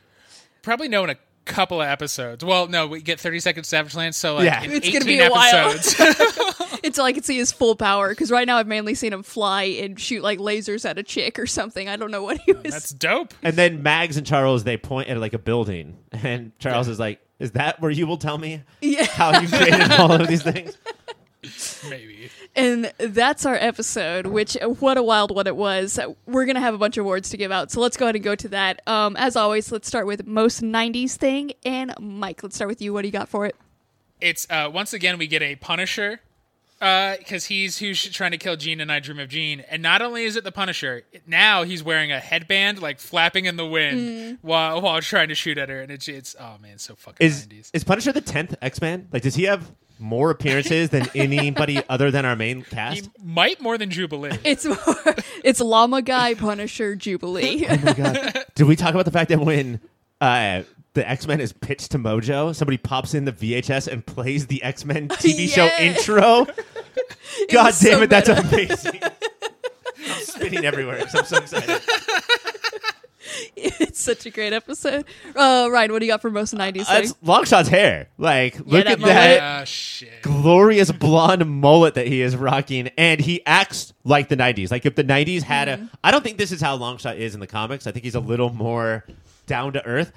Probably 0.63 0.89
know 0.89 1.05
in 1.05 1.11
a 1.11 1.17
couple 1.45 1.81
of 1.83 1.89
episodes. 1.89 2.45
Well, 2.45 2.69
no, 2.69 2.87
we 2.87 3.03
get 3.03 3.19
30 3.19 3.41
Seconds 3.41 3.67
Savage 3.69 3.95
Land, 3.97 4.15
so 4.15 4.37
like 4.37 4.45
Yeah. 4.45 4.63
in 4.63 4.71
It's 4.73 4.87
18 4.87 4.93
gonna 4.93 5.05
be 5.05 5.19
a 5.21 5.29
while. 5.31 5.71
episodes. 5.73 6.79
Until 6.85 7.05
I 7.05 7.13
can 7.13 7.23
see 7.23 7.37
his 7.37 7.53
full 7.53 7.77
power, 7.77 8.09
because 8.11 8.31
right 8.31 8.47
now 8.47 8.57
I've 8.59 8.67
mainly 8.67 8.95
seen 8.95 9.13
him 9.13 9.23
fly 9.23 9.65
and 9.65 9.99
shoot 10.01 10.23
like 10.23 10.39
lasers 10.39 10.89
at 10.89 10.99
a 10.99 11.03
chick 11.03 11.39
or 11.39 11.47
something. 11.47 11.89
I 11.89 11.97
don't 11.97 12.11
know 12.11 12.23
what 12.23 12.39
he 12.41 12.53
was. 12.53 12.73
That's 12.73 12.91
dope. 12.91 13.35
And 13.43 13.55
then 13.57 13.83
Mags 13.83 14.17
and 14.17 14.27
Charles 14.27 14.65
they 14.65 14.77
point 14.77 15.09
at 15.09 15.19
like 15.19 15.33
a 15.33 15.39
building, 15.39 15.97
and 16.13 16.53
Charles 16.59 16.89
is 16.89 16.99
like, 16.99 17.21
"Is 17.39 17.53
that 17.53 17.81
where 17.81 17.91
you 17.91 18.07
will 18.07 18.19
tell 18.19 18.39
me 18.39 18.63
yeah. 18.81 19.07
how 19.07 19.41
you 19.41 19.49
created 19.49 19.93
all 19.93 20.13
of 20.13 20.29
these 20.29 20.43
things?" 20.43 20.77
Maybe. 21.89 22.31
And 22.55 22.93
that's 22.99 23.47
our 23.47 23.57
episode, 23.57 24.27
which 24.27 24.57
what 24.79 24.97
a 24.97 25.03
wild 25.03 25.35
one 25.35 25.47
it 25.47 25.57
was. 25.57 25.99
We're 26.27 26.45
going 26.45 26.55
to 26.55 26.61
have 26.61 26.75
a 26.75 26.79
bunch 26.79 26.97
of 26.97 27.05
awards 27.05 27.31
to 27.31 27.37
give 27.37 27.51
out. 27.51 27.71
So 27.71 27.81
let's 27.81 27.97
go 27.97 28.05
ahead 28.07 28.15
and 28.15 28.23
go 28.23 28.35
to 28.35 28.49
that. 28.49 28.81
Um, 28.87 29.17
as 29.17 29.35
always, 29.37 29.73
let's 29.73 29.89
start 29.89 30.07
with 30.07 30.27
most 30.27 30.63
90s 30.63 31.17
thing. 31.17 31.53
And 31.65 31.95
Mike, 31.99 32.43
let's 32.43 32.55
start 32.55 32.69
with 32.69 32.81
you. 32.81 32.93
What 32.93 33.03
do 33.03 33.09
you 33.09 33.13
got 33.13 33.29
for 33.29 33.47
it? 33.47 33.57
It's 34.21 34.47
uh, 34.51 34.71
once 34.73 34.93
again 34.93 35.19
we 35.19 35.27
get 35.27 35.43
a 35.43 35.57
Punisher 35.57 36.21
because 36.83 37.45
he's 37.45 37.79
who's 37.79 38.03
trying 38.11 38.33
to 38.33 38.39
kill 38.39 38.57
Jean 38.57 38.81
and 38.81 38.91
I 38.91 38.99
Dream 38.99 39.21
of 39.21 39.29
Jeannie, 39.29 39.65
and 39.71 39.83
not 39.83 40.03
only 40.03 40.25
is 40.25 40.35
it 40.35 40.43
the 40.43 40.51
Punisher, 40.51 41.03
now 41.29 41.63
he's 41.63 41.83
wearing 41.83 42.11
a 42.11 42.19
headband 42.19 42.81
like 42.83 42.99
flapping 42.99 43.45
in 43.47 43.57
the 43.57 43.65
wind 43.67 43.93
Mm. 43.93 44.39
while 44.43 44.81
while 44.83 45.01
trying 45.01 45.29
to 45.29 45.35
shoot 45.37 45.59
at 45.59 45.69
her, 45.69 45.81
and 45.81 45.93
it's 45.93 46.09
it's 46.09 46.35
oh 46.41 46.57
man, 46.61 46.79
so 46.79 46.97
fucking 46.97 47.25
Is 47.25 47.47
90s. 47.47 47.71
is 47.73 47.85
Punisher 47.85 48.11
the 48.13 48.21
tenth 48.21 48.55
X 48.61 48.81
Man? 48.81 49.07
Like, 49.13 49.23
does 49.23 49.37
he 49.37 49.45
have 49.45 49.71
more 50.01 50.31
appearances 50.31 50.91
than 50.91 51.07
anybody 51.15 51.81
other 51.89 52.11
than 52.11 52.25
our 52.25 52.35
main 52.35 52.59
He 52.59 52.65
cast? 52.65 53.11
might 53.23 53.61
more 53.61 53.79
than 53.79 53.91
Jubilee. 53.91 54.37
It's 54.45 54.65
more, 54.65 55.15
it's 55.45 55.61
Llama 55.61 56.03
Guy, 56.03 56.35
Punisher, 56.35 56.97
Jubilee. 56.97 57.65
Oh 57.69 57.77
my 57.77 57.93
god! 57.93 58.45
Did 58.57 58.67
we 58.67 58.75
talk 58.75 58.93
about 58.93 59.05
the 59.05 59.13
fact 59.13 59.29
that 59.31 59.39
when 59.41 59.81
uh, 60.21 60.63
the 60.95 61.09
X 61.09 61.27
Men 61.27 61.41
is 61.41 61.53
pitched 61.53 61.91
to 61.93 61.99
Mojo, 61.99 62.55
somebody 62.55 62.77
pops 62.79 63.15
in 63.15 63.25
the 63.25 63.33
VHS 63.33 63.89
and 63.89 64.05
plays 64.05 64.47
the 64.47 64.63
X 64.63 64.85
Men 64.85 65.09
TV 65.09 65.49
show 65.49 65.65
Yeah. 65.65 65.81
intro? 65.83 66.47
God 67.51 67.67
was 67.67 67.81
damn 67.81 67.99
so 67.99 68.03
it, 68.03 68.11
that's 68.11 68.29
meta. 68.29 68.41
amazing! 68.49 69.01
I'm 69.03 70.21
spinning 70.23 70.65
everywhere 70.67 70.99
'cause 70.99 71.15
I'm 71.15 71.25
so 71.25 71.37
excited. 71.39 71.81
it's 73.57 74.01
such 74.01 74.27
a 74.27 74.31
great 74.31 74.53
episode. 74.53 75.05
Uh, 75.35 75.69
Ryan, 75.73 75.93
what 75.93 76.01
do 76.01 76.07
you 76.07 76.13
got 76.13 76.21
for 76.21 76.31
most 76.31 76.55
90s 76.55 76.73
thing? 76.75 76.85
That's 76.89 77.13
Longshot's 77.25 77.69
hair. 77.69 78.09
Like, 78.19 78.59
look 78.59 78.85
that 78.85 78.87
at 78.89 78.99
mullet. 79.01 79.15
that 79.15 79.61
Ah 79.61 79.65
shit. 79.65 80.23
glorious 80.23 80.91
blonde 80.93 81.47
mullet 81.49 81.95
that 81.95 82.07
he 82.09 82.21
is 82.21 82.37
rocking, 82.37 82.89
and 82.99 83.21
he 83.21 83.45
acts 83.47 83.93
like 84.05 84.29
the 84.29 84.37
'90s. 84.37 84.71
Like 84.71 84.85
if 84.87 84.95
the 84.97 85.05
'90s 85.05 85.43
had 85.43 85.69
Mm-hmm. 85.69 85.85
a, 85.85 85.91
I 86.05 86.11
don't 86.11 86.23
think 86.25 86.37
this 86.39 86.53
is 86.53 86.61
how 86.61 86.77
Longshot 86.77 87.17
is 87.17 87.35
in 87.35 87.41
the 87.41 87.47
comics. 87.47 87.87
I 87.87 87.93
think 87.93 88.05
he's 88.05 88.17
a 88.17 88.21
little 88.21 88.53
more 88.53 89.05
down 89.47 89.73
to 89.75 89.85
earth. 89.87 90.13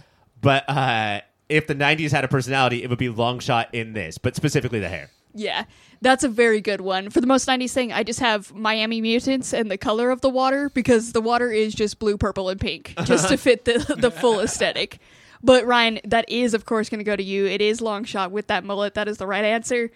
But 0.45 0.69
uh, 0.69 1.21
if 1.49 1.65
the 1.65 1.73
'90s 1.73 2.11
had 2.11 2.23
a 2.23 2.27
personality, 2.27 2.83
it 2.83 2.89
would 2.91 2.99
be 2.99 3.09
Longshot 3.09 3.65
in 3.73 3.93
this, 3.93 4.19
but 4.19 4.35
specifically 4.35 4.79
the 4.79 4.89
hair. 4.89 5.09
Yeah, 5.33 5.65
that's 6.01 6.23
a 6.23 6.29
very 6.29 6.61
good 6.61 6.81
one. 6.81 7.09
For 7.09 7.19
the 7.19 7.25
most 7.25 7.47
90s 7.47 7.73
thing, 7.73 7.91
I 7.91 8.03
just 8.03 8.19
have 8.19 8.53
Miami 8.53 9.01
Mutants 9.01 9.53
and 9.55 9.71
the 9.71 9.77
color 9.77 10.11
of 10.11 10.21
the 10.21 10.29
water 10.29 10.69
because 10.69 11.13
the 11.13 11.19
water 11.19 11.51
is 11.51 11.73
just 11.73 11.97
blue, 11.97 12.15
purple, 12.15 12.47
and 12.47 12.61
pink 12.61 12.93
just 13.05 13.27
to 13.29 13.37
fit 13.45 13.65
the, 13.65 13.95
the 13.97 14.11
full 14.11 14.39
aesthetic. 14.39 14.99
But 15.41 15.65
Ryan, 15.65 15.99
that 16.05 16.29
is, 16.29 16.53
of 16.53 16.65
course, 16.65 16.89
going 16.89 16.99
to 16.99 17.03
go 17.03 17.15
to 17.15 17.23
you. 17.23 17.47
It 17.47 17.59
is 17.59 17.81
Longshot 17.81 18.29
with 18.29 18.45
that 18.47 18.63
mullet. 18.63 18.93
That 18.93 19.07
is 19.07 19.17
the 19.17 19.27
right 19.27 19.43
answer. 19.43 19.89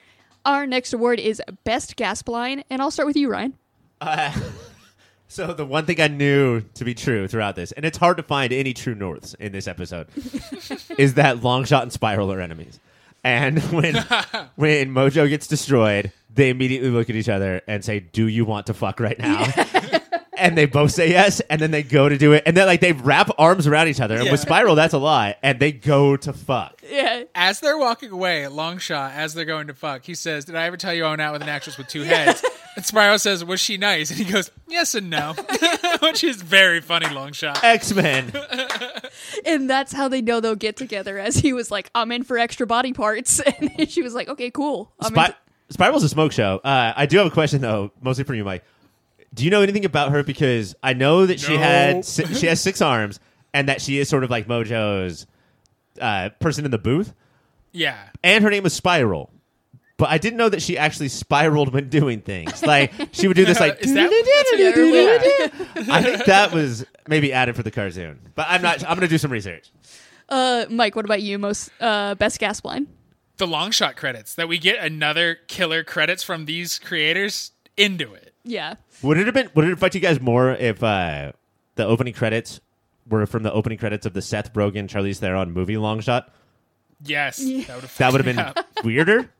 Our 0.46 0.66
next 0.66 0.94
award 0.94 1.20
is 1.20 1.44
Best 1.64 1.96
Gas 1.96 2.28
Line, 2.28 2.64
and 2.72 2.82
I'll 2.82 2.92
start 2.92 3.06
with 3.06 3.16
you, 3.16 3.30
Ryan. 3.30 3.54
So 5.32 5.54
the 5.54 5.66
one 5.66 5.86
thing 5.86 6.02
I 6.02 6.08
knew 6.08 6.62
to 6.74 6.84
be 6.84 6.96
true 6.96 7.28
throughout 7.28 7.56
this, 7.56 7.72
and 7.72 7.86
it's 7.86 8.00
hard 8.00 8.18
to 8.18 8.24
find 8.24 8.52
any 8.52 8.74
true 8.74 8.96
norths 8.96 9.36
in 9.36 9.52
this 9.52 9.68
episode, 9.68 10.08
is 10.98 11.14
that 11.14 11.38
Longshot 11.38 11.84
and 11.84 11.94
Spiral 11.94 12.34
are 12.34 12.42
enemies. 12.42 12.80
And 13.24 13.60
when 13.72 13.96
when 14.56 14.90
Mojo 14.90 15.30
gets 15.30 15.46
destroyed, 15.46 16.12
they 16.34 16.50
immediately 16.50 16.90
look 16.90 17.12
at 17.12 17.16
each 17.16 17.30
other 17.30 17.62
and 17.68 17.86
say, 17.86 18.00
"Do 18.00 18.28
you 18.28 18.44
want 18.44 18.66
to 18.68 18.74
fuck 18.74 19.00
right 19.00 19.20
now?" 19.20 19.46
and 20.36 20.58
they 20.58 20.66
both 20.66 20.92
say 20.92 21.12
yes, 21.12 21.42
and 21.42 21.62
then 21.62 21.70
they 21.70 21.84
go 21.84 22.10
to 22.10 22.18
do 22.18 22.34
it, 22.34 22.42
and 22.48 22.58
then 22.58 22.66
like 22.66 22.80
they 22.80 22.94
wrap 22.94 23.30
arms 23.38 23.68
around 23.68 23.88
each 23.88 24.02
other. 24.02 24.18
And 24.18 24.32
with 24.32 24.40
Spiral, 24.40 24.74
that's 24.74 24.96
a 24.96 24.98
lie, 24.98 25.36
and 25.44 25.60
they 25.60 25.72
go 25.72 26.18
to 26.18 26.34
fuck. 26.34 26.82
Yeah. 26.90 27.24
As 27.36 27.60
they're 27.60 27.78
walking 27.78 28.10
away, 28.12 28.48
Longshot, 28.50 29.14
as 29.14 29.36
they're 29.36 29.46
going 29.46 29.68
to 29.68 29.74
fuck, 29.76 30.04
he 30.04 30.16
says, 30.16 30.46
Did 30.46 30.56
I 30.56 30.66
ever 30.66 30.78
tell 30.78 30.94
you 30.94 31.06
I 31.06 31.10
went 31.12 31.22
out 31.22 31.34
with 31.34 31.44
an 31.44 31.50
actress 31.50 31.78
with 31.78 31.88
two 31.88 32.02
heads? 32.02 32.44
And 32.80 32.86
Spiral 32.86 33.20
says, 33.20 33.44
Was 33.44 33.60
she 33.60 33.76
nice? 33.76 34.10
And 34.10 34.18
he 34.18 34.24
goes, 34.24 34.50
Yes 34.70 34.96
and 34.96 35.10
no. 35.10 35.34
Which 36.02 36.24
is 36.24 36.42
very 36.42 36.80
funny, 36.80 37.08
Longshot. 37.08 37.62
X 37.62 37.94
Men. 37.94 38.32
And 39.46 39.70
that's 39.70 39.92
how 39.92 40.08
they 40.08 40.22
know 40.22 40.40
they'll 40.40 40.56
get 40.56 40.78
together, 40.78 41.20
as 41.20 41.36
he 41.36 41.52
was 41.52 41.70
like, 41.72 41.90
I'm 41.94 42.10
in 42.14 42.24
for 42.24 42.38
extra 42.38 42.66
body 42.66 42.94
parts. 42.94 43.42
And 43.78 43.90
she 43.90 44.02
was 44.02 44.14
like, 44.14 44.30
okay, 44.30 44.50
cool. 44.50 44.94
I'm 45.02 45.12
Spy- 45.12 45.26
into- 45.26 45.38
Spiral's 45.72 46.04
a 46.06 46.10
smoke 46.10 46.32
show. 46.32 46.62
Uh, 46.64 46.94
I 46.96 47.06
do 47.06 47.18
have 47.18 47.28
a 47.28 47.32
question 47.32 47.60
though, 47.60 47.92
mostly 48.02 48.24
for 48.24 48.34
you, 48.34 48.46
Mike. 48.46 48.64
Do 49.34 49.44
you 49.44 49.52
know 49.52 49.62
anything 49.62 49.84
about 49.84 50.12
her? 50.14 50.24
Because 50.24 50.74
I 50.82 50.94
know 50.94 51.26
that 51.26 51.42
she 51.42 51.56
No. 51.58 51.60
had 51.60 52.06
si- 52.06 52.34
she 52.34 52.46
has 52.48 52.62
six 52.62 52.82
arms, 52.82 53.20
and 53.54 53.68
that 53.68 53.82
she 53.82 54.00
is 54.00 54.08
sort 54.08 54.24
of 54.24 54.30
like 54.30 54.48
Mojo's 54.48 55.28
uh, 56.00 56.30
person 56.40 56.64
in 56.64 56.72
the 56.72 56.78
booth, 56.80 57.14
Yeah. 57.74 57.98
and 58.24 58.42
her 58.44 58.50
name 58.50 58.66
is 58.66 58.74
Spiral. 58.74 59.32
But 60.00 60.10
I 60.10 60.18
didn't 60.18 60.38
know 60.38 60.50
that 60.50 60.64
she 60.64 60.78
actually 60.78 61.10
spiraled 61.10 61.72
when 61.74 61.90
doing 61.90 62.22
things. 62.22 62.64
Like 62.66 62.92
she 63.12 63.28
would 63.28 63.38
do 63.38 63.46
this, 63.46 63.60
like 63.66 63.80
Is 63.82 63.94
that. 63.94 64.10
I 65.92 66.02
think 66.02 66.26
that 66.26 66.52
was 66.52 66.86
maybe 67.08 67.32
added 67.32 67.56
for 67.56 67.62
the 67.62 67.70
cartoon, 67.70 68.20
but 68.34 68.48
I'm 68.50 68.64
not. 68.64 68.82
I'm 68.82 68.96
going 68.96 69.02
to 69.02 69.08
do 69.08 69.18
some 69.20 69.32
research. 69.32 69.72
Uh, 70.28 70.66
Mike, 70.70 70.96
what 70.96 71.06
about 71.06 71.22
you? 71.22 71.38
Most 71.38 71.70
uh, 71.80 72.16
best 72.16 72.40
gas 72.40 72.64
line? 72.64 72.88
the 73.40 73.48
Longshot 73.48 73.96
credits 73.96 74.36
that 74.36 74.48
we 74.48 74.58
get 74.60 74.84
another 74.84 75.36
killer 75.48 75.84
credits 75.84 76.22
from 76.22 76.46
these 76.46 76.78
creators 76.78 77.52
into 77.76 78.14
it. 78.14 78.34
Yeah. 78.44 78.76
Would 79.02 79.18
it 79.18 79.26
have 79.26 79.34
been? 79.34 79.50
Would 79.56 79.66
it 79.66 79.72
affect 79.72 79.96
you 79.96 80.02
guys 80.02 80.22
more 80.22 80.52
if 80.52 80.84
uh, 80.84 81.32
the 81.76 81.86
opening 81.86 82.14
credits 82.14 82.60
were 83.10 83.26
from 83.26 83.44
the 83.44 83.52
opening 83.52 83.78
credits 83.78 84.06
of 84.06 84.14
the 84.14 84.22
Seth 84.22 84.54
Rogen, 84.54 84.88
Charlize 84.88 85.18
Theron 85.18 85.52
movie 85.52 85.78
Long 85.78 86.00
Shot? 86.02 86.34
Yes, 87.02 87.38
that 87.38 87.48
would 87.48 87.68
have 87.68 87.98
That 87.98 88.12
would 88.12 88.26
have 88.26 88.56
been 88.56 88.64
weirder. 88.84 89.32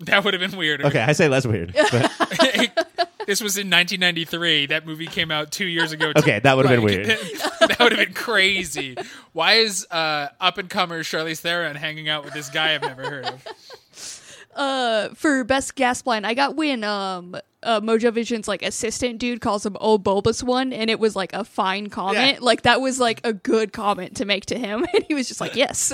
That 0.00 0.24
would 0.24 0.34
have 0.34 0.40
been 0.40 0.58
weirder. 0.58 0.86
Okay, 0.86 1.00
I 1.00 1.12
say 1.12 1.28
less 1.28 1.46
weird. 1.46 1.72
But, 1.72 2.10
this 3.26 3.40
was 3.40 3.56
in 3.56 3.70
1993. 3.70 4.66
That 4.66 4.86
movie 4.86 5.06
came 5.06 5.30
out 5.30 5.50
two 5.50 5.66
years 5.66 5.92
ago. 5.92 6.12
Okay, 6.16 6.40
that 6.40 6.56
would 6.56 6.66
have 6.66 6.76
been 6.76 6.84
weird. 6.84 7.06
that 7.60 7.76
would 7.78 7.92
have 7.92 8.06
been 8.06 8.14
crazy. 8.14 8.96
Why 9.32 9.54
is 9.54 9.86
uh, 9.90 10.28
up 10.40 10.58
and 10.58 10.68
comer 10.68 11.02
Charlize 11.02 11.40
Theron 11.40 11.76
hanging 11.76 12.08
out 12.08 12.24
with 12.24 12.34
this 12.34 12.50
guy 12.50 12.74
I've 12.74 12.82
never 12.82 13.02
heard 13.02 13.26
of? 13.26 14.40
Uh, 14.54 15.08
for 15.14 15.44
best 15.44 15.74
gas 15.74 16.04
line, 16.06 16.24
I 16.24 16.34
got 16.34 16.54
when 16.54 16.84
um 16.84 17.36
uh, 17.62 17.80
Mojo 17.80 18.12
Vision's 18.12 18.46
like 18.46 18.62
assistant 18.62 19.18
dude 19.18 19.40
calls 19.40 19.64
him 19.66 19.76
old 19.80 20.04
bulbous 20.04 20.42
one, 20.42 20.72
and 20.72 20.90
it 20.90 21.00
was 21.00 21.16
like 21.16 21.32
a 21.32 21.44
fine 21.44 21.88
comment. 21.88 22.34
Yeah. 22.34 22.44
Like 22.44 22.62
that 22.62 22.80
was 22.80 23.00
like 23.00 23.20
a 23.24 23.32
good 23.32 23.72
comment 23.72 24.16
to 24.16 24.24
make 24.24 24.46
to 24.46 24.58
him, 24.58 24.86
and 24.94 25.04
he 25.08 25.14
was 25.14 25.28
just 25.28 25.40
like 25.40 25.56
yes. 25.56 25.92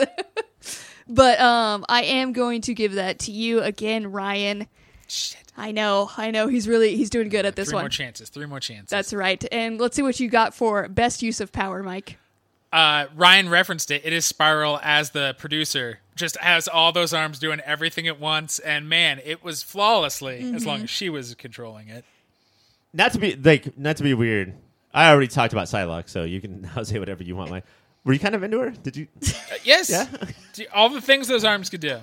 But 1.09 1.41
um, 1.41 1.85
I 1.89 2.03
am 2.05 2.33
going 2.33 2.61
to 2.63 2.75
give 2.75 2.95
that 2.95 3.19
to 3.21 3.33
you 3.33 3.61
again, 3.61 4.11
Ryan. 4.13 4.67
Shit. 5.09 5.39
I 5.57 5.73
know, 5.73 6.11
I 6.17 6.31
know. 6.31 6.47
He's 6.47 6.67
really 6.69 6.97
he's 6.97 7.11
doing 7.11 7.29
good 7.29 7.45
at 7.45 7.57
this 7.57 7.69
Three 7.69 7.75
one. 7.75 7.83
more 7.85 7.89
chances. 7.89 8.29
Three 8.29 8.47
more 8.47 8.61
chances. 8.61 8.89
That's 8.91 9.13
right. 9.13 9.45
And 9.53 9.79
let's 9.81 9.97
see 9.97 10.03
what 10.03 10.19
you 10.21 10.29
got 10.31 10.55
for 10.55 10.89
best 10.89 11.23
use 11.23 11.41
of 11.41 11.53
power, 11.53 11.83
Mike. 11.83 12.17
uh, 12.73 13.07
Ryan 13.17 13.49
referenced 13.49 13.91
it. 13.91 14.03
It 14.05 14.13
is 14.13 14.25
Spiral 14.25 14.79
as 14.83 15.11
the 15.11 15.35
producer, 15.39 15.99
just 16.15 16.37
has 16.39 16.69
all 16.69 16.93
those 16.93 17.13
arms 17.13 17.39
doing 17.41 17.61
everything 17.67 18.07
at 18.07 18.21
once, 18.21 18.59
and 18.61 18.89
man, 18.89 19.21
it 19.25 19.43
was 19.43 19.63
flawlessly 19.63 20.37
as 20.39 20.45
Mm-hmm. 20.63 20.69
long 20.69 20.83
as 20.85 20.91
she 20.91 21.11
was 21.11 21.35
controlling 21.35 21.89
it. 21.89 22.05
not 22.95 23.13
to 23.13 23.19
be 23.19 23.35
like, 23.35 23.77
not 23.77 23.97
to 23.97 24.03
be 24.05 24.15
weird. 24.15 24.55
I 24.95 25.11
already 25.11 25.27
talked 25.29 25.53
about 25.53 25.67
Psylocke, 25.67 26.09
so 26.09 26.23
you 26.25 26.41
can 26.41 26.63
now 26.77 26.83
say 26.85 26.99
whatever 27.01 27.23
you 27.25 27.35
want. 27.37 27.51
Mike, 27.51 27.65
were 28.05 28.13
you 28.13 28.19
kind 28.19 28.35
of 28.35 28.43
into 28.43 28.59
her? 28.61 28.71
Did 28.71 28.97
you? 28.97 29.09
Uh, 29.51 29.55
yes, 29.65 29.91
Yeah. 29.91 30.07
all 30.75 30.89
the 30.89 31.01
things 31.01 31.27
those 31.27 31.45
arms 31.45 31.69
could 31.71 31.81
do. 31.81 31.99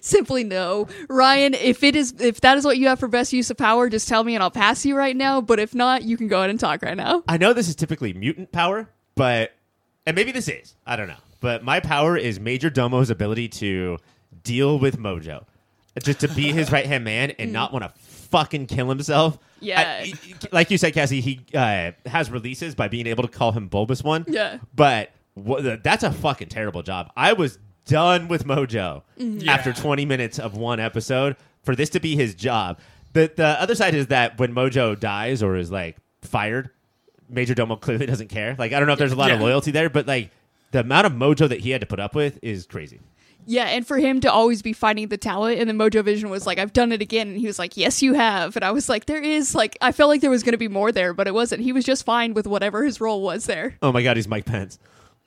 Simply 0.00 0.42
no. 0.42 0.88
Ryan, 1.08 1.54
if 1.54 1.82
it 1.82 1.94
is 1.96 2.14
if 2.18 2.40
that 2.40 2.56
is 2.56 2.64
what 2.64 2.78
you 2.78 2.86
have 2.88 2.98
for 2.98 3.08
best 3.08 3.32
use 3.32 3.50
of 3.50 3.56
power, 3.56 3.90
just 3.90 4.08
tell 4.08 4.24
me 4.24 4.34
and 4.34 4.42
I'll 4.42 4.50
pass 4.50 4.86
you 4.86 4.96
right 4.96 5.14
now. 5.16 5.40
But 5.40 5.58
if 5.58 5.74
not, 5.74 6.02
you 6.02 6.16
can 6.16 6.28
go 6.28 6.38
ahead 6.38 6.50
and 6.50 6.58
talk 6.58 6.82
right 6.82 6.96
now. 6.96 7.24
I 7.28 7.36
know 7.36 7.52
this 7.52 7.68
is 7.68 7.74
typically 7.74 8.12
mutant 8.14 8.52
power, 8.52 8.88
but 9.16 9.52
and 10.06 10.14
maybe 10.14 10.32
this 10.32 10.48
is. 10.48 10.76
I 10.86 10.96
don't 10.96 11.08
know. 11.08 11.16
But 11.40 11.62
my 11.62 11.80
power 11.80 12.16
is 12.16 12.40
Major 12.40 12.70
Domo's 12.70 13.10
ability 13.10 13.48
to 13.48 13.98
deal 14.42 14.78
with 14.78 14.98
Mojo. 14.98 15.44
Just 16.02 16.20
to 16.20 16.28
be 16.28 16.52
his 16.52 16.70
right 16.70 16.86
hand 16.86 17.04
man 17.04 17.32
and 17.32 17.52
not 17.52 17.72
want 17.72 17.84
to 17.84 17.92
fucking 18.00 18.66
kill 18.66 18.88
himself. 18.88 19.38
Yeah. 19.60 20.02
I- 20.04 20.12
like 20.52 20.70
you 20.70 20.78
said, 20.78 20.92
Cassie, 20.94 21.20
he 21.20 21.40
uh, 21.54 21.92
has 22.06 22.30
releases 22.30 22.74
by 22.74 22.88
being 22.88 23.06
able 23.06 23.22
to 23.22 23.28
call 23.30 23.52
him 23.52 23.68
Bulbous 23.68 24.02
One. 24.02 24.24
Yeah. 24.28 24.58
But 24.74 25.10
wha- 25.34 25.60
the- 25.60 25.80
that's 25.82 26.02
a 26.04 26.12
fucking 26.12 26.48
terrible 26.48 26.82
job. 26.82 27.10
I 27.16 27.32
was 27.32 27.58
done 27.86 28.28
with 28.28 28.44
Mojo 28.46 29.02
Mm-hmm. 29.18 29.48
after 29.48 29.72
20 29.72 30.04
minutes 30.04 30.38
of 30.38 30.56
one 30.56 30.80
episode 30.80 31.36
for 31.62 31.74
this 31.76 31.90
to 31.90 32.00
be 32.00 32.16
his 32.16 32.34
job. 32.34 32.78
The, 33.12 33.30
the 33.34 33.46
other 33.60 33.74
side 33.74 33.94
is 33.94 34.08
that 34.08 34.38
when 34.38 34.52
Mojo 34.54 34.98
dies 34.98 35.42
or 35.42 35.56
is 35.56 35.70
like 35.70 35.96
fired, 36.22 36.70
Major 37.28 37.54
Domo 37.54 37.76
clearly 37.76 38.06
doesn't 38.06 38.28
care. 38.28 38.54
Like, 38.58 38.72
I 38.72 38.78
don't 38.78 38.86
know 38.86 38.92
if 38.92 38.98
there's 38.98 39.12
a 39.12 39.16
lot 39.16 39.30
of 39.30 39.40
loyalty 39.40 39.70
there, 39.70 39.88
but 39.88 40.06
like 40.06 40.30
the 40.72 40.80
amount 40.80 41.06
of 41.06 41.12
Mojo 41.12 41.48
that 41.48 41.60
he 41.60 41.70
had 41.70 41.80
to 41.80 41.86
put 41.86 41.98
up 42.00 42.14
with 42.14 42.38
is 42.42 42.66
crazy. 42.66 43.00
Yeah, 43.46 43.66
and 43.66 43.86
for 43.86 43.96
him 43.98 44.20
to 44.20 44.32
always 44.32 44.60
be 44.60 44.72
finding 44.72 45.08
the 45.08 45.16
talent, 45.16 45.60
and 45.60 45.68
then 45.68 45.78
Mojo 45.78 46.04
Vision 46.04 46.28
was 46.30 46.46
like, 46.46 46.58
"I've 46.58 46.72
done 46.72 46.90
it 46.92 47.00
again," 47.00 47.28
and 47.28 47.38
he 47.38 47.46
was 47.46 47.58
like, 47.58 47.76
"Yes, 47.76 48.02
you 48.02 48.14
have," 48.14 48.56
and 48.56 48.64
I 48.64 48.72
was 48.72 48.88
like, 48.88 49.06
"There 49.06 49.22
is 49.22 49.54
like, 49.54 49.78
I 49.80 49.92
felt 49.92 50.08
like 50.08 50.20
there 50.20 50.30
was 50.30 50.42
going 50.42 50.52
to 50.52 50.58
be 50.58 50.68
more 50.68 50.90
there, 50.90 51.14
but 51.14 51.28
it 51.28 51.34
wasn't. 51.34 51.62
He 51.62 51.72
was 51.72 51.84
just 51.84 52.04
fine 52.04 52.34
with 52.34 52.46
whatever 52.46 52.84
his 52.84 53.00
role 53.00 53.22
was 53.22 53.46
there." 53.46 53.76
Oh 53.82 53.92
my 53.92 54.02
God, 54.02 54.16
he's 54.16 54.28
Mike 54.28 54.44
Pence. 54.46 54.78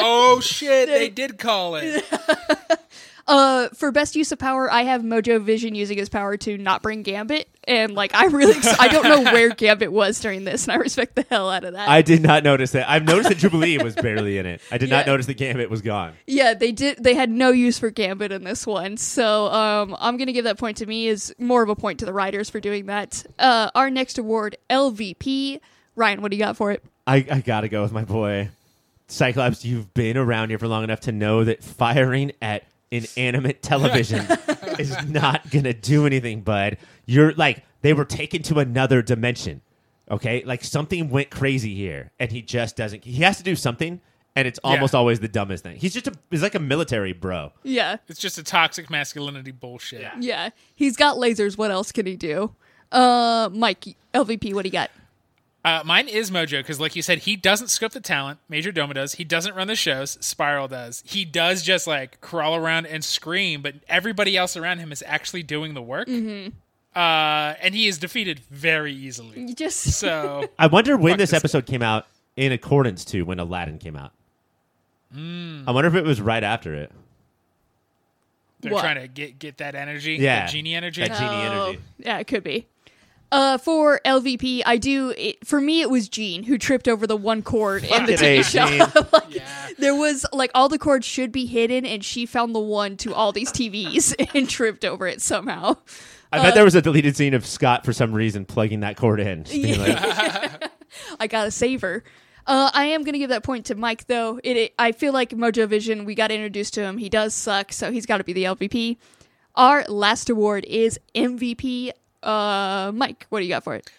Oh 0.00 0.40
shit! 0.40 0.88
They 0.88 1.08
did 1.08 1.38
call 1.38 1.76
it. 1.76 2.04
Uh, 3.28 3.68
for 3.74 3.92
best 3.92 4.16
use 4.16 4.32
of 4.32 4.38
power, 4.38 4.72
I 4.72 4.84
have 4.84 5.02
Mojo 5.02 5.42
Vision 5.42 5.74
using 5.74 5.98
his 5.98 6.08
power 6.08 6.38
to 6.38 6.56
not 6.56 6.82
bring 6.82 7.02
Gambit, 7.02 7.46
and 7.64 7.94
like, 7.94 8.14
I 8.14 8.24
really, 8.24 8.56
I 8.80 8.88
don't 8.88 9.04
know 9.04 9.30
where 9.30 9.50
Gambit 9.54 9.92
was 9.92 10.18
during 10.18 10.44
this, 10.44 10.64
and 10.64 10.72
I 10.72 10.76
respect 10.76 11.14
the 11.14 11.26
hell 11.28 11.50
out 11.50 11.64
of 11.64 11.74
that. 11.74 11.90
I 11.90 12.00
did 12.00 12.22
not 12.22 12.42
notice 12.42 12.72
that. 12.72 12.88
I've 12.88 13.04
noticed 13.04 13.28
that 13.28 13.36
Jubilee 13.36 13.76
was 13.76 13.94
barely 13.94 14.38
in 14.38 14.46
it. 14.46 14.62
I 14.72 14.78
did 14.78 14.88
not 14.88 15.06
notice 15.06 15.26
that 15.26 15.36
Gambit 15.36 15.68
was 15.68 15.82
gone. 15.82 16.14
Yeah, 16.26 16.54
they 16.54 16.72
did. 16.72 17.04
They 17.04 17.14
had 17.14 17.28
no 17.28 17.50
use 17.50 17.78
for 17.78 17.90
Gambit 17.90 18.32
in 18.32 18.44
this 18.44 18.66
one, 18.66 18.96
so 18.96 19.48
um, 19.52 19.94
I'm 20.00 20.16
gonna 20.16 20.32
give 20.32 20.44
that 20.44 20.56
point 20.56 20.78
to 20.78 20.86
me. 20.86 21.06
Is 21.08 21.34
more 21.38 21.62
of 21.62 21.68
a 21.68 21.76
point 21.76 21.98
to 21.98 22.06
the 22.06 22.14
writers 22.14 22.48
for 22.48 22.60
doing 22.60 22.86
that. 22.86 23.26
Uh, 23.38 23.70
our 23.74 23.90
next 23.90 24.16
award, 24.16 24.56
LVP. 24.70 25.60
Ryan, 25.96 26.22
what 26.22 26.30
do 26.30 26.36
you 26.38 26.42
got 26.42 26.56
for 26.56 26.72
it? 26.72 26.82
I, 27.06 27.26
I 27.30 27.40
gotta 27.40 27.68
go 27.68 27.82
with 27.82 27.92
my 27.92 28.04
boy. 28.04 28.48
Cyclops, 29.08 29.64
you've 29.64 29.92
been 29.92 30.16
around 30.16 30.48
here 30.48 30.58
for 30.58 30.68
long 30.68 30.84
enough 30.84 31.00
to 31.00 31.12
know 31.12 31.44
that 31.44 31.62
firing 31.62 32.32
at 32.40 32.64
inanimate 32.90 33.62
television 33.62 34.26
is 34.78 34.96
not 35.08 35.50
gonna 35.50 35.72
do 35.74 36.06
anything, 36.06 36.40
bud. 36.42 36.78
You're 37.06 37.32
like, 37.34 37.64
they 37.82 37.92
were 37.92 38.04
taken 38.04 38.42
to 38.44 38.58
another 38.58 39.02
dimension. 39.02 39.60
Okay? 40.10 40.42
Like 40.44 40.64
something 40.64 41.10
went 41.10 41.30
crazy 41.30 41.74
here, 41.74 42.12
and 42.18 42.30
he 42.32 42.42
just 42.42 42.76
doesn't 42.76 43.04
he 43.04 43.22
has 43.22 43.36
to 43.38 43.42
do 43.42 43.54
something, 43.54 44.00
and 44.34 44.48
it's 44.48 44.58
almost 44.64 44.94
Yeah. 44.94 44.98
always 45.00 45.20
the 45.20 45.28
dumbest 45.28 45.62
thing. 45.64 45.76
He's 45.76 45.92
just 45.94 46.06
a 46.06 46.12
he's 46.30 46.42
like 46.42 46.54
a 46.54 46.58
military 46.60 47.12
bro. 47.12 47.52
Yeah, 47.62 47.96
It's 48.08 48.18
just 48.20 48.38
a 48.38 48.42
toxic 48.42 48.88
masculinity 48.90 49.50
bullshit. 49.52 50.00
Yeah. 50.00 50.14
yeah. 50.18 50.50
He's 50.74 50.96
got 50.96 51.16
lasers. 51.18 51.58
What 51.58 51.70
else 51.70 51.92
can 51.92 52.06
he 52.06 52.16
do? 52.16 52.54
Uh, 52.90 53.50
Mike, 53.52 53.96
LVP, 54.14 54.54
what 54.54 54.62
do 54.62 54.68
you 54.68 54.72
got? 54.72 54.90
Uh, 55.64 55.82
mine 55.84 56.08
is 56.08 56.30
Mojo 56.30 56.58
because, 56.60 56.78
like 56.80 56.94
you 56.96 57.02
said, 57.02 57.18
he 57.20 57.36
doesn't 57.36 57.68
scope 57.68 57.92
the 57.92 58.00
talent. 58.00 58.38
Major 58.48 58.70
Domo 58.72 58.92
does. 58.92 59.14
He 59.14 59.24
doesn't 59.24 59.54
run 59.54 59.66
the 59.66 59.74
shows. 59.76 60.16
Spiral 60.20 60.68
does. 60.68 61.02
He 61.04 61.24
does 61.24 61.62
just 61.62 61.86
like 61.86 62.20
crawl 62.20 62.54
around 62.56 62.86
and 62.86 63.04
scream, 63.04 63.60
but 63.60 63.74
everybody 63.88 64.36
else 64.36 64.56
around 64.56 64.78
him 64.78 64.92
is 64.92 65.02
actually 65.06 65.42
doing 65.42 65.74
the 65.74 65.82
work. 65.82 66.06
Mm-hmm. 66.08 66.50
Uh, 66.98 67.54
and 67.60 67.74
he 67.74 67.86
is 67.86 67.98
defeated 67.98 68.38
very 68.50 68.92
easily. 68.94 69.40
You 69.40 69.54
just 69.54 69.78
So 69.98 70.48
I 70.58 70.68
wonder 70.68 70.96
when 70.96 71.18
this 71.18 71.30
this 71.30 71.36
episode 71.36 71.66
came 71.66 71.82
out 71.82 72.06
in 72.36 72.52
accordance 72.52 73.04
to 73.06 73.22
when 73.22 73.38
Aladdin 73.40 73.78
came 73.78 73.96
out. 73.96 74.12
I 75.14 75.70
wonder 75.70 75.88
if 75.88 75.94
it 75.94 76.04
was 76.04 76.20
right 76.20 76.42
after 76.44 76.74
it. 76.74 76.92
they're 78.60 78.72
What? 78.72 78.80
trying 78.80 79.00
to 79.00 79.08
get 79.08 79.38
get 79.38 79.58
that 79.58 79.74
energy, 79.74 80.14
Yeah. 80.14 80.40
that 80.40 80.50
genie 80.50 80.74
energy. 80.74 81.00
That 81.02 81.18
genie 81.18 81.30
Oh, 81.30 81.64
energy. 81.66 81.80
Yeah, 81.98 82.18
it 82.18 82.26
could 82.26 82.44
be. 82.44 82.66
Uh, 83.30 83.58
for 83.58 84.00
LVP, 84.06 84.62
I 84.64 84.78
do. 84.78 85.12
It, 85.16 85.46
for 85.46 85.60
me, 85.60 85.82
it 85.82 85.90
was 85.90 86.08
Jean 86.08 86.44
who 86.44 86.56
tripped 86.56 86.88
over 86.88 87.06
the 87.06 87.16
one 87.16 87.42
cord 87.42 87.84
in 87.84 88.06
the 88.06 88.16
Fucking 88.16 88.24
A, 88.24 88.40
TV 88.40 88.92
show. 88.92 89.06
Like, 89.12 89.34
Yeah. 89.34 89.68
There 89.78 89.94
was 89.94 90.24
like 90.32 90.50
all 90.54 90.68
the 90.68 90.78
cords 90.78 91.06
should 91.06 91.30
be 91.30 91.44
hidden, 91.46 91.84
and 91.84 92.04
she 92.04 92.24
found 92.26 92.54
the 92.54 92.60
one 92.60 92.96
to 92.98 93.14
all 93.14 93.32
these 93.32 93.52
TVs 93.52 94.14
and 94.34 94.48
tripped 94.48 94.84
over 94.84 95.06
it 95.06 95.20
somehow. 95.20 95.76
I 96.32 96.42
bet 96.42 96.54
there 96.54 96.64
was 96.64 96.74
a 96.74 96.82
deleted 96.82 97.16
scene 97.16 97.32
of 97.34 97.46
Scott 97.46 97.84
for 97.84 97.92
some 97.92 98.12
reason 98.12 98.44
plugging 98.44 98.80
that 98.80 98.96
cord 98.96 99.20
in. 99.20 99.44
Just 99.44 99.62
being 99.62 99.78
like, 99.80 100.70
I 101.20 101.26
gotta 101.26 101.50
save 101.50 101.80
her. 101.82 102.04
Uh, 102.46 102.70
I 102.72 102.86
am 102.86 103.02
gonna 103.04 103.18
give 103.18 103.30
that 103.30 103.42
point 103.44 103.66
to 103.66 103.74
Mike 103.74 104.06
though. 104.06 104.40
It, 104.42 104.56
it 104.56 104.74
I 104.78 104.92
feel 104.92 105.12
like 105.12 105.30
Mojo 105.30 105.68
Vision. 105.68 106.04
We 106.06 106.14
got 106.14 106.30
introduced 106.30 106.74
to 106.74 106.82
him. 106.82 106.98
He 106.98 107.08
does 107.08 107.34
suck, 107.34 107.72
so 107.72 107.92
he's 107.92 108.06
got 108.06 108.18
to 108.18 108.24
be 108.24 108.32
the 108.32 108.44
LVP. 108.44 108.96
Our 109.54 109.84
last 109.84 110.30
award 110.30 110.64
is 110.66 110.98
MVP. 111.14 111.90
Uh, 112.22 112.92
Mike, 112.94 113.26
what 113.28 113.40
do 113.40 113.44
you 113.44 113.50
got 113.50 113.64
for 113.64 113.74
it? 113.74 113.90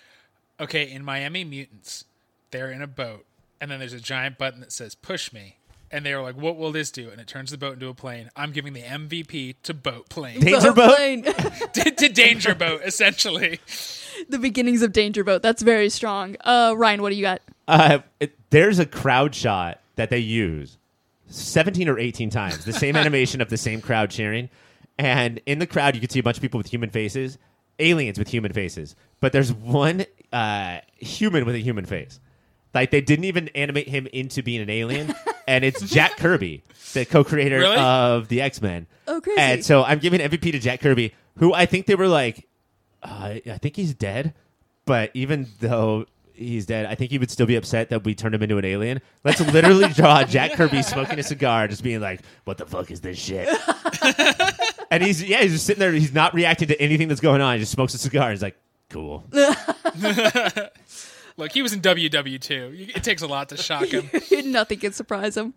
Okay, 0.60 0.90
in 0.92 1.04
Miami 1.04 1.44
Mutants, 1.44 2.06
they're 2.52 2.72
in 2.72 2.82
a 2.82 2.88
boat, 2.88 3.26
and 3.62 3.72
then 3.72 3.80
there's 3.80 3.94
a 3.94 4.00
giant 4.00 4.38
button 4.38 4.60
that 4.60 4.72
says 4.72 4.94
"Push 4.96 5.32
me," 5.32 5.58
and 5.92 6.06
they 6.06 6.14
were 6.14 6.22
like, 6.22 6.36
"What 6.36 6.58
will 6.58 6.72
this 6.72 6.92
do?" 6.92 7.10
And 7.10 7.22
it 7.22 7.28
turns 7.28 7.52
the 7.52 7.58
boat 7.58 7.74
into 7.76 7.88
a 7.88 7.94
plane. 7.94 8.30
I'm 8.36 8.52
giving 8.52 8.74
the 8.74 8.82
MVP 8.82 9.56
to 9.64 9.74
Boat 9.74 10.10
Plane, 10.10 10.42
Danger 10.42 10.74
boat? 10.74 10.96
Plane. 10.96 11.24
to, 11.74 11.92
to 11.92 12.10
Danger 12.10 12.54
Boat, 12.56 12.82
essentially. 12.84 13.60
the 14.28 14.38
beginnings 14.40 14.82
of 14.82 14.92
Danger 14.92 15.24
Boat. 15.24 15.42
That's 15.42 15.62
very 15.62 15.90
strong. 15.90 16.36
Uh, 16.42 16.74
Ryan, 16.78 17.02
what 17.02 17.12
do 17.12 17.16
you 17.16 17.22
got? 17.22 17.42
uh, 17.70 18.00
it, 18.20 18.36
there's 18.50 18.80
a 18.80 18.86
crowd 18.86 19.34
shot 19.36 19.80
that 19.96 20.10
they 20.10 20.20
use 20.20 20.78
17 21.28 21.88
or 21.88 22.00
18 22.00 22.30
times, 22.30 22.66
the 22.66 22.74
same 22.74 22.96
animation 22.98 23.40
of 23.42 23.50
the 23.50 23.58
same 23.58 23.80
crowd 23.82 24.10
cheering. 24.10 24.50
And 24.98 25.40
in 25.46 25.60
the 25.60 25.68
crowd, 25.68 25.96
you 25.96 26.02
can 26.02 26.10
see 26.10 26.20
a 26.20 26.24
bunch 26.24 26.38
of 26.38 26.42
people 26.42 26.58
with 26.58 26.68
human 26.68 26.90
faces, 26.90 27.38
aliens 27.80 28.18
with 28.20 28.28
human 28.30 28.54
faces. 28.54 28.96
But 29.20 29.32
there's 29.34 29.52
one 29.52 30.06
uh, 30.32 30.80
human 30.98 31.46
with 31.46 31.56
a 31.56 31.60
human 31.60 31.86
face. 31.86 32.20
Like 32.74 32.92
they 32.92 33.02
didn't 33.02 33.26
even 33.26 33.48
animate 33.50 33.88
him 33.88 34.08
into 34.14 34.44
being 34.44 34.62
an 34.62 34.70
alien, 34.70 35.14
and 35.48 35.64
it's 35.66 35.82
Jack 35.90 36.18
Kirby, 36.18 36.62
the 36.94 37.04
co-creator 37.06 37.58
Really? 37.60 37.78
of 37.78 38.28
the 38.28 38.42
X 38.42 38.62
Men. 38.62 38.86
Oh, 39.08 39.20
crazy. 39.22 39.40
And 39.42 39.66
so 39.66 39.84
I'm 39.84 39.98
giving 40.00 40.20
MVP 40.22 40.52
to 40.52 40.60
Jack 40.60 40.82
Kirby, 40.82 41.14
who 41.38 41.52
I 41.54 41.66
think 41.66 41.88
they 41.88 41.96
were 41.96 42.08
like, 42.08 42.48
uh, 43.02 43.36
I 43.46 43.58
think 43.60 43.76
he's 43.76 43.94
dead. 43.96 44.36
But 44.86 45.10
even 45.16 45.48
though 45.60 46.06
he's 46.40 46.66
dead, 46.66 46.86
I 46.86 46.96
think 46.96 47.12
he 47.12 47.18
would 47.18 47.30
still 47.30 47.46
be 47.46 47.56
upset 47.56 47.90
that 47.90 48.04
we 48.04 48.16
turned 48.16 48.34
him 48.34 48.42
into 48.42 48.58
an 48.58 48.66
alien. 48.66 49.02
Let's 49.24 49.40
literally 49.40 49.90
draw 49.94 50.24
Jack 50.24 50.54
Kirby 50.54 50.82
smoking 50.82 51.20
a 51.20 51.24
cigar, 51.24 51.68
just 51.68 51.84
being 51.84 52.02
like, 52.02 52.22
"What 52.46 52.58
the 52.58 52.66
fuck 52.66 52.90
is 52.92 53.02
this 53.02 53.18
shit?" 53.18 53.48
and 54.92 55.04
he's 55.04 55.24
yeah, 55.24 55.42
he's 55.42 55.54
just 55.54 55.66
sitting 55.66 55.80
there. 55.80 55.92
He's 55.92 56.14
not 56.14 56.34
reacting 56.34 56.70
to 56.70 56.82
anything 56.82 57.08
that's 57.08 57.22
going 57.22 57.42
on. 57.42 57.56
He 57.56 57.60
just 57.60 57.72
smokes 57.72 57.94
a 57.94 57.98
cigar. 57.98 58.32
He's 58.32 58.42
like, 58.42 58.58
"Cool." 58.90 59.26
Look, 61.38 61.54
he 61.54 61.62
was 61.62 61.72
in 61.72 61.82
WW2. 61.82 62.96
It 62.96 63.04
takes 63.04 63.22
a 63.22 63.28
lot 63.28 63.50
to 63.50 63.58
shock 63.58 63.88
him. 63.88 64.10
Nothing 64.52 64.80
can 64.80 64.92
surprise 64.92 65.38
him. 65.38 65.54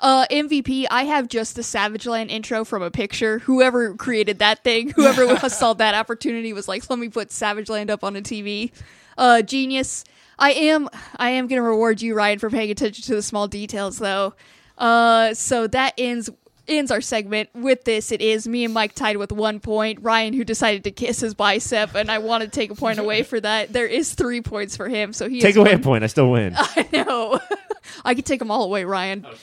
Uh, 0.00 0.26
MVP, 0.30 0.86
I 0.90 1.04
have 1.04 1.28
just 1.28 1.56
the 1.56 1.62
Savage 1.62 2.06
Land 2.06 2.30
intro 2.30 2.64
from 2.64 2.82
a 2.82 2.90
picture. 2.90 3.38
Whoever 3.40 3.94
created 3.94 4.38
that 4.40 4.62
thing, 4.62 4.90
whoever 4.90 5.36
saw 5.48 5.72
that 5.74 5.94
opportunity 5.94 6.52
was 6.52 6.68
like, 6.68 6.88
let 6.90 6.98
me 6.98 7.08
put 7.08 7.32
Savage 7.32 7.68
Land 7.68 7.90
up 7.90 8.04
on 8.04 8.14
a 8.14 8.20
TV. 8.20 8.70
Uh, 9.16 9.42
genius. 9.42 10.04
I 10.38 10.52
am, 10.52 10.88
I 11.16 11.30
am 11.30 11.46
gonna 11.46 11.62
reward 11.62 12.02
you, 12.02 12.14
Ryan, 12.14 12.38
for 12.38 12.50
paying 12.50 12.70
attention 12.70 13.04
to 13.04 13.14
the 13.14 13.22
small 13.22 13.48
details, 13.48 13.98
though. 13.98 14.34
Uh, 14.78 15.34
so 15.34 15.66
that 15.68 15.94
ends 15.98 16.30
ends 16.66 16.90
our 16.90 17.00
segment 17.00 17.50
with 17.54 17.84
this. 17.84 18.10
It 18.10 18.20
is 18.22 18.48
me 18.48 18.64
and 18.64 18.72
Mike 18.72 18.94
tied 18.94 19.16
with 19.18 19.32
one 19.32 19.60
point. 19.60 19.98
Ryan, 20.02 20.32
who 20.32 20.44
decided 20.44 20.84
to 20.84 20.90
kiss 20.90 21.20
his 21.20 21.34
bicep, 21.34 21.94
and 21.94 22.10
I 22.10 22.18
want 22.18 22.42
to 22.42 22.48
take 22.48 22.70
a 22.70 22.74
point 22.74 22.98
away 22.98 23.22
for 23.22 23.38
that. 23.40 23.72
There 23.72 23.86
is 23.86 24.14
three 24.14 24.40
points 24.40 24.76
for 24.76 24.88
him, 24.88 25.12
so 25.12 25.28
he 25.28 25.40
Take 25.40 25.54
has 25.54 25.56
away 25.56 25.72
a 25.72 25.78
point. 25.78 26.04
I 26.04 26.06
still 26.08 26.30
win. 26.30 26.54
I 26.56 26.88
know. 26.92 27.38
I 28.04 28.14
could 28.14 28.24
take 28.24 28.38
them 28.38 28.50
all 28.50 28.64
away, 28.64 28.84
Ryan. 28.84 29.26
Oh, 29.28 29.34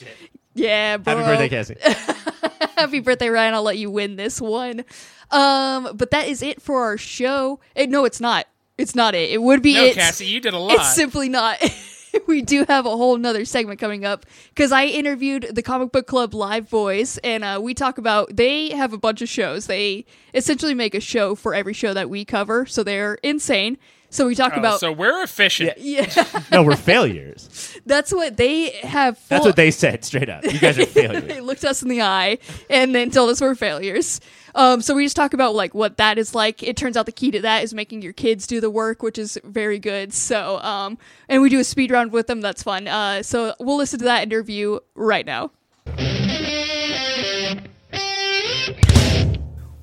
Yeah, 0.55 0.97
bro. 0.97 1.15
Happy 1.15 1.25
birthday, 1.25 1.49
Cassie. 1.49 1.77
Happy 2.75 2.99
birthday, 2.99 3.29
Ryan. 3.29 3.53
I'll 3.53 3.63
let 3.63 3.77
you 3.77 3.91
win 3.91 4.15
this 4.15 4.41
one. 4.41 4.83
Um, 5.29 5.95
but 5.95 6.11
that 6.11 6.27
is 6.27 6.41
it 6.41 6.61
for 6.61 6.81
our 6.83 6.97
show. 6.97 7.59
Eh, 7.75 7.85
no, 7.85 8.05
it's 8.05 8.19
not. 8.19 8.47
It's 8.81 8.95
not 8.95 9.15
it. 9.15 9.29
It 9.31 9.41
would 9.41 9.61
be 9.61 9.75
No, 9.75 9.83
it. 9.85 9.95
Cassie, 9.95 10.25
you 10.25 10.39
did 10.39 10.53
a 10.53 10.57
lot. 10.57 10.73
It's 10.73 10.95
simply 10.95 11.29
not. 11.29 11.57
we 12.27 12.41
do 12.41 12.65
have 12.67 12.85
a 12.85 12.89
whole 12.89 13.17
nother 13.17 13.45
segment 13.45 13.79
coming 13.79 14.03
up 14.03 14.25
because 14.49 14.71
I 14.71 14.85
interviewed 14.85 15.47
the 15.53 15.61
Comic 15.61 15.91
Book 15.91 16.07
Club 16.07 16.33
Live 16.33 16.69
Boys, 16.69 17.17
and 17.19 17.43
uh, 17.43 17.59
we 17.61 17.73
talk 17.73 17.97
about 17.97 18.35
they 18.35 18.69
have 18.71 18.91
a 18.93 18.97
bunch 18.97 19.21
of 19.21 19.29
shows. 19.29 19.67
They 19.67 20.05
essentially 20.33 20.73
make 20.73 20.93
a 20.95 20.99
show 20.99 21.35
for 21.35 21.53
every 21.53 21.73
show 21.73 21.93
that 21.93 22.09
we 22.09 22.25
cover, 22.25 22.65
so 22.65 22.83
they're 22.83 23.15
insane. 23.23 23.77
So 24.13 24.27
we 24.27 24.35
talk 24.35 24.51
Oh, 24.55 24.59
about 24.59 24.81
so 24.81 24.91
we're 24.91 25.23
efficient. 25.23 25.77
yeah, 25.77 26.05
No, 26.51 26.63
we're 26.63 26.75
failures. 26.75 27.79
that's 27.85 28.11
what 28.11 28.35
they 28.35 28.71
have. 28.83 29.17
Full, 29.17 29.25
That's 29.29 29.45
what 29.45 29.55
they 29.55 29.71
said 29.71 30.03
straight 30.03 30.27
up. 30.27 30.43
You 30.43 30.59
guys 30.59 30.77
are 30.77 30.85
failures. 30.85 31.23
they 31.23 31.39
looked 31.39 31.63
us 31.63 31.81
in 31.81 31.87
the 31.87 32.01
eye 32.01 32.39
and 32.69 32.93
then 32.93 33.09
told 33.11 33.29
us 33.29 33.39
we're 33.39 33.55
failures. 33.55 34.19
Um, 34.55 34.81
so 34.81 34.95
we 34.95 35.05
just 35.05 35.15
talk 35.15 35.33
about 35.33 35.55
like 35.55 35.73
what 35.73 35.97
that 35.97 36.17
is 36.17 36.35
like. 36.35 36.63
It 36.63 36.77
turns 36.77 36.97
out 36.97 37.05
the 37.05 37.11
key 37.11 37.31
to 37.31 37.41
that 37.41 37.63
is 37.63 37.73
making 37.73 38.01
your 38.01 38.13
kids 38.13 38.47
do 38.47 38.61
the 38.61 38.69
work, 38.69 39.03
which 39.03 39.17
is 39.17 39.39
very 39.43 39.79
good. 39.79 40.13
So, 40.13 40.59
um, 40.59 40.97
and 41.29 41.41
we 41.41 41.49
do 41.49 41.59
a 41.59 41.63
speed 41.63 41.91
round 41.91 42.11
with 42.11 42.27
them. 42.27 42.41
That's 42.41 42.63
fun. 42.63 42.87
Uh, 42.87 43.23
so 43.23 43.53
we'll 43.59 43.77
listen 43.77 43.99
to 43.99 44.05
that 44.05 44.23
interview 44.23 44.79
right 44.95 45.25
now. 45.25 45.51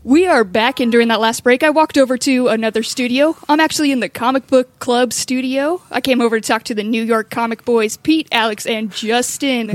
We 0.04 0.26
are 0.26 0.42
back, 0.42 0.80
and 0.80 0.90
during 0.90 1.08
that 1.08 1.20
last 1.20 1.44
break, 1.44 1.62
I 1.62 1.68
walked 1.68 1.98
over 1.98 2.16
to 2.16 2.48
another 2.48 2.82
studio. 2.82 3.36
I'm 3.46 3.60
actually 3.60 3.92
in 3.92 4.00
the 4.00 4.08
Comic 4.08 4.46
Book 4.46 4.78
Club 4.78 5.12
studio. 5.12 5.82
I 5.90 6.00
came 6.00 6.22
over 6.22 6.40
to 6.40 6.46
talk 6.48 6.62
to 6.64 6.74
the 6.74 6.82
New 6.82 7.02
York 7.02 7.28
comic 7.28 7.66
boys, 7.66 7.98
Pete, 7.98 8.26
Alex, 8.32 8.64
and 8.64 8.90
Justin. 8.90 9.66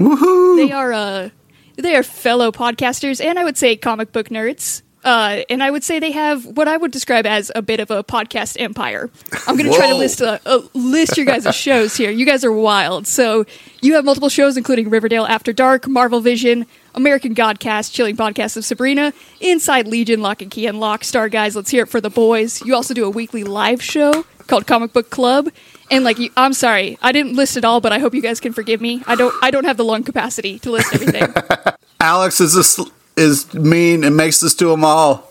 They 0.56 0.72
are 0.72 0.92
uh, 0.92 1.30
they 1.76 1.96
are 1.96 2.04
fellow 2.04 2.52
podcasters, 2.52 3.24
and 3.24 3.40
I 3.40 3.44
would 3.44 3.58
say 3.58 3.76
comic 3.76 4.12
book 4.12 4.30
nerds. 4.30 4.82
Uh, 5.04 5.42
and 5.50 5.62
I 5.62 5.70
would 5.70 5.84
say 5.84 6.00
they 6.00 6.12
have 6.12 6.46
what 6.46 6.70
I 6.70 6.78
would 6.78 6.92
describe 6.92 7.26
as 7.26 7.52
a 7.56 7.62
bit 7.62 7.82
of 7.82 7.92
a 7.92 8.06
podcast 8.06 8.56
empire. 8.60 9.10
I'm 9.48 9.58
going 9.58 9.70
to 9.70 9.78
try 9.78 9.90
to 9.90 9.96
list 9.96 10.22
uh, 10.22 10.40
uh, 10.46 10.62
list 10.74 11.18
your 11.18 11.26
guys' 11.26 11.54
shows 11.56 11.98
here. 11.98 12.10
You 12.10 12.26
guys 12.26 12.46
are 12.46 12.54
wild. 12.54 13.06
So 13.06 13.46
you 13.82 13.96
have 13.96 14.06
multiple 14.06 14.30
shows, 14.30 14.56
including 14.56 14.90
Riverdale 14.90 15.26
After 15.26 15.52
Dark, 15.52 15.90
Marvel 15.90 16.22
Vision, 16.22 16.66
American 16.96 17.36
Godcast, 17.36 17.92
Chilling 17.92 18.16
Podcast 18.16 18.56
of 18.56 18.64
Sabrina, 18.64 19.12
Inside 19.42 19.88
Legion, 19.88 20.22
Lock 20.22 20.42
and 20.42 20.50
Key 20.50 20.68
and 20.68 20.80
Lock, 20.80 21.04
Star 21.04 21.28
Guys. 21.28 21.54
Let's 21.54 21.70
hear 21.70 21.84
it 21.84 21.90
for 21.90 22.00
the 22.00 22.10
boys. 22.10 22.62
You 22.64 22.74
also 22.74 22.94
do 22.94 23.04
a 23.04 23.10
weekly 23.10 23.44
live 23.44 23.84
show 23.84 24.26
called 24.48 24.68
Comic 24.68 24.94
Book 24.94 25.10
Club. 25.10 25.50
And 25.92 26.04
like, 26.04 26.18
you, 26.20 26.30
I'm 26.38 26.54
sorry, 26.54 26.98
I 27.02 27.12
didn't 27.12 27.36
list 27.36 27.58
it 27.58 27.66
all, 27.66 27.82
but 27.82 27.92
I 27.92 28.00
hope 28.00 28.14
you 28.14 28.22
guys 28.22 28.40
can 28.40 28.54
forgive 28.54 28.82
me. 28.82 29.04
I 29.06 29.16
don't, 29.16 29.34
I 29.44 29.52
don't 29.52 29.66
have 29.66 29.78
the 29.78 29.84
lung 29.84 30.04
capacity 30.04 30.60
to 30.60 30.72
list 30.72 30.94
everything. 30.94 31.34
Alex 32.00 32.42
is 32.42 32.56
a, 32.56 32.64
sl- 32.64 32.90
is 33.16 33.54
mean 33.54 34.04
and 34.04 34.18
makes 34.18 34.44
us 34.44 34.54
do 34.54 34.70
them 34.70 34.84
all. 34.84 35.30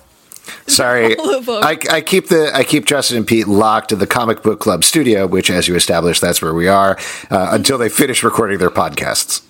Sorry, 0.66 1.16
All. 1.18 1.64
I, 1.64 1.78
I 1.90 2.00
keep 2.00 2.28
the 2.28 2.50
I 2.52 2.64
keep 2.64 2.84
Justin 2.84 3.16
and 3.18 3.26
Pete 3.26 3.46
locked 3.46 3.92
in 3.92 4.00
the 4.00 4.08
Comic 4.08 4.42
Book 4.42 4.58
Club 4.58 4.82
studio, 4.82 5.26
which, 5.26 5.50
as 5.50 5.68
you 5.68 5.76
established, 5.76 6.20
that's 6.20 6.42
where 6.42 6.52
we 6.52 6.66
are 6.66 6.98
uh, 7.30 7.50
until 7.52 7.78
they 7.78 7.88
finish 7.88 8.24
recording 8.24 8.58
their 8.58 8.70
podcasts. 8.70 9.42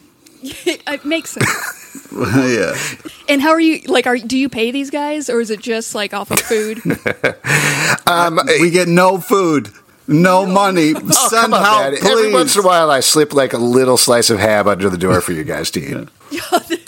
it 0.43 1.05
makes 1.05 1.31
sense. 1.31 1.82
yeah. 2.13 2.75
And 3.29 3.41
how 3.41 3.51
are 3.51 3.61
you? 3.61 3.81
Like, 3.87 4.07
are 4.07 4.17
do 4.19 4.37
you 4.39 4.49
pay 4.49 4.71
these 4.71 4.91
guys, 4.91 5.29
or 5.31 5.41
is 5.41 5.51
it 5.51 5.61
just 5.61 5.95
like 5.95 6.13
off 6.15 6.31
of 6.31 6.41
food? 6.41 6.81
Um, 8.07 8.39
we 8.61 8.71
get 8.71 8.89
no 8.89 9.19
food, 9.19 9.69
no 10.07 10.45
money. 10.47 10.95
Oh, 11.05 11.29
Come 11.31 11.55
on, 11.55 11.63
help, 11.63 11.81
man. 11.83 11.97
please. 11.97 12.11
Every 12.11 12.33
once 12.33 12.57
in 12.57 12.63
a 12.63 12.67
while, 12.67 12.91
I 12.91 13.01
slip 13.01 13.33
like 13.33 13.53
a 13.53 13.59
little 13.59 13.97
slice 13.97 14.29
of 14.31 14.39
ham 14.39 14.67
under 14.69 14.91
the 14.91 14.99
door 14.99 15.21
for 15.21 15.33
you 15.33 15.45
guys 15.45 15.71
to 15.73 15.81
eat. 15.81 16.09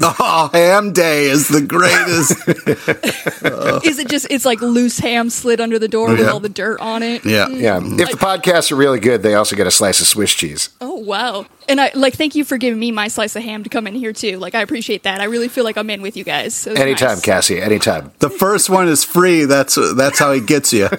Oh, 0.07 0.51
ham 0.53 0.93
day 0.93 1.25
is 1.25 1.49
the 1.49 1.63
greatest. 1.63 2.33
is 3.87 3.99
it 3.99 4.09
just 4.09 4.27
it's 4.31 4.45
like 4.45 4.61
loose 4.61 4.99
ham 4.99 5.31
slid 5.31 5.61
under 5.61 5.79
the 5.79 5.89
door 5.89 6.11
with 6.11 6.29
all 6.29 6.41
the 6.41 6.49
dirt 6.49 6.81
on 6.81 7.03
it? 7.03 7.25
yeah. 7.25 7.47
Mm. 7.47 7.61
Yeah, 7.61 7.81
mm. 7.81 7.99
if 8.01 8.11
the 8.11 8.17
podcasts 8.17 8.71
are 8.71 8.77
really 8.77 9.01
good, 9.01 9.23
they 9.23 9.35
also 9.35 9.57
get 9.57 9.67
a 9.67 9.71
slice 9.71 10.01
of 10.01 10.07
Swiss 10.07 10.35
cheese. 10.35 10.71
Oh 10.81 10.95
wow! 10.95 11.47
And 11.69 11.81
I 11.81 11.91
like 11.95 12.15
thank 12.15 12.35
you 12.35 12.45
for 12.45 12.59
giving 12.59 12.79
me 12.79 12.91
my 12.91 13.09
slice 13.09 13.35
of 13.37 13.43
ham 13.43 13.63
to 13.63 13.71
come 13.71 13.87
in 13.87 13.95
here 13.95 14.13
too. 14.13 14.39
Like 14.39 14.55
I 14.55 14.61
appreciate 14.61 15.05
that. 15.05 15.21
I 15.21 15.25
really 15.25 15.49
feel 15.49 15.65
like 15.65 15.79
I'm 15.79 15.89
in 15.91 16.03
with 16.03 16.17
you 16.17 16.25
guys. 16.25 16.67
It 16.67 16.71
was 16.73 16.81
Anytime, 16.81 17.09
nice. 17.11 17.23
Cassie. 17.23 17.61
Anytime. 17.61 18.13
The 18.19 18.31
first 18.31 18.69
one 18.69 18.89
is 18.89 19.05
free. 19.05 19.45
That's 19.45 19.77
that's 19.97 20.19
how 20.19 20.33
he 20.33 20.41
gets 20.41 20.73
you. 20.73 20.89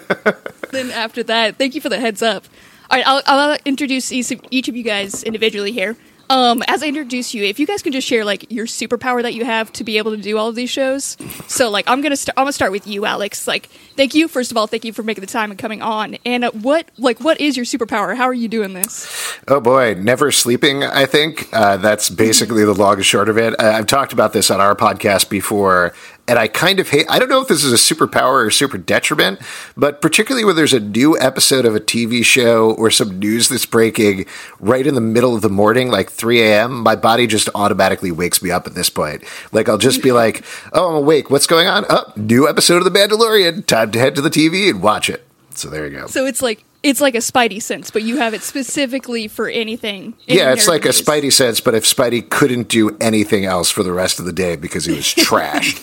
Then 0.71 0.91
after 0.91 1.23
that, 1.23 1.55
thank 1.57 1.73
you 1.73 1.79
for 1.79 1.87
the 1.87 1.99
heads 1.99 2.21
up. 2.21 2.43
All 2.89 2.97
right, 2.97 3.07
I'll, 3.07 3.21
I'll 3.25 3.57
introduce 3.65 4.11
each 4.11 4.31
of, 4.31 4.41
each 4.51 4.67
of 4.67 4.75
you 4.75 4.83
guys 4.83 5.23
individually 5.23 5.71
here. 5.71 5.95
Um, 6.29 6.63
as 6.67 6.81
I 6.83 6.87
introduce 6.87 7.33
you, 7.33 7.43
if 7.43 7.59
you 7.59 7.67
guys 7.67 7.81
can 7.81 7.91
just 7.91 8.07
share 8.07 8.25
like 8.25 8.51
your 8.51 8.65
superpower 8.65 9.21
that 9.21 9.33
you 9.33 9.45
have 9.45 9.71
to 9.73 9.83
be 9.83 9.97
able 9.97 10.11
to 10.11 10.17
do 10.21 10.37
all 10.37 10.47
of 10.47 10.55
these 10.55 10.69
shows. 10.69 11.17
So 11.47 11.69
like 11.69 11.87
I'm 11.87 12.01
gonna 12.01 12.15
start. 12.15 12.37
I'm 12.37 12.43
gonna 12.43 12.53
start 12.53 12.71
with 12.71 12.87
you, 12.87 13.05
Alex. 13.05 13.47
Like 13.47 13.67
thank 13.95 14.15
you 14.15 14.27
first 14.27 14.51
of 14.51 14.57
all. 14.57 14.67
Thank 14.67 14.85
you 14.85 14.93
for 14.93 15.03
making 15.03 15.21
the 15.21 15.27
time 15.27 15.51
and 15.51 15.59
coming 15.59 15.81
on. 15.81 16.17
And 16.25 16.45
uh, 16.45 16.51
what 16.51 16.89
like 16.97 17.19
what 17.19 17.39
is 17.39 17.55
your 17.55 17.65
superpower? 17.65 18.15
How 18.15 18.25
are 18.25 18.33
you 18.33 18.47
doing 18.47 18.73
this? 18.73 19.39
Oh 19.47 19.59
boy, 19.59 19.95
never 19.95 20.31
sleeping. 20.31 20.83
I 20.83 21.05
think 21.05 21.49
uh, 21.53 21.77
that's 21.77 22.09
basically 22.09 22.65
the 22.65 22.73
long 22.73 22.95
and 22.95 23.05
short 23.05 23.29
of 23.29 23.37
it. 23.37 23.53
Uh, 23.59 23.71
I've 23.71 23.87
talked 23.87 24.13
about 24.13 24.33
this 24.33 24.49
on 24.49 24.59
our 24.59 24.75
podcast 24.75 25.29
before, 25.29 25.93
and 26.27 26.39
I 26.39 26.47
kind 26.47 26.79
of 26.79 26.89
hate. 26.89 27.05
I 27.09 27.19
don't 27.19 27.29
know 27.29 27.41
if 27.41 27.47
this 27.47 27.63
is 27.63 27.71
a 27.71 27.75
superpower 27.75 28.45
or 28.45 28.51
super 28.51 28.77
detriment, 28.77 29.39
but 29.77 30.01
particularly 30.01 30.43
when 30.45 30.55
there's 30.55 30.73
a 30.73 30.79
new 30.79 31.19
episode 31.19 31.65
of 31.65 31.75
a 31.75 31.79
TV 31.79 32.23
show 32.23 32.71
or 32.71 32.89
some 32.89 33.19
news 33.19 33.49
that's 33.49 33.65
breaking 33.65 34.25
right 34.59 34.85
in 34.85 34.95
the 34.95 35.01
middle 35.01 35.35
of 35.35 35.41
the 35.41 35.49
morning, 35.49 35.89
like 35.89 36.09
3 36.09 36.41
a.m., 36.41 36.81
my 36.81 36.95
body 36.95 37.27
just 37.27 37.49
automatically 37.53 38.11
wakes 38.11 38.41
me 38.41 38.51
up 38.51 38.65
at 38.65 38.73
this 38.75 38.89
point. 38.89 39.23
Like 39.51 39.69
I'll 39.69 39.77
just 39.77 40.01
be 40.01 40.11
like, 40.23 40.43
"Oh, 40.73 40.89
I'm 40.89 40.95
awake. 40.95 41.29
What's 41.29 41.47
going 41.47 41.67
on? 41.67 41.85
Oh, 41.89 42.11
new 42.15 42.47
episode 42.47 42.77
of 42.77 42.91
The 42.91 42.97
Mandalorian. 42.97 43.65
Time 43.65 43.91
to 43.91 43.99
head 43.99 44.15
to 44.15 44.21
the 44.21 44.29
TV 44.29 44.69
and 44.69 44.81
watch 44.81 45.09
it." 45.09 45.25
So 45.51 45.69
there 45.69 45.87
you 45.87 45.99
go. 45.99 46.07
So 46.07 46.25
it's 46.25 46.41
like 46.41 46.63
it's 46.85 47.01
like 47.01 47.15
a 47.15 47.19
Spidey 47.19 47.61
sense, 47.61 47.89
but 47.89 48.03
you 48.03 48.17
have 48.17 48.35
it 48.35 48.43
specifically 48.43 49.27
for 49.27 49.49
anything. 49.49 50.13
Yeah, 50.27 50.53
it's 50.53 50.65
nerd 50.65 50.69
like 50.69 50.85
a. 50.85 50.89
Spidey 50.89 51.33
sense, 51.33 51.59
but 51.59 51.73
if 51.73 51.83
Spidey 51.83 52.29
couldn't 52.29 52.69
do 52.69 52.95
anything 53.01 53.43
else 53.43 53.71
for 53.71 53.81
the 53.81 53.91
rest 53.91 54.19
of 54.19 54.25
the 54.25 54.31
day 54.31 54.55
because 54.55 54.85
he 54.85 54.93
was 54.93 55.05
trashed. 55.13 55.81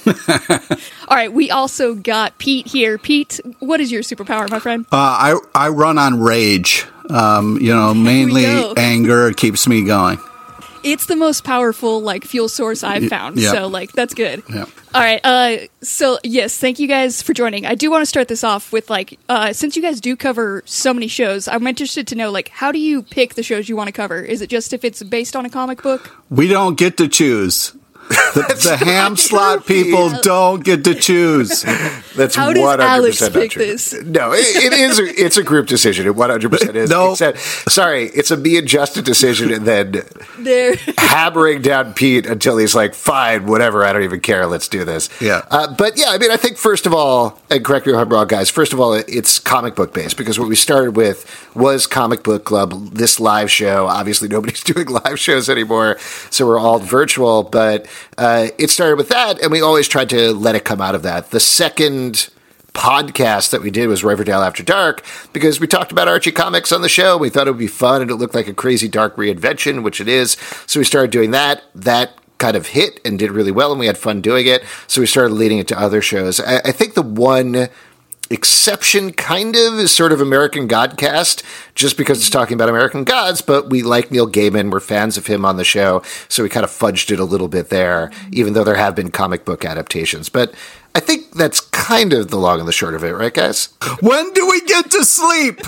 All 1.09 1.17
right, 1.17 1.33
we 1.33 1.51
also 1.51 1.95
got 1.95 2.39
Pete 2.39 2.69
here. 2.69 2.99
Pete, 2.99 3.41
what 3.59 3.81
is 3.81 3.91
your 3.91 4.03
superpower, 4.03 4.49
my 4.49 4.61
friend? 4.61 4.87
Uh, 4.93 4.97
I 4.97 5.41
I 5.55 5.69
run 5.71 5.99
on 5.99 6.21
rage. 6.21 6.87
Um, 7.11 7.59
you 7.61 7.75
know, 7.75 7.93
mainly 7.93 8.47
anger 8.77 9.33
keeps 9.33 9.67
me 9.67 9.85
going. 9.85 10.19
It's 10.85 11.07
the 11.07 11.17
most 11.17 11.45
powerful 11.45 12.01
like 12.01 12.25
fuel 12.25 12.49
source 12.49 12.83
I've 12.83 13.09
found. 13.09 13.39
yeah. 13.39 13.53
So 13.53 13.67
like 13.67 13.93
that's 13.93 14.15
good. 14.15 14.43
Yeah. 14.49 14.65
All 14.95 15.01
right. 15.01 15.21
Uh, 15.25 15.57
so 15.81 16.19
yes, 16.23 16.59
thank 16.59 16.79
you 16.79 16.87
guys 16.87 17.23
for 17.23 17.33
joining. 17.33 17.65
I 17.67 17.75
do 17.75 17.91
want 17.91 18.03
to 18.03 18.07
start 18.07 18.29
this 18.29 18.45
off 18.45 18.73
with 18.73 18.91
like, 18.91 19.19
uh, 19.29 19.53
since 19.53 19.77
you 19.77 19.83
guys 19.83 20.01
do 20.01 20.17
cover 20.17 20.63
so 20.67 20.93
many 20.93 21.09
shows, 21.09 21.49
I'm 21.49 21.67
interested 21.67 22.07
to 22.09 22.15
know 22.15 22.31
like, 22.31 22.49
how 22.49 22.73
do 22.73 22.79
you 22.79 23.03
pick 23.03 23.35
the 23.35 23.43
shows 23.43 23.69
you 23.69 23.77
want 23.77 23.89
to 23.89 23.93
cover? 23.93 24.21
Is 24.21 24.43
it 24.43 24.51
just 24.51 24.73
if 24.73 24.85
it's 24.85 25.03
based 25.03 25.35
on 25.37 25.47
a 25.47 25.51
comic 25.51 25.83
book? 25.83 26.15
We 26.31 26.49
don't 26.49 26.77
get 26.77 26.97
to 26.99 27.09
choose. 27.09 27.75
The, 28.09 28.77
the 28.79 28.85
ham 28.85 29.17
slot 29.17 29.67
people 29.67 30.11
don't 30.23 30.65
get 30.65 30.85
to 30.85 30.95
choose. 30.95 31.63
That's 32.17 32.35
How 32.35 32.53
does 32.53 32.63
100% 32.63 32.79
Alex 32.81 33.21
not 33.21 33.33
pick 33.33 33.51
true. 33.53 33.65
this? 33.65 33.93
No, 34.03 34.33
it, 34.33 34.45
it 34.45 34.73
is. 34.73 34.99
A, 34.99 35.05
it's 35.05 35.37
a 35.37 35.43
group 35.43 35.67
decision. 35.67 36.07
It 36.07 36.15
100% 36.15 36.75
is. 36.75 36.91
No. 36.91 37.13
Except, 37.13 37.39
sorry, 37.39 38.05
it's 38.05 38.31
a 38.31 38.37
me 38.37 38.59
and 38.59 38.67
Justin 38.67 39.05
decision, 39.05 39.53
and 39.53 39.67
then 39.67 40.03
There. 40.39 40.75
hammering 40.99 41.63
down 41.63 41.95
Pete 41.95 42.27
until 42.27 42.57
he's 42.59 42.75
like, 42.75 42.95
"Fine, 42.95 43.47
whatever. 43.47 43.85
I 43.85 43.93
don't 43.93 44.03
even 44.03 44.21
care. 44.21 44.47
Let's 44.47 44.69
do 44.69 44.85
this." 44.85 45.09
Yeah. 45.21 45.43
Uh, 45.51 45.73
but 45.75 45.97
yeah, 45.99 46.07
I 46.09 46.19
mean, 46.19 46.31
I 46.31 46.37
think 46.37 46.57
first 46.57 46.87
of 46.87 46.95
all, 46.95 47.39
and 47.51 47.65
correct 47.65 47.87
me 47.87 47.93
if 47.93 47.99
I'm 47.99 48.09
wrong, 48.09 48.27
guys. 48.27 48.51
First 48.51 48.73
of 48.73 48.81
all, 48.81 48.95
it's 48.95 49.39
comic 49.39 49.75
book 49.75 49.93
based 49.95 50.17
because 50.17 50.39
what 50.39 50.49
we 50.49 50.57
started 50.57 50.97
with 50.97 51.27
was 51.55 51.87
Comic 51.87 52.23
Book 52.23 52.45
Club. 52.45 52.91
This 52.93 53.21
live 53.21 53.51
show. 53.51 53.87
Obviously, 53.87 54.29
nobody's 54.29 54.63
doing 54.65 54.89
live 54.89 55.19
shows 55.19 55.49
anymore, 55.49 55.99
so 56.31 56.47
we're 56.47 56.59
all 56.59 56.79
virtual. 56.79 57.43
But 57.43 57.87
uh, 58.19 58.49
it 58.59 58.71
started 58.71 58.97
with 58.97 59.09
that, 59.09 59.41
and 59.41 59.51
we 59.51 59.61
always 59.61 59.89
tried 59.89 60.11
to 60.11 60.33
let 60.33 60.55
it 60.55 60.65
come 60.65 60.81
out 60.81 60.95
of 60.95 61.03
that. 61.03 61.31
The 61.31 61.41
second 61.41 62.31
podcast 62.75 63.51
that 63.51 63.61
we 63.61 63.71
did 63.71 63.89
was 63.89 64.03
Riverdale 64.03 64.41
After 64.41 64.63
Dark 64.63 65.05
because 65.33 65.61
we 65.61 65.67
talked 65.67 65.93
about 65.93 66.09
Archie 66.09 66.33
comics 66.33 66.73
on 66.73 66.83
the 66.83 66.89
show. 66.89 67.19
We 67.19 67.29
thought 67.29 67.47
it 67.47 67.51
would 67.51 67.59
be 67.59 67.67
fun 67.67 68.03
and 68.03 68.11
it 68.11 68.15
looked 68.15 68.35
like 68.35 68.49
a 68.49 68.55
crazy 68.55 68.89
dark 68.89 69.17
reinvention, 69.17 69.83
which 69.83 70.01
it 70.01 70.09
is. 70.09 70.37
So 70.67 70.81
we 70.81 70.85
started 70.85 71.11
doing 71.11 71.33
that. 71.33 71.63
That 71.75 72.17
kind 72.39 72.57
of 72.57 72.69
hit 72.69 72.99
and 73.05 73.19
did 73.19 73.31
really 73.31 73.53
well, 73.53 73.71
and 73.71 73.79
we 73.79 73.87
had 73.87 73.97
fun 73.97 74.21
doing 74.21 74.47
it. 74.47 74.65
So 74.87 75.01
we 75.01 75.07
started 75.07 75.35
leading 75.35 75.59
it 75.59 75.69
to 75.69 75.79
other 75.79 76.03
shows. 76.03 76.41
I, 76.41 76.57
I 76.59 76.73
think 76.73 76.95
the 76.95 77.03
one 77.03 77.69
exception 78.33 79.13
kind 79.13 79.55
of 79.55 79.75
is 79.75 79.95
sort 79.95 80.13
of 80.13 80.21
American 80.21 80.67
Godcast, 80.69 81.43
just 81.75 81.97
because 81.97 82.19
it's 82.19 82.31
talking 82.31 82.55
about 82.55 82.69
American 82.69 83.05
gods, 83.05 83.41
but 83.41 83.71
we 83.71 83.83
like 83.83 84.11
Neil 84.11 84.29
Gaiman, 84.29 84.71
we're 84.71 84.81
fans 84.81 85.17
of 85.17 85.27
him 85.27 85.45
on 85.45 85.57
the 85.57 85.65
show, 85.65 86.03
so 86.29 86.43
we 86.43 86.49
kind 86.49 86.65
of 86.65 86.71
fudged 86.71 87.11
it 87.11 87.19
a 87.19 87.25
little 87.25 87.49
bit 87.49 87.69
there, 87.69 88.09
mm-hmm. 88.09 88.31
even 88.33 88.53
though 88.53 88.65
there 88.65 88.77
have 88.77 88.95
been 88.97 89.11
comic 89.11 89.45
book 89.45 89.65
adaptations. 89.65 90.29
But 90.29 90.55
I 90.95 91.01
think 91.01 91.33
that's 91.33 91.61
kind 91.61 92.13
of 92.13 92.29
the 92.29 92.37
long 92.37 92.59
and 92.59 92.69
the 92.69 92.73
short 92.73 92.95
of 92.95 93.05
it, 93.05 93.13
right, 93.13 93.33
guys? 93.33 93.71
When 94.01 94.33
do 94.33 94.47
we 94.47 94.61
get 94.63 94.91
to 94.91 95.05
sleep? 95.05 95.61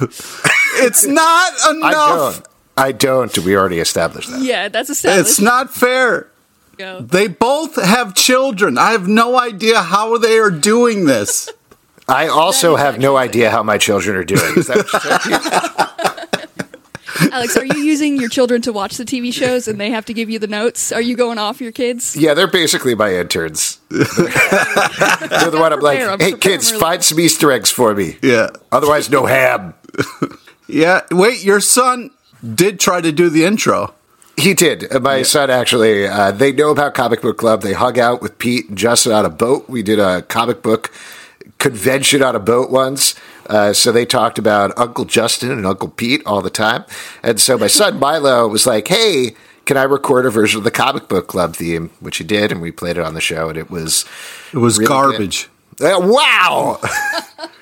It's 0.76 1.04
not 1.06 1.52
I 1.64 1.70
enough. 1.70 2.36
don't. 2.42 2.48
I 2.76 2.92
don't. 2.92 3.38
We 3.38 3.56
already 3.56 3.78
established 3.78 4.30
that. 4.30 4.42
Yeah, 4.42 4.68
that's 4.68 4.90
established. 4.90 5.30
It's 5.30 5.40
not 5.40 5.72
fair. 5.72 6.28
Go. 6.76 7.00
They 7.00 7.28
both 7.28 7.76
have 7.76 8.14
children. 8.14 8.78
I 8.78 8.90
have 8.90 9.06
no 9.06 9.38
idea 9.38 9.80
how 9.80 10.18
they 10.18 10.38
are 10.38 10.50
doing 10.50 11.06
this. 11.06 11.50
I 12.08 12.28
also 12.28 12.76
have 12.76 12.98
no 12.98 13.16
idea 13.16 13.50
how 13.50 13.62
my 13.62 13.78
children 13.78 14.16
are 14.16 14.24
doing. 14.24 14.52
Is 14.56 14.66
that 14.66 14.86
what? 14.92 16.00
Alex, 17.32 17.56
are 17.56 17.64
you 17.64 17.78
using 17.78 18.16
your 18.18 18.28
children 18.28 18.60
to 18.62 18.72
watch 18.72 18.96
the 18.96 19.04
TV 19.04 19.32
shows 19.32 19.68
and 19.68 19.80
they 19.80 19.90
have 19.90 20.04
to 20.06 20.12
give 20.14 20.28
you 20.28 20.38
the 20.38 20.46
notes? 20.46 20.92
Are 20.92 21.00
you 21.00 21.16
going 21.16 21.38
off 21.38 21.60
your 21.60 21.72
kids? 21.72 22.16
Yeah, 22.16 22.34
they're 22.34 22.46
basically 22.48 22.94
my 22.94 23.14
interns. 23.14 23.78
they're 23.88 24.04
the 24.04 25.56
one 25.58 25.72
I'm 25.72 25.80
like, 25.80 25.98
Prepare 25.98 26.12
'em, 26.12 26.20
hey 26.20 26.32
kids, 26.32 26.70
early." 26.72 26.80
find 26.80 27.04
some 27.04 27.20
Easter 27.20 27.50
eggs 27.52 27.70
for 27.70 27.94
me. 27.94 28.18
Yeah. 28.22 28.50
Otherwise, 28.72 29.10
no 29.10 29.26
ham. 29.26 29.74
Yeah. 30.66 31.02
Wait, 31.10 31.44
your 31.44 31.60
son 31.60 32.10
did 32.54 32.80
try 32.80 33.02
to 33.02 33.12
do 33.12 33.28
the 33.28 33.44
intro. 33.44 33.92
He 34.38 34.54
did. 34.54 34.90
My 35.02 35.22
son 35.22 35.50
actually, 35.50 36.08
uh, 36.08 36.30
they 36.32 36.52
know 36.52 36.70
about 36.70 36.94
Comic 36.94 37.20
Book 37.20 37.36
Club. 37.36 37.60
They 37.60 37.74
hung 37.74 38.00
out 38.00 38.22
with 38.22 38.38
Pete 38.38 38.70
and 38.70 38.78
Justin 38.78 39.12
on 39.12 39.26
a 39.26 39.30
boat. 39.30 39.68
We 39.68 39.82
did 39.82 39.98
a 40.00 40.22
comic 40.22 40.62
book 40.62 40.90
convention 41.64 42.22
on 42.22 42.36
a 42.36 42.40
boat 42.40 42.70
once. 42.70 43.14
Uh, 43.46 43.72
so 43.72 43.90
they 43.90 44.04
talked 44.04 44.38
about 44.38 44.76
Uncle 44.78 45.06
Justin 45.06 45.50
and 45.50 45.66
Uncle 45.66 45.88
Pete 45.88 46.22
all 46.26 46.42
the 46.42 46.50
time. 46.50 46.84
And 47.22 47.40
so 47.40 47.56
my 47.56 47.66
son 47.68 47.98
Milo 48.04 48.46
was 48.46 48.66
like, 48.66 48.86
hey, 48.88 49.34
can 49.64 49.78
I 49.78 49.84
record 49.84 50.26
a 50.26 50.30
version 50.30 50.58
of 50.58 50.64
the 50.64 50.70
Comic 50.70 51.08
Book 51.08 51.26
Club 51.26 51.56
theme? 51.56 51.90
Which 52.00 52.18
he 52.18 52.24
did, 52.24 52.52
and 52.52 52.60
we 52.60 52.70
played 52.70 52.98
it 52.98 53.02
on 53.04 53.14
the 53.14 53.20
show, 53.22 53.48
and 53.48 53.56
it 53.56 53.70
was 53.70 54.04
It 54.52 54.58
was 54.58 54.78
Really 54.78 54.88
garbage. 54.88 55.48
uh, 55.80 55.96
wow. 56.00 56.80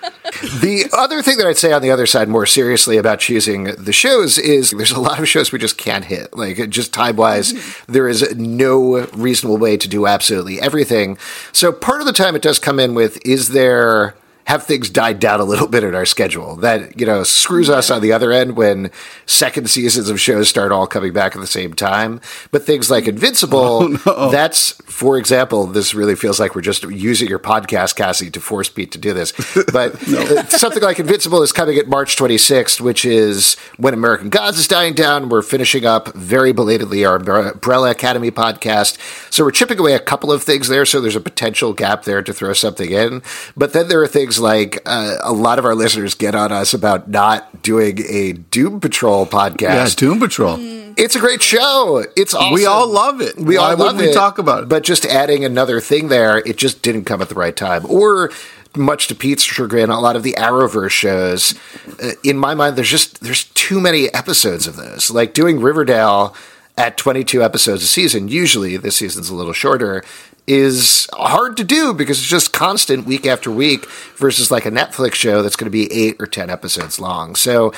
the 0.43 0.91
other 0.93 1.23
thing 1.23 1.39
that 1.39 1.47
I'd 1.47 1.57
say 1.57 1.73
on 1.73 1.83
the 1.83 1.91
other 1.91 2.07
side, 2.07 2.29
more 2.29 2.47
seriously 2.47 2.97
about 2.97 3.21
choosing 3.21 3.65
the 3.65 3.93
shows, 3.93 4.39
is 4.39 4.73
there's 4.73 4.91
a 4.91 5.01
lot 5.01 5.19
of 5.19 5.29
shows 5.29 5.53
we 5.53 5.59
just 5.59 5.79
can't 5.79 6.05
hit. 6.05 6.37
Like, 6.37 6.69
just 6.69 6.93
time 6.93 7.17
wise, 7.17 7.55
there 7.87 8.09
is 8.09 8.35
no 8.37 9.07
reasonable 9.15 9.59
way 9.59 9.77
to 9.77 9.89
do 9.89 10.07
absolutely 10.07 10.61
everything. 10.61 11.17
So, 11.53 11.73
part 11.73 12.01
of 12.01 12.07
the 12.07 12.13
time 12.13 12.35
it 12.35 12.43
does 12.43 12.59
come 12.59 12.79
in 12.81 12.95
with 12.95 13.25
is 13.25 13.49
there. 13.49 14.15
Have 14.47 14.65
things 14.65 14.91
died 14.91 15.21
down 15.21 15.41
a 15.41 15.45
little 15.45 15.69
bit 15.69 15.85
in 15.85 15.95
our 15.95 16.05
schedule 16.05 16.57
that 16.57 16.99
you 16.99 17.07
know 17.07 17.23
screws 17.23 17.71
us 17.71 17.91
on 17.91 18.03
the 18.03 18.13
other 18.13 18.33
end 18.33 18.57
when 18.57 18.91
second 19.27 19.71
seasons 19.71 20.09
of 20.09 20.21
shows 20.21 20.49
start 20.49 20.73
all 20.73 20.87
coming 20.87 21.13
back 21.13 21.35
at 21.35 21.41
the 21.41 21.47
same 21.47 21.75
time. 21.75 22.21
But 22.51 22.65
things 22.65 22.91
like 22.91 23.07
Invincible, 23.07 23.89
that's 24.31 24.73
for 24.85 25.19
example, 25.19 25.67
this 25.67 25.95
really 25.95 26.15
feels 26.15 26.39
like 26.39 26.55
we're 26.55 26.61
just 26.61 26.83
using 26.85 27.29
your 27.29 27.39
podcast, 27.39 27.97
Cassie, 27.97 28.31
to 28.31 28.41
force 28.41 28.69
Pete 28.69 28.93
to 28.93 28.99
do 28.99 29.13
this. 29.13 29.33
But 29.73 29.95
uh, 30.09 30.47
something 30.49 30.83
like 30.83 30.99
Invincible 30.99 31.43
is 31.43 31.53
coming 31.53 31.79
at 31.79 31.89
March 31.89 32.17
26th, 32.17 32.81
which 32.81 33.05
is 33.05 33.55
when 33.77 33.95
American 33.95 34.29
Gods 34.29 34.59
is 34.59 34.69
dying 34.69 34.95
down. 34.95 35.29
We're 35.29 35.43
finishing 35.43 35.87
up 35.87 36.15
very 36.15 36.53
belatedly 36.53 37.05
our 37.05 37.17
Umbrella 37.17 37.91
Academy 37.91 38.31
podcast. 38.31 38.99
So 39.33 39.45
we're 39.45 39.51
chipping 39.51 39.79
away 39.79 39.95
a 39.95 40.01
couple 40.01 40.31
of 40.31 40.43
things 40.43 40.69
there. 40.69 40.85
So 40.85 41.01
there's 41.01 41.17
a 41.17 41.21
potential 41.21 41.73
gap 41.73 42.05
there 42.05 42.23
to 42.23 42.33
throw 42.33 42.53
something 42.53 42.91
in. 42.91 43.23
But 43.57 43.73
then 43.73 43.89
there 43.89 44.03
are 44.03 44.07
things 44.07 44.32
like 44.39 44.79
uh, 44.87 45.17
a 45.23 45.33
lot 45.33 45.59
of 45.59 45.65
our 45.65 45.75
listeners 45.75 46.15
get 46.15 46.35
on 46.35 46.53
us 46.53 46.75
about 46.75 47.09
not 47.09 47.63
doing 47.63 47.99
a 48.09 48.33
Doom 48.33 48.81
Patrol 48.81 49.29
Yeah, 49.31 49.49
podcast. 49.51 49.97
Doom 49.97 50.19
Patrol. 50.21 50.57
It's 50.97 51.17
a 51.17 51.21
great 51.21 51.43
show. 51.43 52.05
It's 52.17 52.35
awesome. 52.35 52.53
We 52.55 52.67
all 52.67 52.87
love 52.87 53.21
it. 53.21 53.37
We 53.39 53.57
Why 53.57 53.71
all 53.73 53.77
love 53.77 53.97
we 53.99 54.13
talk 54.13 54.39
about 54.39 54.65
it? 54.65 54.69
But 54.69 54.83
just 54.83 55.07
adding 55.07 55.45
another 55.45 55.81
thing 55.81 56.09
there, 56.09 56.39
it 56.39 56.57
just 56.59 56.83
didn't 56.83 57.05
come 57.05 57.23
at 57.23 57.29
the 57.29 57.35
right 57.35 57.57
time. 57.57 57.85
Or 57.89 58.31
much 58.77 59.09
to 59.09 59.15
Pete's 59.15 59.43
chagrin, 59.43 59.91
a 59.91 60.01
lot 60.01 60.17
of 60.17 60.23
the 60.23 60.33
Arrowverse 60.35 60.91
shows, 60.91 61.55
uh, 62.03 62.13
in 62.25 62.37
my 62.37 62.55
mind, 62.55 62.77
there's 62.77 62.91
just 62.91 63.21
there's 63.21 63.45
too 63.45 63.81
many 63.81 64.13
episodes 64.13 64.67
of 64.67 64.77
those. 64.77 65.11
Like 65.11 65.35
doing 65.35 65.61
Riverdale 65.61 66.35
at 66.77 66.97
22 66.97 67.43
episodes 67.43 67.83
a 67.83 67.87
season. 67.87 68.29
Usually, 68.29 68.77
this 68.77 68.97
season's 68.97 69.29
a 69.29 69.35
little 69.35 69.53
shorter. 69.53 70.05
Is 70.45 71.09
hard 71.13 71.57
to 71.59 71.65
do 71.65 71.95
because 71.95 72.19
it's 72.19 72.29
just 72.29 72.53
constant 72.53 73.07
week 73.07 73.27
after 73.27 73.49
week 73.49 73.89
versus 74.17 74.51
like 74.51 74.67
a 74.67 74.73
Netflix 74.73 75.15
show 75.15 75.41
that's 75.41 75.55
going 75.55 75.67
to 75.67 75.71
be 75.71 75.93
eight 75.93 76.17
or 76.21 76.27
10 76.27 76.51
episodes 76.51 76.99
long. 76.99 77.37
So 77.37 77.73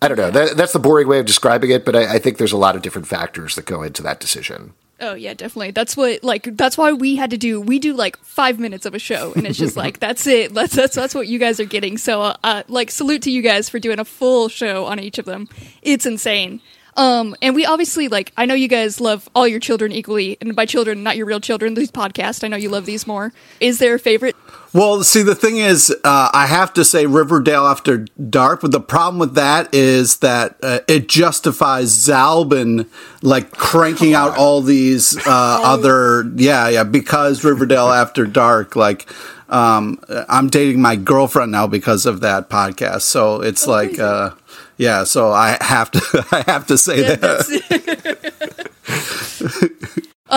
I 0.00 0.06
don't 0.06 0.18
know. 0.18 0.30
That, 0.30 0.56
that's 0.56 0.72
the 0.72 0.78
boring 0.78 1.08
way 1.08 1.18
of 1.18 1.26
describing 1.26 1.70
it, 1.70 1.84
but 1.84 1.96
I, 1.96 2.14
I 2.14 2.18
think 2.20 2.38
there's 2.38 2.52
a 2.52 2.56
lot 2.56 2.76
of 2.76 2.82
different 2.82 3.08
factors 3.08 3.56
that 3.56 3.64
go 3.66 3.82
into 3.82 4.00
that 4.04 4.20
decision. 4.20 4.74
Oh 5.00 5.14
yeah, 5.14 5.34
definitely. 5.34 5.72
That's 5.72 5.96
what 5.96 6.22
like 6.22 6.56
that's 6.56 6.78
why 6.78 6.92
we 6.92 7.16
had 7.16 7.30
to 7.30 7.36
do. 7.36 7.60
We 7.60 7.78
do 7.78 7.94
like 7.94 8.16
five 8.18 8.60
minutes 8.60 8.86
of 8.86 8.94
a 8.94 8.98
show, 8.98 9.32
and 9.34 9.46
it's 9.46 9.58
just 9.58 9.76
like 9.78 9.98
that's 9.98 10.26
it. 10.26 10.54
That's 10.54 10.74
that's 10.74 10.94
that's 10.94 11.14
what 11.14 11.26
you 11.26 11.38
guys 11.38 11.58
are 11.58 11.64
getting. 11.64 11.98
So 11.98 12.22
uh, 12.22 12.36
uh, 12.44 12.62
like 12.68 12.90
salute 12.90 13.22
to 13.22 13.30
you 13.30 13.42
guys 13.42 13.68
for 13.68 13.78
doing 13.80 13.98
a 13.98 14.04
full 14.04 14.48
show 14.48 14.84
on 14.84 15.00
each 15.00 15.18
of 15.18 15.24
them. 15.24 15.48
It's 15.82 16.06
insane. 16.06 16.60
Um, 16.96 17.34
and 17.42 17.54
we 17.54 17.66
obviously 17.66 18.08
like 18.08 18.32
I 18.36 18.46
know 18.46 18.54
you 18.54 18.68
guys 18.68 19.00
love 19.00 19.28
all 19.34 19.48
your 19.48 19.60
children 19.60 19.92
equally, 19.92 20.38
and 20.40 20.54
by 20.54 20.66
children, 20.66 21.02
not 21.02 21.16
your 21.16 21.26
real 21.26 21.40
children. 21.40 21.74
These 21.74 21.90
podcasts, 21.90 22.44
I 22.44 22.48
know 22.48 22.56
you 22.56 22.68
love 22.68 22.86
these 22.86 23.06
more. 23.06 23.32
Is 23.60 23.78
there 23.78 23.94
a 23.94 23.98
favorite? 23.98 24.36
Well, 24.74 25.04
see, 25.04 25.22
the 25.22 25.36
thing 25.36 25.58
is, 25.58 25.94
uh, 26.02 26.30
I 26.32 26.46
have 26.46 26.72
to 26.74 26.84
say 26.84 27.06
Riverdale 27.06 27.64
After 27.64 27.98
Dark, 28.28 28.60
but 28.60 28.72
the 28.72 28.80
problem 28.80 29.20
with 29.20 29.36
that 29.36 29.72
is 29.72 30.16
that 30.16 30.56
uh, 30.64 30.80
it 30.88 31.08
justifies 31.08 31.90
Zalben 31.92 32.88
like 33.22 33.52
cranking 33.52 34.14
out 34.14 34.36
all 34.36 34.62
these 34.62 35.16
uh, 35.16 35.20
other, 35.28 36.28
yeah, 36.34 36.68
yeah, 36.68 36.82
because 36.82 37.44
Riverdale 37.44 37.88
After 37.88 38.26
Dark, 38.26 38.76
like. 38.76 39.08
Um, 39.46 40.00
I'm 40.08 40.48
dating 40.48 40.80
my 40.80 40.96
girlfriend 40.96 41.52
now 41.52 41.66
because 41.66 42.06
of 42.06 42.20
that 42.22 42.48
podcast, 42.48 43.02
so 43.02 43.42
it's 43.42 43.66
like, 43.66 43.98
uh, 43.98 44.30
yeah. 44.76 45.04
So 45.04 45.30
I 45.32 45.56
have 45.60 45.90
to, 45.92 46.26
I 46.32 46.42
have 46.50 46.66
to 46.68 46.78
say 46.78 47.02
Yeah, 47.02 47.16
that. 47.16 48.70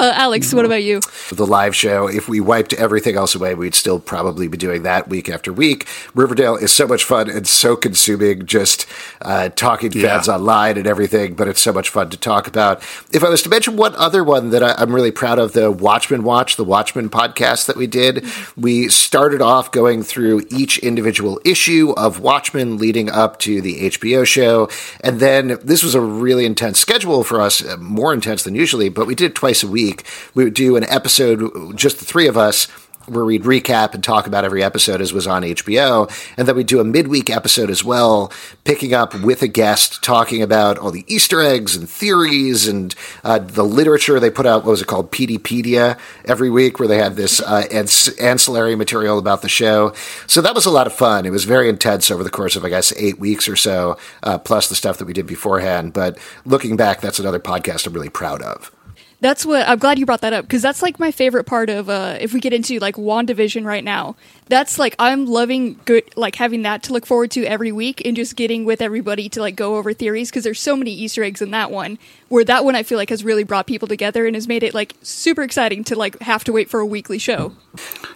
that's- 0.01 0.17
uh, 0.17 0.21
Alex, 0.23 0.53
what 0.53 0.65
about 0.65 0.83
you? 0.83 0.99
the 1.31 1.45
live 1.45 1.75
show. 1.75 2.07
If 2.07 2.27
we 2.29 2.39
wiped 2.39 2.73
everything 2.73 3.15
else 3.15 3.35
away, 3.35 3.53
we'd 3.53 3.75
still 3.75 3.99
probably 3.99 4.47
be 4.47 4.57
doing 4.57 4.83
that 4.83 5.07
week 5.09 5.29
after 5.29 5.51
week. 5.51 5.85
Riverdale 6.15 6.55
is 6.55 6.71
so 6.71 6.87
much 6.87 7.03
fun 7.03 7.29
and 7.29 7.47
so 7.47 7.75
consuming, 7.75 8.45
just 8.45 8.85
uh, 9.21 9.49
talking 9.49 9.91
to 9.91 10.01
fans 10.01 10.27
Yeah. 10.27 10.35
online 10.35 10.77
and 10.77 10.87
everything, 10.87 11.33
but 11.35 11.47
it's 11.47 11.61
so 11.61 11.73
much 11.73 11.89
fun 11.89 12.09
to 12.09 12.17
talk 12.17 12.47
about. 12.47 12.81
If 13.11 13.23
I 13.23 13.29
was 13.29 13.41
to 13.43 13.49
mention 13.49 13.75
one 13.77 13.93
other 13.95 14.23
one 14.23 14.49
that 14.51 14.63
I, 14.63 14.73
I'm 14.77 14.93
really 14.93 15.11
proud 15.11 15.37
of, 15.39 15.53
the 15.53 15.69
Watchmen 15.71 16.23
Watch, 16.23 16.55
the 16.55 16.63
Watchmen 16.63 17.09
podcast 17.09 17.65
that 17.67 17.75
we 17.75 17.87
did, 17.87 18.25
we 18.55 18.87
started 18.89 19.41
off 19.41 19.71
going 19.71 20.03
through 20.03 20.43
each 20.49 20.77
individual 20.79 21.39
issue 21.45 21.93
of 21.97 22.19
Watchmen 22.19 22.77
leading 22.77 23.09
up 23.09 23.39
to 23.39 23.61
the 23.61 23.89
HBO 23.89 24.25
show. 24.25 24.69
And 25.01 25.19
then 25.19 25.57
this 25.63 25.83
was 25.83 25.95
a 25.95 26.01
really 26.01 26.45
intense 26.45 26.79
schedule 26.79 27.23
for 27.23 27.41
us, 27.41 27.63
uh, 27.65 27.77
more 27.77 28.13
intense 28.13 28.43
than 28.43 28.55
usually, 28.55 28.89
but 28.89 29.07
we 29.07 29.15
did 29.15 29.31
it 29.31 29.35
twice 29.35 29.63
a 29.63 29.67
week. 29.67 29.86
We 30.33 30.43
would 30.43 30.53
do 30.53 30.75
an 30.75 30.83
episode, 30.85 31.75
just 31.75 31.99
the 31.99 32.05
three 32.05 32.27
of 32.27 32.37
us, 32.37 32.67
where 33.07 33.23
we'd 33.23 33.43
recap 33.43 33.93
and 33.93 34.03
talk 34.03 34.27
about 34.27 34.43
every 34.43 34.61
episode 34.63 35.01
as 35.01 35.13
was 35.13 35.27
on 35.27 35.43
HBO. 35.43 36.11
And 36.37 36.47
then 36.47 36.55
we'd 36.55 36.67
do 36.67 36.79
a 36.79 36.83
midweek 36.83 37.29
episode 37.29 37.69
as 37.69 37.83
well, 37.83 38.31
picking 38.65 38.93
up 38.93 39.15
with 39.21 39.41
a 39.41 39.47
guest, 39.47 40.03
talking 40.03 40.41
about 40.41 40.77
all 40.77 40.91
the 40.91 41.05
Easter 41.07 41.41
eggs 41.41 41.75
and 41.75 41.89
theories 41.89 42.67
and 42.67 42.93
uh, 43.23 43.39
the 43.39 43.63
literature. 43.63 44.19
They 44.19 44.29
put 44.29 44.45
out, 44.45 44.65
what 44.65 44.71
was 44.71 44.81
it 44.81 44.87
called, 44.87 45.11
Peteypedia 45.11 45.97
every 46.25 46.49
week, 46.49 46.79
where 46.79 46.87
they 46.87 46.97
had 46.97 47.15
this 47.15 47.39
uh, 47.39 47.65
ans- 47.71 48.09
ancillary 48.19 48.75
material 48.75 49.17
about 49.17 49.41
the 49.41 49.49
show. 49.49 49.93
So 50.27 50.41
that 50.41 50.55
was 50.55 50.65
a 50.65 50.71
lot 50.71 50.87
of 50.87 50.93
fun. 50.93 51.25
It 51.25 51.31
was 51.31 51.45
very 51.45 51.69
intense 51.69 52.11
over 52.11 52.23
the 52.23 52.29
course 52.29 52.55
of, 52.55 52.65
I 52.65 52.69
guess, 52.69 52.91
eight 52.97 53.19
weeks 53.19 53.47
or 53.47 53.55
so, 53.55 53.97
uh, 54.23 54.37
plus 54.37 54.67
the 54.67 54.75
stuff 54.75 54.97
that 54.97 55.05
we 55.05 55.13
did 55.13 55.27
beforehand. 55.27 55.93
But 55.93 56.17
looking 56.45 56.75
back, 56.75 56.99
that's 56.99 57.19
another 57.19 57.39
podcast 57.39 57.87
I'm 57.87 57.93
really 57.93 58.09
proud 58.09 58.41
of. 58.41 58.71
That's 59.19 59.45
what 59.45 59.67
I'm 59.67 59.79
glad 59.79 59.97
you 59.97 60.05
brought 60.05 60.21
that 60.21 60.33
up 60.33 60.45
because 60.45 60.61
that's 60.61 60.83
like 60.83 60.99
my 60.99 61.11
favorite 61.11 61.45
part 61.45 61.69
of 61.69 61.89
uh 61.89 62.17
if 62.19 62.33
we 62.33 62.39
get 62.39 62.53
into 62.53 62.77
like 62.79 62.95
WandaVision 62.95 63.65
right 63.65 63.83
now. 63.83 64.15
That's 64.45 64.77
like 64.77 64.95
I'm 64.99 65.25
loving 65.25 65.79
good 65.85 66.03
like 66.15 66.35
having 66.35 66.61
that 66.61 66.83
to 66.83 66.93
look 66.93 67.05
forward 67.05 67.31
to 67.31 67.43
every 67.45 67.71
week 67.71 68.05
and 68.05 68.15
just 68.15 68.35
getting 68.35 68.63
with 68.63 68.81
everybody 68.81 69.27
to 69.29 69.41
like 69.41 69.55
go 69.55 69.77
over 69.77 69.91
theories 69.91 70.29
because 70.29 70.43
there's 70.43 70.61
so 70.61 70.75
many 70.75 70.91
Easter 70.91 71.23
eggs 71.23 71.41
in 71.41 71.51
that 71.51 71.71
one. 71.71 71.97
Where 72.29 72.43
that 72.45 72.63
one 72.63 72.75
I 72.75 72.83
feel 72.83 72.97
like 72.99 73.09
has 73.09 73.23
really 73.23 73.43
brought 73.43 73.65
people 73.65 73.87
together 73.87 74.27
and 74.27 74.35
has 74.35 74.47
made 74.47 74.61
it 74.61 74.75
like 74.75 74.93
super 75.01 75.41
exciting 75.41 75.83
to 75.85 75.95
like 75.95 76.19
have 76.19 76.43
to 76.43 76.53
wait 76.53 76.69
for 76.69 76.79
a 76.79 76.85
weekly 76.85 77.17
show. 77.17 77.53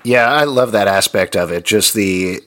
Yeah, 0.04 0.30
I 0.30 0.44
love 0.44 0.72
that 0.74 0.88
aspect 0.88 1.36
of 1.36 1.52
it. 1.52 1.66
Just 1.66 1.94
the. 1.94 2.42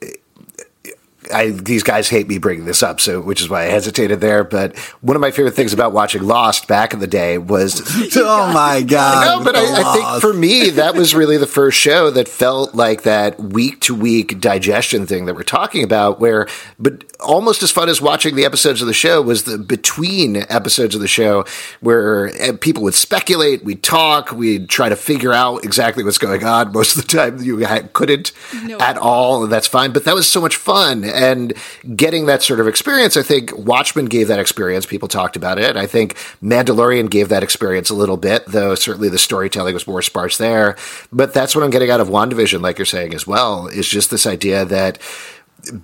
I, 1.33 1.51
these 1.51 1.83
guys 1.83 2.09
hate 2.09 2.29
me 2.29 2.39
bringing 2.39 2.65
this 2.65 2.83
up, 2.83 3.01
so 3.01 3.21
which 3.21 3.41
is 3.41 3.49
why 3.49 3.63
I 3.63 3.67
hesitated 3.67 4.21
there. 4.21 4.45
But 4.45 4.77
one 5.01 5.17
of 5.17 5.21
my 5.21 5.31
favorite 5.31 5.55
things 5.55 5.73
about 5.73 5.93
watching 5.93 6.23
Lost 6.23 6.67
back 6.69 6.93
in 6.93 7.01
the 7.01 7.07
day 7.07 7.39
was 7.39 7.81
oh 8.17 8.53
my 8.55 8.83
god! 8.83 9.39
no, 9.39 9.45
but 9.45 9.57
I, 9.57 9.63
I 9.63 9.93
think 9.95 10.21
for 10.21 10.33
me 10.33 10.71
that 10.71 10.95
was 10.95 11.15
really 11.15 11.37
the 11.37 11.47
first 11.47 11.79
show 11.79 12.11
that 12.11 12.29
felt 12.29 12.75
like 12.75 13.03
that 13.03 13.39
week 13.41 13.81
to 13.83 13.95
week 13.95 14.41
digestion 14.41 15.07
thing 15.07 15.27
that 15.27 15.35
we're 15.35 15.43
talking 15.43 15.83
about. 15.85 16.21
Where, 16.21 16.47
but 16.79 17.05
almost 17.21 17.63
as 17.63 17.71
fun 17.71 17.89
as 17.89 18.01
watching 18.01 18.35
the 18.37 18.45
episodes 18.45 18.81
of 18.81 18.87
the 18.87 18.95
show 18.95 19.23
was 19.23 19.45
the 19.45 19.59
between 19.59 20.37
episodes 20.49 20.95
of 20.95 21.01
the 21.01 21.09
show 21.09 21.45
where 21.81 22.29
eh, 22.41 22.53
people 22.61 22.83
would 22.83 22.95
speculate, 22.95 23.65
we'd 23.65 23.83
talk, 23.83 24.33
we'd 24.33 24.69
try 24.69 24.89
to 24.89 24.97
figure 24.97 25.33
out 25.33 25.65
exactly 25.65 26.05
what's 26.05 26.19
going 26.19 26.45
on. 26.45 26.73
Most 26.73 26.97
of 26.97 27.07
the 27.07 27.09
time, 27.09 27.43
you 27.43 27.65
couldn't 27.93 28.33
No. 28.63 28.79
at 28.79 28.97
all, 28.99 29.45
and 29.45 29.53
that's 29.53 29.67
fine. 29.67 29.93
But 29.93 30.05
that 30.05 30.15
was 30.15 30.29
so 30.29 30.41
much 30.41 30.57
fun, 30.57 31.05
and 31.15 31.53
getting 31.95 32.27
that 32.27 32.43
sort 32.43 32.61
of 32.61 32.69
experience, 32.69 33.17
I 33.17 33.23
think 33.23 33.57
Watchmen 33.57 34.07
gave 34.07 34.29
that 34.29 34.39
experience. 34.39 34.87
People 34.87 35.09
talked 35.09 35.37
about 35.37 35.59
it. 35.59 35.77
I 35.77 35.87
think 35.87 36.15
Mandalorian 36.43 37.11
gave 37.11 37.29
that 37.29 37.43
experience 37.43 37.91
a 37.91 37.95
little 37.95 38.17
bit, 38.17 38.45
though 38.47 38.75
certainly 38.75 39.09
the 39.09 39.19
storytelling 39.19 39.75
was 39.75 39.87
more 39.87 40.03
sparse 40.03 40.37
there. 40.37 40.77
But 41.13 41.33
that's 41.33 41.55
what 41.55 41.65
I'm 41.65 41.71
getting 41.71 41.91
out 41.91 42.01
of 42.01 42.09
WandaVision, 42.09 42.61
like 42.61 42.79
you're 42.79 42.87
saying 42.87 43.15
as 43.15 43.27
well, 43.27 43.69
is 43.69 43.89
just 43.89 44.11
this 44.11 44.27
idea 44.27 44.65
that 44.65 44.99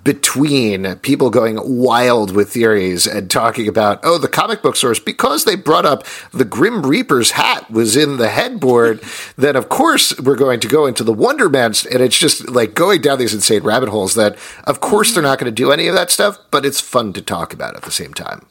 between 0.03 0.95
people 0.97 1.29
going 1.29 1.59
wild 1.63 2.35
with 2.35 2.51
theories 2.51 3.07
and 3.07 3.29
talking 3.29 3.67
about, 3.67 3.99
oh, 4.03 4.17
the 4.17 4.27
comic 4.27 4.61
book 4.61 4.75
source, 4.75 4.99
because 4.99 5.45
they 5.45 5.55
brought 5.55 5.85
up 5.85 6.05
the 6.31 6.45
Grim 6.45 6.83
Reaper's 6.85 7.31
hat 7.31 7.69
was 7.71 7.95
in 7.95 8.17
the 8.17 8.29
headboard, 8.29 9.01
then 9.37 9.55
of 9.55 9.69
course 9.69 10.17
we're 10.19 10.35
going 10.35 10.59
to 10.59 10.67
go 10.67 10.85
into 10.85 11.03
the 11.03 11.13
Wonder 11.13 11.49
Man. 11.49 11.61
And 11.91 12.01
it's 12.01 12.17
just 12.17 12.49
like 12.49 12.73
going 12.73 13.01
down 13.01 13.19
these 13.19 13.33
insane 13.33 13.63
rabbit 13.63 13.89
holes 13.89 14.15
that, 14.15 14.37
of 14.65 14.81
course, 14.81 15.13
they're 15.13 15.21
mm-hmm. 15.21 15.29
not 15.29 15.39
going 15.39 15.53
to 15.53 15.55
do 15.55 15.71
any 15.71 15.87
of 15.87 15.95
that 15.95 16.11
stuff, 16.11 16.39
but 16.49 16.65
it's 16.65 16.81
fun 16.81 17.13
to 17.13 17.21
talk 17.21 17.53
about 17.53 17.75
at 17.75 17.83
the 17.83 17.91
same 17.91 18.13
time. 18.13 18.45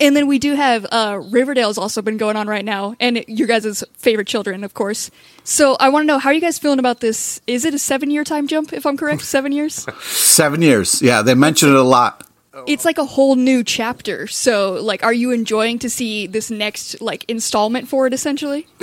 And 0.00 0.16
then 0.16 0.26
we 0.28 0.38
do 0.38 0.54
have 0.54 0.86
uh, 0.92 1.20
Riverdale's 1.30 1.76
also 1.76 2.02
been 2.02 2.16
going 2.16 2.36
on 2.36 2.46
right 2.46 2.64
now, 2.64 2.94
and 3.00 3.24
your 3.26 3.48
guys' 3.48 3.82
favorite 3.94 4.28
children, 4.28 4.62
of 4.62 4.74
course. 4.74 5.10
So 5.42 5.76
I 5.80 5.88
want 5.88 6.04
to 6.04 6.06
know 6.06 6.18
how 6.18 6.30
are 6.30 6.32
you 6.32 6.40
guys 6.40 6.58
feeling 6.58 6.78
about 6.78 7.00
this? 7.00 7.40
Is 7.46 7.64
it 7.64 7.74
a 7.74 7.78
seven 7.78 8.10
year 8.10 8.22
time 8.22 8.46
jump? 8.46 8.72
If 8.72 8.86
I'm 8.86 8.96
correct, 8.96 9.22
seven 9.36 9.52
years. 9.52 9.86
Seven 10.02 10.62
years. 10.62 11.02
Yeah, 11.02 11.22
they 11.22 11.34
mention 11.34 11.70
it 11.70 11.74
a 11.74 11.82
lot. 11.82 12.24
It's 12.66 12.84
like 12.84 12.98
a 12.98 13.04
whole 13.04 13.36
new 13.36 13.62
chapter. 13.62 14.26
So, 14.26 14.74
like, 14.74 15.04
are 15.04 15.12
you 15.12 15.30
enjoying 15.30 15.78
to 15.80 15.90
see 15.90 16.26
this 16.26 16.50
next 16.50 17.00
like 17.00 17.24
installment 17.28 17.88
for 17.88 18.06
it? 18.06 18.12
Essentially, 18.12 18.66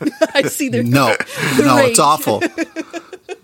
I 0.34 0.42
see 0.42 0.68
the 0.68 0.82
No, 0.82 1.14
the 1.56 1.62
no, 1.64 1.76
it's 1.78 1.98
awful. 1.98 2.40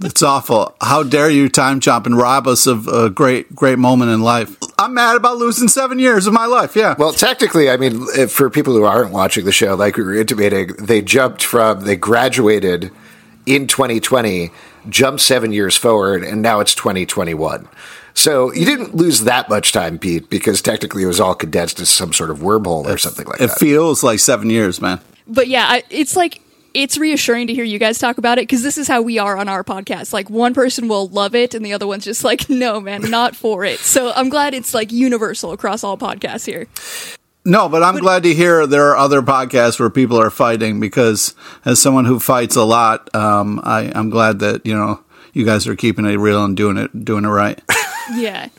It's 0.03 0.23
awful. 0.23 0.75
How 0.81 1.03
dare 1.03 1.31
you 1.31 1.49
time 1.49 1.81
jump 1.81 2.07
and 2.07 2.17
rob 2.17 2.47
us 2.47 2.67
of 2.67 2.87
a 2.89 3.09
great, 3.11 3.55
great 3.55 3.79
moment 3.79 4.11
in 4.11 4.21
life? 4.23 4.57
I'm 4.79 4.95
mad 4.95 5.17
about 5.17 5.39
losing 5.39 5.69
seven 5.69 5.99
years 5.99 6.27
of 6.27 6.33
my 6.35 6.47
life. 6.47 6.77
Yeah. 6.77 6.95
Well, 6.99 7.13
technically, 7.13 7.71
I 7.71 7.77
mean, 7.77 8.07
if- 8.17 8.31
for 8.33 8.51
people 8.51 8.75
who 8.75 8.85
aren't 8.85 9.11
watching 9.13 9.45
the 9.45 9.53
show, 9.53 9.75
like 9.75 9.97
we 9.97 10.05
were 10.05 10.15
intimating, 10.15 10.73
they 10.79 11.01
jumped 11.03 11.43
from, 11.43 11.81
they 11.85 11.97
graduated 11.97 12.91
in 13.47 13.67
2020, 13.67 14.51
jumped 14.89 15.21
seven 15.23 15.53
years 15.53 15.77
forward, 15.77 16.23
and 16.25 16.43
now 16.43 16.61
it's 16.61 16.75
2021. 16.75 17.69
So 18.13 18.53
you 18.53 18.65
didn't 18.65 18.95
lose 18.95 19.21
that 19.25 19.49
much 19.49 19.73
time, 19.73 19.99
Pete, 19.99 20.29
because 20.31 20.61
technically 20.63 21.03
it 21.03 21.07
was 21.07 21.21
all 21.21 21.35
condensed 21.35 21.79
into 21.79 21.87
some 21.91 22.13
sort 22.13 22.31
of 22.31 22.39
wormhole 22.39 22.87
or 22.87 22.97
something 22.99 23.27
like 23.27 23.39
that. 23.39 23.51
it 23.53 23.59
feels 23.59 24.03
like 24.03 24.19
seven 24.19 24.49
years, 24.51 24.81
man. 24.81 25.01
But 25.29 25.49
yeah, 25.49 25.67
I, 25.69 25.83
it's 25.91 26.17
like 26.17 26.41
it's 26.77 26.99
reassuring 26.99 27.47
to 27.47 27.55
hear 27.55 27.65
you 27.65 27.79
guys 27.79 27.99
talk 27.99 28.19
about 28.19 28.37
it 28.37 28.43
because 28.43 28.63
this 28.63 28.77
is 28.77 28.87
how 28.87 29.01
we 29.01 29.19
are 29.19 29.39
on 29.39 29.49
our 29.49 29.65
podcast. 29.65 30.13
Like 30.13 30.29
one 30.29 30.53
person 30.53 30.89
will 30.89 31.09
love 31.09 31.35
it, 31.35 31.55
and 31.55 31.65
the 31.65 31.73
other 31.73 31.87
one's 31.87 32.05
just 32.05 32.23
like, 32.23 32.51
no, 32.51 32.81
man, 32.81 33.11
not 33.11 33.35
for 33.35 33.65
it. 33.65 33.79
So 33.79 34.13
I'm 34.13 34.29
glad 34.29 34.53
it's 34.53 34.75
like 34.75 34.93
universal 34.93 35.53
across 35.53 35.83
all 35.83 35.97
podcasts 35.97 36.45
here. 36.45 36.67
No, 37.47 37.69
but 37.71 37.83
I'm 37.83 37.97
glad 37.97 38.25
to 38.25 38.35
hear 38.35 38.67
there 38.67 38.91
are 38.91 38.97
other 38.97 39.23
podcasts 39.23 39.81
where 39.81 39.89
people 39.89 40.21
are 40.21 40.31
fighting 40.31 40.79
because 40.79 41.35
as 41.65 41.81
someone 41.81 42.05
who 42.05 42.19
fights 42.19 42.57
a 42.57 42.65
lot, 42.65 43.15
um, 43.15 43.61
I, 43.65 43.91
I'm 43.95 44.11
glad 44.11 44.41
that, 44.41 44.67
you 44.67 44.77
know, 44.77 45.01
you 45.33 45.47
guys 45.47 45.67
are 45.67 45.77
keeping 45.77 46.05
it 46.05 46.17
real 46.17 46.45
and 46.45 46.57
doing 46.57 46.77
it, 46.77 47.05
doing 47.05 47.25
it 47.25 47.29
right. 47.29 47.61
Yeah. 48.15 48.51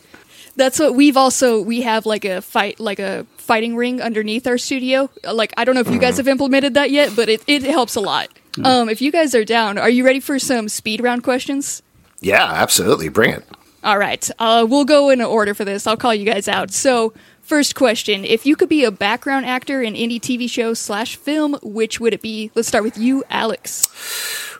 That's 0.58 0.80
what 0.80 0.96
we've 0.96 1.16
also 1.16 1.62
we 1.62 1.82
have 1.82 2.06
like 2.06 2.26
a 2.26 2.42
fight 2.42 2.80
like 2.80 3.00
a 3.00 3.26
fighting 3.38 3.76
ring 3.76 4.02
underneath 4.02 4.46
our 4.48 4.58
studio. 4.58 5.10
Like 5.24 5.54
I 5.56 5.64
don't 5.64 5.76
know 5.76 5.82
if 5.82 5.90
you 5.90 6.00
guys 6.00 6.18
have 6.18 6.28
implemented 6.28 6.74
that 6.74 6.92
yet, 6.92 7.16
but 7.16 7.30
it, 7.30 7.44
it 7.48 7.64
helps 7.64 7.96
a 7.96 8.02
lot. 8.02 8.28
Um, 8.64 8.90
if 8.90 9.02
you 9.02 9.12
guys 9.12 9.36
are 9.36 9.46
down, 9.46 9.78
are 9.78 9.90
you 9.90 10.04
ready 10.04 10.20
for 10.20 10.40
some 10.40 10.68
speed 10.68 11.02
round 11.02 11.24
questions? 11.24 11.84
Yeah, 12.20 12.44
absolutely. 12.44 13.10
Bring 13.10 13.32
it. 13.32 13.46
All 13.84 13.98
right. 13.98 14.30
Uh, 14.40 14.66
we'll 14.68 14.86
go 14.86 15.10
in 15.10 15.22
order 15.22 15.54
for 15.54 15.64
this. 15.64 15.86
I'll 15.86 15.96
call 15.96 16.14
you 16.14 16.26
guys 16.26 16.48
out. 16.48 16.72
So, 16.72 17.14
first 17.48 17.76
question: 17.76 18.26
If 18.26 18.46
you 18.46 18.56
could 18.56 18.70
be 18.70 18.84
a 18.84 18.92
background 18.92 19.46
actor 19.46 19.82
in 19.82 19.96
any 19.96 20.20
TV 20.20 20.50
show 20.50 20.74
slash 20.74 21.16
film, 21.16 21.58
which 21.64 22.00
would 22.00 22.14
it 22.14 22.22
be? 22.22 22.52
Let's 22.54 22.68
start 22.68 22.84
with 22.84 22.98
you, 22.98 23.24
Alex. 23.30 23.90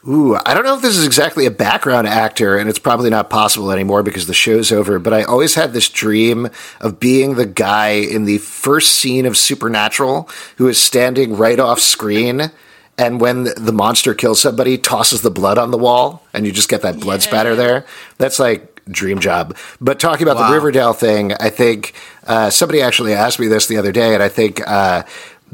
Ooh, 0.08 0.36
I 0.46 0.54
don't 0.54 0.64
know 0.64 0.76
if 0.76 0.82
this 0.82 0.96
is 0.96 1.06
exactly 1.06 1.46
a 1.46 1.52
background 1.52 2.08
actor, 2.08 2.58
and 2.58 2.70
it's 2.70 2.80
probably 2.80 3.10
not 3.10 3.30
possible 3.30 3.72
anymore 3.72 4.04
because 4.04 4.26
the 4.28 4.34
show's 4.34 4.72
over, 4.72 5.00
but 5.00 5.14
I 5.14 5.24
always 5.24 5.56
had 5.56 5.74
this 5.74 5.90
dream 5.90 6.50
of 6.80 7.00
being 7.00 7.36
the 7.36 7.46
guy 7.46 7.90
in 7.90 8.26
the 8.26 8.38
first 8.38 8.96
scene 8.96 9.26
of 9.26 9.36
Supernatural 9.38 10.30
who 10.58 10.68
is 10.68 10.80
standing 10.80 11.36
right 11.36 11.60
off 11.60 11.80
screen. 11.80 12.52
And 12.98 13.20
when 13.20 13.44
the 13.58 13.74
monster 13.74 14.14
kills 14.14 14.42
somebody, 14.42 14.78
tosses 14.78 15.22
the 15.22 15.30
blood 15.30 15.58
on 15.58 15.72
the 15.72 15.78
wall, 15.78 16.24
and 16.34 16.46
you 16.46 16.52
just 16.52 16.70
get 16.70 16.82
that 16.84 17.00
blood 17.00 17.20
Yeah. 17.22 17.28
spatter 17.28 17.56
there. 17.56 17.86
That's 18.18 18.40
like 18.40 18.77
dream 18.92 19.20
job. 19.20 19.56
But 19.82 20.00
talking 20.00 20.24
about 20.28 20.38
Wow. 20.38 20.48
the 20.50 20.54
Riverdale 20.56 20.94
thing, 20.94 21.34
I 21.34 21.50
think 21.50 21.94
uh, 22.26 22.50
somebody 22.50 22.82
actually 22.82 23.14
asked 23.14 23.40
me 23.40 23.48
this 23.48 23.68
the 23.68 23.78
other 23.78 23.92
day, 23.92 24.14
and 24.14 24.22
I 24.24 24.30
think 24.30 24.62
uh, 24.68 25.04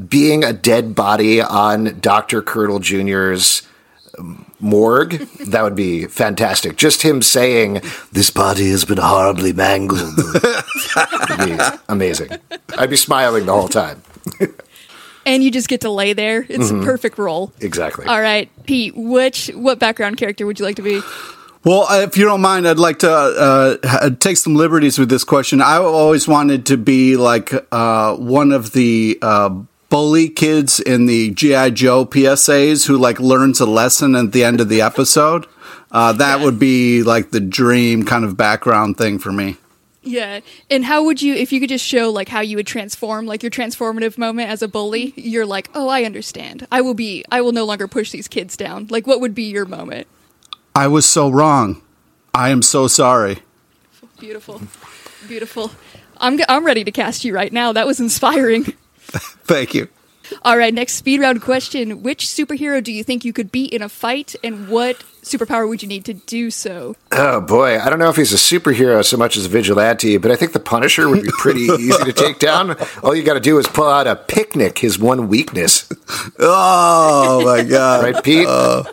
being 0.10 0.44
a 0.44 0.54
dead 0.54 0.96
body 0.96 1.42
on 1.42 2.00
Dr. 2.00 2.42
Curdle 2.42 2.80
Jr.'s 2.80 3.62
morgue, 4.60 5.12
that 5.48 5.64
would 5.64 5.76
be 5.76 6.06
fantastic. 6.06 6.78
Just 6.78 7.02
him 7.02 7.22
saying, 7.22 7.82
This 8.12 8.30
body 8.30 8.70
has 8.70 8.86
been 8.86 8.98
horribly 9.00 9.54
mangled. 9.54 10.16
be 11.40 11.58
amazing. 11.90 12.30
I'd 12.78 12.90
be 12.90 12.96
smiling 12.96 13.46
the 13.46 13.54
whole 13.54 13.68
time. 13.70 14.02
And 15.26 15.42
you 15.44 15.52
just 15.52 15.68
get 15.70 15.82
to 15.82 15.90
lay 15.90 16.12
there. 16.14 16.46
It's 16.50 16.70
a 16.70 16.76
perfect 16.82 17.18
role. 17.18 17.54
Exactly. 17.62 18.06
All 18.06 18.20
right, 18.22 18.50
Pete. 18.66 18.94
Which 18.96 19.48
what 19.56 19.80
background 19.80 20.18
character 20.18 20.46
would 20.46 20.60
you 20.60 20.66
like 20.66 20.76
to 20.76 20.82
be? 20.82 21.02
Well, 21.66 21.84
uh, 21.84 22.02
if 22.02 22.18
you 22.18 22.26
don't 22.26 22.42
mind, 22.42 22.68
I'd 22.68 22.78
like 22.78 23.00
to 23.00 23.12
uh, 23.12 24.10
take 24.20 24.36
some 24.36 24.56
liberties 24.56 25.00
with 25.00 25.10
this 25.10 25.24
question. 25.24 25.62
I 25.62 25.78
always 25.78 26.28
wanted 26.28 26.66
to 26.68 26.78
be 26.78 27.16
like 27.16 27.54
uh, 27.72 28.18
one 28.18 28.52
of 28.52 28.74
the 28.74 29.18
uh, 29.22 29.50
bully 29.90 30.28
kids 30.28 30.82
in 30.82 31.06
the 31.06 31.30
GI 31.32 31.72
Joe 31.72 32.06
PSAs 32.06 32.88
who 32.88 32.98
like 32.98 33.20
learns 33.20 33.62
a 33.62 33.66
lesson 33.66 34.14
at 34.16 34.34
the 34.34 34.44
end 34.44 34.60
of 34.60 34.68
the 34.68 34.82
episode. 34.82 35.46
Uh, 35.90 36.12
that 36.12 36.42
would 36.42 36.60
be 36.60 37.02
like 37.02 37.32
the 37.32 37.40
dream 37.40 38.04
kind 38.04 38.26
of 38.26 38.36
background 38.36 38.98
thing 38.98 39.18
for 39.18 39.32
me. 39.32 39.56
Yeah. 40.02 40.42
And 40.70 40.84
how 40.84 41.06
would 41.06 41.22
you, 41.22 41.34
if 41.34 41.54
you 41.54 41.62
could 41.62 41.70
just 41.70 41.86
show 41.86 42.10
like 42.10 42.28
how 42.28 42.42
you 42.42 42.58
would 42.58 42.68
transform, 42.68 43.26
like 43.26 43.42
your 43.42 43.52
transformative 43.52 44.18
moment 44.18 44.50
as 44.50 44.62
a 44.62 44.68
bully, 44.68 45.14
you're 45.16 45.46
like, 45.46 45.70
oh, 45.74 45.88
I 45.88 46.04
understand. 46.04 46.68
I 46.74 46.82
will 46.82 46.94
be, 46.94 47.24
I 47.32 47.40
will 47.40 47.54
no 47.54 47.64
longer 47.64 47.88
push 47.88 48.12
these 48.12 48.28
kids 48.28 48.58
down. 48.58 48.88
Like, 48.90 49.08
what 49.08 49.22
would 49.22 49.34
be 49.34 49.44
your 49.44 49.66
moment? 49.66 50.08
I 50.76 50.88
was 50.88 51.06
so 51.06 51.30
wrong. 51.30 51.82
I 52.34 52.50
am 52.50 52.62
so 52.62 52.88
sorry. 52.88 53.40
Beautiful. 54.20 54.62
Beautiful. 55.28 55.72
I'm, 56.18 56.38
g- 56.38 56.46
I'm 56.50 56.66
ready 56.66 56.84
to 56.84 56.92
cast 56.92 57.24
you 57.26 57.34
right 57.34 57.52
now. 57.54 57.74
That 57.74 57.86
was 57.86 58.00
inspiring. 58.00 58.64
Thank 59.46 59.74
you. 59.74 59.88
All 60.44 60.58
right, 60.58 60.74
next 60.74 60.94
speed 60.94 61.20
round 61.20 61.42
question. 61.42 62.02
Which 62.02 62.26
superhero 62.26 62.82
do 62.84 62.92
you 62.92 63.04
think 63.04 63.24
you 63.26 63.34
could 63.34 63.52
beat 63.52 63.72
in 63.74 63.82
a 63.82 63.90
fight, 63.90 64.36
and 64.44 64.70
what 64.70 64.98
superpower 65.22 65.68
would 65.68 65.84
you 65.84 65.88
need 65.88 66.06
to 66.06 66.14
do 66.14 66.50
so? 66.50 66.96
Oh 67.12 67.42
boy, 67.42 67.78
I 67.80 67.90
don't 67.90 68.00
know 68.00 68.10
if 68.10 68.16
he's 68.16 68.32
a 68.34 68.38
superhero 68.38 69.04
so 69.06 69.18
much 69.18 69.36
as 69.38 69.46
a 69.46 69.50
vigilante, 69.50 70.18
but 70.18 70.32
I 70.32 70.36
think 70.38 70.54
the 70.54 70.60
Punisher 70.62 71.10
would 71.10 71.24
be 71.24 71.30
pretty 71.38 71.62
easy 71.80 72.04
to 72.06 72.14
take 72.14 72.40
down. 72.40 72.76
All 73.04 73.14
you 73.14 73.22
got 73.22 73.34
to 73.36 73.40
do 73.42 73.60
is 73.60 73.68
pull 73.68 73.88
out 73.88 74.08
a 74.08 74.16
picnic, 74.16 74.80
his 74.80 74.98
one 74.98 75.28
weakness, 75.28 75.92
Oh 76.40 77.44
my 77.46 77.62
god. 77.64 78.04
right, 78.04 78.24
Pete? 78.24 78.48
Uh, 78.48 78.84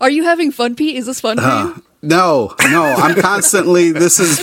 Are 0.00 0.10
you 0.10 0.24
having 0.24 0.50
fun, 0.50 0.74
Pete? 0.76 0.96
Is 0.96 1.06
this 1.06 1.20
fun 1.20 1.38
for 1.38 1.42
you? 1.42 1.82
No, 2.02 2.54
no, 2.70 2.82
I'm 2.82 3.18
constantly 3.18 3.90
this 3.90 4.20
is 4.20 4.42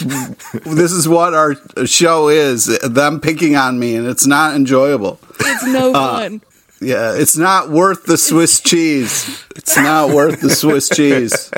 this 0.65 0.91
is 0.91 1.07
what 1.07 1.35
our 1.35 1.55
show 1.85 2.29
is. 2.29 2.65
Them 2.79 3.21
picking 3.21 3.55
on 3.55 3.77
me 3.77 3.95
and 3.95 4.07
it's 4.07 4.25
not 4.25 4.55
enjoyable. 4.55 5.19
It's 5.39 5.63
no 5.65 5.93
uh, 5.93 6.17
fun. 6.17 6.41
Yeah, 6.81 7.13
it's 7.13 7.37
not 7.37 7.69
worth 7.69 8.05
the 8.05 8.17
Swiss 8.17 8.59
cheese. 8.59 9.43
It's 9.55 9.77
not 9.77 10.09
worth 10.09 10.41
the 10.41 10.49
Swiss 10.49 10.89
cheese. 10.89 11.51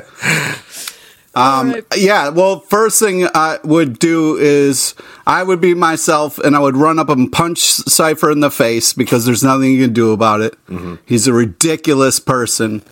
Um, 1.36 1.70
All 1.70 1.74
right. 1.74 1.84
Yeah, 1.98 2.30
well, 2.30 2.60
first 2.60 3.00
thing 3.00 3.28
I 3.34 3.58
would 3.64 3.98
do 3.98 4.38
is 4.38 4.94
I 5.26 5.42
would 5.42 5.60
be 5.60 5.74
myself 5.74 6.38
and 6.38 6.56
I 6.56 6.60
would 6.60 6.78
run 6.78 7.00
up 7.00 7.10
and 7.10 7.32
punch 7.32 7.60
Cypher 7.60 8.30
in 8.30 8.42
the 8.42 8.52
face 8.52 8.94
because 8.94 9.26
there's 9.26 9.44
nothing 9.44 9.72
you 9.72 9.86
can 9.86 9.94
do 9.94 10.12
about 10.12 10.42
it. 10.42 10.54
Mm-hmm. 10.68 10.96
He's 11.06 11.26
a 11.26 11.34
ridiculous 11.34 12.20
person. 12.20 12.84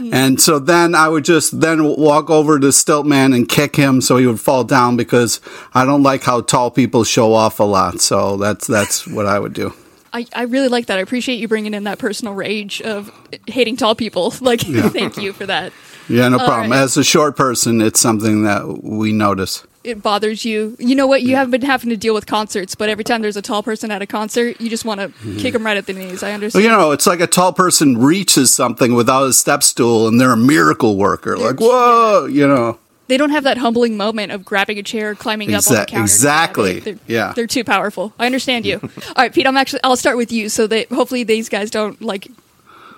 Mm. 0.00 0.14
And 0.14 0.40
so 0.40 0.58
then 0.58 0.94
I 0.94 1.08
would 1.08 1.24
just 1.24 1.60
then 1.60 1.84
walk 1.84 2.30
over 2.30 2.58
to 2.58 2.68
Stiltman 2.68 3.34
and 3.34 3.48
kick 3.48 3.76
him 3.76 4.00
so 4.00 4.16
he 4.16 4.26
would 4.26 4.40
fall 4.40 4.64
down 4.64 4.96
because 4.96 5.40
I 5.74 5.84
don't 5.84 6.02
like 6.02 6.22
how 6.22 6.40
tall 6.40 6.70
people 6.70 7.04
show 7.04 7.34
off 7.34 7.60
a 7.60 7.64
lot. 7.64 8.00
So 8.00 8.36
that's 8.36 8.66
that's 8.66 9.06
what 9.16 9.26
I 9.26 9.38
would 9.38 9.52
do. 9.52 9.74
I, 10.12 10.26
I 10.34 10.42
really 10.42 10.68
like 10.68 10.86
that. 10.86 10.98
I 10.98 11.02
appreciate 11.02 11.36
you 11.36 11.46
bringing 11.46 11.72
in 11.74 11.84
that 11.84 11.98
personal 11.98 12.34
rage 12.34 12.82
of 12.82 13.12
hating 13.46 13.76
tall 13.76 13.94
people. 13.94 14.34
Like, 14.40 14.60
thank 14.60 15.18
you 15.18 15.32
for 15.32 15.46
that. 15.46 15.72
Yeah, 16.08 16.28
no 16.28 16.38
All 16.38 16.46
problem. 16.46 16.72
right. 16.72 16.80
As 16.80 16.96
a 16.96 17.04
short 17.04 17.36
person, 17.36 17.80
it's 17.80 18.00
something 18.00 18.42
that 18.42 18.82
we 18.82 19.12
notice. 19.12 19.64
It 19.82 20.02
bothers 20.02 20.44
you. 20.44 20.76
You 20.78 20.94
know 20.94 21.06
what? 21.06 21.22
You 21.22 21.36
haven't 21.36 21.52
been 21.52 21.62
having 21.62 21.88
to 21.88 21.96
deal 21.96 22.12
with 22.12 22.26
concerts, 22.26 22.74
but 22.74 22.90
every 22.90 23.02
time 23.02 23.22
there's 23.22 23.38
a 23.38 23.42
tall 23.42 23.62
person 23.62 23.90
at 23.90 24.02
a 24.02 24.06
concert, 24.06 24.60
you 24.60 24.68
just 24.68 24.84
want 24.84 25.00
to 25.00 25.08
Mm-hmm. 25.08 25.38
kick 25.38 25.54
them 25.54 25.64
right 25.64 25.76
at 25.76 25.86
the 25.86 25.94
knees. 25.94 26.22
I 26.22 26.26
Well, 26.28 26.34
understand. 26.34 26.62
you 26.64 26.70
know, 26.70 26.90
it's 26.92 27.06
like 27.06 27.20
a 27.20 27.26
tall 27.26 27.52
person 27.54 27.96
reaches 27.96 28.52
something 28.54 28.92
without 28.94 29.24
a 29.26 29.32
step 29.32 29.62
stool 29.62 30.06
and 30.06 30.20
they're 30.20 30.32
a 30.32 30.36
miracle 30.36 30.96
worker. 30.98 31.36
Like, 31.38 31.60
whoa, 31.60 32.26
you 32.26 32.46
know. 32.46 32.78
they 33.08 33.16
don't 33.16 33.30
have 33.30 33.44
that 33.44 33.56
humbling 33.56 33.96
moment 33.96 34.32
of 34.32 34.44
grabbing 34.44 34.78
a 34.78 34.82
chair, 34.82 35.14
climbing 35.14 35.54
up 35.54 35.66
on 35.66 35.74
the 35.76 35.86
counter. 35.86 36.02
exactly. 36.02 36.80
They're, 36.80 36.98
Yeah. 37.06 37.32
they're 37.34 37.46
too 37.46 37.64
powerful. 37.64 38.12
I 38.18 38.26
understand 38.26 38.66
you. 38.66 38.80
All 38.82 39.14
right, 39.16 39.32
Pete. 39.32 39.46
I'm 39.46 39.56
actually. 39.56 39.80
I'll 39.82 39.96
start 39.96 40.16
with 40.18 40.30
you, 40.30 40.48
so 40.50 40.66
that 40.66 40.88
hopefully 40.90 41.24
these 41.24 41.48
guys 41.48 41.70
don't 41.70 42.00
like 42.02 42.28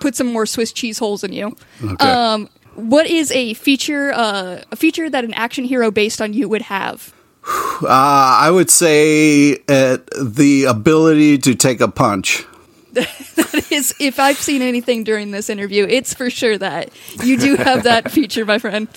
put 0.01 0.15
some 0.15 0.27
more 0.27 0.45
Swiss 0.45 0.73
cheese 0.73 0.99
holes 0.99 1.23
in 1.23 1.31
you. 1.31 1.55
Okay. 1.83 2.05
Um, 2.09 2.49
What 2.75 3.07
is 3.07 3.31
a 3.31 3.53
feature 3.53 4.11
uh, 4.11 4.61
a 4.71 4.75
feature 4.75 5.09
that 5.09 5.23
an 5.23 5.33
action 5.33 5.63
hero 5.63 5.91
based 5.91 6.21
on 6.21 6.33
you 6.33 6.49
would 6.49 6.63
have? 6.63 7.13
Uh, 7.45 7.87
I 7.87 8.49
would 8.49 8.69
say 8.69 9.57
uh, 9.67 9.97
the 10.21 10.65
ability 10.65 11.37
to 11.39 11.55
take 11.55 11.81
a 11.81 11.87
punch. 11.87 12.45
that 12.93 13.67
is, 13.71 13.93
if 13.99 14.19
I've 14.19 14.37
seen 14.37 14.61
anything 14.61 15.03
during 15.03 15.31
this 15.31 15.49
interview, 15.49 15.85
it's 15.89 16.13
for 16.13 16.29
sure 16.29 16.57
that 16.57 16.89
you 17.23 17.37
do 17.37 17.55
have 17.55 17.83
that 17.83 18.11
feature, 18.11 18.45
my 18.45 18.59
friend. 18.59 18.87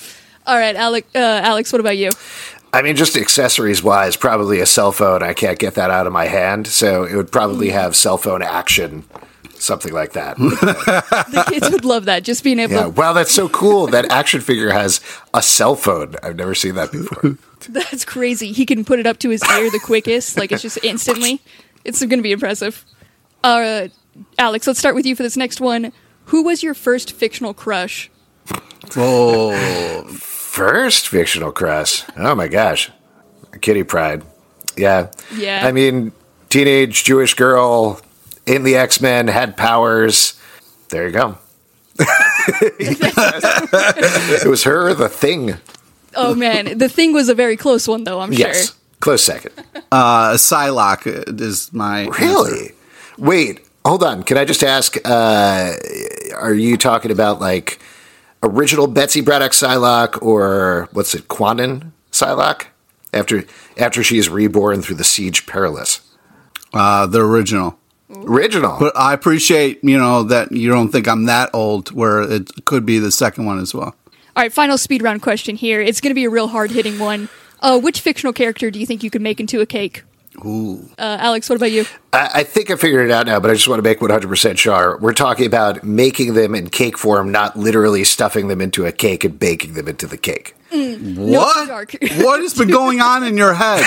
All 0.47 0.57
right, 0.57 0.77
Alex. 0.77 1.09
Uh, 1.15 1.19
Alex, 1.19 1.73
what 1.73 1.81
about 1.81 1.97
you? 1.97 2.11
I 2.73 2.83
mean, 2.83 2.95
just 2.95 3.17
accessories 3.17 3.83
wise, 3.83 4.17
probably 4.17 4.61
a 4.61 4.67
cell 4.67 4.93
phone. 4.93 5.23
I 5.23 5.33
can't 5.33 5.59
get 5.59 5.75
that 5.75 5.91
out 5.91 6.07
of 6.07 6.13
my 6.13 6.27
hand, 6.27 6.67
so 6.67 7.05
it 7.05 7.17
would 7.17 7.33
probably 7.33 7.71
have 7.71 7.97
cell 7.97 8.19
phone 8.19 8.43
action, 8.43 9.05
something 9.67 9.93
like 9.93 10.13
that. 10.13 10.37
The 11.27 11.45
kids 11.49 11.71
would 11.71 11.85
love 11.85 12.05
that. 12.07 12.23
Just 12.23 12.43
being 12.45 12.59
able. 12.59 12.75
yeah, 12.75 12.83
to, 12.85 12.89
wow, 12.91 13.13
that's 13.13 13.33
so 13.33 13.49
cool. 13.49 13.87
That 13.89 14.11
action 14.11 14.41
figure 14.41 14.71
has 14.71 15.01
a 15.35 15.43
cell 15.43 15.75
phone. 15.77 16.15
I've 16.23 16.37
never 16.37 16.55
seen 16.55 16.75
that 16.77 16.93
before. 16.93 17.37
That's 17.69 18.05
crazy. 18.05 18.53
He 18.53 18.65
can 18.65 18.85
put 18.85 19.01
it 19.01 19.07
up 19.07 19.19
to 19.21 19.31
his 19.31 19.43
ear 19.59 19.71
the 19.71 19.81
quickest, 19.83 20.37
like 20.39 20.53
it's 20.53 20.63
just 20.63 20.79
instantly. 20.85 21.41
It's 21.85 21.99
going 22.01 22.19
to 22.19 22.23
be 22.23 22.31
impressive. 22.33 22.85
Uh, 23.43 23.89
Alex, 24.39 24.67
let's 24.67 24.79
start 24.79 24.95
with 24.95 25.05
you 25.07 25.17
for 25.17 25.23
this 25.25 25.37
next 25.37 25.61
one. 25.61 25.91
Who 26.27 26.43
was 26.45 26.63
your 26.63 26.75
first 26.75 27.13
fictional 27.13 27.55
crush? 27.55 28.11
Oh, 28.97 30.05
First 30.11 31.09
fictional 31.09 31.53
crush. 31.53 32.03
Oh 32.17 32.35
my 32.35 32.49
gosh, 32.49 32.91
Kitty 33.61 33.83
Pryde. 33.83 34.23
Yeah, 34.77 35.11
Yeah. 35.35 35.67
I 35.67 35.73
mean, 35.73 36.13
teenage 36.49 37.05
Jewish 37.05 37.35
girl 37.35 38.01
in 38.47 38.63
the 38.63 38.77
X 38.77 39.01
Men 39.01 39.29
had 39.29 39.57
powers. 39.57 40.41
There 40.89 41.07
you 41.07 41.13
go. 41.13 41.39
it 42.79 44.49
was 44.49 44.65
her, 44.65 44.93
the 44.95 45.09
thing. 45.09 45.57
Oh 46.15 46.35
man, 46.35 46.79
the 46.79 46.89
thing 46.89 47.13
was 47.13 47.29
a 47.29 47.35
very 47.35 47.57
close 47.57 47.87
one, 47.89 48.05
though. 48.05 48.21
I'm 48.21 48.33
Yes, 48.33 48.67
sure. 48.69 48.77
close 49.01 49.23
second. 49.23 49.53
uh, 49.93 50.33
Psylocke 50.33 51.41
is 51.41 51.73
my 51.73 52.01
answer. 52.03 52.21
Really? 52.25 52.73
Wait, 53.19 53.61
hold 53.85 54.03
on. 54.03 54.23
Can 54.23 54.39
I 54.39 54.45
just 54.45 54.63
ask? 54.63 54.97
Uh, 55.05 55.73
are 56.37 56.55
you 56.55 56.77
talking 56.77 57.11
about 57.11 57.41
like 57.41 57.79
original 58.43 58.87
Betsy 58.87 59.21
Braddock 59.21 59.53
Psylocke 59.53 60.21
or 60.23 60.89
what's 60.93 61.15
it, 61.15 61.29
Kwannon 61.29 61.93
Psylocke? 62.13 62.67
After 63.13 63.45
after 63.79 64.03
she's 64.03 64.29
reborn 64.29 64.83
through 64.83 64.97
the 64.97 65.05
Siege 65.05 65.47
Perilous. 65.47 66.01
Uh, 66.75 67.07
the 67.07 67.21
original. 67.25 67.79
Original. 68.11 68.79
But 68.79 68.97
I 68.97 69.13
appreciate 69.13 69.83
you 69.83 69.99
know 69.99 70.23
that 70.25 70.53
you 70.53 70.69
don't 70.69 70.91
think 70.91 71.09
I'm 71.09 71.25
that 71.25 71.51
old, 71.53 71.91
where 71.91 72.23
it 72.23 72.65
could 72.65 72.87
be 72.87 72.99
the 72.99 73.11
second 73.11 73.47
one 73.47 73.59
as 73.59 73.75
well. 73.75 73.95
All 74.37 74.43
right, 74.43 74.53
final 74.53 74.79
speed 74.79 75.03
round 75.03 75.23
question 75.23 75.57
here. 75.57 75.81
It's 75.81 76.01
going 76.01 76.11
to 76.11 76.15
be 76.15 76.25
a 76.25 76.31
real 76.31 76.49
hard 76.49 76.71
hitting 76.71 76.99
one. 76.99 77.29
Uh, 77.61 77.81
which 77.81 78.01
fictional 78.01 78.33
character 78.33 78.71
do 78.71 78.79
you 78.79 78.87
think 78.87 79.03
you 79.03 79.11
could 79.11 79.23
make 79.23 79.41
into 79.41 79.61
a 79.61 79.67
cake? 79.67 80.05
Ooh. 80.45 80.89
Uh, 80.99 81.17
Alex, 81.21 81.49
what 81.49 81.57
about 81.57 81.73
you? 81.73 81.87
I, 82.13 82.31
I 82.35 82.43
think 82.45 82.71
I 82.71 82.77
figured 82.77 83.09
it 83.09 83.13
out 83.13 83.27
now, 83.27 83.41
but 83.41 83.51
I 83.51 83.55
just 83.55 83.69
want 83.69 83.79
to 83.79 83.83
make 83.83 84.01
100% 84.01 84.59
sure. 84.59 84.99
We're 84.99 85.15
talking 85.15 85.47
about 85.47 85.83
making 85.83 86.35
them 86.35 86.55
in 86.55 86.69
cake 86.69 86.99
form, 86.99 87.33
not 87.33 87.57
literally 87.57 88.05
stuffing 88.05 88.49
them 88.49 88.61
into 88.61 88.85
a 88.85 88.93
cake 88.93 89.25
and 89.25 89.39
baking 89.39 89.75
them 89.75 89.89
into 89.89 90.07
the 90.07 90.19
cake. 90.19 90.55
What? 91.17 91.69
dark. 91.69 91.93
what 92.19 92.41
has 92.41 92.55
been 92.55 92.69
going 92.69 93.01
on 93.01 93.25
in 93.25 93.37
your 93.37 93.55
head? 93.55 93.85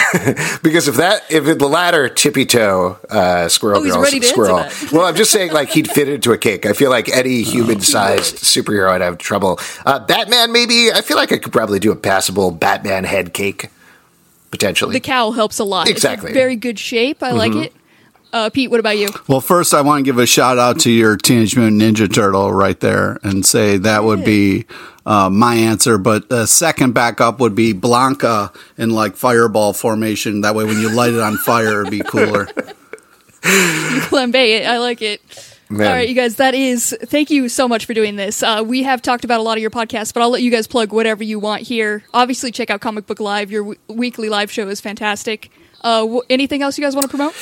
Because 0.62 0.88
if 0.88 0.96
that, 0.98 1.24
if 1.32 1.46
the 1.58 1.68
latter, 1.68 2.10
tippy 2.10 2.46
toe, 2.46 2.98
uh, 3.10 3.48
squirrel 3.48 3.80
Oh, 3.80 3.84
he's 3.84 3.94
girl, 3.94 4.02
ready 4.04 4.20
to 4.20 4.26
squirrel. 4.28 4.58
that. 4.58 4.90
well, 4.92 5.04
I'm 5.06 5.16
just 5.16 5.32
saying, 5.32 5.52
like 5.54 5.70
he'd 5.70 5.90
fit 5.90 6.10
into 6.10 6.32
a 6.32 6.38
cake. 6.38 6.66
I 6.66 6.74
feel 6.74 6.90
like 6.90 7.10
any 7.10 7.42
human-sized 7.54 8.38
superhero 8.38 8.90
I'd 8.92 9.02
have 9.02 9.18
trouble. 9.18 9.60
Uh, 9.86 10.00
Batman, 10.00 10.52
maybe. 10.52 10.92
I 10.92 11.02
feel 11.02 11.18
like 11.18 11.32
I 11.32 11.38
could 11.38 11.54
probably 11.54 11.80
do 11.80 11.92
a 11.92 11.96
passable 11.96 12.52
Batman 12.52 13.04
head 13.06 13.34
cake, 13.34 13.70
potentially. 14.52 14.94
The 14.94 15.00
cowl 15.00 15.32
helps 15.34 15.60
a 15.60 15.64
lot. 15.64 15.88
It's 15.88 16.04
in 16.04 16.12
Exactly. 16.12 16.34
very 16.34 16.56
good 16.56 16.78
shape. 16.80 17.24
I 17.24 17.32
like 17.32 17.56
it. 17.56 17.74
Uh, 18.32 18.50
Pete, 18.50 18.70
what 18.70 18.80
about 18.80 18.98
you? 18.98 19.10
Well, 19.28 19.42
first, 19.42 19.74
I 19.74 19.82
want 19.82 20.00
to 20.00 20.04
give 20.04 20.20
a 20.20 20.28
shout 20.28 20.60
out 20.60 20.80
to 20.82 20.92
your 20.92 21.18
Teenage 21.18 21.56
Mutant 21.58 21.82
Ninja 21.82 22.12
Turtle 22.14 22.54
right 22.54 22.80
there 22.80 23.18
and 23.24 23.44
say 23.46 23.78
that 23.78 24.04
would 24.04 24.24
be 24.24 24.66
uh, 25.10 25.30
my 25.30 25.56
answer. 25.56 25.98
But 25.98 26.32
uh, 26.32 26.46
second 26.46 26.94
backup 26.94 27.40
would 27.40 27.56
be 27.56 27.74
Blanca 27.74 28.54
in 28.78 28.92
like 28.92 29.16
fireball 29.16 29.74
formation. 29.74 30.42
That 30.42 30.56
way, 30.56 30.64
when 30.64 30.80
you 30.80 30.90
light 30.90 31.14
it 31.14 31.20
on 31.20 31.36
fire, 31.38 31.82
it'd 31.82 31.92
be 31.92 32.00
cooler. 32.00 32.48
You 33.42 34.02
flambe 34.02 34.36
it. 34.36 34.66
I 34.66 34.78
like 34.80 35.02
it. 35.02 35.22
Man. 35.72 35.88
All 35.88 35.94
right, 35.94 36.10
you 36.10 36.16
guys, 36.16 36.38
that 36.38 36.56
is, 36.56 36.98
thank 37.04 37.30
you 37.30 37.48
so 37.48 37.68
much 37.68 37.86
for 37.86 37.94
doing 37.94 38.16
this. 38.16 38.42
Uh, 38.42 38.64
we 38.66 38.82
have 38.84 39.04
talked 39.04 39.24
about 39.24 39.40
a 39.40 39.44
lot 39.44 39.56
of 39.56 39.62
your 39.62 39.70
podcasts, 39.70 40.12
but 40.12 40.22
I'll 40.24 40.32
let 40.32 40.42
you 40.42 40.50
guys 40.50 40.66
plug 40.66 40.92
whatever 40.92 41.24
you 41.24 41.38
want 41.38 41.62
here. 41.62 42.04
Obviously, 42.12 42.52
check 42.52 42.72
out 42.72 42.82
Comic 42.82 43.06
Book 43.06 43.20
Live. 43.20 43.52
Your 43.52 43.62
w- 43.62 43.80
weekly 43.88 44.30
live 44.30 44.50
show 44.50 44.68
is 44.68 44.82
fantastic. 44.82 45.52
Uh, 45.82 46.00
w- 46.02 46.22
anything 46.28 46.64
else 46.64 46.76
you 46.80 46.84
guys 46.84 46.96
want 46.96 47.04
to 47.04 47.16
promote? 47.16 47.36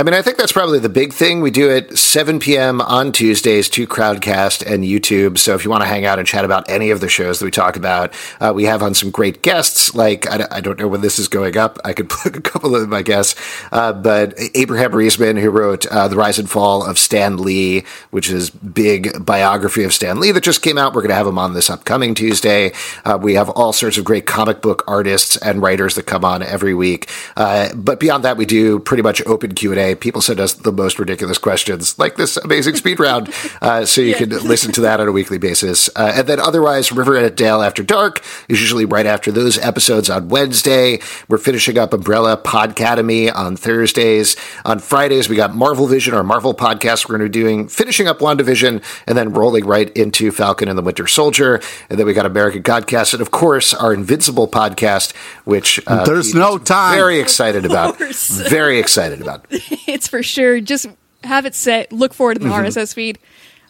I 0.00 0.02
mean, 0.02 0.14
I 0.14 0.22
think 0.22 0.38
that's 0.38 0.52
probably 0.52 0.78
the 0.78 0.88
big 0.88 1.12
thing. 1.12 1.42
We 1.42 1.50
do 1.50 1.68
it 1.68 1.98
7 1.98 2.38
p.m. 2.38 2.80
on 2.80 3.12
Tuesdays 3.12 3.68
to 3.68 3.86
Crowdcast 3.86 4.64
and 4.64 4.82
YouTube. 4.82 5.36
So 5.36 5.54
if 5.54 5.62
you 5.62 5.70
want 5.70 5.82
to 5.82 5.86
hang 5.86 6.06
out 6.06 6.18
and 6.18 6.26
chat 6.26 6.42
about 6.42 6.66
any 6.70 6.88
of 6.88 7.02
the 7.02 7.08
shows 7.10 7.38
that 7.38 7.44
we 7.44 7.50
talk 7.50 7.76
about, 7.76 8.14
uh, 8.40 8.50
we 8.54 8.64
have 8.64 8.82
on 8.82 8.94
some 8.94 9.10
great 9.10 9.42
guests. 9.42 9.94
Like, 9.94 10.26
I 10.26 10.62
don't 10.62 10.78
know 10.78 10.88
when 10.88 11.02
this 11.02 11.18
is 11.18 11.28
going 11.28 11.58
up. 11.58 11.78
I 11.84 11.92
could 11.92 12.08
plug 12.08 12.34
a 12.34 12.40
couple 12.40 12.74
of 12.74 12.88
my 12.88 13.02
guests. 13.02 13.38
Uh, 13.72 13.92
but 13.92 14.32
Abraham 14.54 14.92
Riesman, 14.92 15.38
who 15.38 15.50
wrote 15.50 15.84
uh, 15.88 16.08
The 16.08 16.16
Rise 16.16 16.38
and 16.38 16.48
Fall 16.48 16.82
of 16.82 16.98
Stan 16.98 17.36
Lee, 17.36 17.84
which 18.10 18.30
is 18.30 18.48
big 18.48 19.26
biography 19.26 19.84
of 19.84 19.92
Stan 19.92 20.18
Lee 20.18 20.32
that 20.32 20.44
just 20.44 20.62
came 20.62 20.78
out. 20.78 20.94
We're 20.94 21.02
going 21.02 21.10
to 21.10 21.16
have 21.16 21.26
him 21.26 21.38
on 21.38 21.52
this 21.52 21.68
upcoming 21.68 22.14
Tuesday. 22.14 22.72
Uh, 23.04 23.18
we 23.20 23.34
have 23.34 23.50
all 23.50 23.74
sorts 23.74 23.98
of 23.98 24.06
great 24.06 24.24
comic 24.24 24.62
book 24.62 24.82
artists 24.88 25.36
and 25.36 25.60
writers 25.60 25.94
that 25.96 26.06
come 26.06 26.24
on 26.24 26.42
every 26.42 26.72
week. 26.72 27.10
Uh, 27.36 27.68
but 27.74 28.00
beyond 28.00 28.24
that, 28.24 28.38
we 28.38 28.46
do 28.46 28.78
pretty 28.78 29.02
much 29.02 29.20
open 29.26 29.54
Q&A. 29.54 29.89
People 29.94 30.20
send 30.20 30.40
us 30.40 30.52
the 30.54 30.72
most 30.72 30.98
ridiculous 30.98 31.38
questions, 31.38 31.98
like 31.98 32.16
this 32.16 32.36
amazing 32.36 32.76
speed 32.76 33.00
round. 33.00 33.32
Uh, 33.62 33.84
so 33.84 34.00
you 34.00 34.14
can 34.14 34.30
listen 34.30 34.72
to 34.72 34.80
that 34.80 35.00
on 35.00 35.08
a 35.08 35.12
weekly 35.12 35.36
basis. 35.36 35.90
Uh, 35.94 36.12
and 36.14 36.26
then 36.26 36.40
otherwise, 36.40 36.90
River 36.90 37.16
at 37.16 37.36
Dale 37.36 37.62
After 37.62 37.82
Dark 37.82 38.24
is 38.48 38.60
usually 38.60 38.86
right 38.86 39.04
after 39.04 39.30
those 39.30 39.58
episodes 39.58 40.08
on 40.08 40.28
Wednesday. 40.28 40.98
We're 41.28 41.38
finishing 41.38 41.76
up 41.76 41.92
Umbrella 41.92 42.38
Podcademy 42.38 43.34
on 43.34 43.56
Thursdays. 43.56 44.34
On 44.64 44.78
Fridays, 44.78 45.28
we 45.28 45.36
got 45.36 45.54
Marvel 45.54 45.86
Vision, 45.86 46.14
our 46.14 46.22
Marvel 46.22 46.54
podcast. 46.54 47.06
We're 47.08 47.18
going 47.18 47.30
to 47.30 47.38
be 47.38 47.42
doing, 47.42 47.68
finishing 47.68 48.06
up 48.06 48.20
WandaVision 48.20 48.82
and 49.06 49.18
then 49.18 49.32
rolling 49.32 49.66
right 49.66 49.90
into 49.90 50.30
Falcon 50.30 50.68
and 50.68 50.78
the 50.78 50.82
Winter 50.82 51.06
Soldier. 51.06 51.60
And 51.90 51.98
then 51.98 52.06
we 52.06 52.14
got 52.14 52.24
American 52.26 52.62
Godcast. 52.62 53.12
And 53.12 53.20
of 53.20 53.30
course, 53.30 53.74
our 53.74 53.92
Invincible 53.92 54.48
podcast, 54.48 55.14
which 55.44 55.80
uh, 55.86 56.04
There's 56.04 56.34
no 56.34 56.56
time. 56.56 56.96
Very 56.96 57.20
excited 57.20 57.64
about. 57.64 57.98
Very 57.98 58.78
excited 58.78 59.20
about. 59.20 59.46
it's 59.86 60.08
for 60.08 60.22
sure. 60.22 60.60
Just 60.60 60.86
have 61.24 61.46
it 61.46 61.54
set. 61.54 61.92
Look 61.92 62.14
for 62.14 62.32
it 62.32 62.38
in 62.38 62.42
the 62.44 62.54
Mm-hmm. 62.54 62.64
RSS 62.66 62.94
feed. 62.94 63.18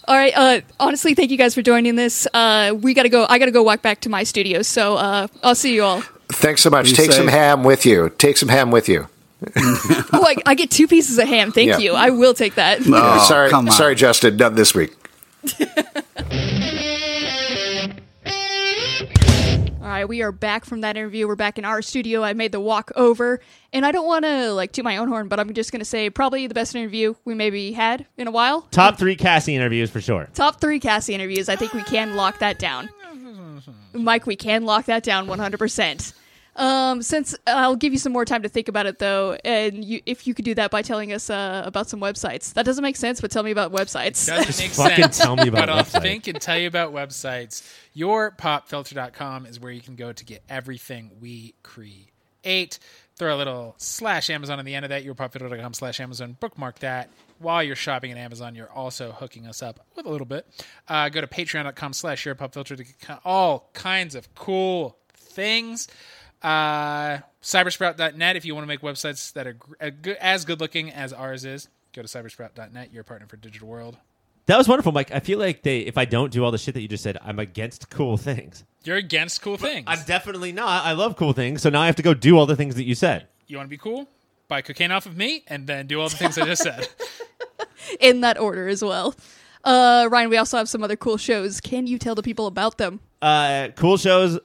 All 0.09 0.17
right. 0.17 0.33
Uh, 0.37 0.61
honestly, 0.81 1.15
thank 1.15 1.31
you 1.31 1.37
guys 1.37 1.55
for 1.55 1.63
joining 1.63 1.95
this. 1.97 2.27
Uh, 2.33 2.75
we 2.81 2.95
got 2.95 3.03
to 3.05 3.09
go. 3.09 3.27
I 3.29 3.39
got 3.39 3.47
to 3.47 3.51
go 3.53 3.63
walk 3.63 3.83
back 3.83 4.01
to 4.03 4.09
my 4.09 4.23
studio. 4.25 4.63
So 4.63 4.97
uh, 4.97 5.27
I'll 5.43 5.55
see 5.55 5.75
you 5.75 5.83
all. 5.85 6.03
Thanks 6.33 6.63
so 6.63 6.71
much. 6.71 6.87
Be 6.87 6.93
Take 6.93 7.13
some 7.13 7.29
ham 7.29 7.65
with 7.65 7.85
you. 7.87 8.11
Take 8.19 8.37
some 8.37 8.49
ham 8.49 8.71
with 8.71 8.89
you. 8.89 9.09
Oh, 10.13 10.27
I, 10.27 10.37
I 10.45 10.55
get 10.55 10.71
two 10.71 10.87
pieces 10.87 11.19
of 11.19 11.27
ham. 11.29 11.51
Thank 11.53 11.69
Yeah. 11.69 11.79
you. 11.79 11.93
I 11.95 12.11
will 12.11 12.35
take 12.35 12.57
that. 12.57 12.81
Oh, 12.87 13.25
sorry, 13.27 13.49
come 13.51 13.69
on. 13.69 13.73
sorry, 13.73 13.95
Justin. 13.95 14.37
None 14.37 14.55
this 14.55 14.75
week. 14.75 14.93
All 19.91 19.97
right, 19.97 20.09
we 20.09 20.23
are 20.23 20.31
back 20.31 20.65
from 20.65 20.83
that 20.83 20.97
interview. 20.97 21.27
We're 21.27 21.35
back 21.35 21.59
in 21.59 21.65
our 21.65 21.83
studio. 21.83 22.23
I 22.23 22.33
made 22.33 22.53
the 22.53 22.61
walk 22.61 22.93
over, 22.95 23.41
and 23.73 23.85
I 23.85 23.91
don't 23.91 24.07
want 24.07 24.25
to 24.25 24.53
like 24.53 24.71
toot 24.71 24.85
my 24.85 24.99
own 24.99 25.09
horn, 25.09 25.27
but 25.27 25.41
I'm 25.41 25.53
just 25.53 25.73
going 25.73 25.81
to 25.81 25.85
say 25.85 26.09
probably 26.11 26.47
the 26.47 26.55
best 26.55 26.77
interview 26.77 27.15
we 27.25 27.35
maybe 27.35 27.73
had 27.73 28.07
in 28.17 28.29
a 28.29 28.31
while. 28.31 28.63
Top 28.71 28.99
three 28.99 29.17
Cassie 29.17 29.57
interviews 29.57 29.91
for 29.91 30.01
sure. 30.01 30.29
Top 30.33 30.61
three 30.61 30.79
Cassie 30.79 31.13
interviews. 31.13 31.49
I 31.49 31.57
think 31.57 31.73
we 31.73 31.83
can 31.83 32.15
lock 32.15 32.39
that 32.39 32.61
down. 32.61 32.89
Mike, 33.93 34.27
we 34.27 34.37
can 34.37 34.65
lock 34.65 34.85
that 34.85 35.03
down 35.03 35.27
100%. 35.27 36.13
Um, 36.61 37.01
since 37.01 37.35
I'll 37.47 37.75
give 37.75 37.95
you 37.95 37.99
some 37.99 38.13
more 38.13 38.27
time 38.27 38.43
to 38.43 38.49
think 38.49 38.69
about 38.69 38.85
it, 38.85 38.99
though, 38.99 39.39
and 39.47 39.83
you, 39.83 40.03
if 40.05 40.27
you 40.27 40.35
could 40.35 40.45
do 40.45 40.55
that 40.57 40.71
by 40.71 40.83
telling 40.83 41.11
us 41.11 41.31
uh, 41.31 41.63
about 41.65 41.89
some 41.89 42.01
websites. 42.01 42.53
That 42.53 42.67
doesn't 42.67 42.83
make 42.83 42.97
sense, 42.97 43.19
but 43.19 43.31
tell 43.31 43.43
me 43.43 43.51
about 43.51 43.73
websites. 43.73 44.27
Doesn't 44.27 44.59
make 44.59 44.73
fucking 44.73 45.05
sense. 45.05 45.19
tell 45.19 45.37
me 45.37 45.49
about 45.49 45.69
But 45.69 45.71
I'll 45.71 45.85
think 45.85 46.27
and 46.27 46.39
tell 46.39 46.59
you 46.59 46.69
about 46.69 46.93
websites. 46.93 47.67
Yourpopfilter.com 47.97 49.47
is 49.47 49.59
where 49.59 49.73
you 49.73 49.81
can 49.81 49.97
go 49.97 50.13
to 50.13 50.25
get 50.25 50.43
everything 50.51 51.13
we 51.19 51.55
create. 51.63 52.79
Throw 53.17 53.35
a 53.35 53.39
little 53.39 53.75
slash 53.79 54.29
Amazon 54.29 54.59
on 54.59 54.67
the 54.67 54.75
end 54.75 54.85
of 54.85 54.91
that. 54.91 55.03
Yourpopfilter.com 55.03 55.73
slash 55.73 55.99
Amazon. 55.99 56.37
Bookmark 56.41 56.81
that. 56.81 57.09
While 57.39 57.63
you're 57.63 57.75
shopping 57.75 58.13
at 58.13 58.19
Amazon, 58.19 58.55
you're 58.55 58.71
also 58.71 59.13
hooking 59.13 59.47
us 59.47 59.63
up 59.63 59.81
with 59.97 60.05
a 60.05 60.11
little 60.11 60.27
bit. 60.27 60.47
Uh, 60.89 61.09
go 61.09 61.23
to 61.23 61.27
patreon.com 61.27 61.95
slash 61.95 62.27
your 62.27 62.35
yourpopfilter 62.35 62.77
to 62.77 62.85
get 62.85 63.21
all 63.25 63.71
kinds 63.73 64.15
of 64.15 64.35
cool 64.35 64.99
things. 65.15 65.89
Uh, 66.43 67.19
cybersprout.net 67.43 68.37
if 68.37 68.45
you 68.45 68.55
want 68.55 68.63
to 68.65 68.69
make 68.69 68.81
websites 68.81 69.33
that 69.35 69.47
are 69.47 69.53
gr- 69.55 69.75
uh, 69.81 69.91
good- 70.03 70.17
as 70.21 70.45
good 70.45 70.61
looking 70.61 70.91
as 70.91 71.13
ours 71.13 71.45
is. 71.45 71.69
Go 71.93 72.03
to 72.03 72.09
cybersprout.net, 72.09 72.93
your 72.93 73.05
partner 73.05 73.27
for 73.27 73.37
digital 73.37 73.69
world. 73.69 73.97
That 74.47 74.57
was 74.57 74.67
wonderful, 74.69 74.93
Mike. 74.93 75.13
I 75.13 75.21
feel 75.21 75.39
like 75.39 75.63
they 75.63 75.81
if 75.81 75.97
I 75.99 76.05
don't 76.05 76.33
do 76.33 76.45
all 76.45 76.51
the 76.51 76.59
shit 76.59 76.75
that 76.75 76.81
you 76.81 76.89
just 76.89 77.03
said, 77.03 77.19
I'm 77.23 77.39
against 77.39 77.91
cool 77.91 78.17
things. 78.17 78.65
You're 78.85 78.97
against 78.97 79.43
cool 79.43 79.57
things. 79.57 79.85
I'm 79.87 80.03
definitely 80.07 80.53
not. 80.53 80.85
I 80.87 80.93
love 80.93 81.17
cool 81.17 81.33
things, 81.33 81.63
so 81.63 81.69
now 81.71 81.83
I 81.83 81.87
have 81.87 81.97
to 81.97 82.03
go 82.03 82.15
do 82.15 82.39
all 82.39 82.47
the 82.47 82.57
things 82.57 82.75
that 82.77 82.85
you 82.85 82.95
said. 82.95 83.27
you 83.47 83.57
want 83.59 83.67
to 83.67 83.71
be 83.71 83.77
cool? 83.77 84.09
Buy 84.49 84.63
cocaine 84.63 84.91
off 84.91 85.07
of 85.07 85.17
me, 85.17 85.45
and 85.47 85.67
then 85.67 85.87
do 85.87 86.01
all 86.01 86.09
the 86.09 86.17
things 86.17 86.37
I 86.39 86.45
just 86.47 86.63
said. 86.63 86.89
In 88.01 88.23
that 88.23 88.39
order 88.39 88.67
as 88.69 88.83
well. 88.83 89.15
Uh, 89.63 90.09
Ryan, 90.11 90.31
we 90.31 90.37
also 90.39 90.57
have 90.57 90.69
some 90.69 90.83
other 90.83 90.97
cool 90.97 91.17
shows. 91.19 91.61
Can 91.61 91.87
you 91.87 91.99
tell 91.99 92.15
the 92.15 92.23
people 92.23 92.47
about 92.47 92.79
them? 92.79 93.01
Uh, 93.23 93.69
cool 93.77 93.97
shows. 93.99 94.39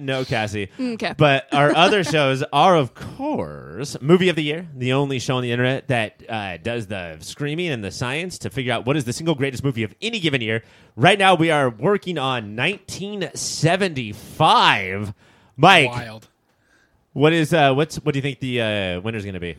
No, 0.00 0.24
Cassie. 0.24 0.68
Okay. 0.78 1.14
But 1.16 1.46
our 1.52 1.72
other 1.76 2.04
shows 2.04 2.42
are, 2.52 2.76
of 2.76 2.94
course, 2.94 3.96
Movie 4.00 4.28
of 4.28 4.36
the 4.36 4.42
Year, 4.44 4.68
the 4.74 4.92
only 4.94 5.18
show 5.18 5.36
on 5.36 5.42
the 5.42 5.50
internet 5.52 5.88
that 5.88 6.22
uh, 6.28 6.56
does 6.58 6.86
the 6.86 7.16
screaming 7.20 7.68
and 7.68 7.82
the 7.84 7.90
science 7.90 8.38
to 8.38 8.50
figure 8.50 8.72
out 8.72 8.86
what 8.86 8.96
is 8.96 9.04
the 9.04 9.12
single 9.12 9.34
greatest 9.34 9.62
movie 9.64 9.82
of 9.82 9.94
any 10.00 10.20
given 10.20 10.40
year. 10.40 10.62
Right 10.96 11.18
now, 11.18 11.34
we 11.34 11.50
are 11.50 11.68
working 11.70 12.16
on 12.18 12.54
1975. 12.56 15.14
Mike, 15.56 15.90
Wild. 15.90 16.28
what 17.12 17.32
is 17.32 17.52
uh, 17.52 17.72
what's 17.74 17.96
what 17.96 18.12
do 18.14 18.18
you 18.18 18.22
think 18.22 18.40
the 18.40 18.60
uh, 18.60 19.00
winner's 19.00 19.24
going 19.24 19.34
to 19.34 19.40
be? 19.40 19.56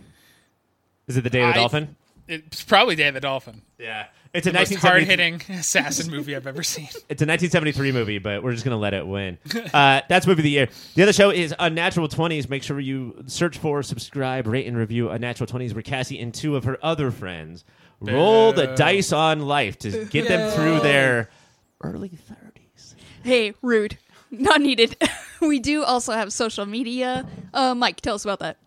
Is 1.08 1.18
it 1.18 1.24
the 1.24 1.30
Day 1.30 1.42
of 1.42 1.54
the 1.54 1.60
I- 1.60 1.64
Dolphin? 1.64 1.96
It's 2.28 2.64
probably 2.64 2.96
Day 2.96 3.08
of 3.10 3.14
the 3.14 3.20
Dolphin. 3.20 3.62
Yeah, 3.78 4.08
it's 4.34 4.48
a 4.48 4.52
The 4.52 4.60
most 4.60 4.72
1973 4.72 4.90
hard 4.90 5.04
hitting 5.04 5.60
assassin 5.60 6.12
movie 6.12 6.36
I've 6.36 6.48
ever 6.48 6.64
seen. 6.64 6.86
It's 7.10 7.22
a 7.22 7.28
1973 7.28 7.92
movie, 7.92 8.18
but 8.18 8.42
we're 8.44 8.54
just 8.54 8.66
going 8.66 8.76
to 8.76 8.82
let 8.82 8.94
it 8.94 9.06
win. 9.06 9.38
Uh, 9.74 10.02
that's 10.10 10.26
movie 10.26 10.42
of 10.42 10.44
the 10.44 10.50
year. 10.50 10.70
The 10.96 11.04
other 11.04 11.14
show 11.14 11.30
is 11.30 11.54
Unnatural 11.60 12.08
20s. 12.08 12.50
Make 12.50 12.64
sure 12.64 12.80
you 12.80 13.24
search 13.28 13.58
for, 13.60 13.84
subscribe, 13.84 14.48
rate, 14.48 14.66
and 14.66 14.76
review 14.76 15.10
Unnatural 15.10 15.48
20s, 15.48 15.74
where 15.74 15.84
Cassie 15.84 16.20
and 16.20 16.34
two 16.34 16.56
of 16.56 16.64
her 16.64 16.78
other 16.82 17.12
friends 17.12 17.64
roll 18.02 18.52
the 18.54 18.68
dice 18.76 19.12
on 19.12 19.42
life 19.42 19.78
to 19.80 20.06
get 20.06 20.28
them 20.28 20.52
through 20.52 20.80
their 20.80 21.30
early 21.82 22.10
30s. 22.10 22.96
Hey, 23.24 23.54
rude. 23.62 23.98
Not 24.32 24.62
needed. 24.62 24.98
we 25.42 25.60
do 25.60 25.84
also 25.84 26.14
have 26.14 26.34
social 26.34 26.66
media. 26.66 27.28
Uh, 27.54 27.76
Mike, 27.76 28.02
tell 28.02 28.16
us 28.16 28.26
about 28.26 28.40
that. 28.40 28.58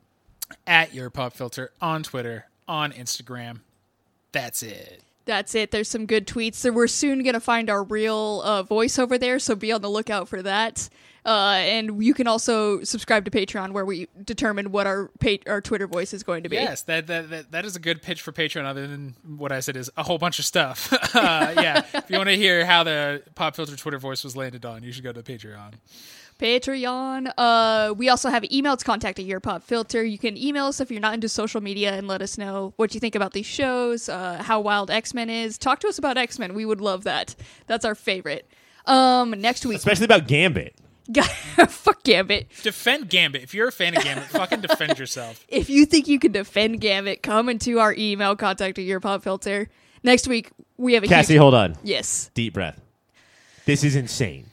At 0.67 0.95
your 0.95 1.11
pop 1.11 1.33
filter 1.33 1.73
on 1.81 2.05
Twitter, 2.05 2.47
on 2.69 2.93
Instagram. 2.93 3.61
That's 4.31 4.63
it. 4.63 5.03
That's 5.27 5.55
it. 5.55 5.73
There's 5.73 5.89
some 5.89 6.07
good 6.07 6.27
tweets. 6.27 6.73
We're 6.73 6.87
soon 6.87 7.23
going 7.23 7.35
to 7.35 7.41
find 7.41 7.69
our 7.69 7.83
real 7.83 8.43
uh, 8.43 8.63
voice 8.63 8.99
over 8.99 9.19
there, 9.19 9.39
so 9.39 9.55
be 9.55 9.73
on 9.73 9.83
the 9.83 9.91
lookout 9.91 10.29
for 10.29 10.41
that. 10.43 10.89
Uh, 11.27 11.57
and 11.59 12.05
you 12.05 12.15
can 12.15 12.29
also 12.29 12.85
subscribe 12.85 13.25
to 13.25 13.33
Patreon, 13.33 13.73
where 13.73 13.85
we 13.85 14.07
determine 14.25 14.71
what 14.71 14.87
our 14.87 15.11
pa- 15.19 15.43
our 15.49 15.61
Twitter 15.61 15.89
voice 15.89 16.15
is 16.15 16.23
going 16.23 16.45
to 16.45 16.49
be. 16.49 16.55
Yes, 16.55 16.83
that, 16.83 17.09
that 17.09 17.31
that 17.31 17.51
that 17.51 17.65
is 17.65 17.75
a 17.75 17.81
good 17.81 18.01
pitch 18.01 18.23
for 18.23 18.31
Patreon. 18.31 18.65
Other 18.65 18.87
than 18.87 19.17
what 19.37 19.51
I 19.51 19.59
said 19.59 19.77
is 19.77 19.91
a 19.97 20.05
whole 20.05 20.19
bunch 20.19 20.39
of 20.39 20.45
stuff. 20.45 20.93
uh, 21.17 21.53
yeah, 21.57 21.83
if 21.95 22.09
you 22.09 22.17
want 22.17 22.29
to 22.29 22.37
hear 22.37 22.65
how 22.65 22.85
the 22.85 23.25
pop 23.35 23.57
filter 23.57 23.75
Twitter 23.75 23.99
voice 23.99 24.23
was 24.23 24.37
landed 24.37 24.65
on, 24.65 24.85
you 24.85 24.93
should 24.93 25.03
go 25.03 25.13
to 25.13 25.25
Patreon. 25.25 25.75
Patreon. 26.39 27.33
Uh, 27.37 27.95
we 27.97 28.09
also 28.09 28.29
have 28.29 28.45
email 28.53 28.77
to 28.77 28.85
contact 28.85 29.19
at 29.19 29.25
Your 29.25 29.41
Pop 29.41 29.63
Filter. 29.63 30.05
You 30.05 30.19
can 30.19 30.37
email 30.37 30.67
us 30.67 30.81
if 30.81 30.91
you're 30.91 31.01
not 31.01 31.15
into 31.15 31.29
social 31.29 31.61
media 31.61 31.93
and 31.95 32.07
let 32.09 32.23
us 32.23 32.37
know 32.39 32.73
what 32.77 32.95
you 32.95 33.01
think 33.01 33.15
about 33.15 33.33
these 33.33 33.47
shows, 33.47 34.09
uh, 34.09 34.43
how 34.43 34.61
wild 34.61 34.91
X 34.91 35.15
Men 35.15 35.31
is. 35.31 35.59
Talk 35.59 35.81
to 35.81 35.89
us 35.89 35.99
about 35.99 36.17
X 36.17 36.39
Men. 36.39 36.55
We 36.55 36.65
would 36.65 36.81
love 36.81 37.05
that. 37.05 37.35
That's 37.67 37.85
our 37.85 37.95
favorite. 37.95 38.47
Um, 38.87 39.31
next 39.33 39.67
week, 39.67 39.79
Especially 39.79 40.05
about 40.05 40.27
Gambit. 40.29 40.75
fuck 41.69 42.03
Gambit. 42.03 42.49
Defend 42.63 43.09
Gambit. 43.09 43.43
If 43.43 43.55
you're 43.55 43.69
a 43.69 43.73
fan 43.73 43.97
of 43.97 44.03
Gambit, 44.03 44.25
fucking 44.25 44.61
defend 44.61 44.99
yourself. 44.99 45.45
If 45.49 45.71
you 45.71 45.87
think 45.87 46.09
you 46.09 46.19
can 46.19 46.33
defend 46.33 46.81
Gambit, 46.81 47.23
come 47.23 47.49
into 47.49 47.79
our 47.79 47.95
email 47.97 48.35
contact 48.37 48.79
at 48.79 48.85
Your 48.85 49.01
Pop 49.01 49.23
Filter. 49.23 49.69
Next 50.03 50.27
week 50.29 50.51
we 50.77 50.95
have 50.95 51.05
a 51.05 51.07
Cassie, 51.07 51.35
huge- 51.35 51.41
hold 51.41 51.55
on. 51.55 51.77
yes. 51.83 52.31
Deep 52.35 52.55
breath. 52.55 52.81
This 53.65 53.83
is 53.83 53.97
insane. 53.97 54.47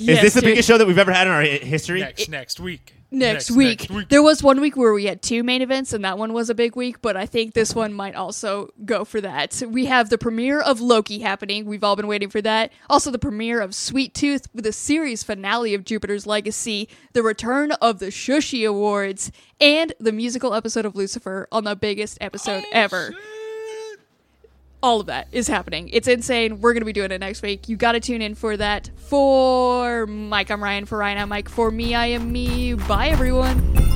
Yes, 0.00 0.18
is 0.18 0.22
this 0.22 0.34
the 0.34 0.40
dude. 0.40 0.50
biggest 0.50 0.68
show 0.68 0.78
that 0.78 0.86
we've 0.86 0.98
ever 0.98 1.12
had 1.12 1.26
in 1.26 1.32
our 1.32 1.42
hi- 1.42 1.58
history? 1.58 2.00
Next 2.00 2.28
next 2.28 2.60
week. 2.60 2.94
next, 3.10 3.50
week. 3.50 3.80
next 3.80 3.90
week. 3.90 4.08
There 4.08 4.22
was 4.22 4.42
one 4.42 4.60
week 4.60 4.76
where 4.76 4.92
we 4.92 5.04
had 5.04 5.20
two 5.20 5.42
main 5.42 5.62
events, 5.62 5.92
and 5.92 6.04
that 6.04 6.16
one 6.16 6.32
was 6.32 6.48
a 6.48 6.54
big 6.54 6.76
week, 6.76 7.02
but 7.02 7.16
I 7.16 7.26
think 7.26 7.54
this 7.54 7.74
one 7.74 7.92
might 7.92 8.14
also 8.14 8.70
go 8.84 9.04
for 9.04 9.20
that. 9.20 9.62
We 9.68 9.86
have 9.86 10.08
the 10.08 10.18
premiere 10.18 10.60
of 10.60 10.80
Loki 10.80 11.18
happening. 11.18 11.64
We've 11.66 11.84
all 11.84 11.96
been 11.96 12.06
waiting 12.06 12.30
for 12.30 12.40
that. 12.42 12.72
Also, 12.88 13.10
the 13.10 13.18
premiere 13.18 13.60
of 13.60 13.74
Sweet 13.74 14.14
Tooth 14.14 14.48
with 14.54 14.64
the 14.64 14.72
series 14.72 15.22
finale 15.22 15.74
of 15.74 15.84
Jupiter's 15.84 16.26
Legacy, 16.26 16.88
the 17.12 17.22
return 17.22 17.72
of 17.72 17.98
the 17.98 18.06
Shushy 18.06 18.66
Awards, 18.66 19.32
and 19.60 19.92
the 19.98 20.12
musical 20.12 20.54
episode 20.54 20.84
of 20.84 20.94
Lucifer 20.96 21.48
on 21.52 21.64
the 21.64 21.76
biggest 21.76 22.16
episode 22.20 22.64
oh, 22.66 22.70
ever. 22.72 23.12
All 24.82 25.00
of 25.00 25.06
that 25.06 25.28
is 25.32 25.48
happening. 25.48 25.88
It's 25.90 26.08
insane. 26.08 26.60
We're 26.60 26.72
going 26.72 26.82
to 26.82 26.86
be 26.86 26.92
doing 26.92 27.10
it 27.10 27.18
next 27.18 27.42
week. 27.42 27.68
You 27.68 27.76
got 27.76 27.92
to 27.92 28.00
tune 28.00 28.22
in 28.22 28.34
for 28.34 28.56
that. 28.56 28.90
For 28.96 30.06
Mike, 30.06 30.50
I'm 30.50 30.62
Ryan. 30.62 30.86
For 30.86 30.98
Ryan, 30.98 31.18
I'm 31.18 31.28
Mike. 31.28 31.48
For 31.48 31.70
me, 31.70 31.94
I 31.94 32.06
am 32.06 32.30
me. 32.32 32.74
Bye, 32.74 33.08
everyone. 33.08 33.89